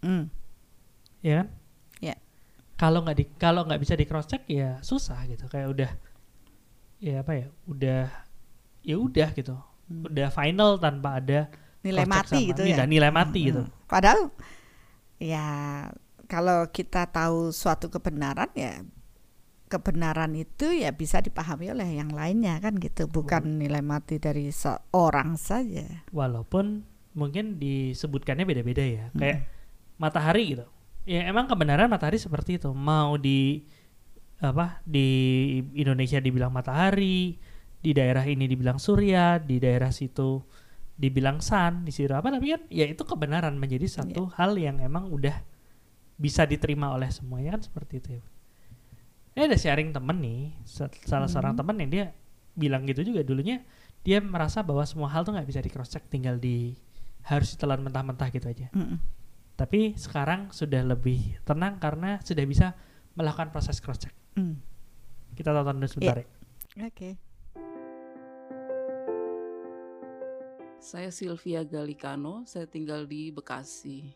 Hmm. 0.00 0.28
ya 1.20 1.40
kan? 1.40 1.48
Kalau 2.84 3.00
nggak 3.00 3.16
di 3.16 3.24
kalau 3.40 3.64
nggak 3.64 3.80
bisa 3.80 3.96
di 3.96 4.04
cross 4.04 4.28
check 4.28 4.44
ya 4.44 4.76
susah 4.84 5.24
gitu. 5.24 5.48
Kayak 5.48 5.68
udah 5.72 5.90
ya 7.00 7.24
apa 7.24 7.32
ya? 7.32 7.46
Udah 7.64 8.12
ya 8.84 8.96
udah 9.00 9.28
gitu. 9.32 9.56
Hmm. 9.88 10.12
Udah 10.12 10.28
final 10.28 10.76
tanpa 10.76 11.16
ada 11.16 11.48
Nilai 11.80 12.04
mati 12.04 12.36
sama- 12.44 12.48
gitu 12.52 12.62
ya. 12.68 12.84
Nilai 12.84 13.08
mati 13.08 13.40
gitu. 13.48 13.64
Mm-mm. 13.64 13.88
Padahal 13.88 14.28
ya 15.16 15.46
kalau 16.28 16.68
kita 16.68 17.08
tahu 17.08 17.48
suatu 17.56 17.88
kebenaran 17.88 18.52
ya 18.52 18.84
kebenaran 19.68 20.36
itu 20.36 20.70
ya 20.70 20.92
bisa 20.92 21.18
dipahami 21.24 21.72
oleh 21.72 21.98
yang 21.98 22.12
lainnya 22.12 22.60
kan 22.62 22.76
gitu, 22.78 23.08
bukan 23.10 23.58
nilai 23.58 23.80
mati 23.82 24.20
dari 24.22 24.52
seorang 24.52 25.34
saja. 25.40 26.04
Walaupun 26.14 26.84
mungkin 27.16 27.58
disebutkannya 27.58 28.44
beda-beda 28.46 28.84
ya. 28.84 29.04
Hmm. 29.10 29.18
Kayak 29.18 29.38
matahari 29.98 30.54
gitu. 30.54 30.66
Ya 31.04 31.20
emang 31.28 31.44
kebenaran 31.44 31.88
matahari 31.92 32.16
seperti 32.16 32.56
itu. 32.56 32.72
Mau 32.72 33.20
di 33.20 33.64
apa 34.40 34.80
di 34.84 35.08
Indonesia 35.76 36.20
dibilang 36.20 36.52
matahari, 36.52 37.36
di 37.80 37.90
daerah 37.92 38.24
ini 38.24 38.48
dibilang 38.48 38.80
surya, 38.80 39.36
di 39.40 39.60
daerah 39.60 39.92
situ 39.92 40.40
dibilang 40.94 41.42
sun, 41.42 41.82
di 41.82 41.90
situ 41.90 42.14
apa 42.14 42.30
tapi 42.30 42.54
kan 42.54 42.62
ya 42.70 42.86
itu 42.86 43.02
kebenaran 43.02 43.58
menjadi 43.58 43.84
satu 43.90 44.30
hal 44.38 44.54
yang 44.54 44.78
emang 44.78 45.10
udah 45.10 45.34
bisa 46.14 46.46
diterima 46.46 46.94
oleh 46.94 47.10
semuanya 47.10 47.58
kan 47.58 47.62
seperti 47.66 47.94
itu 48.00 48.08
ya. 48.20 48.22
Ini 49.34 49.42
ada 49.50 49.58
sharing 49.58 49.90
temen 49.90 50.16
nih, 50.22 50.42
sa- 50.62 50.92
salah 51.02 51.26
seorang 51.26 51.58
temen 51.58 51.74
yang 51.82 51.90
dia 51.90 52.04
bilang 52.54 52.86
gitu 52.86 53.02
juga 53.02 53.26
dulunya 53.26 53.66
dia 54.06 54.22
merasa 54.22 54.62
bahwa 54.62 54.86
semua 54.86 55.10
hal 55.10 55.26
tuh 55.26 55.34
nggak 55.34 55.48
bisa 55.50 55.58
di 55.58 55.70
cross 55.74 55.90
check 55.90 56.06
tinggal 56.06 56.38
di 56.38 56.78
harus 57.26 57.50
ditelan 57.58 57.82
mentah-mentah 57.82 58.30
gitu 58.30 58.46
aja. 58.46 58.70
Mm-mm. 58.70 58.98
Tapi 59.54 59.94
sekarang 59.94 60.50
sudah 60.50 60.82
lebih 60.82 61.38
tenang 61.46 61.78
karena 61.78 62.18
sudah 62.26 62.42
bisa 62.42 62.74
melakukan 63.14 63.54
proses 63.54 63.78
cross 63.78 64.02
check. 64.02 64.14
Mm. 64.34 64.58
Kita 65.38 65.54
tonton 65.54 65.78
dulu 65.78 65.88
sebentar 65.90 66.18
ya. 66.22 66.26
Oke. 66.90 67.10
Saya 70.82 71.08
Sylvia 71.14 71.64
Galikano, 71.64 72.44
saya 72.44 72.68
tinggal 72.68 73.06
di 73.08 73.32
Bekasi. 73.32 74.12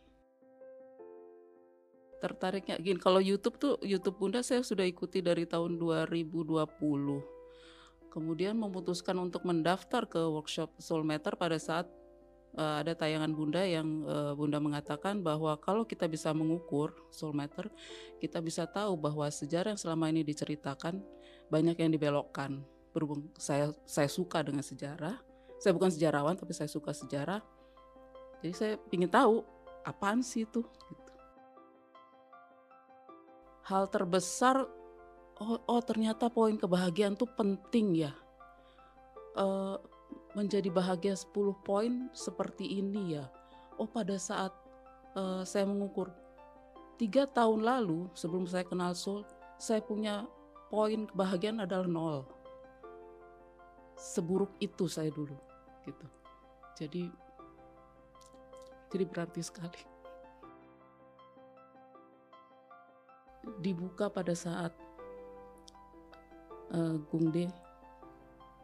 Tertariknya 2.18 2.76
gini, 2.82 2.98
kalau 2.98 3.22
YouTube 3.22 3.56
tuh 3.62 3.74
YouTube 3.80 4.18
Bunda 4.18 4.42
saya 4.42 4.60
sudah 4.66 4.82
ikuti 4.82 5.22
dari 5.22 5.46
tahun 5.46 5.78
2020. 5.78 6.58
Kemudian 8.10 8.58
memutuskan 8.58 9.14
untuk 9.22 9.46
mendaftar 9.46 10.02
ke 10.10 10.18
workshop 10.18 10.74
Soulmeter 10.82 11.38
pada 11.38 11.56
saat 11.62 11.86
eh, 12.58 12.76
ada 12.82 12.92
tayangan 12.98 13.30
Bunda 13.30 13.62
yang 13.62 14.02
eh, 14.02 14.32
Bunda 14.34 14.58
mengatakan 14.58 15.22
bahwa 15.22 15.54
kalau 15.62 15.86
kita 15.86 16.10
bisa 16.10 16.34
mengukur 16.34 16.98
Soulmeter, 17.14 17.70
kita 18.18 18.42
bisa 18.42 18.66
tahu 18.66 18.98
bahwa 18.98 19.30
sejarah 19.30 19.72
yang 19.72 19.80
selama 19.80 20.10
ini 20.10 20.26
diceritakan 20.26 20.98
banyak 21.46 21.78
yang 21.78 21.94
dibelokkan. 21.94 22.60
Berhubung 22.90 23.30
saya 23.38 23.70
saya 23.86 24.10
suka 24.10 24.42
dengan 24.42 24.66
sejarah, 24.66 25.14
saya 25.62 25.70
bukan 25.70 25.92
sejarawan 25.92 26.34
tapi 26.34 26.50
saya 26.50 26.66
suka 26.66 26.90
sejarah 26.90 27.42
jadi 28.38 28.54
saya 28.54 28.74
ingin 28.94 29.10
tahu 29.10 29.42
apaan 29.82 30.22
sih 30.22 30.46
itu 30.46 30.62
gitu. 30.62 31.12
hal 33.66 33.90
terbesar 33.90 34.62
oh, 35.42 35.58
oh 35.66 35.82
ternyata 35.82 36.30
poin 36.30 36.54
kebahagiaan 36.54 37.18
tuh 37.18 37.26
penting 37.34 38.06
ya 38.06 38.14
Eh, 39.38 39.76
menjadi 40.38 40.70
bahagia 40.70 41.18
10 41.18 41.34
poin 41.66 42.06
seperti 42.14 42.78
ini 42.78 43.18
ya 43.18 43.26
oh 43.82 43.90
pada 43.90 44.14
saat 44.14 44.54
eh, 45.18 45.42
saya 45.42 45.66
mengukur 45.66 46.14
tiga 46.94 47.26
tahun 47.26 47.66
lalu 47.66 48.06
sebelum 48.14 48.46
saya 48.46 48.62
kenal 48.62 48.94
soul 48.94 49.26
saya 49.58 49.82
punya 49.82 50.22
poin 50.70 51.10
kebahagiaan 51.10 51.66
adalah 51.66 51.90
nol 51.90 52.38
seburuk 53.98 54.54
itu 54.62 54.86
saya 54.86 55.10
dulu 55.10 55.34
gitu. 55.82 56.06
Jadi 56.78 57.10
jadi 58.88 59.04
berarti 59.04 59.42
sekali. 59.42 59.82
Dibuka 63.58 64.06
pada 64.06 64.32
saat 64.38 64.70
eh, 66.70 66.96
Gung 67.10 67.34
De 67.34 67.50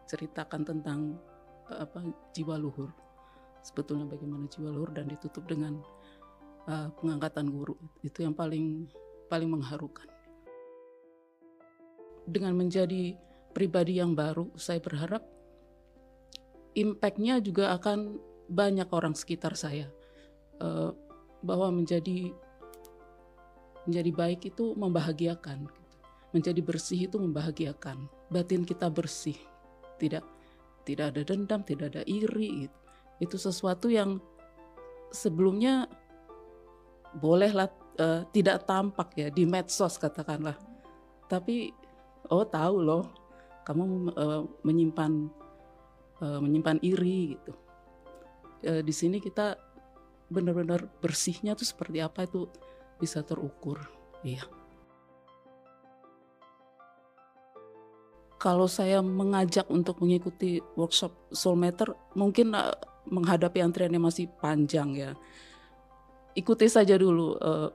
ceritakan 0.07 0.63
tentang 0.63 1.01
eh, 1.19 1.34
apa 1.71 2.05
jiwa 2.37 2.61
luhur. 2.61 2.91
Sebetulnya 3.65 4.05
bagaimana 4.05 4.49
jiwa 4.49 4.71
luhur 4.73 4.93
dan 4.93 5.09
ditutup 5.09 5.45
dengan 5.49 5.81
eh, 6.69 6.89
pengangkatan 7.01 7.49
guru. 7.49 7.77
Itu 8.05 8.25
yang 8.25 8.37
paling 8.37 8.89
paling 9.29 9.49
mengharukan. 9.49 10.09
Dengan 12.25 12.57
menjadi 12.57 13.17
pribadi 13.53 14.01
yang 14.01 14.17
baru, 14.17 14.49
saya 14.57 14.81
berharap 14.81 15.25
impact-nya 16.73 17.39
juga 17.45 17.77
akan 17.77 18.17
banyak 18.49 18.89
orang 18.93 19.13
sekitar 19.13 19.57
saya 19.57 19.89
Eh, 20.63 20.91
bahwa 21.45 21.69
menjadi 21.75 22.33
menjadi 23.85 24.11
baik 24.17 24.41
itu 24.55 24.73
membahagiakan 24.73 25.69
menjadi 26.33 26.61
bersih 26.65 27.05
itu 27.05 27.21
membahagiakan 27.21 28.09
batin 28.33 28.65
kita 28.65 28.89
bersih 28.89 29.37
tidak 30.01 30.25
tidak 30.85 31.17
ada 31.17 31.23
dendam 31.25 31.61
tidak 31.65 31.97
ada 31.97 32.03
iri 32.07 32.69
gitu. 32.69 32.79
itu 33.23 33.37
sesuatu 33.41 33.89
yang 33.89 34.21
sebelumnya 35.15 35.89
bolehlah 37.17 37.71
eh, 37.99 38.23
tidak 38.35 38.67
tampak 38.67 39.15
ya 39.15 39.29
di 39.31 39.47
medsos 39.47 39.97
katakanlah. 40.03 40.59
Tapi 41.31 41.71
oh 42.29 42.43
tahu 42.43 42.77
loh 42.83 43.05
kamu 43.63 43.85
eh, 44.13 44.43
menyimpan 44.67 45.13
eh, 46.21 46.41
menyimpan 46.43 46.79
iri 46.83 47.39
gitu. 47.39 47.53
Eh, 48.67 48.83
di 48.83 48.91
sini 48.91 49.23
kita 49.23 49.55
benar-benar 50.27 50.91
bersihnya 50.99 51.55
tuh 51.55 51.69
seperti 51.69 52.03
apa 52.03 52.27
itu 52.27 52.51
bisa 52.99 53.23
terukur. 53.23 53.79
Iya 54.27 54.64
kalau 58.45 58.69
saya 58.69 59.01
mengajak 59.01 59.65
untuk 59.73 60.05
mengikuti 60.05 60.61
workshop 60.77 61.33
Soulmeter 61.33 61.97
mungkin 62.13 62.53
eh, 62.53 62.77
menghadapi 63.09 63.65
antriannya 63.65 63.97
masih 63.97 64.29
panjang 64.37 64.93
ya. 64.93 65.11
Ikuti 66.37 66.69
saja 66.69 67.01
dulu 67.01 67.41
eh, 67.41 67.73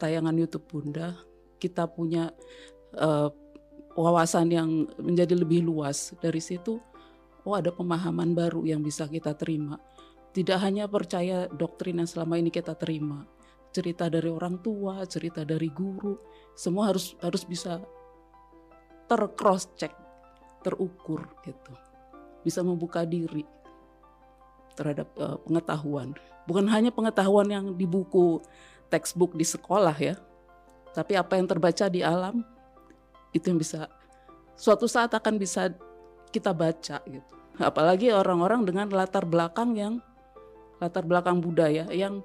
tayangan 0.00 0.32
YouTube 0.32 0.64
Bunda. 0.72 1.12
Kita 1.60 1.84
punya 1.84 2.32
eh, 2.96 3.28
wawasan 3.92 4.48
yang 4.48 4.88
menjadi 4.96 5.36
lebih 5.36 5.68
luas. 5.68 6.16
Dari 6.16 6.40
situ 6.40 6.80
oh 7.44 7.52
ada 7.52 7.68
pemahaman 7.68 8.32
baru 8.32 8.64
yang 8.64 8.80
bisa 8.80 9.04
kita 9.04 9.36
terima. 9.36 9.76
Tidak 10.32 10.56
hanya 10.64 10.88
percaya 10.88 11.44
doktrin 11.44 12.00
yang 12.00 12.08
selama 12.08 12.40
ini 12.40 12.48
kita 12.48 12.72
terima. 12.72 13.28
Cerita 13.68 14.08
dari 14.08 14.32
orang 14.32 14.64
tua 14.64 15.04
cerita 15.04 15.44
dari 15.44 15.68
guru 15.68 16.16
semua 16.56 16.88
harus 16.88 17.12
harus 17.20 17.44
bisa 17.44 17.84
tercross 19.12 19.68
check 19.76 20.05
terukur 20.64 21.24
gitu 21.44 21.72
bisa 22.46 22.62
membuka 22.62 23.02
diri 23.02 23.42
terhadap 24.78 25.08
eh, 25.18 25.36
pengetahuan. 25.42 26.14
Bukan 26.46 26.70
hanya 26.70 26.94
pengetahuan 26.94 27.48
yang 27.50 27.66
di 27.74 27.88
buku 27.88 28.38
textbook 28.86 29.34
di 29.34 29.42
sekolah 29.42 29.96
ya 29.98 30.14
tapi 30.96 31.12
apa 31.12 31.36
yang 31.36 31.44
terbaca 31.44 31.92
di 31.92 32.00
alam 32.00 32.40
itu 33.36 33.52
yang 33.52 33.60
bisa 33.60 33.84
suatu 34.56 34.88
saat 34.88 35.12
akan 35.12 35.36
bisa 35.36 35.68
kita 36.32 36.56
baca 36.56 37.04
gitu. 37.04 37.32
Apalagi 37.60 38.08
orang-orang 38.16 38.64
dengan 38.64 38.88
latar 38.88 39.28
belakang 39.28 39.76
yang 39.76 39.94
latar 40.80 41.04
belakang 41.04 41.44
budaya 41.44 41.84
yang 41.92 42.24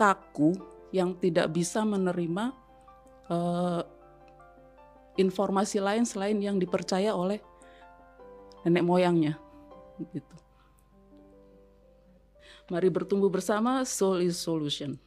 kaku 0.00 0.56
yang 0.96 1.12
tidak 1.20 1.52
bisa 1.52 1.84
menerima 1.84 2.56
eh, 3.28 3.82
informasi 5.20 5.84
lain 5.84 6.08
selain 6.08 6.40
yang 6.40 6.56
dipercaya 6.56 7.12
oleh 7.12 7.44
nenek 8.66 8.82
moyangnya 8.82 9.38
gitu. 10.10 10.34
Mari 12.66 12.90
bertumbuh 12.90 13.30
bersama 13.30 13.86
Soul 13.86 14.26
is 14.26 14.34
Solution. 14.34 14.98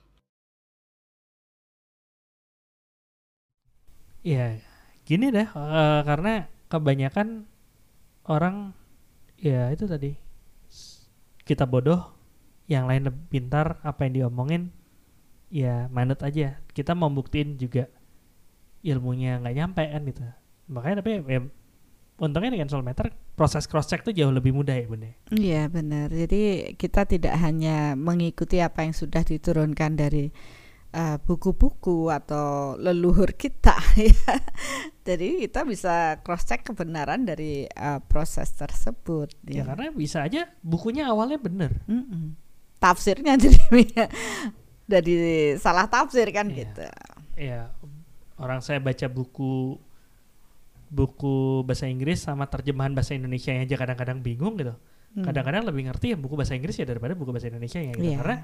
Ya, 4.24 4.64
gini 5.04 5.28
deh, 5.28 5.44
eh, 5.44 6.02
karena 6.08 6.48
kebanyakan 6.72 7.44
orang 8.24 8.72
ya 9.36 9.68
itu 9.76 9.84
tadi 9.92 10.16
kita 11.44 11.68
bodoh, 11.68 12.16
yang 12.72 12.88
lain 12.88 13.12
pintar, 13.28 13.84
apa 13.84 14.08
yang 14.08 14.24
diomongin 14.24 14.72
ya 15.52 15.92
manut 15.92 16.24
aja. 16.24 16.64
Kita 16.72 16.96
mau 16.96 17.12
buktiin 17.12 17.60
juga 17.60 17.92
ilmunya 18.88 19.44
nggak 19.44 19.56
nyampe 19.56 19.84
kan 19.84 20.02
gitu. 20.08 20.24
Makanya 20.72 21.04
tapi 21.04 21.12
ya, 21.28 21.42
untungnya 22.20 22.52
dengan 22.52 22.68
Soulmeter 22.68 23.10
proses 23.34 23.64
cross 23.66 23.88
check 23.88 24.04
tuh 24.04 24.12
jauh 24.12 24.30
lebih 24.30 24.52
mudah 24.52 24.76
ya 24.76 24.86
bunda 24.86 25.10
Iya 25.32 25.68
benar. 25.68 26.12
Jadi 26.12 26.74
kita 26.76 27.04
tidak 27.04 27.36
hanya 27.40 27.96
mengikuti 27.96 28.60
apa 28.60 28.84
yang 28.84 28.92
sudah 28.92 29.24
diturunkan 29.24 29.96
dari 29.96 30.28
uh, 30.92 31.16
buku-buku 31.18 32.12
atau 32.12 32.76
leluhur 32.76 33.32
kita 33.34 33.80
ya. 33.98 34.36
Jadi 35.02 35.48
kita 35.48 35.64
bisa 35.64 36.20
cross 36.22 36.46
check 36.46 36.62
kebenaran 36.62 37.24
dari 37.24 37.66
uh, 37.66 38.04
proses 38.04 38.52
tersebut. 38.54 39.32
ya 39.48 39.64
karena 39.66 39.90
bisa 39.90 40.22
aja 40.22 40.46
bukunya 40.62 41.08
awalnya 41.08 41.40
bener 41.40 41.82
Mm-mm. 41.88 42.36
Tafsirnya 42.78 43.36
jadi 43.44 43.60
dari 44.86 45.16
salah 45.56 45.86
tafsir 45.86 46.30
kan 46.32 46.48
Iya. 46.50 46.58
gitu. 46.64 46.86
ya 47.40 47.62
orang 48.36 48.60
saya 48.60 48.80
baca 48.80 49.08
buku 49.08 49.76
buku 50.90 51.62
bahasa 51.64 51.86
Inggris 51.86 52.20
sama 52.20 52.46
terjemahan 52.46 52.92
bahasa 52.92 53.14
Indonesia 53.14 53.54
aja 53.54 53.76
kadang-kadang 53.76 54.20
bingung 54.20 54.58
gitu 54.58 54.74
Hmm. 55.10 55.26
kadang-kadang 55.26 55.66
lebih 55.66 55.90
ngerti 55.90 56.14
ya 56.14 56.18
buku 56.18 56.38
bahasa 56.38 56.54
Inggris 56.54 56.78
ya 56.78 56.86
daripada 56.86 57.14
buku 57.14 57.34
bahasa 57.34 57.50
Indonesia 57.50 57.78
ya 57.78 57.90
gitu 57.92 58.06
Iya. 58.06 58.18
karena 58.22 58.36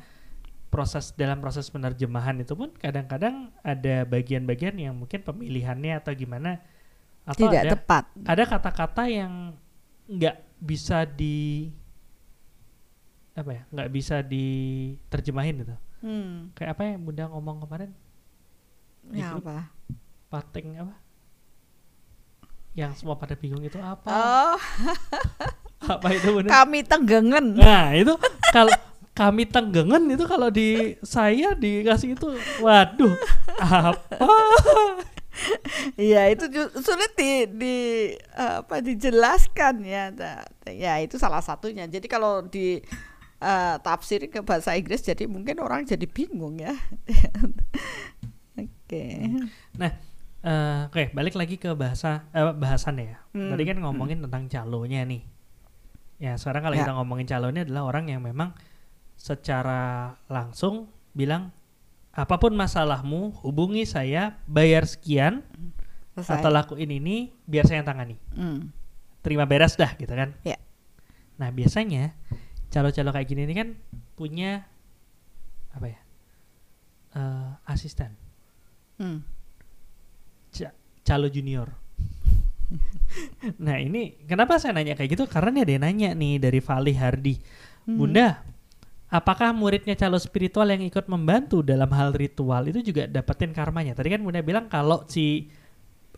proses 0.65 1.13
dalam 1.13 1.37
proses 1.37 1.69
penerjemahan 1.69 2.33
itu 2.37 2.51
pun 2.51 2.73
kadang-kadang 2.73 3.53
ada 3.61 4.01
bagian-bagian 4.03 4.73
yang 4.75 4.97
mungkin 4.97 5.21
pemilihannya 5.21 5.93
atau 5.95 6.09
gimana 6.11 6.57
atau 7.21 7.37
tidak 7.39 7.61
ada 7.63 7.73
tepat. 7.77 8.03
ada 8.19 8.43
kata-kata 8.45 9.03
yang 9.05 9.53
nggak 10.05 10.35
bisa 10.57 11.05
di 11.05 11.69
apa 13.35 13.51
ya 13.51 13.63
nggak 13.69 13.89
bisa 13.91 14.15
diterjemahin 14.23 15.61
gitu 15.61 15.75
Hmm. 16.01 16.49
kayak 16.53 16.71
apa 16.73 16.81
yang 16.87 17.01
bunda 17.01 17.25
ngomong 17.27 17.61
kemarin 17.61 17.93
Ya 19.09 19.37
apa? 19.37 19.69
pating 20.27 20.81
apa 20.81 20.97
yang 22.75 22.91
semua 22.91 23.15
pada 23.15 23.33
bingung 23.33 23.63
itu 23.63 23.79
apa 23.79 24.05
Oh, 24.05 24.55
apa 25.95 26.07
itu 26.11 26.27
bunda 26.29 26.51
kami 26.51 26.83
tenggengen. 26.83 27.55
nah 27.55 27.95
itu 27.95 28.13
kalau 28.51 28.75
kami 29.15 29.47
tenggengen 29.47 30.11
itu 30.11 30.27
kalau 30.27 30.51
di 30.51 30.99
saya 30.99 31.55
dikasih 31.55 32.19
itu 32.19 32.27
waduh 32.59 33.15
apa 33.57 34.19
Iya 35.99 36.31
itu 36.31 36.47
sulit 36.79 37.11
di, 37.19 37.43
di 37.59 37.75
apa 38.39 38.79
dijelaskan 38.79 39.83
ya. 39.83 40.07
Nah, 40.15 40.47
Ya 40.71 40.95
itu 41.03 41.19
salah 41.19 41.43
satunya. 41.43 41.83
Jadi 41.91 42.07
kalau 42.07 42.39
di 42.47 42.79
eh, 43.43 43.75
tafsir 43.83 44.31
ke 44.31 44.39
bahasa 44.39 44.79
Inggris 44.79 45.03
jadi 45.03 45.27
mungkin 45.27 45.59
orang 45.59 45.83
jadi 45.83 46.07
bingung 46.07 46.55
ya. 46.63 46.71
Oke. 48.63 49.27
Eh, 50.45 50.79
oke 50.85 51.09
balik 51.11 51.33
lagi 51.33 51.57
ke 51.57 51.73
bahasa 51.73 52.29
eh, 52.29 52.53
bahasan 52.53 53.01
ya 53.01 53.17
Hmm, 53.33 53.49
tadi 53.49 53.65
kan 53.65 53.81
ngomongin 53.81 54.21
tentang 54.21 54.45
calonya 54.45 55.01
nih 55.01 55.25
ya 56.21 56.37
sekarang 56.37 56.61
kalau 56.63 56.75
Ya. 56.77 56.85
kita 56.85 56.93
ngomongin 56.93 57.25
calonnya 57.25 57.65
adalah 57.65 57.89
orang 57.89 58.07
yang 58.07 58.21
memang 58.21 58.53
secara 59.17 60.13
langsung 60.27 60.85
bilang 61.11 61.49
apa 62.13 62.37
pun 62.37 62.53
masalahmu 62.53 63.33
hubungi 63.41 63.83
saya 63.83 64.37
bayar 64.45 64.85
sekian 64.85 65.41
Selesai. 66.13 66.37
atau 66.39 66.53
lakuin 66.53 66.93
ini 66.93 67.33
biar 67.43 67.65
saya 67.65 67.81
yang 67.81 67.89
tangani 67.89 68.15
Hmm. 68.31 68.69
terima 69.25 69.49
beres 69.49 69.73
dah 69.73 69.97
gitu 69.97 70.13
kan 70.13 70.37
Ya. 70.45 70.61
nah 71.35 71.49
biasanya 71.49 72.13
calo-calo 72.69 73.09
kayak 73.09 73.25
gini 73.25 73.49
ini 73.49 73.55
kan 73.57 73.69
punya 74.13 74.69
apa 75.73 75.89
ya 75.89 75.99
eh, 77.17 77.49
asisten 77.65 78.13
Hmm. 78.95 79.25
Ca- 81.05 81.13
calo 81.13 81.29
junior 81.29 81.69
nah 83.57 83.77
ini 83.77 84.17
kenapa 84.25 84.57
saya 84.57 84.73
nanya 84.73 84.93
kayak 84.93 85.13
gitu 85.13 85.23
karena 85.25 85.53
nih 85.53 85.61
ada 85.61 85.71
yang 85.71 85.83
nanya 85.83 86.09
nih 86.11 86.33
dari 86.37 86.59
Vali 86.59 86.93
Hardi 86.93 87.35
Hmm. 87.85 88.01
Bunda 88.01 88.41
apakah 89.07 89.53
muridnya 89.53 89.93
calo 89.93 90.17
spiritual 90.17 90.65
yang 90.65 90.81
ikut 90.81 91.05
membantu 91.05 91.61
dalam 91.61 91.85
hal 91.87 92.09
ritual 92.11 92.65
itu 92.65 92.81
juga 92.81 93.05
dapetin 93.05 93.53
karmanya 93.53 93.93
tadi 93.93 94.09
kan 94.09 94.19
Bunda 94.19 94.41
bilang 94.41 94.65
kalau 94.65 95.05
si 95.05 95.53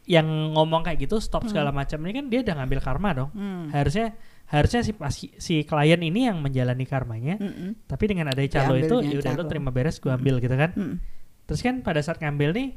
yang 0.08 0.24
ngomong 0.56 0.82
kayak 0.82 1.04
gitu 1.04 1.20
stop 1.20 1.44
segala 1.46 1.76
macam 1.76 2.00
ini 2.02 2.16
kan 2.16 2.26
dia 2.26 2.40
udah 2.40 2.56
ngambil 2.56 2.80
karma 2.80 3.10
dong 3.14 3.30
Hmm. 3.30 3.68
harusnya 3.70 4.16
harusnya 4.48 4.80
si 4.80 4.96
pasi- 4.96 5.36
si 5.36 5.56
klien 5.62 6.00
ini 6.00 6.24
yang 6.24 6.40
menjalani 6.40 6.88
karmanya 6.88 7.36
Mm-mm. 7.36 7.84
tapi 7.84 8.08
dengan 8.08 8.32
ada 8.32 8.40
calo 8.40 8.80
itu 8.80 9.04
ya 9.04 9.20
udah 9.20 9.32
lo 9.34 9.44
terima 9.44 9.68
beres 9.68 10.00
gua 10.00 10.16
ambil 10.16 10.40
gitu 10.40 10.56
kan 10.56 10.72
Mm. 10.72 10.96
terus 11.44 11.60
kan 11.60 11.84
pada 11.84 12.00
saat 12.00 12.16
ngambil 12.18 12.56
nih 12.56 12.70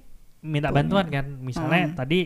minta 0.43 0.68
bantuan 0.70 1.07
kan 1.07 1.26
misalnya 1.38 1.86
Hmm. 1.86 1.97
tadi 1.97 2.20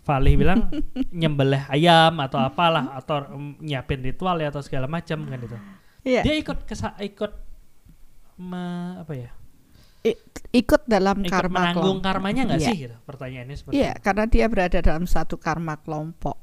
Valih 0.00 0.34
bilang 0.36 0.72
nyembelih 1.12 1.68
ayam 1.68 2.16
atau 2.18 2.40
apalah 2.40 2.96
atau 2.96 3.28
mm, 3.28 3.60
nyiapin 3.60 4.00
ritual 4.00 4.36
ya 4.36 4.48
atau 4.48 4.60
segala 4.60 4.86
macam 4.86 5.20
kan 5.22 5.36
itu 5.38 5.56
Iya. 6.00 6.22
dia 6.22 6.34
ikut 6.34 6.64
kesa 6.64 6.96
ikut 6.98 7.32
me- 8.38 8.96
apa 8.98 9.12
ya 9.14 9.30
Ikut 10.48 10.88
dalam 10.88 11.20
ikut 11.20 11.28
karma 11.28 11.52
menanggung 11.60 12.00
kelompok. 12.00 12.06
karmanya 12.08 12.42
nggak 12.46 12.58
Iya. 12.58 12.68
sih 12.72 12.76
gitu 12.80 12.96
pertanyaannya 13.04 13.52
seperti 13.54 13.74
Iya, 13.76 13.90
itu. 13.90 14.00
karena 14.00 14.24
dia 14.24 14.44
berada 14.48 14.78
dalam 14.80 15.04
satu 15.04 15.36
karma 15.36 15.76
kelompok. 15.76 16.40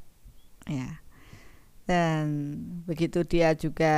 Ya. 0.68 1.02
Dan 1.84 2.26
begitu 2.86 3.22
dia 3.22 3.54
juga 3.54 3.94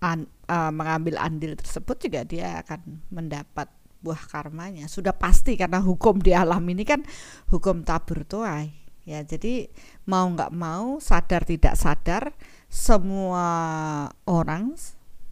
an- 0.00 0.26
eh, 0.26 0.72
mengambil 0.72 1.14
andil 1.16 1.54
tersebut 1.54 1.96
juga 2.00 2.20
dia 2.24 2.58
akan 2.58 2.80
mendapat 3.08 3.70
buah 4.00 4.20
karmanya. 4.28 4.88
Sudah 4.88 5.12
pasti 5.14 5.56
karena 5.56 5.80
hukum 5.80 6.20
di 6.20 6.32
alam 6.32 6.64
ini 6.68 6.84
kan 6.84 7.04
hukum 7.52 7.84
tabur 7.84 8.24
tuai. 8.24 8.72
Ya, 9.08 9.24
jadi 9.24 9.72
mau 10.04 10.28
nggak 10.28 10.52
mau, 10.52 11.00
sadar 11.00 11.42
tidak 11.48 11.74
sadar, 11.74 12.36
semua 12.68 13.48
orang 14.28 14.76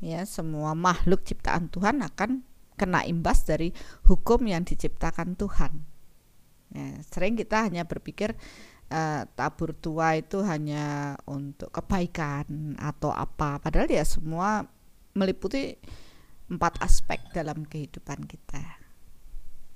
ya, 0.00 0.24
semua 0.24 0.72
makhluk 0.72 1.22
ciptaan 1.22 1.68
Tuhan 1.68 2.00
akan 2.00 2.42
kena 2.78 3.04
imbas 3.04 3.44
dari 3.44 3.74
hukum 4.08 4.46
yang 4.48 4.64
diciptakan 4.64 5.36
Tuhan. 5.36 5.72
Ya, 6.72 7.00
sering 7.06 7.36
kita 7.36 7.68
hanya 7.68 7.84
berpikir 7.84 8.34
eh, 8.88 9.22
tabur 9.36 9.76
tua 9.76 10.16
itu 10.16 10.40
hanya 10.42 11.14
untuk 11.28 11.68
kebaikan 11.68 12.74
atau 12.80 13.12
apa, 13.12 13.60
padahal 13.60 13.88
ya 13.90 14.04
semua 14.06 14.64
meliputi 15.12 15.76
empat 16.48 16.80
aspek 16.80 17.20
dalam 17.36 17.64
kehidupan 17.68 18.24
kita. 18.24 18.64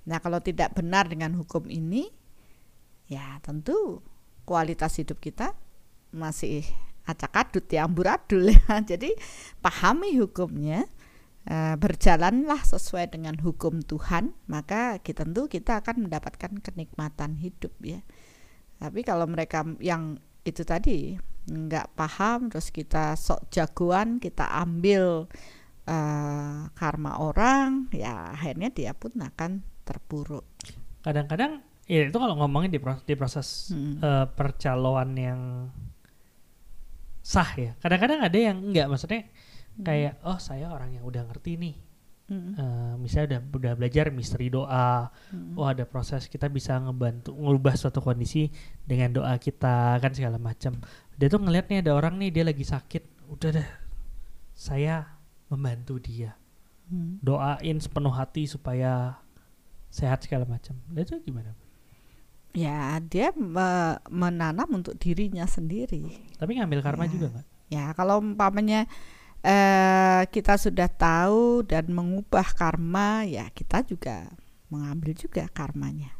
Nah, 0.08 0.18
kalau 0.18 0.42
tidak 0.42 0.74
benar 0.74 1.06
dengan 1.06 1.36
hukum 1.38 1.68
ini, 1.70 2.10
ya 3.06 3.38
tentu 3.44 4.02
kualitas 4.42 4.98
hidup 4.98 5.22
kita 5.22 5.54
masih 6.10 6.66
acak-adut 7.06 7.64
ya 7.70 7.86
amburadul 7.86 8.50
ya. 8.50 8.80
Jadi 8.90 9.14
pahami 9.62 10.18
hukumnya, 10.18 10.88
eh, 11.46 11.74
berjalanlah 11.78 12.64
sesuai 12.66 13.14
dengan 13.14 13.38
hukum 13.38 13.84
Tuhan, 13.84 14.34
maka 14.50 14.98
kita 14.98 15.22
tentu 15.28 15.46
kita 15.46 15.84
akan 15.84 16.08
mendapatkan 16.08 16.50
kenikmatan 16.58 17.38
hidup 17.38 17.74
ya. 17.84 18.02
Tapi 18.82 19.06
kalau 19.06 19.30
mereka 19.30 19.62
yang 19.78 20.18
itu 20.42 20.66
tadi 20.66 21.14
nggak 21.46 21.94
paham, 21.94 22.50
terus 22.50 22.74
kita 22.74 23.14
sok 23.14 23.50
jagoan, 23.54 24.18
kita 24.18 24.46
ambil 24.50 25.30
eh, 25.84 26.60
karma 26.72 27.18
orang, 27.18 27.90
ya 27.90 28.30
akhirnya 28.32 28.70
dia 28.70 28.92
pun 28.94 29.12
akan 29.18 29.62
terpuruk. 29.82 30.46
kadang-kadang 31.02 31.58
ya 31.90 32.06
itu 32.06 32.14
kalau 32.14 32.38
ngomongin 32.38 32.70
di 32.70 32.78
proses, 32.78 33.02
di 33.02 33.14
proses 33.18 33.48
Hmm. 33.74 33.98
eh, 33.98 34.26
percaloan 34.30 35.10
yang 35.18 35.40
sah 37.22 37.50
ya 37.54 37.74
kadang-kadang 37.78 38.18
ada 38.22 38.34
yang 38.38 38.58
enggak 38.58 38.86
maksudnya 38.90 39.30
kayak 39.78 40.18
oh 40.26 40.38
saya 40.42 40.70
orang 40.70 40.94
yang 40.94 41.04
udah 41.06 41.22
ngerti 41.30 41.54
nih. 41.56 41.76
Eh, 42.32 42.94
misalnya 42.96 43.36
udah 43.36 43.40
udah 43.60 43.72
belajar 43.76 44.08
misteri 44.08 44.48
doa 44.48 45.12
Mm. 45.28 45.52
oh 45.52 45.68
ada 45.68 45.84
proses 45.84 46.32
kita 46.32 46.48
bisa 46.48 46.80
ngebantu 46.80 47.36
ngubah 47.36 47.76
suatu 47.76 48.00
kondisi 48.00 48.48
dengan 48.88 49.12
doa 49.12 49.36
kita 49.36 50.00
kan 50.00 50.16
segala 50.16 50.40
macam 50.40 50.80
dia 51.12 51.28
tuh 51.28 51.44
ngeliat 51.44 51.68
nih 51.68 51.84
ada 51.84 51.92
orang 51.92 52.16
nih 52.16 52.32
dia 52.32 52.44
lagi 52.48 52.64
sakit 52.64 53.28
udah 53.36 53.50
deh 53.52 53.68
saya 54.56 55.12
membantu 55.52 56.00
dia 56.00 56.32
Mm. 56.88 57.20
doain 57.20 57.78
sepenuh 57.78 58.10
hati 58.10 58.44
supaya 58.44 59.16
sehat 59.88 60.24
segala 60.24 60.44
macam 60.44 60.76
dia 60.88 61.04
tuh 61.04 61.20
gimana 61.20 61.52
Ya, 62.52 63.00
dia 63.00 63.32
me- 63.32 63.96
menanam 64.08 64.68
untuk 64.76 64.96
dirinya 64.96 65.44
sendiri. 65.44 66.04
tapi 66.36 66.56
ngambil 66.56 66.80
karma 66.80 67.04
Ya. 67.04 67.10
juga 67.10 67.26
nggak 67.30 67.46
Ya, 67.68 67.84
kalau 67.92 68.20
umpamanya 68.20 68.84
eh, 69.40 70.22
kita 70.28 70.54
sudah 70.54 70.86
tahu 70.86 71.64
dan 71.64 71.88
mengubah 71.88 72.44
karma, 72.52 73.24
ya 73.24 73.48
kita 73.48 73.82
juga 73.82 74.28
mengambil 74.68 75.16
juga 75.16 75.48
karmanya. 75.48 76.12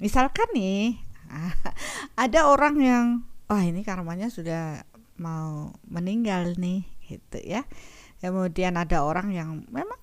Misalkan 0.00 0.48
nih, 0.50 0.98
ada 2.18 2.50
orang 2.50 2.76
yang, 2.80 3.06
wah 3.46 3.62
ini 3.62 3.84
karmanya 3.84 4.26
sudah 4.26 4.82
mau 5.16 5.76
meninggal 5.86 6.58
nih, 6.58 6.82
gitu 7.06 7.38
ya. 7.42 7.66
Kemudian 8.22 8.78
ada 8.78 9.02
orang 9.02 9.34
yang 9.34 9.48
memang 9.70 9.98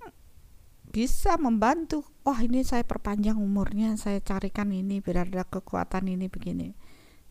bisa 0.89 1.37
membantu. 1.39 2.03
Wah 2.25 2.41
ini 2.41 2.65
saya 2.65 2.83
perpanjang 2.83 3.37
umurnya, 3.37 3.95
saya 3.95 4.19
carikan 4.19 4.73
ini 4.73 4.99
biar 4.99 5.29
ada 5.29 5.45
kekuatan 5.45 6.09
ini 6.09 6.27
begini. 6.27 6.73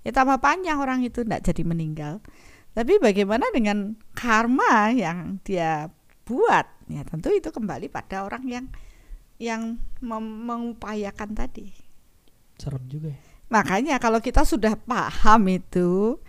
Ya 0.06 0.14
tambah 0.14 0.38
panjang 0.40 0.78
orang 0.78 1.04
itu 1.04 1.26
tidak 1.26 1.44
jadi 1.44 1.62
meninggal. 1.66 2.24
Tapi 2.72 3.02
bagaimana 3.02 3.50
dengan 3.50 3.98
karma 4.14 4.94
yang 4.94 5.42
dia 5.42 5.90
buat? 6.22 6.66
Ya 6.88 7.02
tentu 7.04 7.34
itu 7.34 7.50
kembali 7.50 7.90
pada 7.90 8.24
orang 8.24 8.46
yang 8.46 8.66
yang 9.38 9.78
mengupayakan 10.02 11.34
tadi. 11.34 11.70
Serem 12.58 12.82
juga 12.90 13.14
ya. 13.14 13.20
Makanya 13.48 13.96
kalau 13.96 14.20
kita 14.20 14.44
sudah 14.44 14.76
paham 14.76 15.48
itu, 15.48 16.20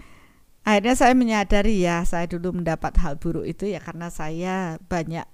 akhirnya 0.62 0.94
saya 0.94 1.14
menyadari 1.14 1.82
ya, 1.82 2.04
saya 2.04 2.26
dulu 2.26 2.58
mendapat 2.58 2.96
hal 3.00 3.16
buruk 3.16 3.44
itu 3.44 3.68
ya 3.68 3.80
karena 3.80 4.08
saya 4.08 4.78
banyak 4.86 5.26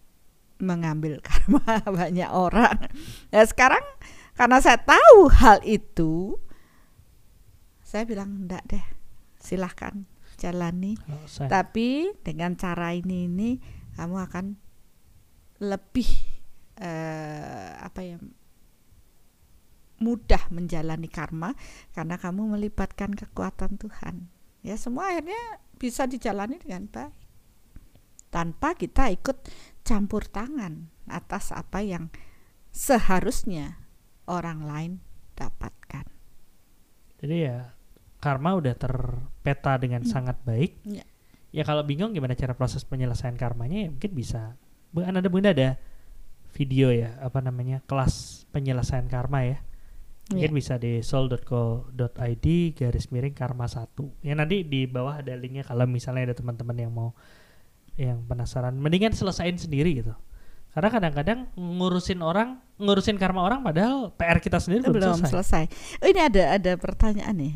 mengambil 0.58 1.20
karma 1.28 1.62
banyak 1.84 2.30
orang. 2.30 2.88
Ya 3.30 3.44
sekarang 3.44 3.84
karena 4.34 4.60
saya 4.60 4.80
tahu 4.80 5.28
hal 5.32 5.60
itu, 5.64 6.40
saya 7.82 8.04
bilang 8.04 8.46
enggak 8.46 8.64
deh, 8.68 8.86
silahkan 9.38 10.04
jalani. 10.36 10.96
Saya- 11.26 11.48
Tapi 11.52 12.12
dengan 12.24 12.56
cara 12.56 12.92
ini 12.92 13.28
ini 13.28 13.50
kamu 13.96 14.16
akan 14.28 14.46
lebih 15.64 16.08
eh, 16.76 17.72
apa 17.80 18.04
ya 18.04 18.20
mudah 19.96 20.52
menjalani 20.52 21.08
karma 21.08 21.56
karena 21.96 22.20
kamu 22.20 22.52
melibatkan 22.56 23.16
kekuatan 23.16 23.80
Tuhan. 23.80 24.28
Ya 24.66 24.82
semua 24.82 25.14
akhirnya 25.14 25.62
bisa 25.78 26.10
dijalani 26.10 26.58
dengan 26.58 26.90
baik 26.90 27.14
tanpa 28.34 28.74
kita 28.74 29.14
ikut 29.14 29.46
campur 29.86 30.26
tangan 30.26 30.90
atas 31.06 31.54
apa 31.54 31.86
yang 31.86 32.10
seharusnya 32.74 33.78
orang 34.26 34.66
lain 34.66 34.92
dapatkan. 35.38 36.10
Jadi 37.22 37.36
ya 37.46 37.78
karma 38.18 38.58
udah 38.58 38.74
terpeta 38.74 39.78
dengan 39.78 40.02
sangat 40.02 40.42
baik. 40.42 40.82
Ya. 40.84 41.06
Ya 41.54 41.64
kalau 41.64 41.86
bingung 41.88 42.12
gimana 42.12 42.36
cara 42.36 42.58
proses 42.58 42.84
penyelesaian 42.84 43.38
karmanya 43.38 43.88
ya 43.88 43.90
mungkin 43.94 44.12
bisa. 44.18 44.58
Bu- 44.92 45.06
Anda 45.06 45.24
bunda 45.30 45.54
ada 45.54 45.78
video 46.58 46.92
ya 46.92 47.16
apa 47.22 47.40
namanya 47.40 47.86
kelas 47.86 48.44
penyelesaian 48.52 49.08
karma 49.08 49.46
ya. 49.46 49.58
Mungkin 50.26 50.58
bisa 50.58 50.82
di 50.82 51.06
soul.co.id 51.06 52.46
garis 52.74 53.14
miring 53.14 53.38
karma 53.38 53.70
satu. 53.70 54.10
Ya 54.26 54.34
nanti 54.34 54.66
di 54.66 54.90
bawah 54.90 55.22
ada 55.22 55.38
linknya 55.38 55.62
kalau 55.62 55.86
misalnya 55.86 56.34
ada 56.34 56.36
teman-teman 56.36 56.74
yang 56.74 56.90
mau 56.90 57.14
yang 57.94 58.26
penasaran. 58.26 58.74
Mendingan 58.74 59.14
selesain 59.14 59.54
sendiri 59.54 60.02
gitu. 60.02 60.18
Karena 60.74 60.90
kadang-kadang 60.92 61.40
ngurusin 61.56 62.20
orang, 62.26 62.60
ngurusin 62.82 63.22
karma 63.22 63.46
orang 63.46 63.62
padahal 63.62 64.12
PR 64.18 64.42
kita 64.42 64.58
sendiri 64.58 64.90
belum, 64.90 64.98
belum 64.98 65.18
selesai. 65.24 65.32
selesai. 65.32 65.64
Oh, 66.02 66.08
ini 66.10 66.20
ada 66.20 66.44
ada 66.58 66.72
pertanyaan 66.76 67.36
nih 67.38 67.54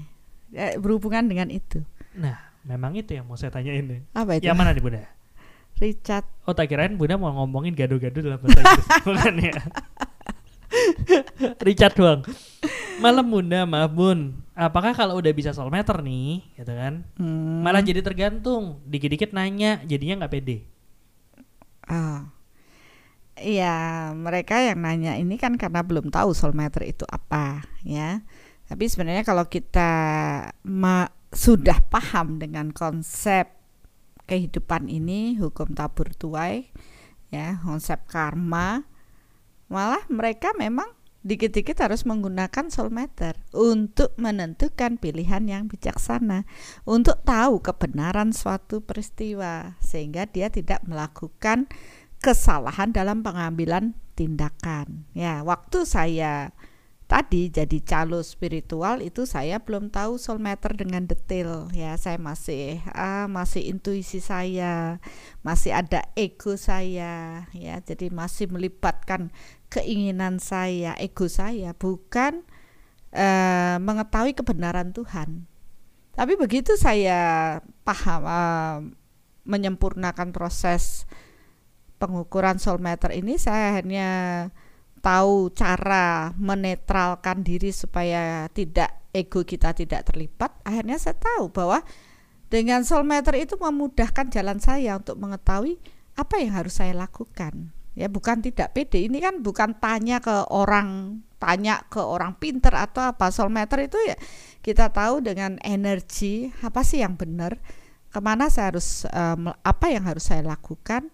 eh, 0.53 0.73
berhubungan 0.77 1.25
dengan 1.25 1.49
itu. 1.49 1.81
Nah, 2.15 2.37
memang 2.63 2.95
itu 2.95 3.17
yang 3.17 3.25
mau 3.25 3.35
saya 3.35 3.49
tanyain 3.49 3.83
nih. 3.83 4.01
Apa 4.13 4.39
itu? 4.39 4.45
Yang 4.45 4.57
mana 4.61 4.71
nih 4.71 4.83
Bunda? 4.85 5.03
Richard 5.79 6.27
Oh 6.43 6.51
tak 6.51 6.67
kirain 6.67 6.99
Bunda 6.99 7.15
mau 7.15 7.31
ngomongin 7.31 7.71
gado-gado 7.71 8.19
dalam 8.19 8.39
bahasa 8.43 8.59
Inggris 8.59 8.87
Bukan 9.07 9.35
ya 9.39 9.55
Richard 11.67 11.95
doang. 11.97 12.21
Malam 13.01 13.25
Bunda. 13.25 13.65
Maaf 13.65 13.91
Bun. 13.93 14.37
Apakah 14.53 14.91
kalau 14.91 15.17
udah 15.23 15.31
bisa 15.31 15.55
soul 15.55 15.71
meter 15.71 16.03
nih 16.03 16.43
gitu 16.59 16.73
kan? 16.75 17.07
Hmm, 17.15 17.63
Malah 17.63 17.79
jadi 17.79 18.03
tergantung. 18.03 18.83
Dikit-dikit 18.83 19.31
nanya 19.31 19.79
Jadinya 19.87 20.25
nggak 20.25 20.33
pede. 20.33 20.57
Ah. 21.87 22.29
Iya, 23.39 24.11
mereka 24.19 24.59
yang 24.59 24.83
nanya 24.83 25.15
ini 25.15 25.39
kan 25.39 25.55
karena 25.55 25.79
belum 25.79 26.11
tahu 26.11 26.35
soulmeter 26.35 26.83
itu 26.83 27.07
apa, 27.07 27.63
ya. 27.87 28.19
Tapi 28.67 28.83
sebenarnya 28.91 29.23
kalau 29.23 29.47
kita 29.47 29.91
ma- 30.67 31.07
sudah 31.31 31.79
paham 31.87 32.35
dengan 32.35 32.75
konsep 32.75 33.47
kehidupan 34.27 34.91
ini, 34.91 35.39
hukum 35.39 35.71
tabur 35.71 36.11
tuai, 36.19 36.67
ya, 37.31 37.63
konsep 37.63 38.03
karma, 38.11 38.83
malah 39.69 40.03
mereka 40.09 40.51
memang 40.57 40.89
dikit-dikit 41.19 41.83
harus 41.83 42.07
menggunakan 42.07 42.71
soulmeter 42.71 43.35
untuk 43.51 44.15
menentukan 44.15 44.95
pilihan 44.95 45.43
yang 45.45 45.67
bijaksana, 45.67 46.47
untuk 46.87 47.19
tahu 47.27 47.59
kebenaran 47.59 48.31
suatu 48.31 48.79
peristiwa 48.79 49.75
sehingga 49.83 50.25
dia 50.31 50.47
tidak 50.47 50.79
melakukan 50.87 51.67
kesalahan 52.23 52.95
dalam 52.95 53.19
pengambilan 53.23 53.95
tindakan. 54.15 55.07
Ya, 55.15 55.43
waktu 55.43 55.83
saya 55.83 56.51
tadi 57.09 57.49
jadi 57.49 57.81
calo 57.81 58.21
spiritual 58.21 59.01
itu 59.01 59.25
saya 59.25 59.57
belum 59.57 59.89
tahu 59.89 60.21
soulmeter 60.21 60.77
dengan 60.77 61.09
detail 61.09 61.67
ya. 61.75 61.95
Saya 61.99 62.21
masih 62.21 62.79
ah, 62.91 63.25
masih 63.27 63.65
intuisi 63.71 64.23
saya, 64.23 65.03
masih 65.43 65.75
ada 65.75 66.05
ego 66.15 66.55
saya 66.55 67.43
ya. 67.51 67.75
Jadi 67.83 68.07
masih 68.11 68.51
melibatkan 68.51 69.31
keinginan 69.69 70.41
saya, 70.41 70.97
ego 70.97 71.29
saya 71.29 71.77
bukan 71.77 72.43
eh, 73.13 73.77
mengetahui 73.77 74.33
kebenaran 74.33 74.91
Tuhan. 74.91 75.45
Tapi 76.17 76.35
begitu 76.35 76.75
saya 76.75 77.57
paham 77.85 78.21
eh, 78.25 78.77
menyempurnakan 79.47 80.29
proses 80.35 81.05
pengukuran 81.99 82.57
soulmeter 82.57 83.11
ini 83.11 83.35
saya 83.35 83.75
akhirnya 83.75 84.09
tahu 84.99 85.51
cara 85.55 86.31
menetralkan 86.35 87.43
diri 87.43 87.71
supaya 87.71 88.47
tidak 88.51 89.09
ego 89.15 89.43
kita 89.43 89.75
tidak 89.75 90.07
terlibat 90.07 90.53
akhirnya 90.63 90.99
saya 90.99 91.15
tahu 91.17 91.51
bahwa 91.51 91.81
dengan 92.51 92.83
soulmeter 92.83 93.35
itu 93.39 93.55
memudahkan 93.55 94.31
jalan 94.31 94.59
saya 94.59 94.99
untuk 94.99 95.17
mengetahui 95.19 95.79
apa 96.19 96.35
yang 96.39 96.55
harus 96.55 96.79
saya 96.79 96.95
lakukan 96.95 97.71
ya 97.99 98.07
bukan 98.07 98.39
tidak 98.39 98.71
pede. 98.71 99.03
Ini 99.11 99.19
kan 99.19 99.43
bukan 99.43 99.75
tanya 99.83 100.23
ke 100.23 100.47
orang 100.55 101.19
tanya 101.35 101.83
ke 101.91 101.99
orang 101.99 102.39
pinter 102.39 102.71
atau 102.71 103.03
apa. 103.11 103.27
Soulmeter 103.27 103.83
itu 103.83 103.99
ya 104.07 104.15
kita 104.63 104.87
tahu 104.95 105.19
dengan 105.19 105.59
energi 105.59 106.47
apa 106.63 106.79
sih 106.87 107.03
yang 107.03 107.19
benar 107.19 107.59
ke 108.09 108.19
mana 108.23 108.47
saya 108.47 108.73
harus 108.73 109.03
um, 109.11 109.51
apa 109.51 109.91
yang 109.91 110.07
harus 110.07 110.31
saya 110.31 110.47
lakukan. 110.47 111.11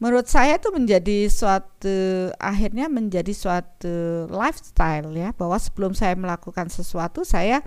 Menurut 0.00 0.30
saya 0.30 0.56
itu 0.56 0.72
menjadi 0.72 1.28
suatu 1.28 2.32
akhirnya 2.40 2.88
menjadi 2.88 3.36
suatu 3.36 4.24
lifestyle 4.32 5.12
ya 5.12 5.36
bahwa 5.36 5.60
sebelum 5.60 5.92
saya 5.92 6.16
melakukan 6.16 6.72
sesuatu 6.72 7.20
saya 7.26 7.60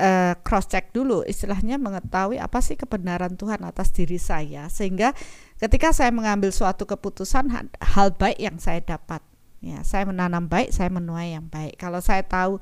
uh, 0.00 0.34
cross 0.40 0.64
check 0.64 0.96
dulu 0.96 1.20
istilahnya 1.28 1.76
mengetahui 1.76 2.40
apa 2.40 2.64
sih 2.64 2.74
kebenaran 2.74 3.36
Tuhan 3.36 3.60
atas 3.62 3.92
diri 3.92 4.16
saya. 4.16 4.66
Sehingga 4.72 5.12
ketika 5.60 5.92
saya 5.92 6.08
mengambil 6.08 6.48
suatu 6.50 6.88
keputusan 6.88 7.52
hal 7.76 8.08
baik 8.16 8.40
yang 8.40 8.56
saya 8.56 8.80
dapat. 8.80 9.20
Ya 9.60 9.84
saya 9.84 10.08
menanam 10.08 10.48
baik 10.48 10.72
saya 10.72 10.88
menuai 10.88 11.36
yang 11.36 11.46
baik. 11.52 11.76
Kalau 11.76 12.00
saya 12.00 12.24
tahu 12.24 12.56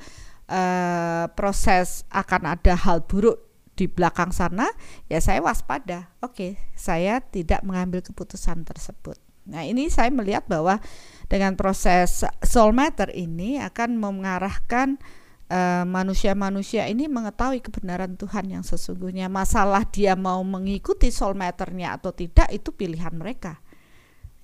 uh, 0.51 1.25
proses 1.39 2.03
akan 2.11 2.59
ada 2.59 2.75
hal 2.75 3.07
buruk 3.07 3.39
di 3.79 3.87
belakang 3.87 4.35
sana 4.35 4.67
ya 5.07 5.23
saya 5.23 5.39
waspada. 5.39 6.11
Oke 6.19 6.59
saya 6.75 7.23
tidak 7.23 7.63
mengambil 7.63 8.03
keputusan 8.03 8.67
tersebut. 8.67 9.15
Nah 9.49 9.63
ini 9.65 9.89
saya 9.89 10.11
melihat 10.11 10.45
bahwa 10.51 10.83
dengan 11.31 11.55
proses 11.55 12.27
soul 12.45 12.75
matter 12.75 13.09
ini 13.15 13.63
akan 13.63 13.97
mengarahkan 13.97 14.99
manusia-manusia 15.89 16.85
uh, 16.85 16.93
ini 16.93 17.09
mengetahui 17.09 17.65
kebenaran 17.65 18.21
Tuhan 18.21 18.53
yang 18.53 18.65
sesungguhnya. 18.65 19.33
Masalah 19.33 19.89
dia 19.89 20.13
mau 20.13 20.45
mengikuti 20.45 21.09
soul 21.09 21.33
matternya 21.33 21.97
atau 21.97 22.13
tidak 22.13 22.53
itu 22.53 22.69
pilihan 22.69 23.17
mereka. 23.17 23.57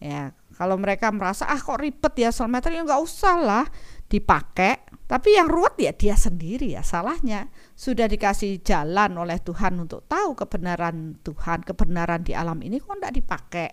Ya 0.00 0.32
kalau 0.56 0.80
mereka 0.80 1.12
merasa 1.12 1.44
ah 1.48 1.60
kok 1.60 1.80
ribet 1.80 2.14
ya 2.16 2.30
soul 2.32 2.48
matter 2.48 2.72
ya 2.72 2.82
nggak 2.88 3.02
usah 3.04 3.36
lah 3.36 3.64
dipakai. 4.08 4.88
Tapi 5.04 5.36
yang 5.36 5.52
ruwet 5.52 5.76
ya 5.76 5.92
dia 5.92 6.16
sendiri 6.16 6.72
ya 6.72 6.80
salahnya. 6.80 7.52
Sudah 7.76 8.08
dikasih 8.08 8.64
jalan 8.64 9.20
oleh 9.20 9.36
Tuhan 9.44 9.76
untuk 9.76 10.08
tahu 10.08 10.32
kebenaran 10.32 11.20
Tuhan 11.20 11.68
kebenaran 11.68 12.24
di 12.24 12.32
alam 12.32 12.64
ini 12.64 12.80
kok 12.80 12.96
tidak 12.96 13.12
dipakai? 13.12 13.70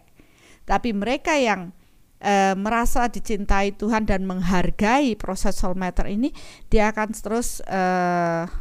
Tapi 0.67 0.89
mereka 0.91 1.39
yang 1.39 1.71
e, 2.21 2.53
merasa 2.53 3.09
dicintai 3.09 3.73
Tuhan 3.73 4.05
dan 4.05 4.29
menghargai 4.29 5.17
proses 5.17 5.57
soul 5.57 5.73
matter 5.73 6.05
ini 6.05 6.29
dia 6.69 6.93
akan 6.93 7.09
terus 7.17 7.65
e, 7.65 7.81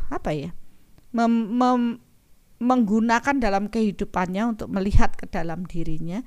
apa 0.08 0.30
ya 0.32 0.50
mem, 1.12 1.30
mem, 1.54 1.82
menggunakan 2.60 3.36
dalam 3.36 3.68
kehidupannya 3.68 4.56
untuk 4.56 4.72
melihat 4.72 5.12
ke 5.14 5.28
dalam 5.28 5.68
dirinya 5.68 6.24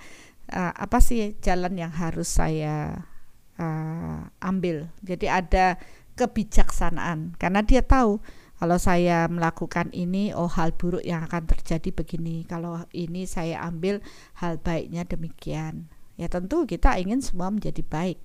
e, 0.48 0.62
apa 0.62 1.02
sih 1.02 1.34
jalan 1.42 1.74
yang 1.76 1.92
harus 1.92 2.30
saya 2.30 3.10
uh, 3.58 4.30
ambil. 4.42 4.90
Jadi 5.04 5.28
ada 5.30 5.78
kebijaksanaan 6.14 7.34
karena 7.42 7.66
dia 7.66 7.82
tahu 7.82 8.22
kalau 8.62 8.78
saya 8.78 9.26
melakukan 9.28 9.90
ini 9.92 10.30
oh 10.32 10.48
hal 10.48 10.72
buruk 10.78 11.04
yang 11.04 11.26
akan 11.28 11.50
terjadi 11.50 11.90
begini. 11.92 12.48
Kalau 12.48 12.86
ini 12.96 13.28
saya 13.28 13.66
ambil 13.66 14.00
hal 14.40 14.62
baiknya 14.62 15.04
demikian. 15.04 15.90
Ya 16.18 16.30
tentu 16.30 16.70
kita 16.70 16.98
ingin 17.02 17.22
semua 17.22 17.50
menjadi 17.50 17.82
baik. 17.82 18.22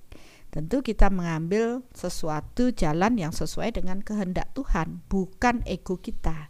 Tentu 0.49 0.81
kita 0.81 1.13
mengambil 1.13 1.85
sesuatu 1.93 2.73
jalan 2.73 3.21
yang 3.21 3.29
sesuai 3.29 3.77
dengan 3.77 4.01
kehendak 4.01 4.49
Tuhan, 4.57 5.05
bukan 5.05 5.61
ego 5.69 6.01
kita. 6.01 6.49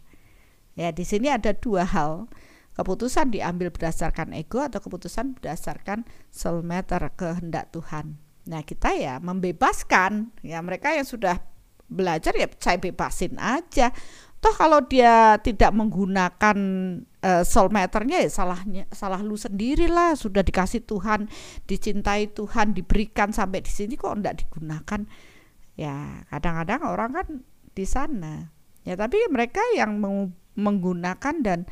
Ya, 0.72 0.88
di 0.88 1.04
sini 1.04 1.28
ada 1.28 1.52
dua 1.52 1.84
hal. 1.84 2.32
Keputusan 2.72 3.28
diambil 3.28 3.68
berdasarkan 3.68 4.32
ego 4.32 4.64
atau 4.64 4.80
keputusan 4.80 5.36
berdasarkan 5.36 6.08
soul 6.32 6.64
matter 6.64 7.12
kehendak 7.12 7.68
Tuhan. 7.76 8.16
Nah, 8.48 8.64
kita 8.64 8.96
ya 8.96 9.20
membebaskan 9.20 10.32
ya 10.40 10.64
mereka 10.64 10.96
yang 10.96 11.04
sudah 11.04 11.36
belajar 11.90 12.32
ya 12.32 12.48
saya 12.56 12.80
bebasin 12.80 13.36
aja. 13.36 13.92
Toh 14.40 14.54
kalau 14.56 14.80
dia 14.88 15.36
tidak 15.44 15.76
menggunakan 15.76 16.56
uh, 17.20 17.44
ya 17.44 18.28
salahnya 18.30 18.84
salah 18.90 19.20
lu 19.20 19.36
sendirilah 19.36 20.16
sudah 20.16 20.44
dikasih 20.44 20.84
Tuhan, 20.84 21.28
dicintai 21.68 22.32
Tuhan, 22.32 22.72
diberikan 22.76 23.30
sampai 23.30 23.64
di 23.64 23.70
sini 23.72 23.94
kok 23.96 24.12
enggak 24.12 24.44
digunakan. 24.46 25.00
Ya, 25.76 26.26
kadang-kadang 26.28 26.80
orang 26.84 27.10
kan 27.16 27.26
di 27.72 27.86
sana. 27.88 28.52
Ya, 28.84 28.96
tapi 28.96 29.16
mereka 29.28 29.60
yang 29.76 30.00
menggunakan 30.56 31.34
dan 31.44 31.68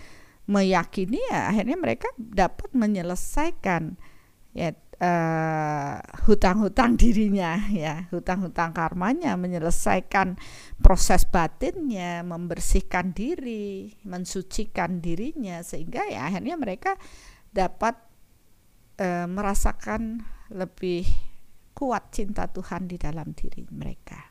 meyakini 0.49 1.21
ya 1.29 1.53
akhirnya 1.53 1.77
mereka 1.77 2.09
dapat 2.17 2.73
menyelesaikan 2.73 4.01
ya 4.57 4.73
uh, 5.03 5.99
hutang-hutang 6.27 6.99
dirinya 7.01 7.59
ya. 7.71 8.07
Hutang-hutang 8.11 8.75
karmanya 8.75 9.35
menyelesaikan 9.39 10.37
proses 10.83 11.25
batinnya 11.27 12.23
membersihkan 12.23 13.15
diri 13.15 13.97
mensucikan 14.05 15.03
dirinya 15.03 15.63
sehingga 15.63 16.07
ya 16.07 16.29
akhirnya 16.29 16.55
mereka 16.59 16.95
dapat 17.51 17.97
uh, 19.01 19.27
merasakan 19.27 20.23
lebih 20.53 21.07
kuat 21.73 22.11
cinta 22.11 22.51
Tuhan 22.51 22.91
di 22.91 22.99
dalam 22.99 23.31
diri 23.33 23.63
mereka 23.71 24.28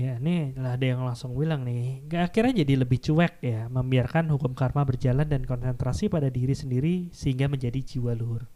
Ya, 0.00 0.16
nih 0.16 0.56
lah 0.56 0.80
ada 0.80 0.86
yang 0.96 1.04
langsung 1.04 1.36
bilang 1.36 1.60
nih, 1.60 2.00
gak 2.08 2.32
akhirnya 2.32 2.64
jadi 2.64 2.80
lebih 2.80 3.04
cuek 3.04 3.44
ya, 3.44 3.68
membiarkan 3.68 4.32
hukum 4.32 4.56
karma 4.56 4.80
berjalan 4.88 5.28
dan 5.28 5.44
konsentrasi 5.44 6.08
pada 6.08 6.32
diri 6.32 6.56
sendiri 6.56 7.12
sehingga 7.12 7.52
menjadi 7.52 7.84
jiwa 7.84 8.16
luhur. 8.16 8.48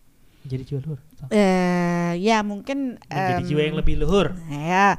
Jadi 0.48 0.64
jiwa 0.64 0.80
luhur. 0.88 1.00
Uh, 1.28 2.16
ya 2.16 2.40
mungkin 2.40 2.96
menjadi 3.12 3.44
um, 3.44 3.48
jiwa 3.52 3.60
yang 3.60 3.76
lebih 3.76 3.94
luhur. 4.00 4.32
Ya, 4.48 4.96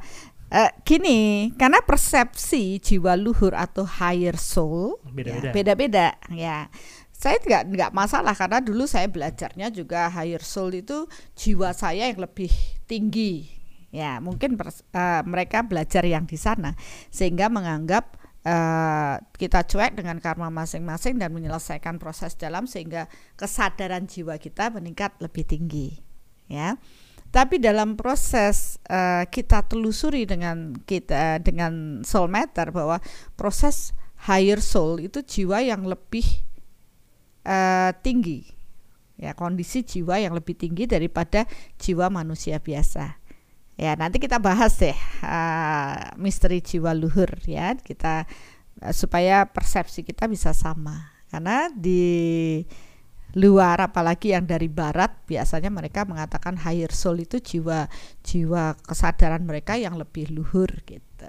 uh, 0.54 0.70
gini, 0.86 1.50
karena 1.58 1.82
persepsi 1.82 2.78
jiwa 2.78 3.18
luhur 3.18 3.50
atau 3.50 3.82
higher 3.82 4.38
soul 4.38 5.02
beda-beda. 5.02 5.50
Ya, 5.50 5.52
beda-beda 5.52 6.06
ya. 6.30 6.58
Saya 7.10 7.42
nggak 7.42 7.62
nggak 7.74 7.90
masalah 7.90 8.38
karena 8.38 8.62
dulu 8.62 8.86
saya 8.86 9.10
belajarnya 9.10 9.74
juga 9.74 10.06
higher 10.14 10.46
soul 10.46 10.70
itu 10.78 11.10
jiwa 11.34 11.74
saya 11.74 12.06
yang 12.06 12.22
lebih 12.22 12.54
tinggi 12.86 13.55
Ya, 13.94 14.18
mungkin 14.18 14.58
uh, 14.58 15.22
mereka 15.24 15.62
belajar 15.62 16.02
yang 16.02 16.26
di 16.26 16.34
sana 16.36 16.74
sehingga 17.08 17.46
menganggap 17.46 18.18
uh, 18.46 19.18
kita 19.34 19.66
cuek 19.66 19.98
dengan 19.98 20.18
karma 20.22 20.50
masing-masing 20.50 21.18
dan 21.18 21.34
menyelesaikan 21.34 21.98
proses 21.98 22.38
dalam 22.38 22.70
sehingga 22.70 23.10
kesadaran 23.34 24.06
jiwa 24.06 24.38
kita 24.38 24.70
meningkat 24.70 25.18
lebih 25.18 25.46
tinggi. 25.46 25.98
Ya. 26.46 26.78
Tapi 27.34 27.58
dalam 27.58 27.98
proses 27.98 28.78
uh, 28.86 29.26
kita 29.26 29.66
telusuri 29.66 30.24
dengan 30.24 30.72
kita 30.86 31.42
dengan 31.42 32.00
soul 32.06 32.30
matter 32.30 32.70
bahwa 32.70 33.02
proses 33.34 33.92
higher 34.30 34.62
soul 34.62 35.02
itu 35.02 35.20
jiwa 35.20 35.60
yang 35.60 35.84
lebih 35.84 36.24
uh, 37.44 37.90
tinggi. 38.00 38.46
Ya, 39.16 39.32
kondisi 39.32 39.80
jiwa 39.80 40.20
yang 40.20 40.36
lebih 40.36 40.54
tinggi 40.56 40.84
daripada 40.84 41.48
jiwa 41.80 42.12
manusia 42.12 42.60
biasa. 42.60 43.25
Ya, 43.76 43.92
nanti 43.92 44.16
kita 44.16 44.40
bahas 44.40 44.80
deh 44.80 44.96
uh, 45.20 46.16
misteri 46.16 46.64
jiwa 46.64 46.96
luhur 46.96 47.28
ya. 47.44 47.76
Kita 47.76 48.24
uh, 48.80 48.92
supaya 48.96 49.44
persepsi 49.44 50.00
kita 50.00 50.24
bisa 50.32 50.56
sama. 50.56 51.12
Karena 51.28 51.68
di 51.68 52.64
luar 53.36 53.84
apalagi 53.84 54.32
yang 54.32 54.48
dari 54.48 54.72
barat 54.72 55.12
biasanya 55.28 55.68
mereka 55.68 56.08
mengatakan 56.08 56.56
higher 56.56 56.88
soul 56.88 57.20
itu 57.20 57.36
jiwa 57.36 57.84
jiwa 58.24 58.80
kesadaran 58.80 59.44
mereka 59.44 59.76
yang 59.76 60.00
lebih 60.00 60.32
luhur 60.32 60.72
gitu. 60.88 61.28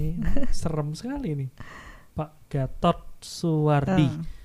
Ini 0.00 0.20
serem 0.60 0.96
sekali 0.96 1.44
nih. 1.44 1.50
Pak 2.16 2.48
Gatot 2.48 3.20
Suwardi. 3.20 4.08
Uh. 4.08 4.43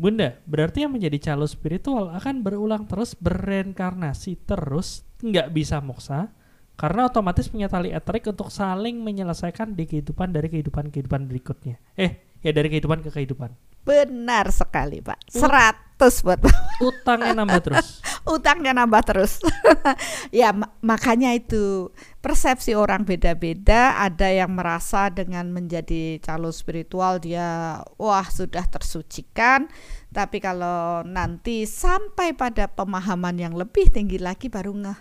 Bunda, 0.00 0.40
berarti 0.48 0.80
yang 0.80 0.96
menjadi 0.96 1.20
calo 1.28 1.44
spiritual 1.44 2.08
akan 2.16 2.40
berulang 2.40 2.88
terus 2.88 3.12
bereinkarnasi 3.20 4.48
terus, 4.48 5.04
nggak 5.20 5.52
bisa 5.52 5.84
moksa, 5.84 6.32
karena 6.80 7.04
otomatis 7.04 7.52
punya 7.52 7.68
tali 7.68 7.92
eterik 7.92 8.24
untuk 8.24 8.48
saling 8.48 8.96
menyelesaikan 8.96 9.76
di 9.76 9.84
kehidupan 9.84 10.32
dari 10.32 10.48
kehidupan-kehidupan 10.48 11.28
berikutnya. 11.28 11.76
Eh, 12.00 12.16
ya 12.40 12.48
dari 12.56 12.72
kehidupan 12.72 13.04
ke 13.04 13.12
kehidupan. 13.12 13.52
Benar 13.84 14.52
sekali, 14.52 15.00
Pak. 15.00 15.32
Seratus 15.32 16.20
buat 16.20 16.40
Utangnya 16.80 17.36
nambah 17.36 17.60
terus. 17.60 18.00
Utangnya 18.36 18.72
nambah 18.72 19.02
terus. 19.04 19.40
ya, 20.32 20.52
makanya 20.80 21.36
itu 21.36 21.92
persepsi 22.24 22.76
orang 22.76 23.04
beda-beda. 23.04 24.00
Ada 24.00 24.32
yang 24.32 24.52
merasa 24.56 25.12
dengan 25.12 25.52
menjadi 25.52 26.20
calon 26.20 26.52
spiritual 26.52 27.20
dia 27.20 27.80
wah 28.00 28.28
sudah 28.28 28.64
tersucikan. 28.68 29.68
Tapi 30.12 30.40
kalau 30.40 31.04
nanti 31.04 31.68
sampai 31.68 32.32
pada 32.32 32.68
pemahaman 32.68 33.36
yang 33.36 33.54
lebih 33.56 33.92
tinggi 33.92 34.16
lagi 34.16 34.48
baru 34.48 34.72
ngeh. 34.76 35.00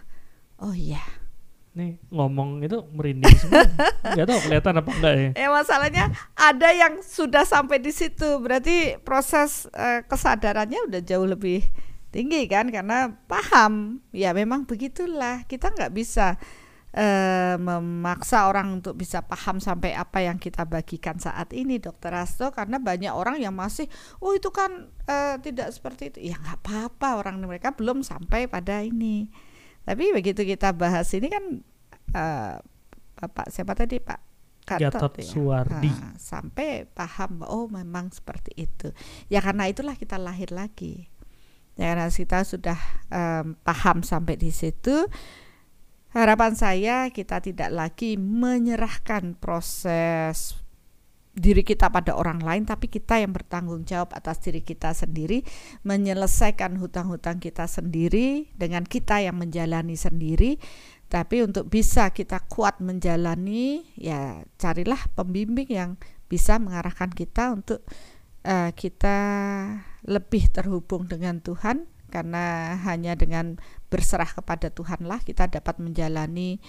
Oh 0.60 0.76
iya, 0.76 1.00
nih 1.80 1.92
ngomong 2.12 2.60
itu 2.60 2.84
merinding 2.92 3.32
semua. 3.40 3.64
Gak 4.20 4.28
tau 4.28 4.40
kelihatan 4.44 4.74
apa 4.84 4.92
enggak 4.92 5.16
ya. 5.16 5.30
Eh 5.40 5.48
masalahnya 5.48 6.06
ada 6.36 6.70
yang 6.76 7.00
sudah 7.00 7.48
sampai 7.48 7.80
di 7.80 7.96
situ, 7.96 8.44
berarti 8.44 9.00
proses 9.00 9.72
uh, 9.72 10.04
kesadarannya 10.04 10.92
udah 10.92 11.02
jauh 11.02 11.24
lebih 11.24 11.64
tinggi 12.12 12.44
kan 12.52 12.68
karena 12.68 13.16
paham. 13.32 14.04
Ya 14.12 14.36
memang 14.36 14.68
begitulah. 14.68 15.48
Kita 15.48 15.72
nggak 15.72 15.96
bisa 15.96 16.36
uh, 16.92 17.56
memaksa 17.56 18.52
orang 18.52 18.84
untuk 18.84 19.00
bisa 19.00 19.24
paham 19.24 19.64
sampai 19.64 19.96
apa 19.96 20.20
yang 20.20 20.36
kita 20.36 20.68
bagikan 20.68 21.16
saat 21.16 21.56
ini, 21.56 21.80
Dokter 21.80 22.12
Asto, 22.12 22.52
karena 22.52 22.84
banyak 22.84 23.16
orang 23.16 23.40
yang 23.40 23.56
masih, 23.56 23.88
oh 24.20 24.36
itu 24.36 24.52
kan 24.52 24.92
uh, 25.08 25.40
tidak 25.40 25.72
seperti 25.72 26.12
itu. 26.12 26.36
Ya 26.36 26.36
nggak 26.36 26.60
apa-apa, 26.60 27.24
orang 27.24 27.40
mereka 27.40 27.72
belum 27.72 28.04
sampai 28.04 28.52
pada 28.52 28.84
ini 28.84 29.32
tapi 29.90 30.14
begitu 30.14 30.46
kita 30.46 30.70
bahas 30.78 31.10
ini 31.18 31.34
kan 31.34 31.66
uh, 32.14 32.58
Bapak 33.20 33.52
siapa 33.52 33.76
tadi 33.76 34.00
Pak 34.00 34.20
Gatot, 34.64 35.12
Gatot 35.12 35.14
ya. 35.20 35.26
Suwardi 35.26 35.90
nah, 35.90 36.14
sampai 36.16 36.86
paham 36.86 37.42
oh 37.42 37.66
memang 37.68 38.14
seperti 38.14 38.54
itu. 38.54 38.94
Ya 39.28 39.42
karena 39.42 39.66
itulah 39.66 39.98
kita 39.98 40.22
lahir 40.22 40.54
lagi. 40.54 41.10
Ya 41.74 41.96
karena 41.96 42.08
kita 42.14 42.46
sudah 42.46 42.78
um, 43.10 43.58
paham 43.66 44.06
sampai 44.06 44.38
di 44.38 44.54
situ 44.54 45.10
harapan 46.10 46.58
saya 46.58 46.98
kita 47.14 47.38
tidak 47.42 47.70
lagi 47.70 48.18
menyerahkan 48.18 49.38
proses 49.38 50.58
diri 51.40 51.62
kita 51.62 51.88
pada 51.94 52.18
orang 52.18 52.42
lain 52.42 52.64
tapi 52.66 52.90
kita 52.90 53.22
yang 53.22 53.32
bertanggung 53.32 53.86
jawab 53.86 54.12
atas 54.18 54.42
diri 54.42 54.66
kita 54.66 54.92
sendiri 54.92 55.46
menyelesaikan 55.86 56.76
hutang-hutang 56.82 57.38
kita 57.40 57.70
sendiri 57.70 58.50
dengan 58.58 58.84
kita 58.84 59.22
yang 59.22 59.38
menjalani 59.38 59.96
sendiri 59.96 60.58
tapi 61.10 61.42
untuk 61.42 61.68
bisa 61.68 62.14
kita 62.14 62.38
kuat 62.46 62.78
menjalani 62.86 63.82
ya 63.98 64.46
carilah 64.62 65.02
pembimbing 65.18 65.68
yang 65.68 65.92
bisa 66.30 66.62
mengarahkan 66.62 67.10
kita 67.10 67.50
untuk 67.50 67.82
uh, 68.46 68.70
kita 68.78 69.18
lebih 70.06 70.54
terhubung 70.54 71.10
dengan 71.10 71.42
Tuhan 71.42 71.90
karena 72.14 72.78
hanya 72.86 73.18
dengan 73.18 73.58
berserah 73.90 74.30
kepada 74.30 74.70
Tuhanlah 74.70 75.26
kita 75.26 75.50
dapat 75.50 75.82
menjalani 75.82 76.62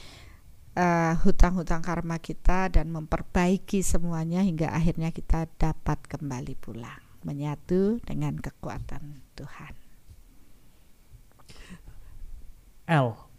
uh, 0.76 1.16
hutang-hutang 1.20 1.84
karma 1.84 2.16
kita 2.16 2.72
dan 2.72 2.88
memperbaiki 2.88 3.84
semuanya 3.84 4.40
hingga 4.40 4.72
akhirnya 4.72 5.12
kita 5.12 5.48
dapat 5.60 6.00
kembali 6.08 6.56
pulang 6.56 7.00
menyatu 7.20 8.00
dengan 8.08 8.40
kekuatan 8.40 9.20
Tuhan. 9.36 9.76
L. 12.88 13.29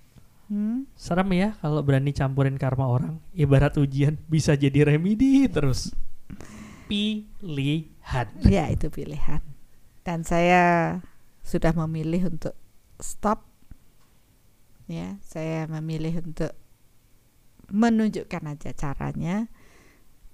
Hmm? 0.51 0.83
Serem 0.99 1.31
ya 1.31 1.55
kalau 1.63 1.79
berani 1.79 2.11
campurin 2.11 2.59
karma 2.59 2.91
orang. 2.91 3.23
Ibarat 3.31 3.79
ujian 3.79 4.19
bisa 4.27 4.59
jadi 4.59 4.83
remedi 4.83 5.47
terus. 5.47 5.95
Pilihan. 6.91 8.27
Ya 8.43 8.67
itu 8.67 8.91
pilihan. 8.91 9.39
Dan 10.03 10.27
saya 10.27 10.99
sudah 11.39 11.71
memilih 11.71 12.35
untuk 12.35 12.51
stop. 12.99 13.47
Ya, 14.91 15.15
saya 15.23 15.71
memilih 15.71 16.19
untuk 16.19 16.51
menunjukkan 17.71 18.43
aja 18.51 18.75
caranya 18.75 19.47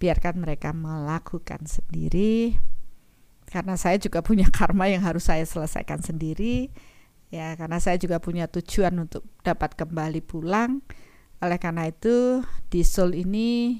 biarkan 0.01 0.41
mereka 0.41 0.73
melakukan 0.73 1.69
sendiri 1.69 2.57
karena 3.45 3.77
saya 3.77 4.01
juga 4.01 4.25
punya 4.25 4.49
karma 4.49 4.89
yang 4.89 5.05
harus 5.05 5.29
saya 5.29 5.45
selesaikan 5.45 6.01
sendiri 6.01 6.73
ya 7.27 7.55
karena 7.59 7.77
saya 7.83 7.99
juga 7.99 8.17
punya 8.23 8.47
tujuan 8.47 8.95
untuk 8.97 9.25
dapat 9.43 9.75
kembali 9.75 10.21
pulang. 10.23 10.83
Oleh 11.37 11.61
karena 11.61 11.85
itu 11.85 12.41
di 12.73 12.81
Seoul 12.81 13.13
ini 13.13 13.77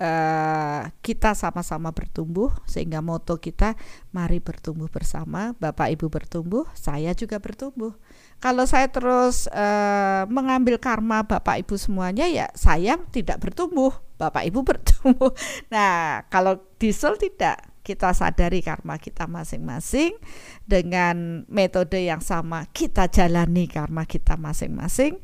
uh, 0.00 0.88
kita 1.00 1.32
sama-sama 1.36 1.92
bertumbuh 1.92 2.52
sehingga 2.64 3.00
moto 3.00 3.36
kita 3.40 3.76
mari 4.12 4.40
bertumbuh 4.40 4.88
bersama 4.88 5.52
Bapak 5.56 5.92
Ibu 5.92 6.08
bertumbuh 6.08 6.64
saya 6.76 7.12
juga 7.12 7.40
bertumbuh. 7.40 7.96
Kalau 8.40 8.68
saya 8.68 8.88
terus 8.92 9.48
uh, 9.48 10.28
mengambil 10.28 10.76
karma 10.76 11.24
Bapak 11.24 11.64
Ibu 11.64 11.76
semuanya 11.80 12.28
ya 12.28 12.48
saya 12.52 13.00
tidak 13.12 13.40
bertumbuh 13.40 13.92
Bapak 14.16 14.48
Ibu 14.48 14.60
bertumbuh. 14.64 15.32
Nah 15.72 16.24
kalau 16.32 16.60
di 16.80 16.92
Seoul 16.92 17.20
tidak 17.20 17.60
kita 17.86 18.10
sadari 18.10 18.66
karma 18.66 18.98
kita 18.98 19.30
masing-masing 19.30 20.18
dengan 20.66 21.46
metode 21.46 22.02
yang 22.02 22.18
sama 22.18 22.66
kita 22.74 23.06
jalani 23.06 23.70
karma 23.70 24.02
kita 24.02 24.34
masing-masing. 24.34 25.22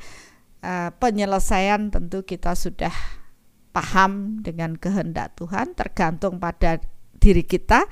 Uh, 0.63 0.95
penyelesaian 1.03 1.91
tentu 1.91 2.23
kita 2.23 2.55
sudah 2.55 2.95
paham 3.75 4.39
dengan 4.47 4.79
kehendak 4.79 5.35
Tuhan 5.35 5.75
tergantung 5.75 6.39
pada 6.39 6.79
diri 7.19 7.43
kita. 7.43 7.83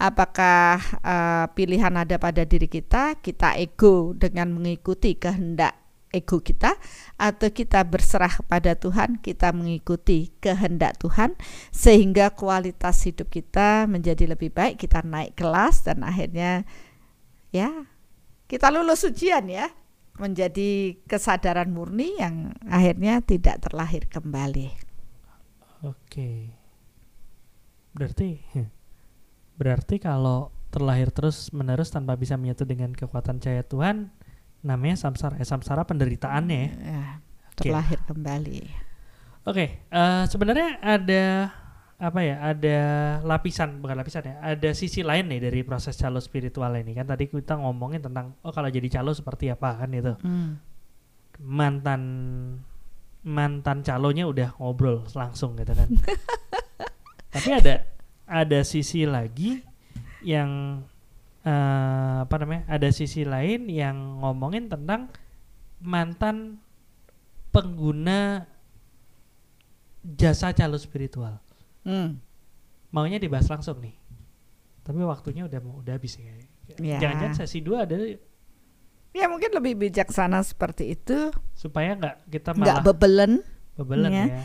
Apakah 0.00 0.80
uh, 1.04 1.44
pilihan 1.52 1.92
ada 1.92 2.16
pada 2.16 2.48
diri 2.48 2.72
kita? 2.72 3.20
Kita 3.20 3.60
ego 3.60 4.16
dengan 4.16 4.56
mengikuti 4.56 5.20
kehendak 5.20 5.83
ego 6.14 6.38
kita 6.38 6.78
atau 7.18 7.50
kita 7.50 7.82
berserah 7.82 8.30
kepada 8.30 8.78
Tuhan 8.78 9.18
kita 9.18 9.50
mengikuti 9.50 10.30
kehendak 10.38 11.02
Tuhan 11.02 11.34
sehingga 11.74 12.30
kualitas 12.30 13.02
hidup 13.02 13.34
kita 13.34 13.90
menjadi 13.90 14.30
lebih 14.30 14.54
baik 14.54 14.78
kita 14.78 15.02
naik 15.02 15.34
kelas 15.34 15.82
dan 15.82 16.06
akhirnya 16.06 16.62
ya 17.50 17.90
kita 18.46 18.70
lulus 18.70 19.02
ujian 19.02 19.50
ya 19.50 19.66
menjadi 20.14 20.94
kesadaran 21.10 21.74
murni 21.74 22.14
yang 22.22 22.54
akhirnya 22.70 23.18
tidak 23.18 23.66
terlahir 23.66 24.06
kembali. 24.06 24.70
Oke. 25.82 26.54
Berarti 27.90 28.38
berarti 29.58 29.98
kalau 29.98 30.54
terlahir 30.70 31.14
terus 31.14 31.54
menerus 31.54 31.94
tanpa 31.94 32.18
bisa 32.18 32.34
menyatu 32.34 32.66
dengan 32.66 32.90
kekuatan 32.90 33.38
cahaya 33.38 33.62
Tuhan 33.62 34.10
namanya 34.64 34.96
samsara. 34.96 35.36
Eh, 35.36 35.46
samsara 35.46 35.84
penderitaannya 35.84 36.58
ya. 36.58 36.70
ya 36.72 37.02
terlahir 37.54 38.00
okay. 38.00 38.08
kembali. 38.08 38.60
Oke, 39.44 39.52
okay, 39.52 39.68
uh, 39.92 40.00
eh, 40.00 40.22
sebenarnya 40.32 40.80
ada 40.80 41.52
apa 42.00 42.20
ya? 42.24 42.40
Ada 42.40 42.78
lapisan 43.22 43.84
bukan 43.84 44.00
lapisan 44.00 44.24
ya. 44.24 44.40
Ada 44.40 44.72
sisi 44.72 45.04
lain 45.04 45.28
nih 45.28 45.44
dari 45.44 45.60
proses 45.62 45.94
calo 46.00 46.18
spiritual 46.18 46.72
ini 46.80 46.96
kan 46.96 47.04
tadi 47.04 47.28
kita 47.28 47.60
ngomongin 47.60 48.00
tentang 48.00 48.34
oh 48.40 48.50
kalau 48.50 48.72
jadi 48.72 48.88
calo 48.88 49.12
seperti 49.12 49.52
apa 49.52 49.84
kan 49.84 49.92
itu. 49.92 50.16
Hmm. 50.24 50.58
Mantan 51.44 52.02
mantan 53.24 53.84
calonya 53.84 54.24
udah 54.24 54.56
ngobrol 54.56 55.04
langsung 55.12 55.60
gitu 55.60 55.76
kan. 55.76 55.88
Tapi 57.36 57.50
ada 57.52 57.84
ada 58.24 58.58
sisi 58.64 59.04
lagi 59.04 59.60
yang 60.24 60.80
uh, 61.44 62.24
apa 62.24 62.34
namanya? 62.40 62.64
Ada 62.66 62.88
sisi 62.90 63.22
lain 63.22 63.68
yang 63.70 64.24
ngomongin 64.24 64.66
tentang 64.72 65.12
mantan 65.84 66.58
pengguna 67.54 68.48
jasa 70.04 70.50
calo 70.56 70.76
spiritual. 70.76 71.38
Hmm. 71.84 72.18
Maunya 72.90 73.20
dibahas 73.20 73.48
langsung 73.48 73.80
nih. 73.80 73.94
Tapi 74.84 75.00
waktunya 75.04 75.48
udah 75.48 75.60
mau 75.64 75.80
udah 75.80 75.96
habis 75.96 76.20
ya. 76.20 76.34
Jangan-jangan 76.80 77.36
sesi 77.36 77.60
dua 77.60 77.84
ada 77.84 77.96
Ya 79.14 79.30
mungkin 79.30 79.54
lebih 79.54 79.78
bijaksana 79.78 80.42
seperti 80.42 80.98
itu 80.98 81.30
supaya 81.54 81.94
nggak 81.94 82.16
kita 82.34 82.50
malah 82.50 82.82
nggak 82.82 82.82
bebelen. 82.82 83.32
Bebelen 83.78 84.10
ya. 84.10 84.26
ya. 84.26 84.44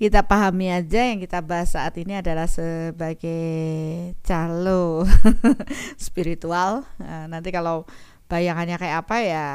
Kita 0.00 0.24
pahami 0.24 0.72
aja 0.72 1.12
yang 1.12 1.20
kita 1.20 1.44
bahas 1.44 1.76
saat 1.76 1.92
ini 2.00 2.16
adalah 2.16 2.48
sebagai 2.48 4.16
calo 4.24 5.04
spiritual. 6.00 6.88
Nah, 6.96 7.28
nanti 7.28 7.52
kalau 7.52 7.84
bayangannya 8.30 8.78
kayak 8.78 8.96
apa 9.04 9.16
ya 9.26 9.48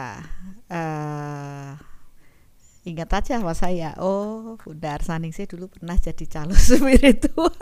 uh, 0.67 1.79
ingat 2.83 3.09
aja 3.17 3.39
sama 3.39 3.55
saya 3.55 3.95
oh 4.03 4.59
Bunda 4.61 4.99
Arsaningsih 4.99 5.47
dulu 5.47 5.71
pernah 5.71 5.95
jadi 5.95 6.25
calon 6.27 6.59
spiritual 6.75 7.55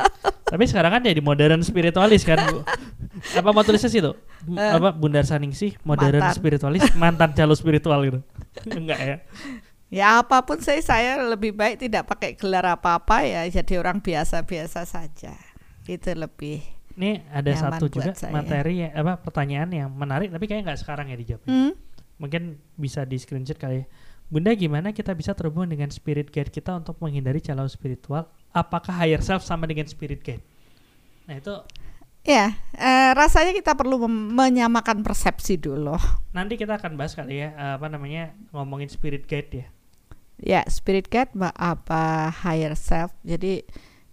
tapi 0.43 0.63
sekarang 0.65 0.99
kan 0.99 1.01
jadi 1.05 1.21
modern 1.21 1.61
spiritualis 1.61 2.25
kan 2.25 2.41
Bu. 2.49 2.65
apa 3.39 3.49
mau 3.53 3.61
tulisnya 3.61 3.93
sih 3.93 4.01
tuh 4.01 4.17
uh, 4.57 4.73
apa 4.73 4.89
Bunda 4.91 5.21
Arsaningsih 5.21 5.77
modern 5.85 6.17
mantan. 6.17 6.33
spiritualis 6.33 6.83
mantan 6.97 7.31
calon 7.37 7.55
spiritual 7.55 8.01
gitu 8.09 8.19
enggak 8.73 8.99
ya 8.99 9.15
ya 9.93 10.25
apa 10.25 10.41
pun 10.41 10.57
saya 10.57 10.81
saya 10.81 11.21
lebih 11.21 11.53
baik 11.53 11.77
tidak 11.77 12.09
pakai 12.09 12.33
gelar 12.33 12.65
apa-apa 12.65 13.21
ya 13.21 13.45
jadi 13.45 13.77
orang 13.77 14.01
biasa-biasa 14.01 14.89
saja 14.89 15.37
itu 15.85 16.09
lebih 16.17 16.65
ini 16.97 17.21
ada 17.29 17.53
satu 17.53 17.85
juga 17.85 18.17
saya. 18.17 18.33
materi 18.33 18.89
apa 18.89 19.21
pertanyaan 19.21 19.69
yang 19.69 19.89
menarik 19.93 20.33
tapi 20.33 20.49
kayaknya 20.49 20.73
nggak 20.73 20.81
sekarang 20.81 21.13
ya 21.13 21.17
dijawab 21.21 21.45
hmm? 21.45 21.71
mungkin 22.17 22.57
bisa 22.73 23.05
di 23.05 23.21
screenshot 23.21 23.61
kali 23.61 23.85
ya 23.85 23.87
Bunda 24.33 24.49
gimana 24.57 24.89
kita 24.97 25.13
bisa 25.13 25.37
terhubung 25.37 25.69
dengan 25.69 25.93
spirit 25.93 26.33
guide 26.33 26.49
kita 26.49 26.73
untuk 26.73 26.97
menghindari 26.97 27.37
calon 27.37 27.69
spiritual? 27.69 28.25
Apakah 28.49 28.89
higher 28.89 29.21
self 29.21 29.45
sama 29.45 29.69
dengan 29.69 29.85
spirit 29.85 30.25
guide? 30.25 30.41
Nah 31.29 31.37
itu 31.37 31.53
Ya, 32.23 32.55
eh, 32.79 33.11
rasanya 33.19 33.51
kita 33.51 33.75
perlu 33.75 34.07
menyamakan 34.07 35.03
persepsi 35.03 35.59
dulu. 35.59 35.99
Nanti 36.31 36.55
kita 36.55 36.79
akan 36.79 36.95
bahas 36.95 37.19
kali 37.19 37.43
ya, 37.43 37.51
eh, 37.51 37.73
apa 37.75 37.91
namanya 37.91 38.31
ngomongin 38.55 38.87
spirit 38.87 39.27
guide 39.27 39.51
ya. 39.51 39.67
Ya, 40.43 40.67
spirit 40.67 41.07
guide 41.07 41.31
apa 41.55 42.27
higher 42.43 42.75
self. 42.75 43.15
Jadi 43.23 43.63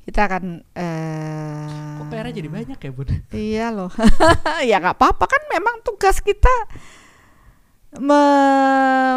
kita 0.06 0.30
akan. 0.30 0.62
Eh, 0.78 1.98
Kok 1.98 2.06
PR 2.08 2.30
jadi 2.30 2.48
banyak 2.48 2.78
ya 2.78 2.90
bun? 2.94 3.08
Iya 3.34 3.66
loh, 3.74 3.90
ya 4.70 4.78
nggak 4.78 4.94
apa-apa 4.94 5.26
kan 5.26 5.42
memang 5.50 5.82
tugas 5.82 6.22
kita 6.22 6.50
me 7.98 8.22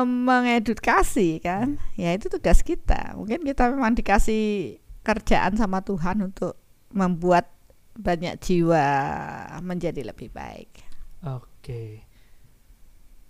mengedukasi 0.01 1.37
kan 1.37 1.77
ya 1.93 2.09
itu 2.17 2.25
tugas 2.25 2.65
kita 2.65 3.13
mungkin 3.13 3.45
kita 3.45 3.69
memang 3.69 3.93
dikasih 3.93 4.81
kerjaan 5.05 5.53
sama 5.53 5.85
Tuhan 5.85 6.25
untuk 6.25 6.57
membuat 6.89 7.53
banyak 7.93 8.41
jiwa 8.41 8.81
menjadi 9.61 10.01
lebih 10.01 10.33
baik 10.33 10.81
oke 11.21 12.01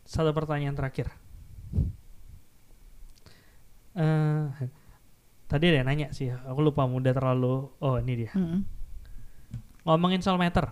satu 0.07 0.31
pertanyaan 0.31 0.79
terakhir 0.79 1.11
uh, 3.97 4.49
tadi 5.47 5.63
ada 5.69 5.77
yang 5.83 5.87
nanya 5.87 6.07
sih 6.15 6.29
aku 6.29 6.59
lupa 6.61 6.85
muda 6.85 7.13
terlalu 7.13 7.69
oh 7.77 7.95
ini 8.01 8.25
dia 8.25 8.31
mm 8.33 8.45
-hmm. 8.45 8.59
ngomongin 9.85 10.21
soal 10.21 10.37
meter 10.37 10.69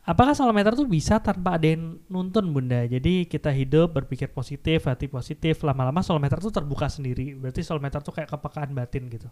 Apakah 0.00 0.32
meter 0.56 0.72
tuh 0.72 0.88
bisa 0.88 1.20
tanpa 1.20 1.60
ada 1.60 1.76
yang 1.76 2.00
nuntun 2.08 2.56
bunda? 2.56 2.88
Jadi 2.88 3.28
kita 3.28 3.52
hidup 3.52 3.92
berpikir 3.94 4.32
positif, 4.32 4.88
hati 4.88 5.12
positif, 5.12 5.60
lama-lama 5.60 6.00
meter 6.16 6.40
tuh 6.40 6.48
terbuka 6.48 6.88
sendiri. 6.88 7.36
Berarti 7.36 7.60
meter 7.78 8.00
tuh 8.00 8.10
kayak 8.16 8.32
kepekaan 8.32 8.72
batin 8.72 9.12
gitu. 9.12 9.28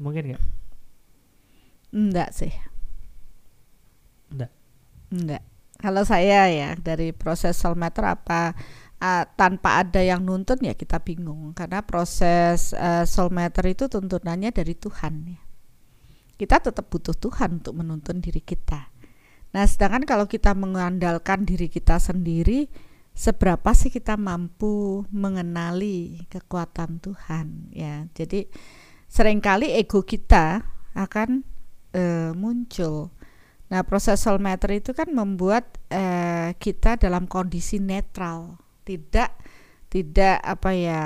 Mungkin 0.00 0.32
nggak? 0.32 0.42
Enggak 1.92 2.30
sih. 2.32 2.52
Enggak. 4.32 4.50
Enggak. 5.12 5.42
Kalau 5.76 6.02
saya 6.08 6.48
ya 6.48 6.72
dari 6.80 7.12
proses 7.12 7.54
meter 7.76 8.08
apa 8.08 8.56
uh, 9.02 9.26
tanpa 9.34 9.82
ada 9.82 9.98
yang 9.98 10.22
nuntun 10.22 10.62
ya 10.62 10.78
kita 10.78 11.02
bingung 11.02 11.50
karena 11.58 11.82
proses 11.82 12.70
uh, 12.78 13.04
meter 13.34 13.74
itu 13.74 13.90
tuntunannya 13.90 14.54
dari 14.54 14.78
Tuhan 14.78 15.14
ya. 15.26 15.42
Kita 16.38 16.62
tetap 16.62 16.86
butuh 16.86 17.18
Tuhan 17.18 17.62
untuk 17.62 17.74
menuntun 17.82 18.22
diri 18.22 18.42
kita 18.42 18.92
Nah, 19.52 19.68
sedangkan 19.68 20.08
kalau 20.08 20.24
kita 20.24 20.56
mengandalkan 20.56 21.44
diri 21.44 21.68
kita 21.68 22.00
sendiri, 22.00 22.72
seberapa 23.12 23.76
sih 23.76 23.92
kita 23.92 24.16
mampu 24.16 25.04
mengenali 25.12 26.24
kekuatan 26.32 27.04
Tuhan 27.04 27.68
ya. 27.68 28.08
Jadi 28.16 28.48
sering 29.12 29.44
kali 29.44 29.76
ego 29.76 30.00
kita 30.00 30.64
akan 30.96 31.44
e, 31.92 32.32
muncul. 32.32 33.12
Nah, 33.68 33.84
proses 33.84 34.20
soul 34.24 34.40
matter 34.40 34.72
itu 34.72 34.96
kan 34.96 35.12
membuat 35.12 35.68
e, 35.92 36.04
kita 36.56 36.96
dalam 36.96 37.28
kondisi 37.28 37.76
netral, 37.76 38.56
tidak 38.82 39.34
tidak 39.92 40.40
apa 40.40 40.70
ya, 40.72 41.00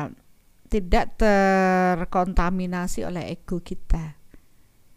tidak 0.71 1.19
terkontaminasi 1.19 3.03
oleh 3.03 3.35
ego 3.35 3.59
kita. 3.59 4.15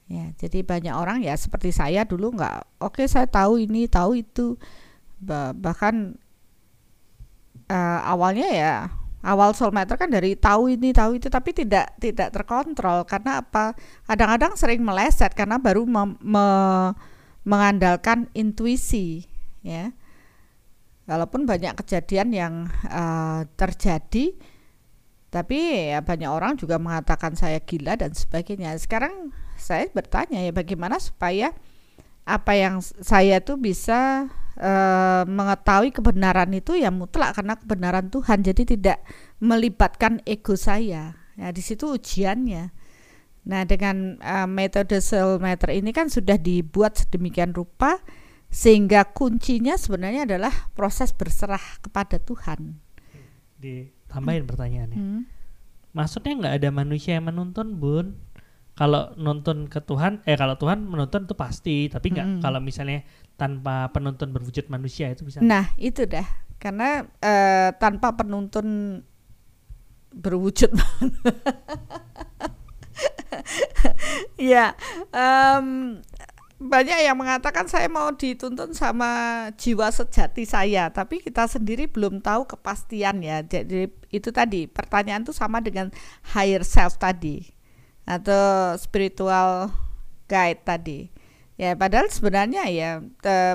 Ya, 0.10 0.34
jadi 0.42 0.66
banyak 0.66 0.94
orang 0.94 1.22
ya 1.22 1.38
seperti 1.38 1.70
saya 1.70 2.02
dulu 2.02 2.34
nggak, 2.34 2.82
oke 2.82 2.98
okay, 2.98 3.06
saya 3.06 3.30
tahu 3.30 3.62
ini, 3.62 3.86
tahu 3.86 4.18
itu, 4.18 4.58
bah, 5.22 5.54
bahkan 5.54 6.18
uh, 7.70 8.00
awalnya 8.10 8.50
ya 8.50 8.74
awal 9.22 9.52
soulmate 9.52 9.94
kan 10.00 10.08
dari 10.08 10.34
tahu 10.34 10.72
ini 10.74 10.96
tahu 10.96 11.20
itu 11.20 11.28
tapi 11.30 11.54
tidak 11.54 11.94
tidak 12.02 12.34
terkontrol. 12.34 13.06
Karena 13.06 13.44
apa? 13.44 13.76
Kadang-kadang 14.08 14.54
sering 14.58 14.82
meleset 14.82 15.34
karena 15.36 15.62
baru 15.62 15.86
me, 15.86 16.18
me, 16.22 16.48
mengandalkan 17.44 18.28
intuisi 18.34 19.28
ya 19.64 19.92
walaupun 21.10 21.50
banyak 21.50 21.74
kejadian 21.82 22.30
yang 22.30 22.54
uh, 22.86 23.42
terjadi 23.58 24.38
tapi 25.30 25.94
ya 25.94 26.02
banyak 26.02 26.26
orang 26.26 26.58
juga 26.58 26.82
mengatakan 26.82 27.38
saya 27.38 27.62
gila 27.62 27.94
dan 27.94 28.18
sebagainya. 28.18 28.74
Sekarang 28.82 29.30
saya 29.62 29.86
bertanya 29.94 30.42
ya 30.42 30.50
bagaimana 30.50 30.98
supaya 30.98 31.54
apa 32.26 32.58
yang 32.58 32.82
saya 32.82 33.38
tuh 33.38 33.62
bisa 33.62 34.26
uh, 34.58 35.24
mengetahui 35.30 35.94
kebenaran 35.94 36.50
itu 36.58 36.74
ya 36.82 36.90
mutlak 36.90 37.38
karena 37.38 37.54
kebenaran 37.62 38.10
Tuhan. 38.10 38.42
Jadi 38.42 38.74
tidak 38.78 39.06
melibatkan 39.38 40.18
ego 40.26 40.58
saya. 40.58 41.14
Ya 41.38 41.48
di 41.54 41.62
situ 41.62 41.94
ujiannya. 41.94 42.74
Nah 43.46 43.62
dengan 43.70 44.18
uh, 44.26 44.50
metode 44.50 44.98
soulmeter 44.98 45.78
ini 45.78 45.94
kan 45.94 46.10
sudah 46.10 46.42
dibuat 46.42 47.06
sedemikian 47.06 47.54
rupa 47.54 48.02
sehingga 48.50 49.06
kuncinya 49.14 49.78
sebenarnya 49.78 50.26
adalah 50.26 50.74
proses 50.74 51.14
berserah 51.14 51.62
kepada 51.86 52.18
Tuhan. 52.18 52.82
Ditambahin 53.62 54.46
pertanyaannya. 54.50 55.00
Hmm. 55.00 55.24
maksudnya 55.90 56.38
nggak 56.38 56.56
ada 56.62 56.70
manusia 56.70 57.18
yang 57.18 57.30
menuntun 57.30 57.82
bun? 57.82 58.18
Kalau 58.78 59.12
nuntun 59.20 59.68
ke 59.68 59.82
Tuhan 59.84 60.24
eh 60.24 60.38
kalau 60.38 60.56
Tuhan 60.56 60.86
menuntun 60.86 61.28
itu 61.28 61.36
pasti 61.36 61.90
tapi 61.92 62.14
nggak 62.14 62.28
hmm. 62.40 62.42
kalau 62.46 62.62
misalnya 62.62 63.04
tanpa 63.36 63.90
penuntun 63.92 64.32
berwujud 64.32 64.70
manusia 64.70 65.10
itu 65.10 65.26
bisa 65.26 65.42
nah 65.42 65.74
itu 65.82 66.06
dah. 66.06 66.26
Karena 66.60 67.02
uh, 67.04 67.70
tanpa 67.80 68.14
penuntun 68.14 69.02
berwujud 70.14 70.74
ya 74.52 74.74
um, 75.14 76.00
banyak 76.60 77.08
yang 77.08 77.16
mengatakan 77.16 77.72
saya 77.72 77.88
mau 77.88 78.12
dituntun 78.12 78.76
sama 78.76 79.48
jiwa 79.56 79.88
sejati 79.96 80.44
saya, 80.44 80.92
tapi 80.92 81.24
kita 81.24 81.48
sendiri 81.48 81.88
belum 81.88 82.20
tahu 82.20 82.52
kepastian 82.52 83.24
ya. 83.24 83.40
Jadi 83.40 83.88
itu 84.12 84.30
tadi 84.36 84.68
pertanyaan 84.68 85.24
itu 85.24 85.32
sama 85.32 85.64
dengan 85.64 85.88
higher 86.36 86.68
self 86.68 87.00
tadi 87.00 87.48
atau 88.04 88.76
spiritual 88.76 89.72
guide 90.28 90.60
tadi. 90.68 91.08
Ya, 91.56 91.80
padahal 91.80 92.12
sebenarnya 92.12 92.68
ya 92.68 93.04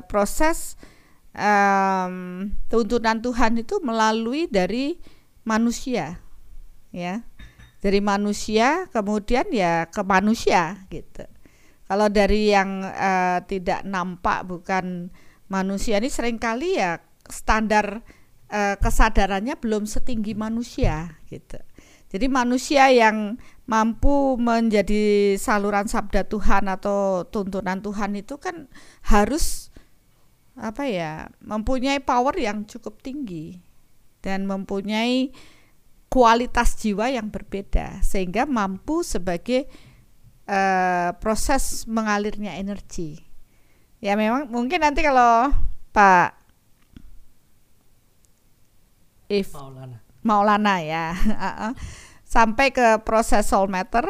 proses 0.09 0.81
um, 1.36 2.48
tuntunan 2.72 3.20
Tuhan 3.20 3.60
itu 3.60 3.85
melalui 3.85 4.48
dari 4.48 4.97
manusia, 5.44 6.24
ya, 6.89 7.20
dari 7.85 8.01
manusia 8.01 8.89
kemudian 8.97 9.44
ya 9.52 9.93
ke 9.93 10.01
manusia 10.01 10.89
gitu. 10.89 11.34
Kalau 11.94 12.10
dari 12.10 12.50
yang 12.50 12.82
uh, 12.82 13.38
tidak 13.46 13.86
nampak 13.86 14.42
bukan 14.50 15.14
manusia 15.46 16.02
ini 16.02 16.10
sering 16.10 16.42
kali 16.42 16.74
ya 16.74 16.98
standar 17.30 18.02
uh, 18.50 18.74
kesadarannya 18.82 19.54
belum 19.62 19.86
setinggi 19.86 20.34
manusia 20.34 21.22
gitu. 21.30 21.54
Jadi 22.10 22.26
manusia 22.26 22.90
yang 22.90 23.38
mampu 23.70 24.34
menjadi 24.42 25.38
saluran 25.38 25.86
sabda 25.86 26.26
Tuhan 26.26 26.66
atau 26.66 27.30
tuntunan 27.30 27.78
Tuhan 27.78 28.18
itu 28.18 28.42
kan 28.42 28.66
harus 29.06 29.70
apa 30.58 30.90
ya 30.90 31.30
mempunyai 31.46 32.02
power 32.02 32.34
yang 32.42 32.66
cukup 32.66 33.06
tinggi 33.06 33.62
dan 34.18 34.50
mempunyai 34.50 35.30
kualitas 36.10 36.74
jiwa 36.74 37.06
yang 37.06 37.30
berbeda 37.30 38.02
sehingga 38.02 38.50
mampu 38.50 39.06
sebagai 39.06 39.70
uh, 40.48 41.16
proses 41.20 41.84
mengalirnya 41.88 42.56
energi. 42.56 43.20
Ya 44.04 44.16
memang 44.18 44.52
mungkin 44.52 44.84
nanti 44.84 45.00
kalau 45.00 45.48
Pak 45.94 46.44
If 49.32 49.56
Maulana, 49.56 49.98
Maulana 50.20 50.74
ya 50.84 51.16
sampai 52.34 52.74
ke 52.74 53.00
proses 53.00 53.48
soul 53.48 53.72
matter 53.72 54.04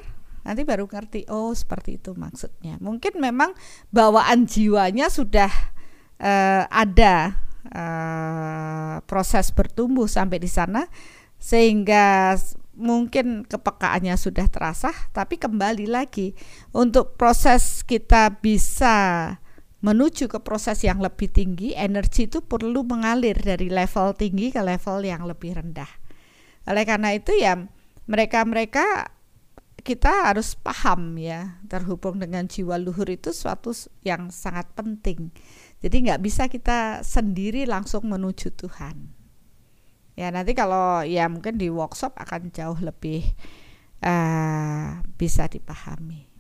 nanti 0.44 0.66
baru 0.66 0.90
ngerti 0.90 1.30
oh 1.30 1.54
seperti 1.54 2.02
itu 2.02 2.12
maksudnya. 2.18 2.76
Mungkin 2.82 3.16
memang 3.22 3.54
bawaan 3.94 4.44
jiwanya 4.44 5.08
sudah 5.08 5.48
uh, 6.20 6.66
ada 6.68 7.38
uh, 7.70 8.94
proses 9.06 9.54
bertumbuh 9.54 10.10
sampai 10.10 10.42
di 10.42 10.50
sana 10.50 10.90
sehingga 11.40 12.36
mungkin 12.74 13.46
kepekaannya 13.46 14.14
sudah 14.18 14.46
terasa, 14.50 14.90
tapi 15.14 15.38
kembali 15.38 15.86
lagi 15.86 16.34
untuk 16.74 17.14
proses 17.18 17.86
kita 17.86 18.38
bisa 18.42 19.30
menuju 19.84 20.32
ke 20.32 20.40
proses 20.40 20.80
yang 20.80 20.98
lebih 20.98 21.28
tinggi, 21.28 21.76
energi 21.76 22.24
itu 22.24 22.40
perlu 22.40 22.82
mengalir 22.88 23.36
dari 23.36 23.68
level 23.68 24.16
tinggi 24.16 24.48
ke 24.48 24.64
level 24.64 25.04
yang 25.04 25.28
lebih 25.28 25.60
rendah. 25.60 25.90
Oleh 26.64 26.88
karena 26.88 27.12
itu 27.12 27.36
ya 27.36 27.60
mereka-mereka 28.08 29.12
kita 29.84 30.32
harus 30.32 30.56
paham 30.56 31.20
ya 31.20 31.60
terhubung 31.68 32.16
dengan 32.16 32.48
jiwa 32.48 32.80
luhur 32.80 33.04
itu 33.12 33.36
suatu 33.36 33.76
yang 34.00 34.32
sangat 34.32 34.72
penting. 34.72 35.28
Jadi 35.84 36.08
nggak 36.08 36.22
bisa 36.24 36.48
kita 36.48 37.04
sendiri 37.04 37.68
langsung 37.68 38.08
menuju 38.08 38.56
Tuhan. 38.56 39.23
Ya 40.14 40.30
nanti 40.30 40.54
kalau 40.54 41.02
ya 41.02 41.26
mungkin 41.26 41.58
di 41.58 41.66
workshop 41.66 42.14
akan 42.14 42.54
jauh 42.54 42.78
lebih 42.78 43.26
uh, 43.98 45.02
bisa 45.18 45.50
dipahami. 45.50 46.30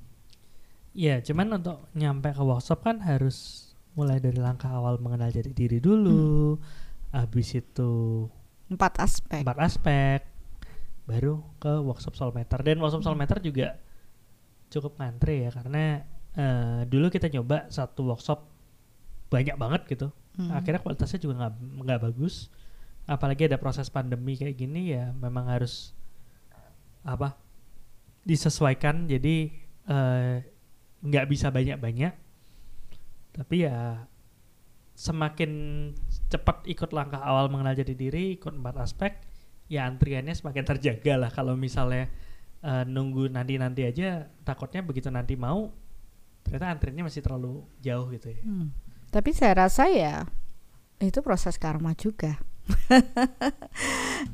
Ya, 0.94 1.18
cuman 1.18 1.58
untuk 1.58 1.90
nyampe 1.98 2.30
ke 2.30 2.38
workshop 2.38 2.86
kan 2.86 3.02
harus 3.02 3.66
mulai 3.98 4.22
dari 4.22 4.38
langkah 4.38 4.70
awal 4.70 5.02
mengenal 5.02 5.34
jati 5.34 5.50
diri 5.50 5.82
dulu, 5.82 6.54
hmm. 6.54 6.62
habis 7.10 7.50
itu 7.58 8.26
empat 8.70 9.02
aspek. 9.02 9.42
Empat 9.42 9.58
aspek, 9.58 10.22
baru 11.10 11.42
ke 11.58 11.82
workshop 11.82 12.14
soulmeter 12.14 12.62
dan 12.62 12.78
workshop 12.78 13.02
hmm. 13.02 13.10
soulmeter 13.10 13.38
juga 13.42 13.74
cukup 14.70 14.98
ngantri 15.02 15.46
ya 15.46 15.50
karena 15.50 16.06
uh, 16.38 16.80
dulu 16.86 17.10
kita 17.10 17.26
nyoba 17.26 17.66
satu 17.74 18.14
workshop 18.14 18.46
banyak 19.34 19.58
banget 19.58 19.82
gitu, 19.90 20.14
hmm. 20.38 20.54
akhirnya 20.54 20.78
kualitasnya 20.78 21.18
juga 21.18 21.34
nggak 21.42 21.52
nggak 21.90 22.00
bagus 22.06 22.54
apalagi 23.04 23.48
ada 23.48 23.60
proses 23.60 23.92
pandemi 23.92 24.36
kayak 24.36 24.56
gini 24.56 24.96
ya 24.96 25.12
memang 25.12 25.48
harus 25.48 25.92
apa 27.04 27.36
disesuaikan. 28.24 29.04
Jadi 29.08 29.52
eh, 29.88 30.34
nggak 31.04 31.24
uh, 31.24 31.30
bisa 31.30 31.52
banyak-banyak. 31.52 32.14
Tapi 33.34 33.56
ya 33.66 34.08
semakin 34.94 35.50
cepat 36.30 36.64
ikut 36.70 36.94
langkah 36.94 37.20
awal 37.20 37.50
mengenal 37.50 37.74
jati 37.74 37.98
diri 37.98 38.38
ikut 38.38 38.54
empat 38.54 38.76
aspek 38.78 39.12
ya 39.66 39.84
antriannya 39.84 40.32
semakin 40.32 40.64
terjaga 40.64 41.14
lah. 41.18 41.30
Kalau 41.34 41.58
misalnya 41.58 42.08
uh, 42.64 42.84
nunggu 42.88 43.28
nanti 43.28 43.60
nanti 43.60 43.84
aja 43.84 44.24
takutnya 44.42 44.80
begitu 44.80 45.12
nanti 45.12 45.36
mau 45.36 45.68
ternyata 46.44 46.76
antriannya 46.76 47.04
masih 47.08 47.22
terlalu 47.24 47.64
jauh 47.80 48.08
gitu 48.12 48.28
ya. 48.32 48.40
Hmm. 48.44 48.68
tapi 49.08 49.30
saya 49.32 49.64
rasa 49.64 49.88
ya 49.88 50.28
itu 51.00 51.24
proses 51.24 51.56
karma 51.56 51.96
juga 51.96 52.36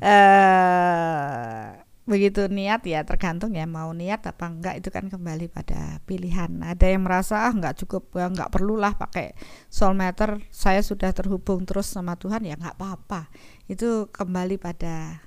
uh, 0.01 1.79
begitu 2.11 2.51
niat 2.51 2.83
ya 2.83 3.07
tergantung 3.07 3.55
ya 3.55 3.63
mau 3.63 3.93
niat 3.95 4.25
apa 4.27 4.51
enggak 4.51 4.83
itu 4.83 4.89
kan 4.91 5.07
kembali 5.07 5.47
pada 5.47 6.03
pilihan. 6.03 6.49
Ada 6.59 6.91
yang 6.91 7.07
merasa 7.07 7.47
ah 7.47 7.53
nggak 7.53 7.85
cukup 7.85 8.11
ya 8.17 8.27
nggak 8.27 8.51
perlulah 8.51 8.97
pakai 8.97 9.31
soul 9.71 9.95
matter 9.95 10.43
saya 10.51 10.83
sudah 10.83 11.13
terhubung 11.15 11.63
terus 11.63 11.87
sama 11.87 12.19
Tuhan 12.19 12.43
ya 12.43 12.59
nggak 12.59 12.75
apa-apa. 12.75 13.31
Itu 13.71 14.11
kembali 14.11 14.59
pada 14.59 15.23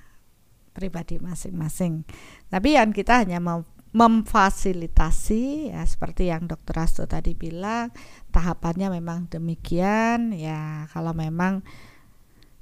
pribadi 0.75 1.17
masing-masing. 1.17 2.03
Tapi 2.51 2.75
yang 2.75 2.91
kita 2.91 3.23
hanya 3.23 3.39
mau 3.39 3.63
memfasilitasi 3.95 5.71
ya 5.71 5.87
seperti 5.87 6.27
yang 6.27 6.51
dokter 6.51 6.83
Asto 6.83 7.07
tadi 7.07 7.31
bilang 7.31 7.95
tahapannya 8.35 8.91
memang 8.91 9.31
demikian 9.31 10.35
ya 10.35 10.91
kalau 10.91 11.15
memang 11.15 11.63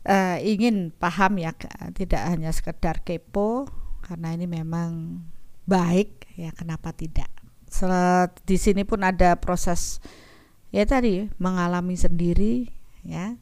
uh, 0.07 0.37
ingin 0.39 0.91
paham 0.95 1.39
ya 1.39 1.51
tidak 1.95 2.23
hanya 2.27 2.51
sekedar 2.51 3.03
kepo 3.03 3.67
karena 4.03 4.35
ini 4.35 4.47
memang 4.47 5.23
baik 5.63 6.27
ya 6.35 6.51
kenapa 6.51 6.91
tidak 6.91 7.31
Sel 7.71 8.29
di 8.45 8.59
sini 8.59 8.85
pun 8.85 9.01
ada 9.01 9.39
proses 9.39 10.03
ya 10.69 10.85
tadi 10.85 11.25
mengalami 11.41 11.97
sendiri 11.97 12.69
ya 13.01 13.39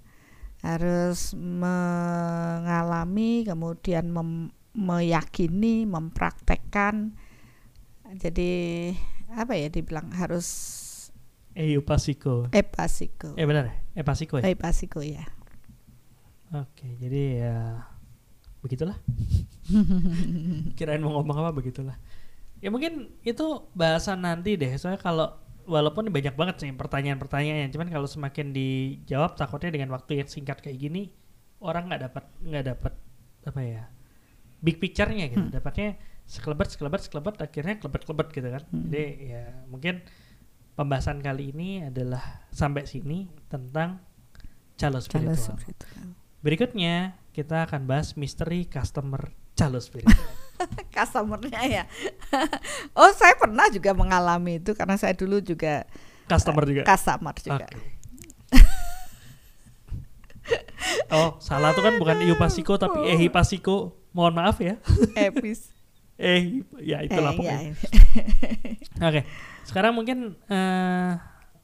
harus 0.61 1.33
mengalami 1.35 3.43
kemudian 3.43 4.13
mem 4.13 4.53
meyakini 4.71 5.83
mempraktekkan 5.83 7.11
jadi 8.15 8.51
apa 9.35 9.59
ya 9.59 9.67
dibilang 9.67 10.15
harus 10.15 10.79
Eupasiko. 11.51 12.47
Epasiko. 12.55 13.35
Eh 13.35 13.43
benar, 13.43 13.75
Epasiko 13.91 14.39
ya. 14.39 14.47
Epasiko 14.47 15.03
ya. 15.03 15.27
Oke, 16.51 16.99
jadi 16.99 17.21
ya 17.47 17.57
begitulah. 18.59 18.99
Kirain 20.77 20.99
mau 20.99 21.15
ngomong 21.15 21.47
apa 21.47 21.51
begitulah. 21.55 21.95
Ya 22.59 22.67
mungkin 22.69 23.15
itu 23.23 23.65
bahasan 23.71 24.21
nanti 24.27 24.59
deh. 24.59 24.75
Soalnya 24.75 24.99
kalau 24.99 25.31
walaupun 25.63 26.11
banyak 26.11 26.35
banget 26.35 26.55
sih 26.59 26.69
pertanyaan-pertanyaannya, 26.75 27.71
cuman 27.71 27.87
kalau 27.87 28.07
semakin 28.09 28.51
dijawab 28.51 29.39
takutnya 29.39 29.71
dengan 29.71 29.95
waktu 29.95 30.19
yang 30.19 30.29
singkat 30.29 30.59
kayak 30.59 30.77
gini 30.77 31.15
orang 31.61 31.87
nggak 31.87 32.01
dapat 32.09 32.23
nggak 32.41 32.65
dapat 32.73 32.93
apa 33.45 33.61
ya 33.61 33.83
big 34.59 34.77
picture-nya 34.77 35.31
gitu. 35.31 35.47
Hmm. 35.47 35.55
Dapatnya 35.55 35.97
sekelebat 36.27 36.67
sekelebat 36.69 37.01
sekelebat 37.01 37.35
akhirnya 37.41 37.79
kelebet 37.79 38.01
kelebet 38.05 38.27
gitu 38.35 38.49
kan. 38.51 38.63
Hmm. 38.69 38.91
Jadi 38.91 39.05
ya 39.31 39.45
mungkin 39.71 40.03
pembahasan 40.75 41.23
kali 41.23 41.55
ini 41.55 41.87
adalah 41.87 42.45
sampai 42.51 42.83
sini 42.85 43.31
tentang 43.47 44.03
calo 44.77 44.99
Kalau 44.99 45.01
spiritual. 45.01 45.37
seperti 45.37 45.71
itu. 45.73 45.87
Berikutnya 46.41 47.13
kita 47.31 47.63
akan 47.63 47.85
bahas 47.85 48.13
misteri 48.13 48.65
customer 48.65 49.30
calo 49.53 49.77
spiritual. 49.77 50.18
Customernya 50.93 51.61
ya. 51.65 51.84
oh, 52.99 53.09
saya 53.13 53.34
pernah 53.34 53.65
juga 53.68 53.93
mengalami 53.93 54.57
itu 54.57 54.73
karena 54.73 54.93
saya 54.93 55.13
dulu 55.13 55.41
juga 55.41 55.89
Customer 56.30 56.61
juga. 56.63 56.84
customer 56.85 57.34
juga. 57.35 57.65
Oke. 57.65 57.77
oh, 61.11 61.38
salah 61.39 61.73
tuh 61.73 61.81
kan 61.81 61.97
bukan 61.97 62.22
Iupasiko 62.23 62.77
tapi 62.77 63.09
Ehipasiko. 63.09 63.97
Mohon 64.11 64.34
maaf 64.38 64.57
ya. 64.59 64.76
Epis. 65.15 65.72
Eh, 66.19 66.61
ya 66.77 67.01
itulah 67.01 67.34
Eh, 67.34 67.38
pokoknya. 67.38 67.59
ya. 67.63 67.73
Oke. 69.01 69.22
Sekarang 69.63 69.95
mungkin 69.95 70.38
eh 70.45 71.11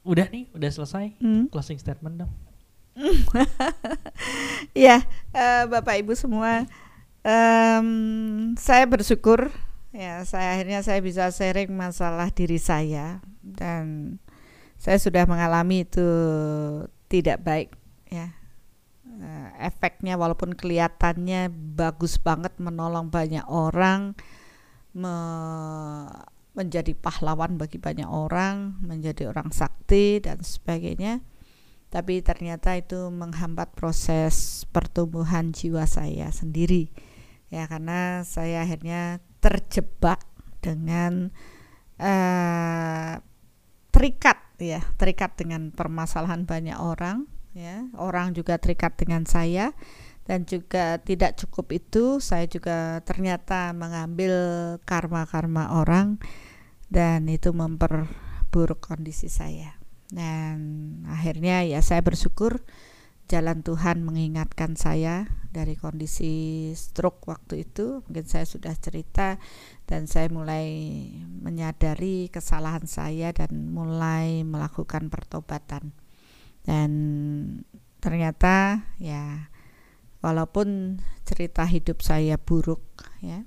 udah 0.02 0.26
nih, 0.26 0.48
udah 0.50 0.70
selesai 0.72 1.20
Hmm. 1.20 1.46
closing 1.46 1.76
statement 1.76 2.18
dong. 2.18 2.32
Ya, 4.74 5.06
eh, 5.34 5.64
Bapak 5.70 6.02
Ibu 6.02 6.14
semua, 6.18 6.66
em, 7.22 7.88
saya 8.58 8.84
bersyukur 8.86 9.50
ya 9.88 10.20
saya 10.28 10.52
akhirnya 10.54 10.84
saya 10.84 11.00
bisa 11.00 11.32
sharing 11.32 11.72
masalah 11.72 12.28
diri 12.28 12.60
saya 12.60 13.24
dan 13.40 14.16
saya 14.76 15.00
sudah 15.00 15.24
mengalami 15.24 15.82
itu 15.88 16.06
tidak 17.10 17.42
baik 17.42 17.70
ya. 18.12 18.34
Eh, 19.18 19.48
efeknya 19.66 20.14
walaupun 20.14 20.54
kelihatannya 20.54 21.50
bagus 21.74 22.22
banget 22.22 22.54
menolong 22.62 23.10
banyak 23.10 23.42
orang, 23.50 24.14
me- 24.94 26.22
menjadi 26.54 26.94
pahlawan 26.94 27.54
bagi 27.58 27.78
banyak 27.78 28.06
orang, 28.06 28.78
menjadi 28.82 29.30
orang 29.30 29.50
sakti 29.50 30.18
dan 30.22 30.42
sebagainya 30.42 31.22
tapi 31.88 32.20
ternyata 32.20 32.76
itu 32.76 33.08
menghambat 33.08 33.72
proses 33.72 34.68
pertumbuhan 34.68 35.56
jiwa 35.56 35.88
saya 35.88 36.28
sendiri. 36.28 36.92
Ya 37.48 37.64
karena 37.64 38.28
saya 38.28 38.68
akhirnya 38.68 39.24
terjebak 39.40 40.20
dengan 40.60 41.32
eh 41.96 43.16
terikat 43.88 44.38
ya 44.60 44.84
terikat 45.00 45.34
dengan 45.40 45.72
permasalahan 45.72 46.44
banyak 46.44 46.76
orang 46.76 47.24
ya. 47.56 47.88
Orang 47.96 48.36
juga 48.36 48.60
terikat 48.60 49.00
dengan 49.00 49.24
saya 49.24 49.72
dan 50.28 50.44
juga 50.44 51.00
tidak 51.00 51.40
cukup 51.40 51.72
itu 51.72 52.20
saya 52.20 52.44
juga 52.44 53.00
ternyata 53.00 53.72
mengambil 53.72 54.36
karma-karma 54.84 55.72
orang 55.72 56.20
dan 56.92 57.24
itu 57.32 57.48
memperburuk 57.56 58.84
kondisi 58.84 59.32
saya 59.32 59.77
dan 60.08 60.56
akhirnya 61.04 61.64
ya 61.68 61.84
saya 61.84 62.00
bersyukur 62.00 62.64
jalan 63.28 63.60
Tuhan 63.60 64.00
mengingatkan 64.08 64.72
saya 64.72 65.28
dari 65.52 65.76
kondisi 65.76 66.68
stroke 66.72 67.28
waktu 67.28 67.68
itu. 67.68 68.00
Mungkin 68.08 68.24
saya 68.24 68.48
sudah 68.48 68.72
cerita 68.72 69.36
dan 69.84 70.08
saya 70.08 70.32
mulai 70.32 70.64
menyadari 71.44 72.32
kesalahan 72.32 72.88
saya 72.88 73.36
dan 73.36 73.68
mulai 73.68 74.48
melakukan 74.48 75.12
pertobatan. 75.12 75.92
Dan 76.64 76.90
ternyata 78.00 78.88
ya 78.96 79.52
walaupun 80.24 80.98
cerita 81.28 81.68
hidup 81.68 82.02
saya 82.02 82.38
buruk 82.38 82.82
ya 83.22 83.46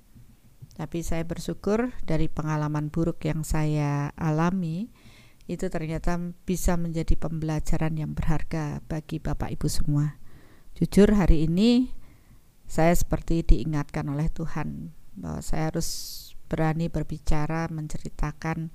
tapi 0.80 1.04
saya 1.04 1.28
bersyukur 1.28 1.92
dari 2.08 2.32
pengalaman 2.32 2.90
buruk 2.90 3.22
yang 3.28 3.44
saya 3.44 4.16
alami 4.16 4.90
itu 5.52 5.68
ternyata 5.68 6.15
bisa 6.48 6.80
menjadi 6.80 7.19
pembelajaran 7.19 7.99
yang 7.99 8.15
berharga 8.15 8.80
bagi 8.88 9.19
Bapak 9.19 9.52
Ibu 9.52 9.68
semua. 9.68 10.15
Jujur 10.80 11.11
hari 11.11 11.44
ini 11.44 11.91
saya 12.64 12.95
seperti 12.95 13.44
diingatkan 13.44 14.07
oleh 14.07 14.32
Tuhan 14.32 14.95
bahwa 15.19 15.44
saya 15.44 15.68
harus 15.68 15.90
berani 16.48 16.88
berbicara 16.88 17.68
menceritakan 17.68 18.72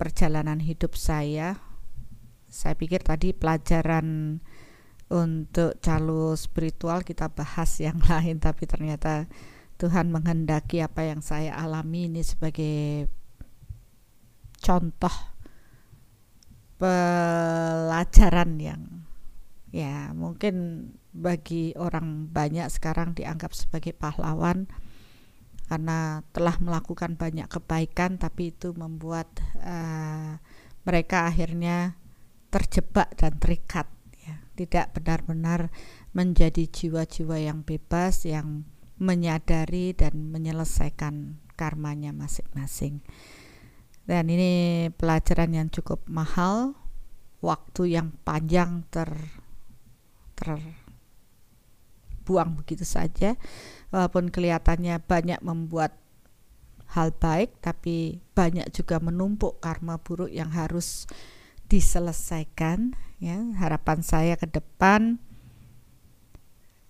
perjalanan 0.00 0.64
hidup 0.64 0.96
saya. 0.96 1.60
Saya 2.48 2.72
pikir 2.80 3.04
tadi 3.04 3.36
pelajaran 3.36 4.40
untuk 5.12 5.76
calo 5.84 6.40
spiritual 6.40 7.04
kita 7.04 7.28
bahas 7.28 7.76
yang 7.84 8.00
lain 8.08 8.40
tapi 8.40 8.64
ternyata 8.64 9.28
Tuhan 9.76 10.08
menghendaki 10.08 10.80
apa 10.80 11.04
yang 11.04 11.20
saya 11.20 11.52
alami 11.52 12.08
ini 12.08 12.24
sebagai 12.24 13.12
contoh 14.56 15.29
pelajaran 16.80 18.56
yang 18.56 18.82
ya 19.70 20.10
mungkin 20.16 20.88
bagi 21.12 21.76
orang 21.76 22.32
banyak 22.32 22.66
sekarang 22.72 23.12
dianggap 23.12 23.52
sebagai 23.52 23.92
pahlawan 23.92 24.66
karena 25.70 26.26
telah 26.34 26.58
melakukan 26.58 27.14
banyak 27.14 27.46
kebaikan 27.46 28.18
tapi 28.18 28.50
itu 28.50 28.74
membuat 28.74 29.30
uh, 29.62 30.42
mereka 30.82 31.30
akhirnya 31.30 31.94
terjebak 32.50 33.14
dan 33.14 33.38
terikat 33.38 33.86
ya. 34.18 34.42
Tidak 34.58 34.90
benar-benar 34.90 35.70
menjadi 36.10 36.66
jiwa-jiwa 36.66 37.38
yang 37.38 37.62
bebas 37.62 38.26
yang 38.26 38.66
menyadari 38.98 39.94
dan 39.94 40.34
menyelesaikan 40.34 41.38
karmanya 41.54 42.10
masing-masing 42.10 43.06
dan 44.08 44.28
ini 44.28 44.88
pelajaran 44.94 45.52
yang 45.54 45.68
cukup 45.68 46.02
mahal 46.08 46.74
waktu 47.40 47.96
yang 47.96 48.12
panjang 48.24 48.84
ter 48.92 49.08
terbuang 50.40 50.76
begitu 52.60 52.84
saja. 52.84 53.36
Walaupun 53.92 54.30
kelihatannya 54.32 55.02
banyak 55.04 55.40
membuat 55.44 55.98
hal 56.90 57.14
baik 57.14 57.54
tapi 57.62 58.18
banyak 58.34 58.66
juga 58.74 58.98
menumpuk 58.98 59.62
karma 59.62 59.98
buruk 60.00 60.30
yang 60.32 60.50
harus 60.50 61.06
diselesaikan 61.68 62.96
ya. 63.20 63.36
Harapan 63.60 64.00
saya 64.02 64.34
ke 64.40 64.48
depan 64.48 65.20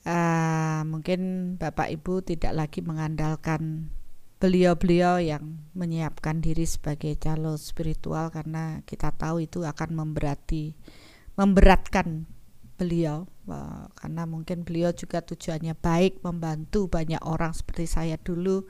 uh, 0.07 0.81
mungkin 0.87 1.55
Bapak 1.61 1.91
Ibu 1.93 2.25
tidak 2.25 2.53
lagi 2.57 2.81
mengandalkan 2.81 3.93
beliau-beliau 4.41 5.21
yang 5.21 5.61
menyiapkan 5.77 6.41
diri 6.41 6.65
sebagai 6.65 7.13
calon 7.21 7.61
spiritual 7.61 8.33
karena 8.33 8.81
kita 8.89 9.13
tahu 9.13 9.45
itu 9.45 9.63
akan 9.63 9.93
memberati 9.93 10.73
memberatkan 11.37 12.25
beliau. 12.81 13.29
Karena 13.99 14.25
mungkin 14.25 14.65
beliau 14.65 14.97
juga 14.97 15.21
tujuannya 15.21 15.77
baik 15.77 16.25
membantu 16.25 16.89
banyak 16.89 17.21
orang 17.21 17.53
seperti 17.53 17.85
saya 17.85 18.17
dulu. 18.17 18.65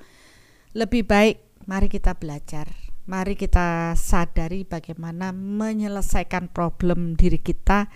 Lebih 0.75 1.07
baik 1.07 1.37
mari 1.71 1.87
kita 1.87 2.19
belajar. 2.19 2.67
Mari 3.07 3.35
kita 3.39 3.95
sadari 3.95 4.67
bagaimana 4.67 5.31
menyelesaikan 5.31 6.51
problem 6.51 7.15
diri 7.15 7.39
kita. 7.39 7.87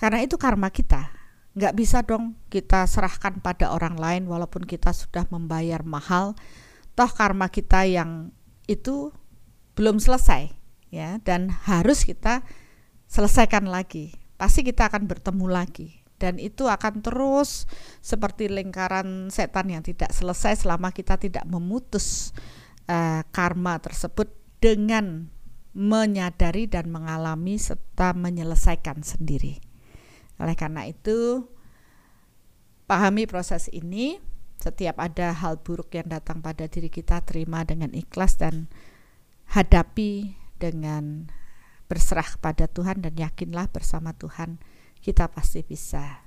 Karena 0.00 0.24
itu 0.24 0.40
karma 0.40 0.72
kita. 0.72 1.12
Nggak 1.54 1.74
bisa 1.76 2.02
dong 2.02 2.34
kita 2.50 2.88
serahkan 2.88 3.38
pada 3.44 3.70
orang 3.70 3.94
lain 4.00 4.22
walaupun 4.26 4.66
kita 4.66 4.90
sudah 4.90 5.28
membayar 5.30 5.84
mahal 5.86 6.34
toh 6.94 7.10
karma 7.10 7.50
kita 7.50 7.86
yang 7.86 8.30
itu 8.70 9.10
belum 9.74 9.98
selesai 9.98 10.50
ya. 10.90 11.18
Dan 11.22 11.50
harus 11.50 12.06
kita 12.06 12.46
selesaikan 13.10 13.66
lagi. 13.68 14.14
Pasti 14.38 14.66
kita 14.66 14.90
akan 14.90 15.06
bertemu 15.10 15.46
lagi. 15.50 16.02
Dan 16.14 16.38
itu 16.38 16.70
akan 16.70 17.02
terus 17.02 17.66
seperti 17.98 18.46
lingkaran 18.46 19.28
setan 19.28 19.68
yang 19.68 19.82
tidak 19.82 20.14
selesai 20.14 20.62
selama 20.62 20.94
kita 20.94 21.18
tidak 21.18 21.44
memutus 21.44 22.30
uh, 22.86 23.26
karma 23.34 23.82
tersebut 23.82 24.30
dengan 24.62 25.28
menyadari 25.74 26.70
dan 26.70 26.88
mengalami 26.88 27.58
serta 27.58 28.14
menyelesaikan 28.14 29.02
sendiri. 29.02 29.58
Oleh 30.38 30.54
karena 30.54 30.86
itu 30.86 31.50
pahami 32.86 33.26
proses 33.26 33.66
ini 33.74 34.22
setiap 34.60 34.96
ada 35.02 35.34
hal 35.34 35.60
buruk 35.60 35.92
yang 35.94 36.08
datang 36.08 36.40
pada 36.40 36.66
diri 36.70 36.88
kita 36.88 37.20
terima 37.22 37.62
dengan 37.66 37.92
ikhlas 37.92 38.40
dan 38.40 38.70
hadapi 39.52 40.38
dengan 40.56 41.28
berserah 41.84 42.26
kepada 42.38 42.64
Tuhan 42.66 43.04
dan 43.04 43.14
yakinlah 43.14 43.68
bersama 43.68 44.16
Tuhan 44.16 44.56
kita 45.04 45.28
pasti 45.28 45.60
bisa 45.60 46.24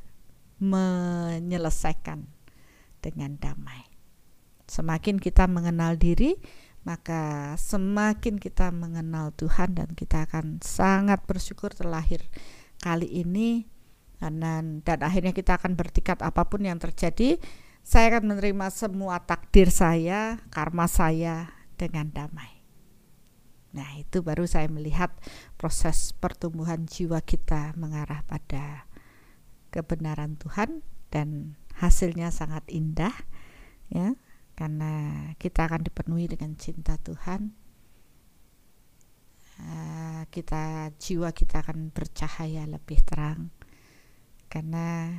menyelesaikan 0.61 2.29
dengan 3.01 3.37
damai. 3.41 3.89
Semakin 4.67 5.17
kita 5.17 5.47
mengenal 5.49 5.97
diri, 5.97 6.37
maka 6.85 7.55
semakin 7.57 8.37
kita 8.37 8.69
mengenal 8.69 9.33
Tuhan 9.33 9.75
dan 9.75 9.89
kita 9.91 10.29
akan 10.29 10.61
sangat 10.61 11.23
bersyukur 11.25 11.73
terlahir 11.73 12.21
kali 12.79 13.09
ini 13.09 13.65
karena 14.17 14.61
dan 14.81 14.99
akhirnya 15.05 15.33
kita 15.33 15.61
akan 15.61 15.77
bertikat 15.77 16.25
apa 16.25 16.45
pun 16.49 16.65
yang 16.65 16.81
terjadi 16.81 17.37
saya 17.87 18.11
akan 18.11 18.35
menerima 18.35 18.67
semua 18.67 19.23
takdir 19.23 19.71
saya 19.71 20.43
karma 20.51 20.91
saya 20.91 21.55
dengan 21.79 22.11
damai. 22.11 22.59
Nah 23.71 23.95
itu 23.95 24.19
baru 24.19 24.43
saya 24.43 24.67
melihat 24.67 25.15
proses 25.55 26.11
pertumbuhan 26.11 26.83
jiwa 26.83 27.23
kita 27.23 27.71
mengarah 27.79 28.27
pada 28.27 28.91
kebenaran 29.71 30.35
Tuhan 30.35 30.83
dan 31.15 31.55
hasilnya 31.79 32.27
sangat 32.27 32.67
indah 32.67 33.15
ya. 33.87 34.19
Karena 34.51 35.23
kita 35.39 35.71
akan 35.71 35.87
dipenuhi 35.87 36.27
dengan 36.27 36.59
cinta 36.59 36.99
Tuhan. 36.99 37.55
Uh, 39.63 40.27
kita 40.27 40.91
jiwa 40.99 41.31
kita 41.31 41.63
akan 41.63 41.95
bercahaya 41.95 42.67
lebih 42.67 42.99
terang. 43.07 43.47
Karena 44.51 45.15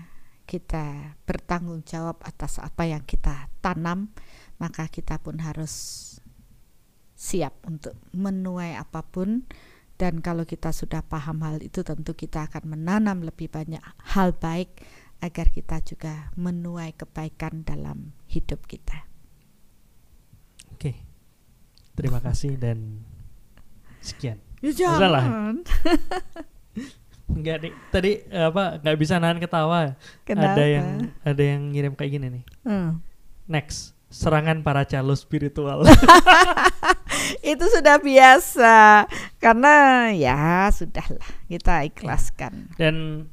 kita 0.49 1.13
bertanggung 1.29 1.85
jawab 1.85 2.17
atas 2.25 2.57
apa 2.57 2.89
yang 2.89 3.05
kita 3.05 3.53
tanam, 3.61 4.09
maka 4.57 4.89
kita 4.89 5.21
pun 5.21 5.45
harus 5.45 6.17
siap 7.13 7.61
untuk 7.69 7.93
menuai 8.17 8.81
apa 8.81 9.05
pun 9.05 9.45
dan 9.99 10.23
kalau 10.23 10.47
kita 10.47 10.71
sudah 10.71 11.03
paham 11.03 11.43
hal 11.43 11.59
itu 11.59 11.83
tentu 11.83 12.15
kita 12.15 12.47
akan 12.47 12.79
menanam 12.79 13.27
lebih 13.27 13.51
banyak 13.51 13.83
hal 14.15 14.31
baik 14.33 14.71
agar 15.19 15.51
kita 15.51 15.83
juga 15.83 16.31
menuai 16.39 16.95
kebaikan 16.95 17.67
dalam 17.67 18.15
hidup 18.31 18.63
kita. 18.71 19.11
Oke. 20.71 21.03
Terima 21.99 22.23
kasih 22.23 22.55
dan 22.55 23.03
sekian. 23.99 24.39
Ya 24.63 24.71
jangan. 24.71 25.67
Enggak 27.29 27.57
nih. 27.61 27.73
Tadi 27.93 28.13
apa 28.33 28.81
nggak 28.81 28.99
bisa 28.99 29.21
nahan 29.21 29.39
ketawa. 29.39 29.95
Kenapa? 30.25 30.57
Ada 30.57 30.65
yang 30.65 30.89
ada 31.23 31.43
yang 31.45 31.63
ngirim 31.71 31.93
kayak 31.93 32.13
gini 32.17 32.27
nih. 32.41 32.45
Hmm. 32.65 32.91
Next, 33.45 33.93
serangan 34.09 34.65
para 34.65 34.85
calo 34.85 35.13
spiritual. 35.13 35.85
itu 37.45 37.65
sudah 37.69 38.01
biasa 38.01 39.05
karena 39.37 39.75
ya 40.17 40.73
sudahlah 40.73 41.29
kita 41.47 41.85
ikhlaskan. 41.85 42.73
Dan 42.81 43.29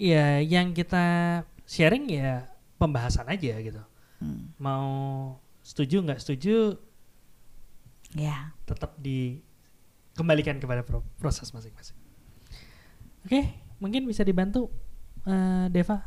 ya 0.00 0.40
yang 0.40 0.72
kita 0.72 1.40
sharing 1.68 2.08
ya 2.08 2.48
pembahasan 2.80 3.28
aja 3.28 3.60
gitu. 3.60 3.82
Hmm. 4.24 4.56
Mau 4.56 4.88
setuju 5.60 6.00
nggak 6.00 6.20
setuju 6.24 6.80
Ya. 8.16 8.56
tetap 8.64 8.96
dikembalikan 8.96 10.56
kepada 10.56 10.80
pro- 10.80 11.04
proses 11.20 11.52
masing-masing. 11.52 11.97
Oke, 13.28 13.44
mungkin 13.76 14.08
bisa 14.08 14.24
dibantu 14.24 14.72
eh, 15.28 15.68
Deva. 15.68 16.00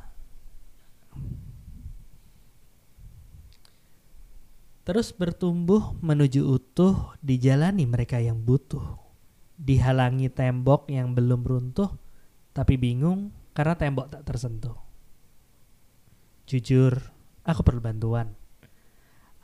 Terus 4.82 5.14
bertumbuh 5.14 5.94
menuju 6.02 6.42
utuh 6.42 7.14
dijalani 7.22 7.86
mereka 7.86 8.18
yang 8.18 8.42
butuh. 8.42 8.98
Dihalangi 9.54 10.34
tembok 10.34 10.90
yang 10.90 11.14
belum 11.14 11.46
runtuh 11.46 11.94
tapi 12.58 12.82
bingung 12.82 13.30
karena 13.54 13.78
tembok 13.78 14.10
tak 14.10 14.26
tersentuh. 14.26 14.74
Jujur, 16.50 16.98
aku 17.46 17.62
perlu 17.62 17.86
bantuan 17.86 18.34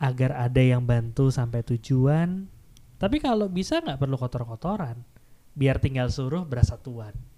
agar 0.01 0.33
ada 0.33 0.65
yang 0.65 0.81
bantu 0.81 1.29
sampai 1.29 1.61
tujuan. 1.61 2.49
Tapi 2.97 3.21
kalau 3.21 3.45
bisa 3.53 3.85
nggak 3.85 4.01
perlu 4.01 4.17
kotor-kotoran, 4.17 5.05
biar 5.53 5.77
tinggal 5.77 6.09
suruh 6.09 6.41
berasa 6.41 6.81
tuan. 6.81 7.36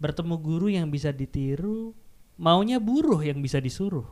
Bertemu 0.00 0.34
guru 0.40 0.72
yang 0.72 0.88
bisa 0.88 1.12
ditiru, 1.12 1.92
maunya 2.40 2.80
buruh 2.80 3.20
yang 3.20 3.44
bisa 3.44 3.60
disuruh. 3.60 4.08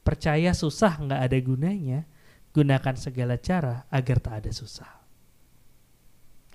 Percaya 0.00 0.56
susah 0.56 0.96
nggak 0.96 1.20
ada 1.20 1.38
gunanya, 1.44 2.08
gunakan 2.56 2.96
segala 2.96 3.36
cara 3.36 3.84
agar 3.92 4.16
tak 4.16 4.34
ada 4.40 4.50
susah. 4.56 4.88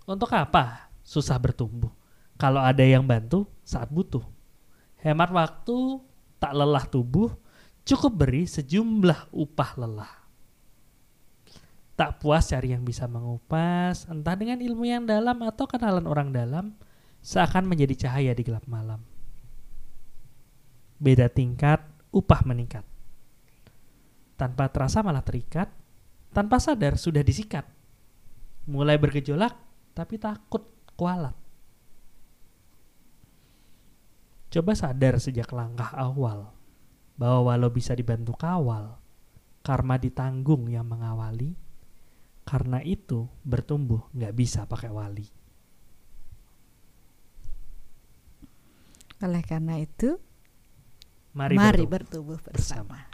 Untuk 0.10 0.34
apa 0.34 0.90
susah 1.06 1.38
bertumbuh? 1.38 1.94
Kalau 2.42 2.58
ada 2.58 2.82
yang 2.82 3.06
bantu 3.06 3.46
saat 3.62 3.94
butuh. 3.94 4.26
Hemat 5.06 5.30
waktu, 5.30 6.02
tak 6.42 6.58
lelah 6.58 6.90
tubuh, 6.90 7.30
cukup 7.86 8.26
beri 8.26 8.50
sejumlah 8.50 9.30
upah 9.30 9.72
lelah. 9.78 10.14
Tak 11.94 12.18
puas 12.18 12.50
cari 12.50 12.74
yang 12.74 12.82
bisa 12.82 13.06
mengupas, 13.06 14.10
entah 14.10 14.34
dengan 14.34 14.58
ilmu 14.58 14.90
yang 14.90 15.06
dalam 15.06 15.38
atau 15.46 15.70
kenalan 15.70 16.10
orang 16.10 16.34
dalam, 16.34 16.74
seakan 17.22 17.70
menjadi 17.70 18.06
cahaya 18.06 18.34
di 18.34 18.42
gelap 18.42 18.66
malam. 18.66 19.02
Beda 21.02 21.30
tingkat, 21.30 21.82
upah 22.14 22.42
meningkat. 22.46 22.86
Tanpa 24.38 24.70
terasa 24.70 25.06
malah 25.06 25.26
terikat, 25.26 25.70
tanpa 26.34 26.58
sadar 26.58 26.98
sudah 26.98 27.22
disikat. 27.22 27.66
Mulai 28.70 28.98
bergejolak, 28.98 29.54
tapi 29.94 30.18
takut 30.22 30.66
kualat. 30.98 31.34
Coba 34.52 34.76
sadar 34.76 35.18
sejak 35.18 35.48
langkah 35.56 35.90
awal 35.96 36.52
bahwa 37.16 37.54
walau 37.54 37.72
bisa 37.72 37.96
dibantu 37.96 38.36
kawal, 38.36 39.00
karma 39.64 39.96
ditanggung 39.96 40.68
yang 40.68 40.90
mengawali. 40.90 41.56
Karena 42.42 42.82
itu 42.82 43.30
bertumbuh 43.46 44.10
nggak 44.12 44.34
bisa 44.34 44.66
pakai 44.66 44.90
wali. 44.90 45.41
Oleh 49.22 49.46
karena 49.46 49.78
itu, 49.78 50.18
Mari, 51.32 51.56
mari 51.56 51.86
bertumbuh 51.88 52.36
bertumbuh 52.38 52.40
bersama. 52.42 52.98
bersama. 52.98 53.11